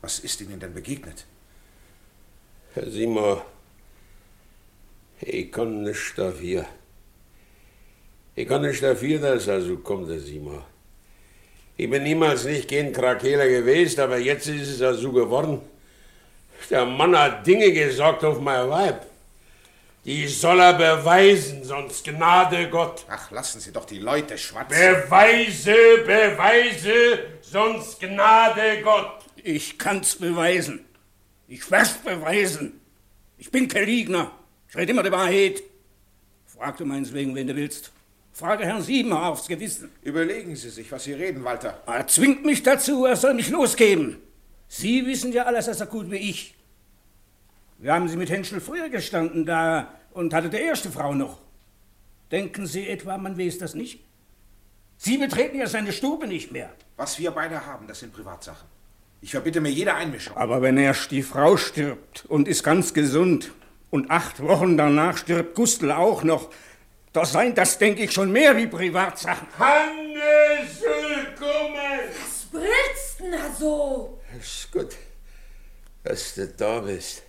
was 0.00 0.20
ist 0.20 0.40
Ihnen 0.40 0.60
denn 0.60 0.72
begegnet? 0.72 1.26
Herr 2.74 2.90
Simon, 2.90 3.40
ich 5.20 5.52
kann 5.52 5.84
nicht 5.84 6.18
dafür. 6.18 6.66
Ich 8.34 8.48
kann 8.48 8.62
nicht 8.62 8.82
dafür, 8.82 9.20
dass 9.20 9.46
er 9.46 9.60
so 9.60 9.76
kommt, 9.76 10.08
Herr 10.08 10.18
Simon. 10.18 10.60
Ich 11.76 11.88
bin 11.88 12.02
niemals 12.02 12.44
nicht 12.44 12.66
gegen 12.66 12.92
Krakeler 12.92 13.46
gewesen, 13.48 14.00
aber 14.00 14.18
jetzt 14.18 14.48
ist 14.48 14.70
es 14.70 14.80
ja 14.80 14.92
so 14.92 15.12
geworden. 15.12 15.60
Der 16.68 16.84
Mann 16.84 17.16
hat 17.16 17.46
Dinge 17.46 17.72
gesagt 17.72 18.24
auf 18.24 18.40
mein 18.40 18.68
Weib. 18.68 19.06
Die 20.04 20.26
soll 20.26 20.58
er 20.58 20.74
beweisen, 20.74 21.62
sonst 21.62 22.04
Gnade 22.04 22.68
Gott. 22.70 23.04
Ach, 23.08 23.30
lassen 23.30 23.60
Sie 23.60 23.72
doch 23.72 23.84
die 23.84 24.00
Leute 24.00 24.36
schwatzen. 24.36 24.76
Beweise, 24.76 25.76
Beweise, 26.04 27.20
sonst 27.40 28.00
Gnade 28.00 28.82
Gott. 28.82 29.20
Ich 29.36 29.78
kann's 29.78 30.16
beweisen. 30.16 30.84
Ich 31.54 31.70
werd's 31.70 31.92
beweisen. 31.98 32.80
Ich 33.38 33.48
bin 33.48 33.68
kein 33.68 33.84
Liegner. 33.84 34.32
Ich 34.68 34.74
rede 34.74 34.90
immer 34.90 35.04
die 35.04 35.12
Wahrheit. 35.12 35.62
Frag 36.46 36.76
du 36.78 36.84
meineswegen, 36.84 37.32
wen 37.32 37.46
du 37.46 37.54
willst. 37.54 37.92
Frage 38.32 38.64
Herrn 38.64 38.82
Siebenhaar 38.82 39.30
aufs 39.30 39.46
Gewissen. 39.46 39.88
Überlegen 40.02 40.56
Sie 40.56 40.68
sich, 40.68 40.90
was 40.90 41.04
Sie 41.04 41.12
reden, 41.12 41.44
Walter. 41.44 41.80
Er 41.86 42.08
zwingt 42.08 42.44
mich 42.44 42.64
dazu, 42.64 43.04
er 43.04 43.14
soll 43.14 43.34
mich 43.34 43.50
losgeben. 43.50 44.16
Sie 44.66 45.06
wissen 45.06 45.32
ja 45.32 45.44
alles 45.44 45.66
so 45.66 45.86
gut 45.86 46.10
wie 46.10 46.16
ich. 46.16 46.56
Wir 47.78 47.94
haben 47.94 48.08
Sie 48.08 48.16
mit 48.16 48.30
Henschel 48.30 48.60
früher 48.60 48.88
gestanden 48.88 49.46
da 49.46 49.94
und 50.10 50.34
hatte 50.34 50.50
der 50.50 50.62
erste 50.62 50.90
Frau 50.90 51.14
noch. 51.14 51.38
Denken 52.32 52.66
Sie 52.66 52.88
etwa, 52.88 53.16
man 53.16 53.38
weiß 53.38 53.58
das 53.58 53.76
nicht? 53.76 54.02
Sie 54.96 55.18
betreten 55.18 55.56
ja 55.56 55.68
seine 55.68 55.92
Stube 55.92 56.26
nicht 56.26 56.50
mehr. 56.50 56.72
Was 56.96 57.16
wir 57.20 57.30
beide 57.30 57.64
haben, 57.64 57.86
das 57.86 58.00
sind 58.00 58.12
Privatsachen. 58.12 58.73
Ich 59.24 59.30
verbitte 59.30 59.62
mir 59.62 59.70
jede 59.70 59.94
Einmischung. 59.94 60.36
Aber 60.36 60.60
wenn 60.60 60.76
erst 60.76 61.10
die 61.10 61.22
Frau 61.22 61.56
stirbt 61.56 62.26
und 62.28 62.46
ist 62.46 62.62
ganz 62.62 62.92
gesund 62.92 63.52
und 63.88 64.10
acht 64.10 64.42
Wochen 64.42 64.76
danach 64.76 65.16
stirbt 65.16 65.54
Gustl 65.54 65.92
auch 65.92 66.24
noch, 66.24 66.50
da 67.14 67.24
seien 67.24 67.54
das, 67.54 67.78
denke 67.78 68.02
ich, 68.02 68.12
schon 68.12 68.30
mehr 68.30 68.54
wie 68.54 68.66
Privatsachen. 68.66 69.48
Hanne 69.58 70.68
soll 70.78 71.24
kommen. 71.38 72.00
Was 72.20 72.44
brillst 72.52 73.20
denn 73.20 73.32
da 73.32 73.50
so? 73.58 74.20
Ist 74.38 74.70
gut, 74.70 74.94
dass 76.02 76.34
du 76.34 76.46
da 76.46 76.80
bist. 76.80 77.22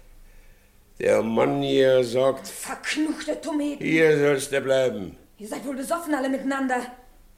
Der 0.99 1.23
Mann 1.23 1.61
hier 1.61 2.03
sagt, 2.03 2.45
Verknuchte 2.49 3.39
Tometen. 3.39 3.85
hier 3.85 4.19
sollst 4.19 4.51
du 4.51 4.59
bleiben. 4.59 5.15
Ihr 5.37 5.47
seid 5.47 5.65
wohl 5.65 5.77
besoffen 5.77 6.13
alle 6.13 6.27
miteinander. 6.27 6.81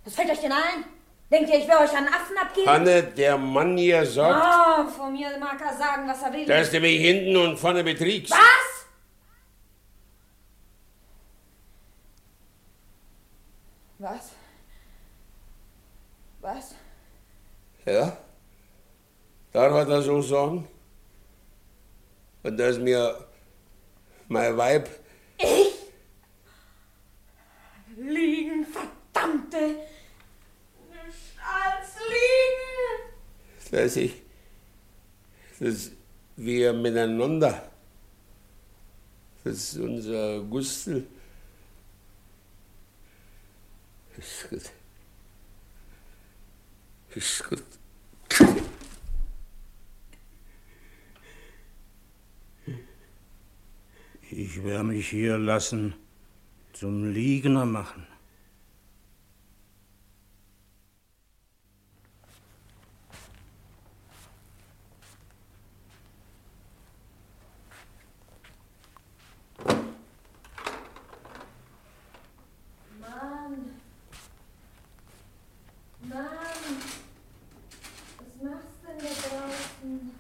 Was 0.04 0.16
fällt 0.16 0.32
euch 0.32 0.42
denn 0.42 0.52
ein? 0.52 0.97
Denkt 1.30 1.50
ihr, 1.50 1.60
ich 1.60 1.68
will 1.68 1.76
euch 1.76 1.96
an 1.98 2.08
Affen 2.08 2.38
abgeben? 2.38 2.68
Hanne, 2.70 3.04
der 3.04 3.38
Mann 3.38 3.78
hier 3.78 4.06
sagt, 4.06 4.42
Ah, 4.44 4.86
von 4.88 5.12
mir 5.12 5.38
mag 5.40 5.60
er 5.60 5.78
sagen, 5.78 6.08
was 6.08 6.22
er 6.22 6.32
will. 6.34 6.46
dass 6.46 6.72
du 6.72 6.80
mich 6.80 7.00
hinten 7.02 7.36
und 7.36 7.58
vorne 7.58 7.84
betriegst. 7.84 8.32
Was? 8.32 8.86
Was? 14.00 14.32
Was? 16.42 16.76
Ja? 17.86 18.16
Darf 19.52 19.74
er 19.74 19.86
das 19.86 20.06
so 20.06 20.22
sagen? 20.22 20.68
Und 22.44 22.58
dass 22.58 22.78
mir 22.78 23.26
mein 24.28 24.56
Weib, 24.56 24.88
Ich? 25.40 25.74
Liegen, 27.98 28.66
verdammte! 28.66 29.58
Nicht 29.68 31.34
als 31.42 31.96
liegen! 32.08 33.14
Dass 33.72 33.96
ich 33.96 34.14
dass 35.60 35.92
wir 36.36 36.74
miteinander, 36.74 37.72
dass 39.44 39.76
unser 39.78 40.42
Gustl. 40.44 41.08
Ist 44.18 44.50
gut. 44.50 44.62
Ist 47.16 47.50
gut. 47.50 47.64
Ich 54.30 54.64
werde 54.64 54.84
mich 54.84 55.10
hier 55.10 55.38
lassen 55.38 55.96
zum 56.74 57.12
Liegner 57.12 57.66
machen. 57.66 58.06
Mann. 73.00 73.80
Mann. 76.02 76.28
Was 78.18 78.42
machst 78.44 78.80
du 78.82 78.88
denn 78.88 79.00
da 79.00 79.30
draußen? 79.30 80.12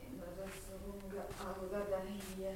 Immer 0.00 0.30
das 0.36 0.56
Rumgeauge 0.84 1.86
da 1.90 2.02
hier. 2.36 2.54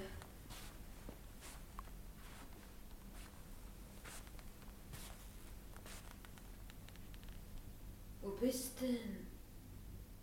Wo 8.23 8.31
bist 8.31 8.81
denn? 8.81 9.27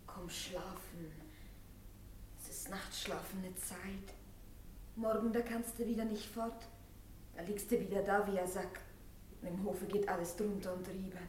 Komm 0.06 0.28
schlafen. 0.28 1.12
Es 2.40 2.48
ist 2.48 2.70
nachtschlafene 2.70 3.54
Zeit. 3.68 4.08
Morgen, 4.96 5.32
da 5.32 5.40
kannst 5.40 5.78
du 5.78 5.86
wieder 5.86 6.04
nicht 6.04 6.26
fort. 6.26 6.66
Da 7.36 7.42
liegst 7.42 7.70
du 7.70 7.78
wieder 7.78 8.02
da 8.02 8.26
wie 8.26 8.38
ein 8.38 8.48
Sack. 8.48 8.80
Und 9.40 9.48
im 9.48 9.64
Hofe 9.64 9.86
geht 9.86 10.08
alles 10.08 10.34
drunter 10.36 10.72
und 10.74 10.86
drüber. 10.86 11.20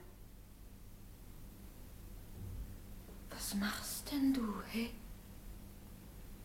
Was 3.30 3.56
machst 3.56 4.12
denn 4.12 4.34
du, 4.34 4.46
hä? 4.72 4.90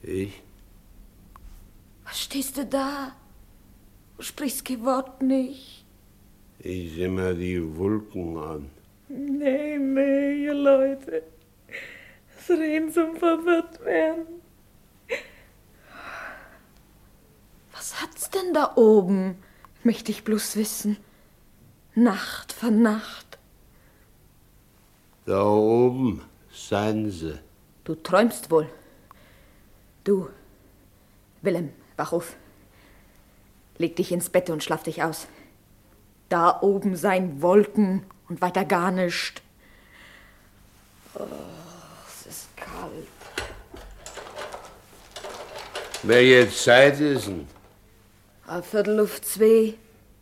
Ich? 0.03 0.43
Was 2.05 2.21
stehst 2.21 2.57
du 2.59 2.67
da? 2.67 3.15
Du 4.17 4.23
sprichst 4.23 4.65
kein 4.65 4.85
Wort 4.85 5.23
nicht. 5.23 5.85
Ich 6.59 6.95
seh 6.95 7.09
mir 7.09 7.35
die 7.35 7.77
Wolken 7.77 8.37
an. 8.37 8.71
Nee, 9.09 9.79
nee, 9.79 10.45
ihr 10.45 10.55
Leute. 10.55 11.23
Das 12.37 12.59
Reden 12.59 12.91
zum 12.93 13.17
verwirrt 13.17 13.83
werden. 13.85 14.27
Was 17.85 18.01
hat's 18.01 18.31
denn 18.45 18.55
da 18.55 18.73
oben? 18.77 19.37
Möchte 19.83 20.11
ich 20.11 20.25
bloß 20.25 20.57
wissen. 20.57 20.97
Nacht 21.95 22.53
für 22.53 22.71
Nacht. 22.71 23.39
Da 25.27 25.45
oben 25.45 26.23
seien 26.53 27.11
sie. 27.11 27.39
Du 27.85 27.95
träumst 27.95 28.51
wohl. 28.51 28.69
Du, 30.05 30.29
Willem, 31.43 31.71
wach 31.97 32.13
auf. 32.13 32.37
Leg 33.79 33.97
dich 33.97 34.13
ins 34.13 34.29
Bett 34.31 34.51
und 34.51 34.63
schlaf 34.63 34.83
dich 34.83 35.03
aus. 35.03 35.27
Da 36.29 36.61
oben 36.63 36.97
sein 36.97 37.43
Wolken 37.43 38.05
und 38.29 38.41
weiter 38.41 38.65
gar 38.65 38.91
nischt. 38.91 39.43
Oh, 41.15 41.27
es 42.09 42.27
ist 42.27 42.57
kalt. 42.57 43.09
Welche 46.03 46.51
Zeit 46.51 47.01
ist 47.01 47.29
denn? 47.29 47.54
Ein 48.47 48.63
Viertel 48.63 49.01
auf 49.01 49.23
zwei. 49.23 49.75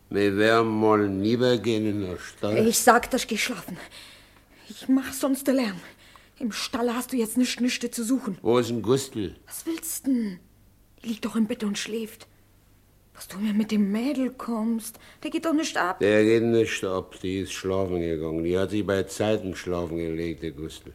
Wir 0.09 0.37
werden 0.37 0.79
mal 0.79 1.09
niedergehen 1.09 1.85
in 1.85 2.01
der 2.01 2.17
Stadt. 2.17 2.57
Ich 2.57 2.79
sag, 2.79 3.09
dass 3.11 3.23
ich 3.23 3.27
geh 3.27 3.37
schlafen. 3.37 3.77
Ich 4.69 4.87
mach 4.87 5.11
sonst 5.11 5.47
den 5.47 5.55
Lärm. 5.55 5.79
Im 6.39 6.51
Stall 6.51 6.93
hast 6.93 7.11
du 7.11 7.17
jetzt 7.17 7.37
nichts 7.37 7.59
nichts 7.59 7.95
zu 7.95 8.03
suchen. 8.03 8.37
Wo 8.41 8.57
ist 8.57 8.69
denn 8.69 8.81
Gustl? 8.81 9.35
Was 9.45 9.65
willst 9.65 10.07
denn? 10.07 10.39
Die 11.03 11.09
liegt 11.09 11.25
doch 11.25 11.35
im 11.35 11.47
Bett 11.47 11.63
und 11.63 11.77
schläft. 11.77 12.27
Was 13.13 13.27
du 13.27 13.37
mir 13.37 13.53
mit 13.53 13.71
dem 13.71 13.91
Mädel 13.91 14.31
kommst, 14.31 14.99
der 15.21 15.29
geht 15.29 15.45
doch 15.45 15.53
nicht 15.53 15.77
ab. 15.77 15.99
Der 15.99 16.23
geht 16.23 16.43
nicht 16.43 16.83
ab, 16.83 17.15
die 17.21 17.41
ist 17.41 17.51
schlafen 17.51 17.99
gegangen. 17.99 18.43
Die 18.43 18.57
hat 18.57 18.71
sich 18.71 18.85
bei 18.85 19.03
Zeiten 19.03 19.55
schlafen 19.55 19.97
gelegt, 19.97 20.43
der 20.43 20.51
Gustl. 20.51 20.93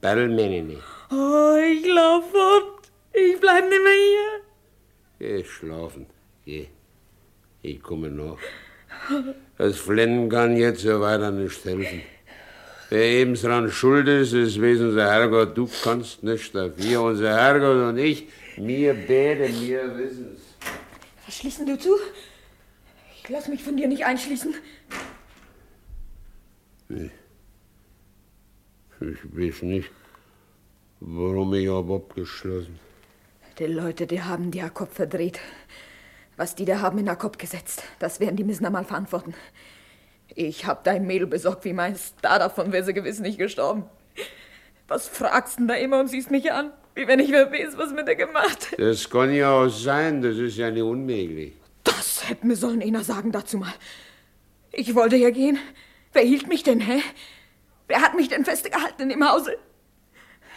Battle 0.00 0.28
meine 0.28 0.62
nicht. 0.62 0.82
Oh, 1.10 1.56
ich 1.56 1.86
lauf 1.86 2.30
fort. 2.30 2.90
Ich 3.12 3.40
bleib 3.40 3.68
nicht 3.68 3.82
mehr 3.82 3.92
hier. 3.92 4.40
Geh 5.18 5.44
schlafen, 5.44 6.06
geh. 6.44 6.68
Ich 7.62 7.82
komme 7.82 8.10
noch. 8.10 8.38
Das 9.58 9.76
Flennen 9.78 10.28
kann 10.28 10.56
jetzt 10.56 10.80
so 10.80 11.00
weiter 11.00 11.30
nicht 11.30 11.64
helfen. 11.64 12.02
Wer 12.88 13.04
eben 13.04 13.34
dran 13.34 13.70
schuld 13.70 14.08
ist, 14.08 14.32
ist 14.32 14.60
wes 14.60 14.80
unser 14.80 15.08
Herrgott. 15.12 15.56
Du 15.56 15.68
kannst 15.84 16.22
nicht 16.24 16.54
dafür. 16.54 17.02
Unser 17.02 17.36
Herrgott 17.36 17.88
und 17.90 17.98
ich, 17.98 18.26
mir 18.56 18.94
beide, 18.94 19.48
mir 19.48 19.96
wissen's. 19.96 20.40
Was 21.24 21.36
schließen 21.36 21.66
du 21.66 21.78
zu? 21.78 21.94
Ich 23.22 23.28
lass 23.28 23.46
mich 23.46 23.62
von 23.62 23.76
dir 23.76 23.86
nicht 23.86 24.04
einschließen. 24.04 24.54
Ich, 26.88 27.10
ich 29.00 29.36
weiß 29.36 29.62
nicht, 29.62 29.90
warum 30.98 31.54
ich 31.54 31.68
hab 31.68 31.88
abgeschlossen. 31.90 32.80
Die 33.58 33.66
Leute, 33.66 34.08
die 34.08 34.20
haben 34.20 34.50
dir 34.50 34.68
Kopf 34.70 34.94
verdreht. 34.94 35.38
Was 36.40 36.54
die 36.54 36.64
da 36.64 36.80
haben 36.80 36.96
in 36.96 37.04
den 37.04 37.18
Kopf 37.18 37.36
gesetzt, 37.36 37.82
das 37.98 38.18
werden 38.18 38.36
die 38.36 38.44
müssen 38.44 38.64
einmal 38.64 38.86
verantworten. 38.86 39.34
Ich 40.34 40.64
hab 40.64 40.84
dein 40.84 41.06
Mädel 41.06 41.26
besorgt 41.26 41.66
wie 41.66 41.74
meinst. 41.74 42.14
Da 42.22 42.38
davon 42.38 42.72
wäre 42.72 42.82
sie 42.82 42.94
gewiss 42.94 43.20
nicht 43.20 43.36
gestorben. 43.36 43.84
Was 44.88 45.06
fragst 45.06 45.58
denn 45.58 45.68
da 45.68 45.74
immer 45.74 46.00
und 46.00 46.08
siehst 46.08 46.30
mich 46.30 46.50
an? 46.50 46.72
Wie 46.94 47.06
wenn 47.06 47.20
ich 47.20 47.30
wer 47.30 47.52
weiß, 47.52 47.76
was 47.76 47.92
mit 47.92 48.08
dir 48.08 48.16
gemacht 48.16 48.70
hätte. 48.70 48.82
Das 48.82 49.10
kann 49.10 49.34
ja 49.34 49.50
auch 49.52 49.68
sein, 49.68 50.22
das 50.22 50.38
ist 50.38 50.56
ja 50.56 50.70
nicht 50.70 50.82
unmöglich. 50.82 51.52
Das 51.84 52.26
hätte 52.26 52.46
mir 52.46 52.56
sollen 52.56 52.80
einer 52.80 53.04
sagen 53.04 53.32
dazu 53.32 53.58
mal. 53.58 53.74
Ich 54.72 54.94
wollte 54.94 55.16
ja 55.16 55.28
gehen. 55.28 55.58
Wer 56.14 56.22
hielt 56.22 56.48
mich 56.48 56.62
denn, 56.62 56.80
hä? 56.80 57.02
Wer 57.86 58.00
hat 58.00 58.14
mich 58.14 58.28
denn 58.28 58.46
festgehalten 58.46 59.02
in 59.02 59.08
dem 59.10 59.30
Hause? 59.30 59.58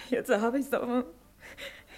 Jetzt 0.10 0.30
hab 0.30 0.56
ich's 0.56 0.70
doch. 0.70 1.04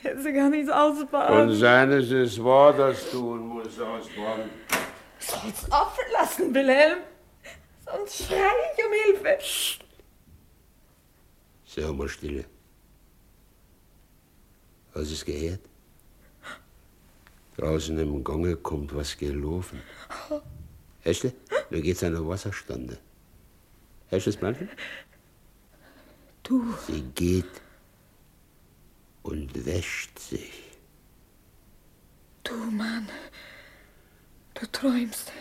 Jetzt 0.06 0.24
kann 0.24 0.54
ich's 0.54 0.70
ausbaden. 0.70 1.50
Und 1.50 1.56
seines 1.56 2.12
ist 2.12 2.44
wahr, 2.44 2.74
das 2.74 3.10
tun 3.10 3.48
muss 3.48 3.80
ausbaden. 3.80 4.52
Soll's 5.18 5.72
offen 5.72 6.08
lassen, 6.14 6.54
Wilhelm. 6.54 7.00
Sonst 7.86 8.26
schrei 8.26 8.52
ich 8.68 8.86
um 8.86 8.92
Hilfe. 9.04 9.38
Sei 11.66 11.92
mal 11.92 12.08
stille. 12.08 12.46
Hast 14.94 15.10
du 15.10 15.14
es 15.14 15.26
gehört? 15.26 15.62
Draußen 17.58 17.98
im 17.98 18.24
Gange 18.24 18.56
kommt 18.58 18.96
was 18.96 19.18
gelaufen. 19.18 19.82
Hörst 21.02 21.24
du? 21.24 21.34
Da 21.72 21.80
geht's 21.80 22.04
an 22.04 22.14
der 22.14 22.28
Wasserstande. 22.28 23.00
Hörst 24.10 24.28
du 24.28 24.30
das 24.30 24.38
Planschen? 24.40 24.70
Du. 26.44 26.64
Sie 26.86 27.02
geht 27.16 27.65
und 29.26 29.66
wäscht 29.66 30.20
sich. 30.20 30.54
Du, 32.44 32.54
Mann. 32.54 33.10
Du 34.54 34.68
träumst. 34.72 35.32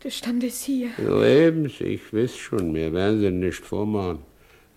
Du 0.00 0.10
standest 0.10 0.62
hier. 0.64 0.90
Ja, 0.96 1.24
eben, 1.24 1.66
ich 1.66 2.12
weiß 2.12 2.36
schon, 2.36 2.72
wir 2.74 2.92
werden 2.92 3.20
sie 3.20 3.30
nicht 3.30 3.64
vormachen. 3.64 4.22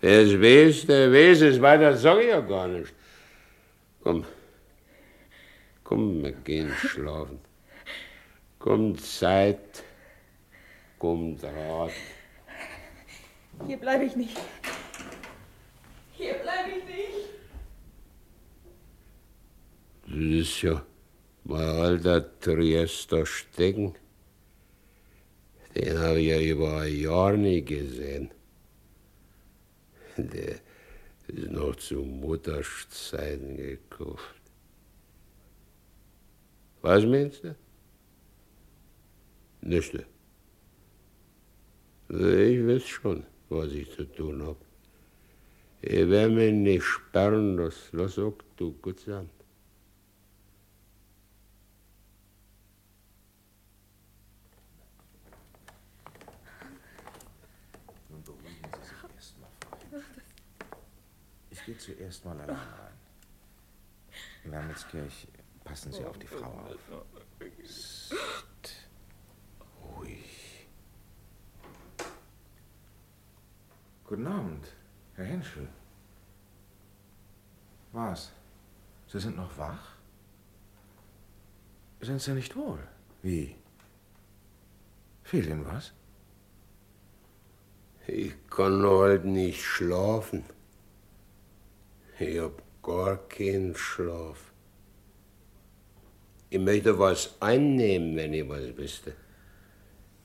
Wer 0.00 0.22
es 0.22 0.32
weiß, 0.32 0.86
der 0.86 1.12
weiß 1.12 1.42
es, 1.42 1.62
weiter 1.62 1.96
sag 1.96 2.18
ich 2.18 2.28
ja 2.28 2.40
gar 2.40 2.66
nicht. 2.66 2.92
Komm, 4.02 4.24
komm, 5.84 6.22
wir 6.22 6.32
gehen 6.32 6.72
schlafen. 6.82 7.38
Kommt 8.58 9.00
Zeit, 9.00 9.84
kommt 10.98 11.44
Rat. 11.44 11.92
Hier 13.66 13.76
bleibe 13.76 14.04
ich 14.04 14.16
nicht. 14.16 14.36
Hier 16.12 16.34
bleibe 16.34 16.70
ich 16.70 16.84
nicht. 16.84 17.33
Das 20.06 20.16
ist 20.16 20.62
ja 20.62 20.84
mein 21.44 21.60
alter 21.60 22.38
Triester 22.40 23.24
Stecken. 23.26 23.94
Den 25.74 25.98
habe 25.98 26.20
ich 26.20 26.28
ja 26.28 26.40
über 26.40 26.80
ein 26.82 26.96
Jahr 26.96 27.36
nicht 27.36 27.66
gesehen. 27.66 28.30
Der 30.16 30.56
ist 31.26 31.50
noch 31.50 31.74
zu 31.76 31.96
Mutterszeiten 31.96 33.56
gekauft. 33.56 34.40
Was 36.82 37.04
meinst 37.04 37.42
du? 37.44 37.56
Nichts. 39.62 39.98
Ich 42.10 42.18
weiß 42.18 42.86
schon, 42.86 43.24
was 43.48 43.72
ich 43.72 43.90
zu 43.90 44.04
tun 44.04 44.46
hab. 44.46 44.58
Ich 45.80 46.08
werde 46.08 46.34
mich 46.34 46.52
nicht 46.52 46.84
sperren, 46.84 47.56
das 47.56 47.88
lass 47.92 48.18
auch 48.18 48.36
du 48.56 48.72
gut 48.72 49.00
sein. 49.00 49.30
Nun 58.10 58.22
beruhigen 58.22 58.70
Sie 58.72 58.82
sich 58.82 59.02
erstmal, 59.16 59.50
Frau 59.58 59.96
Henschel. 59.96 60.22
Gehe 61.64 61.78
zuerst 61.78 62.24
mal 62.24 62.38
allein 62.40 62.56
rein. 62.56 62.92
Wermelskirch, 64.44 65.28
passen 65.64 65.92
Sie 65.92 66.04
auf 66.04 66.18
die 66.18 66.26
Frau 66.26 66.50
auf. 66.50 66.76
Psst. 67.38 68.14
Ruhig. 69.82 70.66
Guten 74.04 74.26
Abend, 74.26 74.66
Herr 75.14 75.24
Henschel. 75.24 75.68
Was? 77.92 78.32
Sie 79.06 79.20
sind 79.20 79.36
noch 79.36 79.56
wach? 79.56 79.96
Sind 82.00 82.20
Sie 82.20 82.32
nicht 82.32 82.54
wohl? 82.54 82.86
Wie? 83.22 83.56
Fehlt 85.22 85.46
Ihnen 85.46 85.64
was? 85.64 85.92
Ich 88.06 88.34
kann 88.50 88.84
heute 88.84 89.26
nicht 89.26 89.64
schlafen. 89.64 90.44
Ich 92.18 92.38
hab 92.38 92.62
gar 92.82 93.16
keinen 93.28 93.74
Schlaf. 93.74 94.52
Ich 96.48 96.60
möchte 96.60 96.96
was 96.98 97.34
einnehmen, 97.40 98.16
wenn 98.16 98.32
ich 98.32 98.48
was 98.48 98.76
wüsste. 98.76 99.14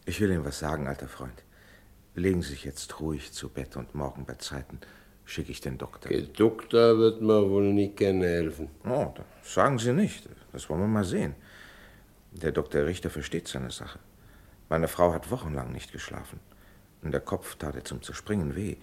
Ich 0.05 0.21
will 0.21 0.31
Ihnen 0.31 0.45
was 0.45 0.59
sagen, 0.59 0.87
alter 0.87 1.07
Freund. 1.07 1.43
Legen 2.13 2.41
Sie 2.41 2.49
sich 2.49 2.65
jetzt 2.65 2.99
ruhig 2.99 3.31
zu 3.31 3.49
Bett 3.49 3.75
und 3.75 3.95
morgen 3.95 4.25
bei 4.25 4.35
Zeiten 4.35 4.79
schicke 5.25 5.51
ich 5.51 5.61
den 5.61 5.77
Doktor. 5.77 6.09
Der 6.09 6.21
Doktor 6.21 6.97
wird 6.97 7.21
mir 7.21 7.49
wohl 7.49 7.73
nicht 7.73 7.97
gerne 7.97 8.27
helfen. 8.27 8.69
Oh, 8.85 9.13
sagen 9.43 9.79
Sie 9.79 9.93
nicht. 9.93 10.27
Das 10.51 10.69
wollen 10.69 10.81
wir 10.81 10.87
mal 10.87 11.05
sehen. 11.05 11.35
Der 12.31 12.51
Dr. 12.51 12.85
Richter 12.85 13.09
versteht 13.09 13.47
seine 13.47 13.71
Sache. 13.71 13.99
Meine 14.69 14.87
Frau 14.87 15.13
hat 15.13 15.31
wochenlang 15.31 15.71
nicht 15.71 15.91
geschlafen. 15.91 16.39
Und 17.01 17.11
der 17.11 17.21
Kopf 17.21 17.55
tat 17.55 17.75
ihr 17.75 17.85
zum 17.85 18.01
Zerspringen 18.01 18.55
weh. 18.55 18.77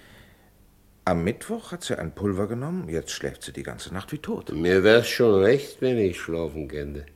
Am 1.08 1.22
Mittwoch 1.22 1.70
hat 1.70 1.84
sie 1.84 1.96
ein 1.96 2.10
Pulver 2.12 2.48
genommen, 2.48 2.88
jetzt 2.88 3.12
schläft 3.12 3.44
sie 3.44 3.52
die 3.52 3.62
ganze 3.62 3.94
Nacht 3.94 4.10
wie 4.10 4.18
tot. 4.18 4.52
Mir 4.52 4.82
wär's 4.82 5.06
schon 5.06 5.40
recht, 5.40 5.80
wenn 5.80 5.98
ich 5.98 6.20
schlafen 6.20 6.66
könnte. 6.66 7.06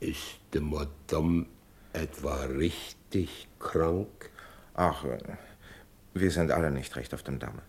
Ist 0.00 0.40
die 0.52 0.58
Madame 0.58 1.46
etwa 1.92 2.34
richtig 2.46 3.46
krank? 3.60 4.30
Ach, 4.74 5.04
äh, 5.04 5.18
wir 6.14 6.32
sind 6.32 6.50
alle 6.50 6.72
nicht 6.72 6.96
recht 6.96 7.14
auf 7.14 7.22
dem 7.22 7.38
Damme. 7.38 7.62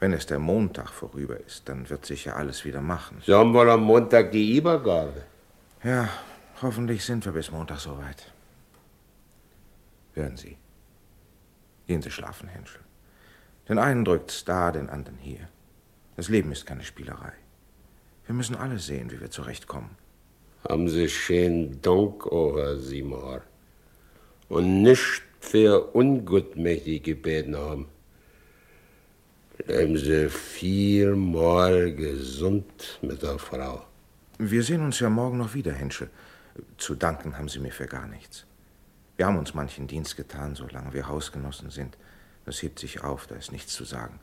Wenn 0.00 0.14
es 0.14 0.24
der 0.24 0.38
Montag 0.38 0.88
vorüber 0.88 1.38
ist, 1.38 1.68
dann 1.68 1.90
wird 1.90 2.06
sich 2.06 2.24
ja 2.24 2.36
alles 2.36 2.64
wieder 2.64 2.80
machen. 2.80 3.20
Sie 3.26 3.34
haben 3.34 3.52
wohl 3.52 3.68
am 3.68 3.82
Montag 3.82 4.32
die 4.32 4.56
Übergabe. 4.56 5.24
Ja, 5.84 6.08
hoffentlich 6.62 7.04
sind 7.04 7.22
wir 7.26 7.32
bis 7.32 7.50
Montag 7.50 7.80
soweit. 7.80 8.32
Hören 10.14 10.38
Sie. 10.38 10.56
Gehen 11.86 12.00
Sie 12.00 12.10
schlafen, 12.10 12.48
Henschel. 12.48 12.85
Den 13.68 13.78
einen 13.78 14.04
drückt's 14.04 14.44
da, 14.44 14.70
den 14.70 14.88
anderen 14.88 15.18
hier. 15.18 15.48
Das 16.16 16.28
Leben 16.28 16.52
ist 16.52 16.66
keine 16.66 16.84
Spielerei. 16.84 17.32
Wir 18.26 18.34
müssen 18.34 18.56
alle 18.56 18.78
sehen, 18.78 19.10
wie 19.10 19.20
wir 19.20 19.30
zurechtkommen. 19.30 19.90
Haben 20.68 20.88
Sie 20.88 21.08
schön 21.08 21.80
Dank, 21.82 22.24
Herr 22.30 22.76
Simar. 22.78 23.42
Und 24.48 24.82
nicht 24.82 25.22
für 25.40 25.94
ungutmächtig 25.94 27.02
gebeten 27.02 27.56
haben. 27.56 27.86
Bleiben 29.64 29.96
Sie 29.96 30.28
viermal 30.28 31.94
gesund 31.94 32.98
mit 33.02 33.22
der 33.22 33.38
Frau. 33.38 33.84
Wir 34.38 34.62
sehen 34.62 34.82
uns 34.82 35.00
ja 35.00 35.08
morgen 35.08 35.38
noch 35.38 35.54
wieder, 35.54 35.72
Henschel. 35.72 36.10
Zu 36.78 36.94
danken 36.94 37.36
haben 37.38 37.48
Sie 37.48 37.58
mir 37.58 37.72
für 37.72 37.86
gar 37.86 38.06
nichts. 38.06 38.44
Wir 39.16 39.26
haben 39.26 39.38
uns 39.38 39.54
manchen 39.54 39.86
Dienst 39.86 40.16
getan, 40.16 40.54
solange 40.54 40.92
wir 40.92 41.08
Hausgenossen 41.08 41.70
sind. 41.70 41.96
Das 42.46 42.62
hebt 42.62 42.78
sich 42.78 43.02
auf, 43.02 43.26
da 43.26 43.34
ist 43.34 43.52
nichts 43.52 43.74
zu 43.74 43.84
sagen. 43.84 44.18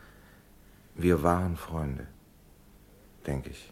Wir 0.95 1.21
waren 1.21 1.57
Freunde, 1.57 2.07
denke 3.27 3.49
ich. 3.49 3.71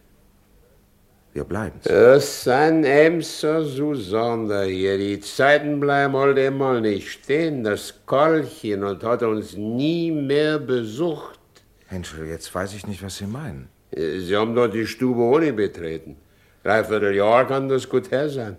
Wir 1.32 1.44
bleiben's. 1.44 1.86
Es 1.86 2.44
sind 2.44 2.84
eben 2.84 3.22
so 3.22 3.64
Susanne 3.64 4.64
hier. 4.64 4.98
Die 4.98 5.18
Zeiten 5.20 5.80
bleiben 5.80 6.14
halt 6.14 6.36
immer 6.36 6.78
nicht 6.80 7.10
stehen. 7.10 7.64
Das 7.64 7.94
Karlchen 8.06 8.84
und 8.84 9.02
hat 9.02 9.22
uns 9.22 9.56
nie 9.56 10.12
mehr 10.12 10.58
besucht. 10.58 11.40
Henschel, 11.86 12.26
jetzt 12.26 12.54
weiß 12.54 12.74
ich 12.74 12.86
nicht, 12.86 13.02
was 13.02 13.16
Sie 13.16 13.26
meinen. 13.26 13.70
Sie 13.94 14.36
haben 14.36 14.54
dort 14.54 14.74
die 14.74 14.86
Stube 14.86 15.22
ohne 15.22 15.54
betreten. 15.54 16.16
Dreiviertel 16.62 17.14
Jahr 17.16 17.46
kann 17.48 17.68
das 17.68 17.88
gut 17.88 18.10
her 18.12 18.28
sein. 18.28 18.56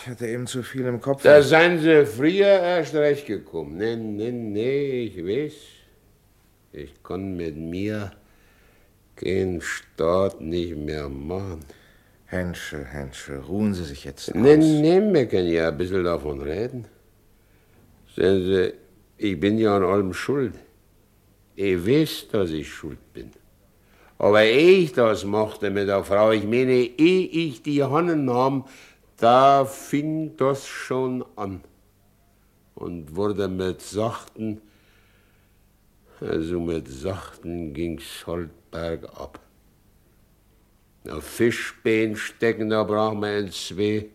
Ich 0.00 0.08
hatte 0.08 0.26
eben 0.26 0.46
zu 0.48 0.64
viel 0.64 0.84
im 0.84 1.00
Kopf. 1.00 1.22
Da 1.22 1.42
seien 1.42 1.78
Sie 1.78 2.04
früher 2.04 2.46
erst 2.46 2.94
recht 2.94 3.26
gekommen. 3.26 3.76
Nee, 3.76 3.94
nee, 3.96 4.32
nee, 4.32 5.04
ich 5.04 5.16
weiß. 5.16 5.52
Ich 6.72 7.02
kann 7.04 7.36
mit 7.36 7.56
mir 7.56 8.10
keinen 9.14 9.60
Staat 9.60 10.40
nicht 10.40 10.76
mehr 10.76 11.08
machen. 11.08 11.64
Henschel, 12.26 12.84
Henschel, 12.84 13.38
ruhen 13.38 13.72
Sie 13.74 13.84
sich 13.84 14.04
jetzt 14.04 14.28
aus. 14.28 14.34
Nee, 14.34 14.56
nee, 14.56 15.00
wir 15.00 15.26
können 15.26 15.48
ja 15.48 15.68
ein 15.68 15.78
bisschen 15.78 16.02
davon 16.02 16.42
reden. 16.42 16.86
Sehen 18.16 18.44
Sie, 18.44 18.72
ich 19.18 19.38
bin 19.38 19.58
ja 19.58 19.76
an 19.76 19.84
allem 19.84 20.12
schuld. 20.12 20.54
Ich 21.54 21.86
weiß, 21.86 22.26
dass 22.32 22.50
ich 22.50 22.68
schuld 22.68 22.98
bin. 23.14 23.30
Aber 24.18 24.42
ehe 24.42 24.78
ich 24.78 24.92
das 24.92 25.24
machte 25.24 25.70
mit 25.70 25.88
der 25.88 26.02
Frau, 26.04 26.30
ich 26.30 26.44
meine, 26.44 26.72
ehe 26.72 27.26
ich 27.26 27.62
die 27.62 27.82
Hand 27.84 28.24
nahm, 28.24 28.64
da 29.18 29.64
fing 29.64 30.36
das 30.36 30.66
schon 30.66 31.24
an 31.36 31.60
und 32.74 33.14
wurde 33.14 33.48
mit 33.48 33.82
sachten, 33.82 34.60
also 36.20 36.60
mit 36.60 36.88
sachten 36.88 37.74
ging's 37.74 38.26
halt 38.26 38.50
bergab. 38.70 39.40
Na, 41.04 41.20
Fischbein 41.20 42.16
stecken, 42.16 42.70
da 42.70 42.84
braucht 42.84 43.16
man 43.16 43.30
ein 43.30 43.52
zwei. 43.52 44.06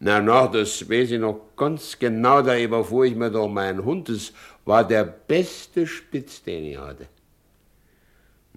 Na, 0.00 0.20
nach 0.20 0.50
das 0.50 0.88
weiß 0.88 1.10
ich 1.10 1.18
noch 1.20 1.40
ganz 1.56 1.98
genau, 1.98 2.40
da 2.40 2.56
überfuhr 2.56 3.04
ich 3.04 3.16
mir 3.16 3.30
doch 3.30 3.48
meinen 3.48 3.84
Hund. 3.84 4.08
Das 4.08 4.32
war 4.64 4.86
der 4.86 5.04
beste 5.04 5.86
Spitz, 5.86 6.42
den 6.42 6.64
ich 6.64 6.78
hatte. 6.78 7.08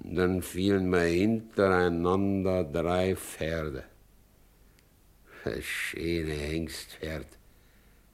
Und 0.04 0.16
dann 0.16 0.42
fielen 0.42 0.90
mir 0.90 1.02
hintereinander 1.02 2.64
drei 2.64 3.16
Pferde. 3.16 3.84
Ein 5.46 5.62
schöne 5.62 6.34
Hengstpferd 6.34 7.28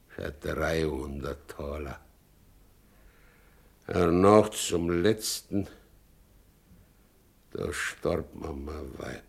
für 0.08 0.32
300 0.32 1.38
Taler. 1.48 2.00
Noch 4.12 4.50
zum 4.50 4.90
letzten, 5.02 5.68
da 7.54 7.72
starb 7.72 8.26
mein 8.34 8.68
Weib. 8.98 9.24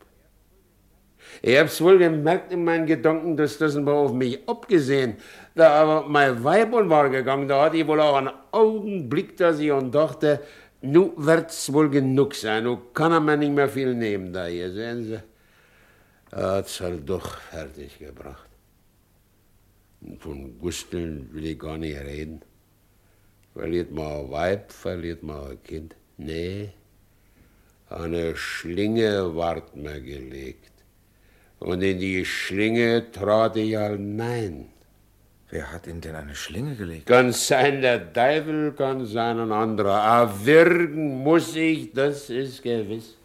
Ich 1.42 1.58
hab's 1.58 1.80
wohl 1.80 1.98
gemerkt 1.98 2.52
in 2.52 2.64
meinen 2.64 2.86
Gedanken, 2.86 3.36
dass 3.36 3.58
das 3.58 3.76
mal 3.76 3.92
auf 3.92 4.12
mich 4.12 4.48
abgesehen. 4.48 5.16
Da 5.54 5.70
aber 5.70 6.08
mein 6.08 6.42
Weib 6.42 6.72
war 6.72 7.08
gegangen, 7.10 7.46
da 7.46 7.64
hatte 7.64 7.76
ich 7.76 7.86
wohl 7.86 8.00
auch 8.00 8.16
einen 8.16 8.30
Augenblick, 8.50 9.36
dass 9.36 9.60
ich 9.60 9.70
und 9.70 9.94
dachte, 9.94 10.40
nu 10.80 11.12
wird's 11.16 11.72
wohl 11.72 11.88
genug 11.90 12.34
sein, 12.34 12.64
nu 12.64 12.76
kann 12.94 13.12
er 13.12 13.20
mir 13.20 13.36
nicht 13.36 13.52
mehr 13.52 13.68
viel 13.68 13.94
nehmen 13.94 14.32
da 14.32 14.46
hier, 14.46 14.72
sehen 14.72 15.04
Sie. 15.04 15.22
Er 16.30 16.52
hat's 16.56 16.80
halt 16.80 17.08
doch 17.08 17.38
fertig 17.38 17.98
gebracht. 17.98 18.48
Von 20.18 20.58
Gusteln 20.58 21.28
will 21.32 21.46
ich 21.46 21.58
gar 21.58 21.78
nicht 21.78 21.98
reden. 21.98 22.42
Verliert 23.54 23.90
man 23.90 24.06
ein 24.06 24.30
Weib, 24.30 24.70
verliert 24.70 25.22
man 25.22 25.50
ein 25.50 25.62
Kind. 25.62 25.96
Nee, 26.16 26.70
eine 27.88 28.36
Schlinge 28.36 29.34
ward 29.34 29.74
mir 29.74 30.00
gelegt. 30.00 30.72
Und 31.58 31.82
in 31.82 31.98
die 31.98 32.24
Schlinge 32.24 33.10
trat 33.10 33.56
ich 33.56 33.76
hinein. 33.76 34.68
Wer 35.50 35.72
hat 35.72 35.86
Ihnen 35.86 36.00
denn 36.02 36.14
eine 36.14 36.34
Schlinge 36.34 36.74
gelegt? 36.74 37.06
Kann 37.06 37.32
sein 37.32 37.80
der 37.80 38.12
Teufel, 38.12 38.72
kann 38.72 39.06
sein 39.06 39.38
ein 39.38 39.52
anderer. 39.52 39.98
Erwürgen 39.98 41.22
muss 41.22 41.56
ich, 41.56 41.92
das 41.92 42.28
ist 42.28 42.62
gewiss. 42.62 43.16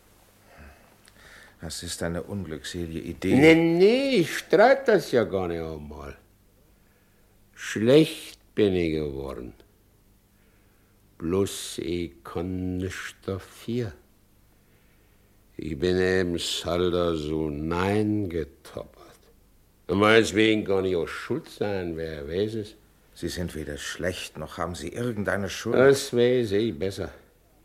Das 1.60 1.84
ist 1.84 2.02
eine 2.04 2.24
unglückselige 2.24 3.00
Idee. 3.00 3.36
Nee, 3.36 3.56
nee, 3.56 4.10
ich 4.18 4.38
streite 4.38 4.94
das 4.94 5.12
ja 5.12 5.24
gar 5.24 5.48
nicht 5.48 5.62
einmal. 5.62 6.16
Schlecht 7.56 8.38
bin 8.56 8.74
ich 8.74 8.94
geworden. 8.94 9.54
Bloß 11.18 11.78
ich 11.80 12.24
kann 12.24 12.78
nicht 12.78 13.16
dafür. 13.26 13.94
Ich 15.56 15.78
bin 15.78 15.98
eben 15.98 16.38
Salda 16.38 17.16
so 17.16 17.50
nein 17.50 18.30
getoppert. 18.30 18.93
Meinetwegen 19.88 20.64
kann 20.64 20.86
ich 20.86 20.96
auch 20.96 21.08
schuld 21.08 21.50
sein, 21.50 21.98
wer 21.98 22.28
weiß 22.28 22.56
es. 22.56 22.76
Sie 23.16 23.28
sind 23.28 23.54
weder 23.56 23.78
schlecht, 23.78 24.38
noch 24.38 24.58
haben 24.58 24.76
Sie 24.76 24.90
irgendeine 24.90 25.50
Schuld. 25.50 25.76
Das 25.76 26.14
weiß 26.14 26.52
ich 26.54 26.78
besser. 26.78 27.10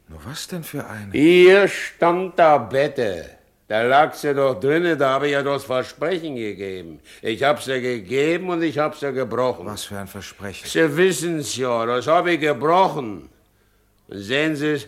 Nur 0.09 0.21
was 0.25 0.47
denn 0.49 0.65
für 0.65 0.87
eine? 0.87 1.13
Hier 1.13 1.69
stand 1.69 2.39
da 2.39 2.59
Bette. 2.59 3.39
Da 3.69 3.83
lag 3.83 4.15
sie 4.15 4.35
doch 4.35 4.59
drinnen, 4.59 4.99
da 4.99 5.11
habe 5.11 5.27
ich 5.27 5.33
ja 5.33 5.43
das 5.43 5.65
Versprechen 5.65 6.37
gegeben. 6.37 7.01
Ich 7.21 7.43
hab's 7.43 7.67
ihr 7.67 7.83
gegeben 7.83 8.49
und 8.49 8.63
ich 8.63 8.79
hab's 8.79 9.03
ihr 9.03 9.13
gebrochen. 9.13 9.67
Was 9.67 9.85
für 9.85 9.99
ein 9.99 10.07
Versprechen? 10.07 10.67
Sie 10.67 10.97
wissen's 10.97 11.55
ja, 11.55 11.85
das 11.85 12.07
habe 12.07 12.33
ich 12.33 12.41
gebrochen. 12.41 13.29
Und 14.09 14.19
sehen 14.19 14.57
Sie, 14.57 14.79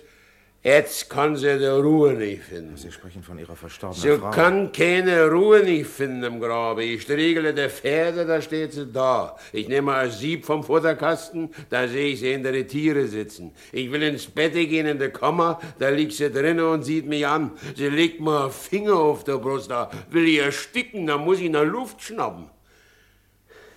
jetzt 0.63 1.09
kann 1.09 1.37
sie 1.37 1.59
die 1.59 1.65
Ruhe 1.65 2.13
nicht 2.13 2.43
finden. 2.43 2.77
Sie 2.77 2.93
sprechen 2.93 3.23
von 3.23 3.39
Ihrer 3.39 3.57
verstorbenen 3.57 4.03
Sie 4.03 4.19
Frau. 4.19 4.31
kann 4.31 4.73
keine 4.73 5.31
Ruhe 5.31 5.63
nicht 5.63 5.89
finden 5.89 6.23
im 6.23 6.41
Grabe. 6.41 6.85
Ich 6.85 7.03
striegle 7.03 7.55
die 7.55 7.69
Pferde, 7.69 8.27
da 8.27 8.41
steht 8.43 8.73
sie 8.73 8.87
da. 8.87 9.37
Ich 9.53 9.69
nehme 9.69 9.95
ein 9.95 10.11
Sieb 10.11 10.45
vom 10.45 10.63
Futterkasten, 10.63 11.51
da 11.71 11.89
sehe 11.89 12.13
ich 12.13 12.21
sie 12.21 12.33
hinter 12.33 12.53
die 12.53 12.67
Tiere 12.67 13.07
sitzen. 13.07 13.53
Ich 13.73 13.91
will 13.91 14.03
ins 14.03 14.27
Bett 14.27 14.53
gehen 14.53 14.87
in 14.87 14.99
die 14.99 15.09
Kammer, 15.09 15.61
da 15.79 15.89
liegt 15.89 16.13
sie 16.13 16.31
drinnen 16.31 16.65
und 16.65 16.83
sieht 16.83 17.07
mich 17.07 17.27
an. 17.27 17.53
Sie 17.77 17.89
legt 17.89 18.21
mir 18.21 18.43
einen 18.43 18.53
Finger 18.53 18.97
auf 18.97 19.25
der 19.25 19.39
Brust, 19.39 19.71
da 19.71 19.91
will 20.11 20.27
ich 20.29 20.39
ersticken, 20.39 21.07
da 21.07 21.17
muss 21.19 21.41
ich 21.41 21.51
nach 21.51 21.65
Luft 21.65 22.03
schnappen. 22.03 22.51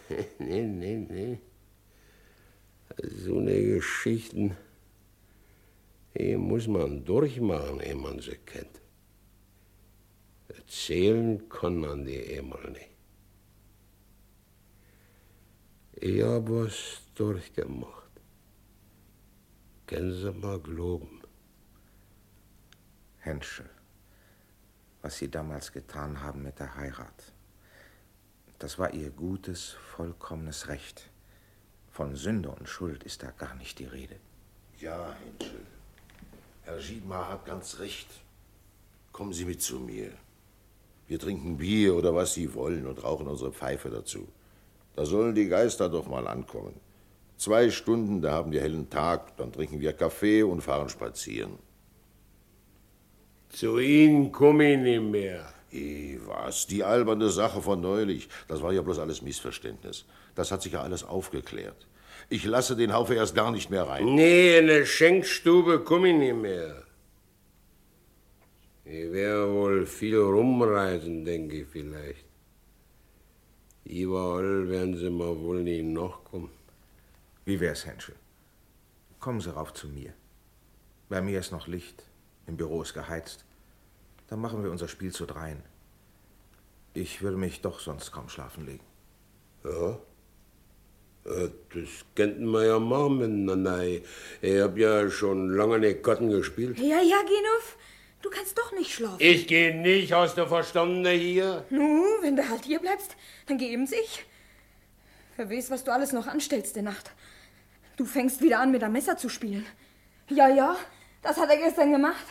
nee, 0.39 0.61
nee, 0.61 1.07
nee. 1.09 1.39
So 3.25 3.39
eine 3.39 3.59
Geschichten, 3.59 4.55
die 6.15 6.37
muss 6.37 6.67
man 6.67 7.03
durchmachen, 7.03 7.79
ehe 7.79 7.95
man 7.95 8.19
sie 8.19 8.37
kennt. 8.37 8.81
Erzählen 10.47 11.49
kann 11.49 11.77
man 11.77 12.05
die 12.05 12.37
einmal 12.37 12.69
nicht. 12.71 12.89
Ich 15.93 16.21
hab 16.21 16.49
was 16.49 17.01
durchgemacht. 17.15 18.11
Können 19.87 20.13
Sie 20.13 20.31
mal 20.31 20.59
glauben. 20.59 21.21
Henschel, 23.19 23.69
was 25.01 25.17
Sie 25.17 25.29
damals 25.29 25.71
getan 25.71 26.21
haben 26.21 26.43
mit 26.43 26.59
der 26.59 26.75
Heirat, 26.75 27.33
das 28.59 28.77
war 28.77 28.93
Ihr 28.93 29.11
gutes, 29.11 29.71
vollkommenes 29.95 30.67
Recht. 30.67 31.09
Von 31.91 32.15
Sünde 32.15 32.49
und 32.49 32.67
Schuld 32.67 33.03
ist 33.03 33.23
da 33.23 33.31
gar 33.31 33.55
nicht 33.55 33.79
die 33.79 33.85
Rede. 33.85 34.19
Ja, 34.79 35.13
Henschel. 35.13 35.72
Herr 36.65 36.79
Schiedmar 36.79 37.27
hat 37.29 37.45
ganz 37.45 37.79
recht. 37.79 38.07
Kommen 39.11 39.33
Sie 39.33 39.45
mit 39.45 39.61
zu 39.61 39.79
mir. 39.79 40.11
Wir 41.07 41.19
trinken 41.19 41.57
Bier 41.57 41.93
oder 41.95 42.15
was 42.15 42.33
Sie 42.33 42.53
wollen 42.53 42.87
und 42.87 43.03
rauchen 43.03 43.27
unsere 43.27 43.51
Pfeife 43.51 43.89
dazu. 43.89 44.27
Da 44.95 45.05
sollen 45.05 45.35
die 45.35 45.49
Geister 45.49 45.89
doch 45.89 46.07
mal 46.07 46.25
ankommen. 46.25 46.79
Zwei 47.37 47.69
Stunden, 47.69 48.21
da 48.21 48.31
haben 48.31 48.53
wir 48.53 48.61
hellen 48.61 48.89
Tag, 48.89 49.35
dann 49.35 49.51
trinken 49.51 49.81
wir 49.81 49.91
Kaffee 49.91 50.43
und 50.43 50.61
fahren 50.61 50.87
spazieren. 50.87 51.59
Zu 53.49 53.79
Ihnen 53.79 54.31
komme 54.31 54.73
ich 54.73 54.79
nicht 54.79 55.01
mehr. 55.01 55.53
Eh, 55.71 56.19
was? 56.25 56.65
Die 56.67 56.83
alberne 56.83 57.29
Sache 57.29 57.61
von 57.61 57.81
neulich. 57.81 58.29
Das 58.47 58.61
war 58.61 58.71
ja 58.71 58.81
bloß 58.81 58.99
alles 58.99 59.21
Missverständnis. 59.21 60.05
Das 60.33 60.51
hat 60.51 60.61
sich 60.61 60.73
ja 60.73 60.81
alles 60.81 61.03
aufgeklärt. 61.03 61.87
Ich 62.29 62.45
lasse 62.45 62.75
den 62.75 62.93
Haufe 62.93 63.15
erst 63.15 63.35
gar 63.35 63.51
nicht 63.51 63.69
mehr 63.69 63.83
rein. 63.83 64.15
Nee, 64.15 64.57
in 64.57 64.69
eine 64.69 64.85
Schenkstube 64.85 65.79
komme 65.83 66.09
ich 66.09 66.15
nicht 66.15 66.35
mehr. 66.35 66.83
Ich 68.85 69.11
werde 69.11 69.51
wohl 69.53 69.85
viel 69.85 70.17
rumreisen, 70.17 71.25
denke 71.25 71.61
ich 71.61 71.67
vielleicht. 71.67 72.25
Überall 73.85 74.69
werden 74.69 74.97
sie 74.97 75.09
mir 75.09 75.39
wohl 75.39 75.63
nicht 75.63 75.85
nachkommen. 75.85 76.49
Wie 77.45 77.59
wär's, 77.59 77.85
Henschel? 77.85 78.15
Kommen 79.19 79.41
Sie 79.41 79.53
rauf 79.53 79.73
zu 79.73 79.87
mir. 79.87 80.13
Bei 81.09 81.21
mir 81.21 81.39
ist 81.39 81.51
noch 81.51 81.67
Licht, 81.67 82.03
im 82.47 82.57
Büro 82.57 82.81
ist 82.81 82.93
geheizt. 82.93 83.45
Dann 84.27 84.39
machen 84.39 84.63
wir 84.63 84.71
unser 84.71 84.87
Spiel 84.87 85.11
zu 85.13 85.25
dreien. 85.25 85.61
Ich 86.93 87.21
würde 87.21 87.37
mich 87.37 87.61
doch 87.61 87.79
sonst 87.79 88.11
kaum 88.11 88.29
schlafen 88.29 88.65
legen. 88.65 88.85
Ja? 89.63 89.99
Äh, 91.25 91.49
Das 91.73 91.89
könnten 92.15 92.45
wir 92.51 92.65
ja 92.65 92.79
machen 92.79 93.17
miteinander. 93.19 93.83
Ich, 93.83 94.03
ich 94.41 94.59
hab 94.61 94.77
ja 94.77 95.09
schon 95.09 95.49
lange 95.55 95.79
nicht 95.79 96.03
Karten 96.03 96.29
gespielt. 96.29 96.77
Ja, 96.79 97.01
ja, 97.01 97.21
Genuf, 97.21 97.77
du 98.21 98.29
kannst 98.29 98.57
doch 98.57 98.71
nicht 98.73 98.91
schlafen. 98.93 99.17
Ich 99.19 99.47
gehe 99.47 99.75
nicht 99.75 100.13
aus 100.13 100.35
der 100.35 100.47
Verstandene 100.47 101.11
hier. 101.11 101.65
Nu, 101.69 102.03
wenn 102.21 102.35
du 102.35 102.47
halt 102.47 102.65
hier 102.65 102.79
bleibst, 102.79 103.15
dann 103.47 103.57
geh 103.57 103.71
eben's 103.71 103.91
ich. 103.91 104.25
Wer 105.37 105.49
weiß, 105.49 105.71
was 105.71 105.83
du 105.83 105.91
alles 105.91 106.11
noch 106.11 106.27
anstellst 106.27 106.77
in 106.77 106.85
Nacht. 106.85 107.11
Du 107.97 108.05
fängst 108.05 108.41
wieder 108.41 108.59
an, 108.59 108.71
mit 108.71 108.83
einem 108.83 108.93
Messer 108.93 109.17
zu 109.17 109.29
spielen. 109.29 109.65
Ja, 110.29 110.47
ja, 110.49 110.75
das 111.21 111.37
hat 111.37 111.49
er 111.49 111.57
gestern 111.57 111.91
gemacht. 111.91 112.25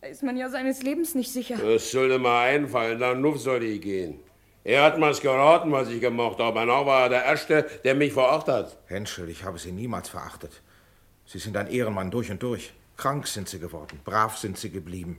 Da 0.00 0.08
ist 0.08 0.22
man 0.22 0.36
ja 0.36 0.48
seines 0.48 0.82
Lebens 0.82 1.14
nicht 1.14 1.32
sicher. 1.32 1.56
Das 1.56 1.90
sollte 1.90 2.18
mir 2.18 2.34
einfallen, 2.38 2.98
dann 2.98 3.20
Nuff 3.20 3.38
soll 3.40 3.62
ich 3.62 3.80
gehen. 3.80 4.20
Er 4.64 4.84
hat 4.84 4.98
mir's 4.98 5.20
geraten, 5.20 5.72
was 5.72 5.88
ich 5.88 6.00
gemacht 6.00 6.38
habe. 6.38 6.60
Genau 6.60 6.86
war 6.86 7.02
er 7.04 7.08
der 7.08 7.24
Erste, 7.24 7.66
der 7.84 7.94
mich 7.94 8.12
verachtet 8.12 8.54
hat. 8.54 8.78
Henschel, 8.86 9.28
ich 9.28 9.42
habe 9.42 9.58
Sie 9.58 9.72
niemals 9.72 10.08
verachtet. 10.08 10.62
Sie 11.26 11.38
sind 11.38 11.56
ein 11.56 11.66
Ehrenmann 11.66 12.10
durch 12.10 12.30
und 12.30 12.42
durch. 12.42 12.72
Krank 12.96 13.26
sind 13.26 13.48
Sie 13.48 13.58
geworden, 13.58 14.00
brav 14.04 14.36
sind 14.36 14.58
Sie 14.58 14.70
geblieben. 14.70 15.18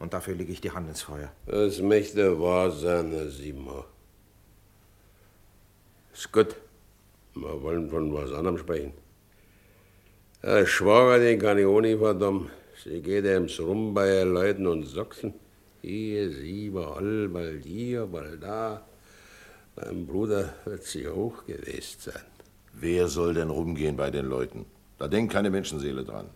Und 0.00 0.12
dafür 0.12 0.34
lege 0.34 0.52
ich 0.52 0.60
die 0.60 0.72
Hand 0.72 0.88
ins 0.88 1.02
Feuer. 1.02 1.30
Das 1.46 1.80
möchte 1.80 2.40
wahr 2.40 2.70
sein, 2.70 3.12
Herr 3.12 3.28
Siemer. 3.28 3.84
Ist 6.12 6.32
gut. 6.32 6.56
Wir 7.34 7.62
wollen 7.62 7.88
von 7.90 8.12
was 8.12 8.32
anderem 8.32 8.58
sprechen. 8.58 8.92
Der 10.42 10.66
Schwager, 10.66 11.18
den 11.18 11.38
kann 11.38 11.58
ich 11.58 11.66
auch 11.66 11.80
nicht 11.80 11.98
verdammen. 11.98 12.50
Sie 12.82 13.00
geht 13.00 13.24
ems 13.24 13.58
rum 13.60 13.94
bei 13.94 14.22
Leuten 14.22 14.66
und 14.66 14.84
Sachsen. 14.84 15.34
Hier, 15.86 16.30
sie, 16.30 16.66
überall, 16.68 17.28
bald 17.28 17.64
hier, 17.64 18.06
bald 18.06 18.42
da. 18.42 18.86
Mein 19.76 20.06
Bruder 20.06 20.54
wird 20.64 20.82
sie 20.84 21.06
auch 21.06 21.44
gewesen 21.44 21.98
sein. 21.98 22.22
Wer 22.72 23.08
soll 23.08 23.34
denn 23.34 23.50
rumgehen 23.50 23.94
bei 23.94 24.10
den 24.10 24.24
Leuten? 24.24 24.64
Da 24.96 25.08
denkt 25.08 25.34
keine 25.34 25.50
Menschenseele 25.50 26.02
dran. 26.02 26.30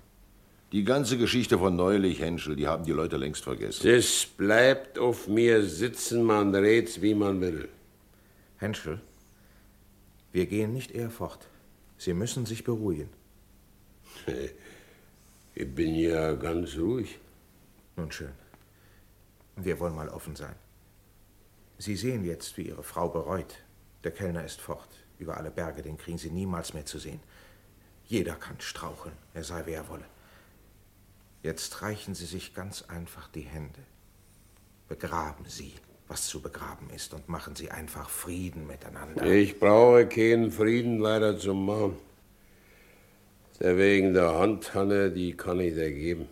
Die 0.72 0.84
ganze 0.84 1.16
Geschichte 1.16 1.56
von 1.56 1.76
neulich, 1.76 2.20
Henschel, 2.20 2.56
die 2.56 2.66
haben 2.66 2.84
die 2.84 2.92
Leute 2.92 3.16
längst 3.16 3.42
vergessen. 3.44 3.86
Das 3.90 4.26
bleibt 4.26 4.98
auf 4.98 5.28
mir 5.28 5.62
sitzen, 5.64 6.24
man 6.24 6.52
dreht's, 6.52 7.00
wie 7.00 7.14
man 7.14 7.40
will. 7.40 7.70
Henschel, 8.58 9.00
wir 10.30 10.44
gehen 10.44 10.74
nicht 10.74 10.90
eher 10.90 11.10
fort. 11.10 11.48
Sie 11.96 12.12
müssen 12.12 12.44
sich 12.44 12.64
beruhigen. 12.64 13.08
Ich 15.60 15.74
bin 15.74 15.96
ja 15.96 16.34
ganz 16.34 16.76
ruhig. 16.78 17.18
Nun 17.96 18.12
schön. 18.12 18.30
Wir 19.64 19.80
wollen 19.80 19.94
mal 19.94 20.08
offen 20.08 20.36
sein. 20.36 20.54
Sie 21.78 21.96
sehen 21.96 22.24
jetzt, 22.24 22.56
wie 22.56 22.68
Ihre 22.68 22.82
Frau 22.82 23.08
bereut. 23.08 23.54
Der 24.04 24.10
Kellner 24.10 24.44
ist 24.44 24.60
fort. 24.60 24.88
Über 25.18 25.36
alle 25.36 25.50
Berge, 25.50 25.82
den 25.82 25.98
kriegen 25.98 26.18
Sie 26.18 26.30
niemals 26.30 26.74
mehr 26.74 26.86
zu 26.86 26.98
sehen. 26.98 27.20
Jeder 28.06 28.34
kann 28.34 28.60
straucheln, 28.60 29.14
er 29.34 29.44
sei 29.44 29.62
wer 29.66 29.78
er 29.78 29.88
wolle. 29.88 30.04
Jetzt 31.42 31.82
reichen 31.82 32.14
Sie 32.14 32.26
sich 32.26 32.54
ganz 32.54 32.82
einfach 32.82 33.28
die 33.28 33.42
Hände. 33.42 33.80
Begraben 34.88 35.44
Sie, 35.46 35.74
was 36.06 36.26
zu 36.26 36.40
begraben 36.40 36.88
ist, 36.90 37.12
und 37.14 37.28
machen 37.28 37.54
Sie 37.54 37.70
einfach 37.70 38.08
Frieden 38.08 38.66
miteinander. 38.66 39.24
Ich 39.26 39.60
brauche 39.60 40.06
keinen 40.06 40.50
Frieden 40.50 40.98
leider 40.98 41.38
zu 41.38 41.54
machen. 41.54 41.96
Der 43.60 43.76
wegen 43.76 44.14
der 44.14 44.38
Handhanne, 44.38 45.10
die 45.10 45.36
kann 45.36 45.60
ich 45.60 45.74
dir 45.74 45.92
geben. 45.92 46.28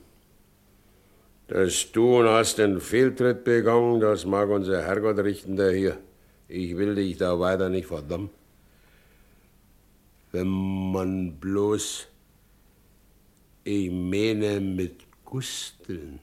Dass 1.49 1.93
du 1.93 2.19
und 2.19 2.29
hast 2.29 2.59
den 2.59 2.81
Fehltritt 2.81 3.45
begangen, 3.45 4.01
das 4.01 4.25
mag 4.25 4.49
unser 4.49 4.83
Herrgott 4.83 5.19
richten 5.19 5.57
der 5.57 5.73
hier. 5.73 5.99
Ich 6.49 6.77
will 6.77 6.95
dich 6.95 7.17
da 7.17 7.39
weiter 7.39 7.69
nicht 7.69 7.87
verdammen. 7.87 8.31
Wenn 10.33 10.49
man 10.93 11.37
bloß, 11.37 12.09
ich 13.65 13.91
meine 13.91 14.61
mit 14.61 15.05
Gusteln, 15.25 16.19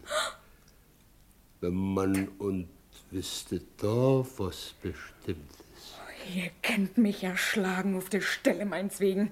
wenn 1.61 1.73
man 1.73 2.27
und 2.37 2.67
wüsste 3.11 3.61
da 3.77 4.25
was 4.37 4.73
Bestimmtes. 4.81 5.95
Ihr 6.33 6.49
kennt 6.61 6.97
mich 6.97 7.23
erschlagen 7.23 7.95
auf 7.95 8.09
der 8.09 8.21
Stelle 8.21 8.65
meinswegen. 8.65 9.31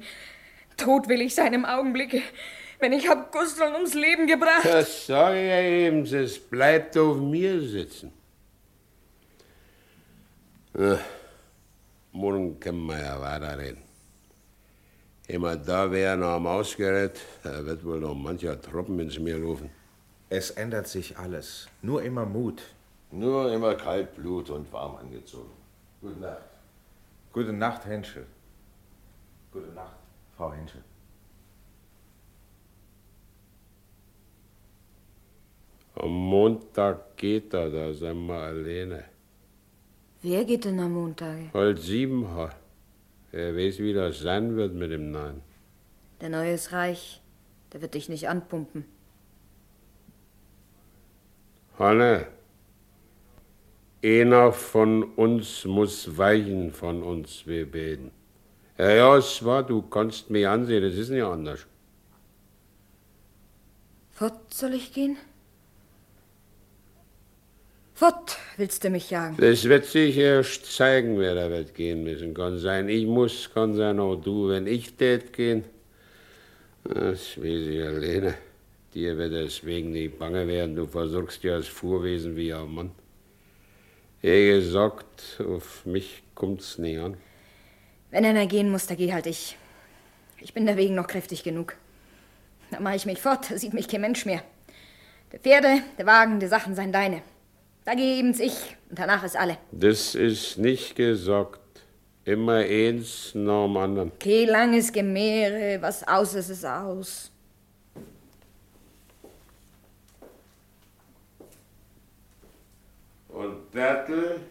Tot 0.77 1.07
will 1.07 1.22
ich 1.22 1.35
sein 1.35 1.53
im 1.53 1.65
Augenblicke, 1.65 2.22
wenn 2.81 2.93
ich 2.93 3.07
hab 3.07 3.31
Gusteln 3.31 3.73
ums 3.73 3.93
Leben 3.93 4.27
gebracht. 4.27 4.65
Das 4.65 5.05
sag 5.05 5.35
ich 5.35 5.47
ja 5.47 5.61
eben, 5.61 6.03
es 6.03 6.39
bleibt 6.39 6.97
auf 6.97 7.17
mir 7.17 7.61
sitzen. 7.61 8.11
Na, 10.73 10.99
morgen 12.11 12.59
können 12.59 12.85
wir 12.87 12.99
ja 12.99 13.21
weiterreden. 13.21 13.83
Immer 15.27 15.55
da 15.55 15.89
wäre 15.91 16.17
noch 16.17 16.31
am 16.31 16.47
Ausgerät, 16.47 17.19
da 17.43 17.65
wird 17.65 17.85
wohl 17.85 17.99
noch 17.99 18.15
mancher 18.15 18.59
Tropfen 18.59 18.99
ins 18.99 19.19
Meer 19.19 19.37
laufen. 19.37 19.69
Es 20.29 20.51
ändert 20.51 20.87
sich 20.87 21.17
alles. 21.17 21.67
Nur 21.81 22.01
immer 22.01 22.25
Mut. 22.25 22.61
Nur 23.11 23.51
immer 23.53 23.75
kalt 23.75 24.15
Blut 24.15 24.49
und 24.49 24.71
warm 24.71 24.95
angezogen. 24.95 25.51
Gute 26.01 26.19
Nacht. 26.19 26.41
Gute 27.33 27.53
Nacht, 27.53 27.85
Henschel. 27.85 28.25
Gute 29.51 29.67
Nacht, 29.67 29.97
Frau 30.35 30.51
Henschel. 30.51 30.81
Am 36.02 36.10
Montag 36.10 37.15
geht 37.15 37.53
er, 37.53 37.69
da 37.69 37.94
sind 37.94 38.26
wir 38.26 38.34
alleine. 38.34 39.03
Wer 40.23 40.44
geht 40.45 40.65
denn 40.65 40.80
am 40.80 40.94
Montag? 40.94 41.53
Halt 41.53 41.80
sieben 41.80 42.28
Haar. 42.28 42.56
Wer 43.30 43.56
weiß, 43.56 43.78
wie 43.78 43.94
das 43.94 44.19
sein 44.19 44.56
wird 44.56 44.73
mit 44.73 44.91
dem 44.91 45.11
Nein. 45.11 45.41
Der 46.19 46.30
Neue 46.30 46.53
ist 46.53 46.72
reich. 46.72 47.22
Der 47.72 47.84
wird 47.84 47.94
dich 47.94 48.10
nicht 48.10 48.28
anpumpen. 48.28 48.86
Hanne, 51.78 52.26
einer 54.03 54.52
von 54.53 55.03
uns 55.03 55.65
muss 55.65 56.18
weichen 56.18 56.73
von 56.73 57.03
uns, 57.03 57.45
wir 57.45 57.69
beten. 57.69 58.10
Ja, 58.80 58.90
ja, 58.90 59.18
es 59.18 59.45
war, 59.45 59.61
du 59.61 59.84
kannst 59.84 60.32
mich 60.32 60.48
ansehen, 60.48 60.82
das 60.82 60.95
ist 60.95 61.11
nicht 61.11 61.23
anders. 61.23 61.68
Fort 64.10 64.52
soll 64.52 64.73
ich 64.73 64.94
gehen? 64.94 65.18
Fort 68.02 68.40
willst 68.57 68.84
du 68.84 68.90
mich 68.90 69.11
jagen? 69.11 69.38
Das 69.38 69.64
wird 69.65 69.86
sich 69.86 70.18
erst 70.18 70.65
zeigen, 70.76 71.19
wer 71.19 71.36
da 71.36 71.52
wird 71.52 71.76
gehen 71.76 72.03
müssen. 72.03 72.34
Kann 72.34 72.57
sein, 72.57 72.90
ich 72.90 73.06
muss, 73.06 73.52
kann 73.53 73.76
sein 73.76 73.99
auch 73.99 74.15
du. 74.15 74.49
Wenn 74.49 74.65
ich 74.65 74.95
tät 74.95 75.32
gehen, 75.34 75.65
das 76.84 77.38
weiß 77.38 77.68
ich 77.68 77.84
alleine. 77.84 78.34
Dir 78.95 79.15
wird 79.19 79.34
deswegen 79.34 79.91
nicht 79.91 80.18
bange 80.18 80.48
werden. 80.48 80.76
Du 80.76 80.88
versorgst 80.88 81.44
ja 81.44 81.53
als 81.53 81.68
Fuhrwesen 81.68 82.36
wie 82.36 82.52
ein 82.52 82.73
Mann. 82.73 82.91
Wie 84.22 84.48
gesagt, 84.48 85.40
auf 85.40 85.86
mich 85.86 86.23
kommt's 86.34 86.80
nicht 86.80 86.98
an. 86.98 87.18
Wenn 88.10 88.26
einer 88.26 88.48
gehen 88.48 88.72
muss, 88.72 88.88
da 88.88 88.95
geh 88.95 89.14
halt 89.14 89.28
ich. 89.28 89.56
Ich 90.40 90.56
bin 90.56 90.65
deswegen 90.65 90.95
noch 90.95 91.06
kräftig 91.06 91.44
genug. 91.44 91.76
Dann 92.72 92.82
mach 92.82 92.95
ich 92.95 93.06
mich 93.06 93.22
fort, 93.22 93.52
da 93.52 93.60
sieht 93.60 93.76
mich 93.76 93.88
kein 93.88 94.02
Mensch 94.02 94.26
mehr. 94.26 94.41
Der 95.32 95.40
Pferde, 95.40 95.84
der 95.99 96.07
Wagen, 96.07 96.40
die 96.40 96.48
Sachen 96.48 96.73
seien 96.73 96.91
deine. 96.91 97.22
Da 97.83 97.95
geh 97.95 98.19
eben's 98.19 98.39
ich 98.39 98.77
und 98.89 98.99
danach 98.99 99.23
ist 99.23 99.35
alle. 99.35 99.57
Das 99.71 100.13
ist 100.13 100.57
nicht 100.57 100.95
gesagt. 100.95 101.59
Immer 102.23 102.57
eins 102.57 103.31
nach 103.33 103.65
dem 103.65 103.77
anderen. 103.77 104.11
Kein 104.19 104.47
langes 104.47 104.93
Gemehre, 104.93 105.81
was 105.81 106.07
aus 106.07 106.35
ist, 106.35 106.49
ist 106.49 106.65
aus. 106.65 107.31
Und 113.29 113.71
Bertel, 113.71 114.41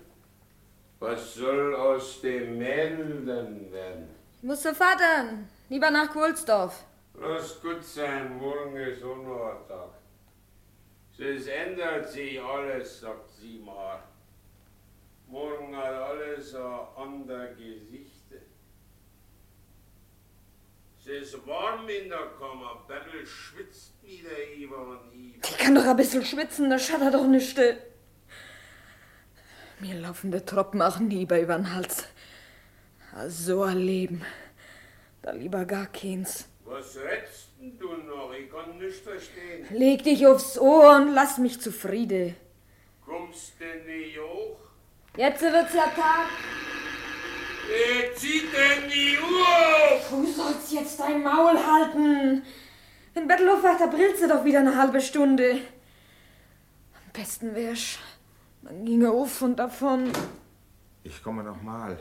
was 0.98 1.35
soll 1.35 1.77
aus 1.77 2.20
dem 2.23 2.59
Mädel 2.59 3.24
denn 3.24 3.73
werden? 3.73 4.09
Ich 4.39 4.43
muss 4.43 4.62
zu 4.62 4.74
Vater, 4.74 5.39
lieber 5.69 5.93
nach 5.93 6.11
Kohlsdorf. 6.11 6.85
Lass 7.20 7.61
gut 7.61 7.85
sein, 7.85 8.36
morgen 8.39 8.77
ist 8.77 9.02
Unruhetag. 9.02 10.00
Es 11.21 11.47
ändert 11.47 12.11
sich 12.11 12.41
alles, 12.41 13.01
sagt 13.01 13.29
Simar. 13.29 14.03
Morgen 15.27 15.77
hat 15.77 15.93
alles 15.93 16.55
ein 16.55 16.87
anderes 16.97 17.59
Gesicht. 17.59 18.11
Es 20.99 21.07
ist 21.07 21.47
warm 21.47 21.87
in 21.89 22.09
der 22.09 22.31
Kammer, 22.39 22.85
Bertel 22.89 23.27
schwitzt 23.27 23.93
wieder 24.03 24.31
über 24.57 24.79
und 24.79 25.13
über. 25.13 25.47
Ich 25.47 25.59
kann 25.59 25.75
doch 25.75 25.85
ein 25.85 25.97
bisschen 25.97 26.25
schwitzen, 26.25 26.71
das 26.71 26.87
schadet 26.87 27.13
doch 27.13 27.27
nicht. 27.27 27.59
Mir 29.81 29.95
laufen 30.01 30.33
die 30.33 30.41
Tropfen 30.41 30.81
auch 30.81 31.01
lieber 31.01 31.39
über 31.39 31.57
den 31.57 31.75
Hals. 31.75 32.05
So 33.29 33.63
ein 33.65 33.79
Leben. 33.79 34.25
Da 35.21 35.33
lieber 35.33 35.67
gar 35.67 35.87
keins. 35.87 36.49
Was 36.65 36.97
redst 36.97 37.50
du 37.61 37.89
noch? 37.89 38.32
Ich 38.32 38.51
kann 38.51 38.78
nichts 38.78 39.01
verstehen. 39.01 39.66
Leg 39.70 40.03
dich 40.03 40.27
aufs 40.27 40.59
Ohr 40.59 40.97
und 40.97 41.15
lass 41.15 41.39
mich 41.39 41.61
zufrieden. 41.61 42.35
Kommst 43.05 43.55
denn 43.61 43.85
nicht 43.87 44.19
hoch? 44.19 44.59
Jetzt 45.16 45.43
wird's 45.43 45.74
ja 45.74 45.85
Tag. 45.85 46.28
Wer 47.69 48.15
zieht 48.16 48.45
denn 48.53 48.89
die 48.89 49.19
Uhr 49.19 49.95
auf? 49.95 50.11
Du 50.11 50.27
sollst 50.27 50.73
jetzt 50.73 50.99
dein 50.99 51.23
Maul 51.23 51.57
halten. 51.59 52.43
Wenn 53.15 53.28
Bettel 53.28 53.49
aufwacht, 53.49 53.81
da 53.81 53.87
brillt 53.87 54.16
sie 54.19 54.28
doch 54.28 54.45
wieder 54.45 54.61
eine 54.61 54.77
halbe 54.77 55.01
Stunde. 55.01 55.61
Am 56.95 57.12
besten 57.12 57.55
wär's, 57.55 57.99
man 58.62 58.85
ginge 58.85 59.11
auf 59.11 59.43
und 59.43 59.57
davon. 59.57 60.11
Ich 61.03 61.23
komme 61.23 61.43
noch 61.43 61.61
mal. 61.61 61.99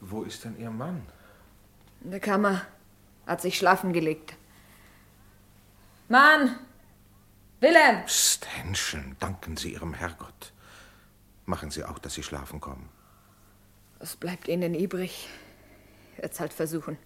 Wo 0.00 0.22
ist 0.22 0.44
denn 0.44 0.58
Ihr 0.58 0.70
Mann? 0.70 1.02
In 2.02 2.10
der 2.10 2.20
Kammer. 2.20 2.62
Hat 3.26 3.40
sich 3.40 3.56
schlafen 3.56 3.92
gelegt. 3.92 4.34
Mann! 6.10 6.58
Wilhelm! 7.60 8.04
Psst, 8.04 8.44
Händchen, 8.56 9.16
danken 9.20 9.56
Sie 9.56 9.74
Ihrem 9.74 9.94
Herrgott. 9.94 10.52
Machen 11.46 11.70
Sie 11.70 11.84
auch, 11.84 12.00
dass 12.00 12.14
Sie 12.14 12.24
schlafen 12.24 12.60
kommen. 12.60 12.88
Was 14.00 14.16
bleibt 14.16 14.48
Ihnen 14.48 14.74
übrig? 14.74 15.28
Wird's 16.16 16.40
halt 16.40 16.52
versuchen. 16.52 16.98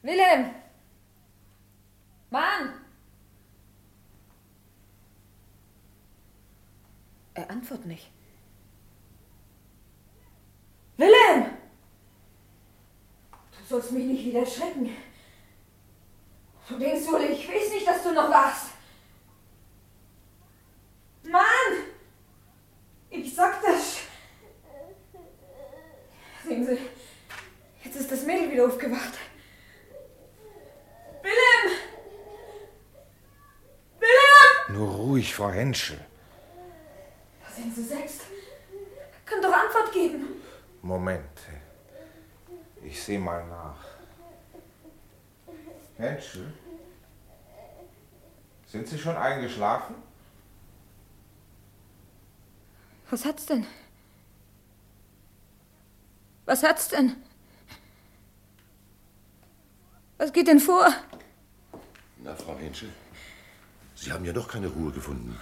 Wilhelm! 0.00 0.54
Mann! 2.30 2.72
Er 7.34 7.50
antwortet 7.50 7.84
nicht. 7.84 8.10
Wilhelm! 10.96 11.58
Du 13.32 13.64
sollst 13.68 13.92
mich 13.92 14.06
nicht 14.06 14.24
wieder 14.24 14.46
schrecken. 14.46 14.88
Du 16.70 16.78
denkst 16.78 17.06
wohl, 17.08 17.22
ich 17.22 17.48
weiß 17.48 17.72
nicht, 17.72 17.86
dass 17.86 18.02
du 18.04 18.12
noch 18.12 18.30
wachst. 18.30 18.66
Mann! 21.24 21.42
Ich 23.10 23.34
sag 23.34 23.60
das. 23.60 23.98
Sehen 26.46 26.64
Sie, 26.64 26.78
jetzt 27.84 27.96
ist 27.96 28.12
das 28.12 28.22
Mädel 28.22 28.52
wieder 28.52 28.66
aufgewacht. 28.66 29.18
Wilhelm! 31.22 31.78
Wilhelm! 33.98 34.78
Nur 34.78 34.94
ruhig, 34.94 35.34
Frau 35.34 35.50
Henschel. 35.50 35.98
Da 37.44 37.52
sind 37.52 37.74
Sie 37.74 37.82
selbst. 37.82 38.22
Kann 39.26 39.42
doch 39.42 39.52
Antwort 39.52 39.92
geben. 39.92 40.40
Moment. 40.82 41.40
Ich 42.84 43.02
sehe 43.02 43.18
mal 43.18 43.44
nach. 43.48 43.89
Henschel? 46.00 46.52
Sind 48.66 48.88
Sie 48.88 48.98
schon 48.98 49.16
eingeschlafen? 49.16 49.94
Was 53.10 53.24
hat's 53.24 53.46
denn? 53.46 53.66
Was 56.46 56.62
hat's 56.62 56.88
denn? 56.88 57.16
Was 60.18 60.32
geht 60.32 60.48
denn 60.48 60.60
vor? 60.60 60.92
Na, 62.18 62.34
Frau 62.34 62.56
Henschel, 62.58 62.90
Sie 63.94 64.12
haben 64.12 64.24
ja 64.24 64.32
doch 64.32 64.48
keine 64.48 64.68
Ruhe 64.68 64.92
gefunden. 64.92 65.38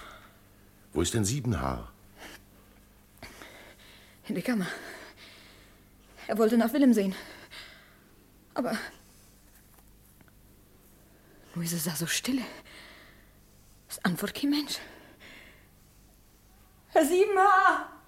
Wo 0.93 1.01
ist 1.01 1.13
denn 1.13 1.25
Siebenhaar? 1.25 1.91
In 4.27 4.35
der 4.35 4.43
Kammer. 4.43 4.67
Er 6.27 6.37
wollte 6.37 6.57
nach 6.57 6.73
Willem 6.73 6.93
sehen. 6.93 7.15
Aber. 8.53 8.77
Nur 11.59 11.65
ist 11.65 11.73
es 11.73 11.83
da 11.83 11.93
so 11.93 12.07
stille. 12.07 12.43
Es 13.89 13.99
antwortet 14.05 14.37
kein 14.37 14.51
Mensch. 14.51 14.77
Herr 16.87 17.05
Siebenhaar! 17.05 18.01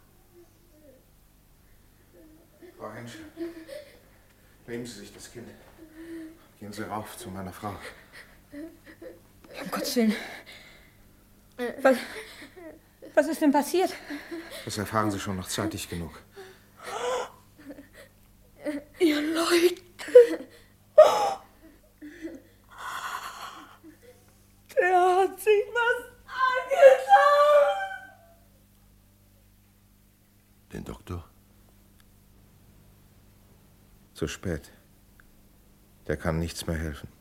Frau 2.78 2.94
Henschel, 2.94 3.26
nehmen 4.68 4.86
Sie 4.86 4.99
sich 4.99 5.14
das 5.14 5.30
Kind. 5.34 5.49
Gehen 6.61 6.72
Sie 6.72 6.84
rauf 6.84 7.18
zu 7.18 7.30
meiner 7.30 7.52
Frau. 7.52 7.76
Um 8.53 9.69
Gottes 9.69 9.98
Willen. 9.98 10.15
Was, 11.82 11.98
was 13.14 13.28
ist 13.28 13.41
denn 13.41 13.52
passiert? 13.52 13.94
Das 14.64 14.78
erfahren 14.78 15.11
Sie 15.11 15.19
schon 15.19 15.36
noch 15.36 15.49
zeitig 15.49 15.90
genug. 15.90 16.22
Ihr 18.99 19.22
Leute! 19.22 19.82
Der 24.82 24.99
hat 24.99 25.40
sich 25.40 25.64
was 25.74 26.06
angetan! 26.26 27.22
Den 30.74 30.84
Doktor? 30.84 31.24
Zu 34.16 34.28
spät. 34.28 34.72
Der 36.08 36.18
kann 36.18 36.40
nichts 36.40 36.66
mehr 36.66 36.78
helfen. 36.78 37.20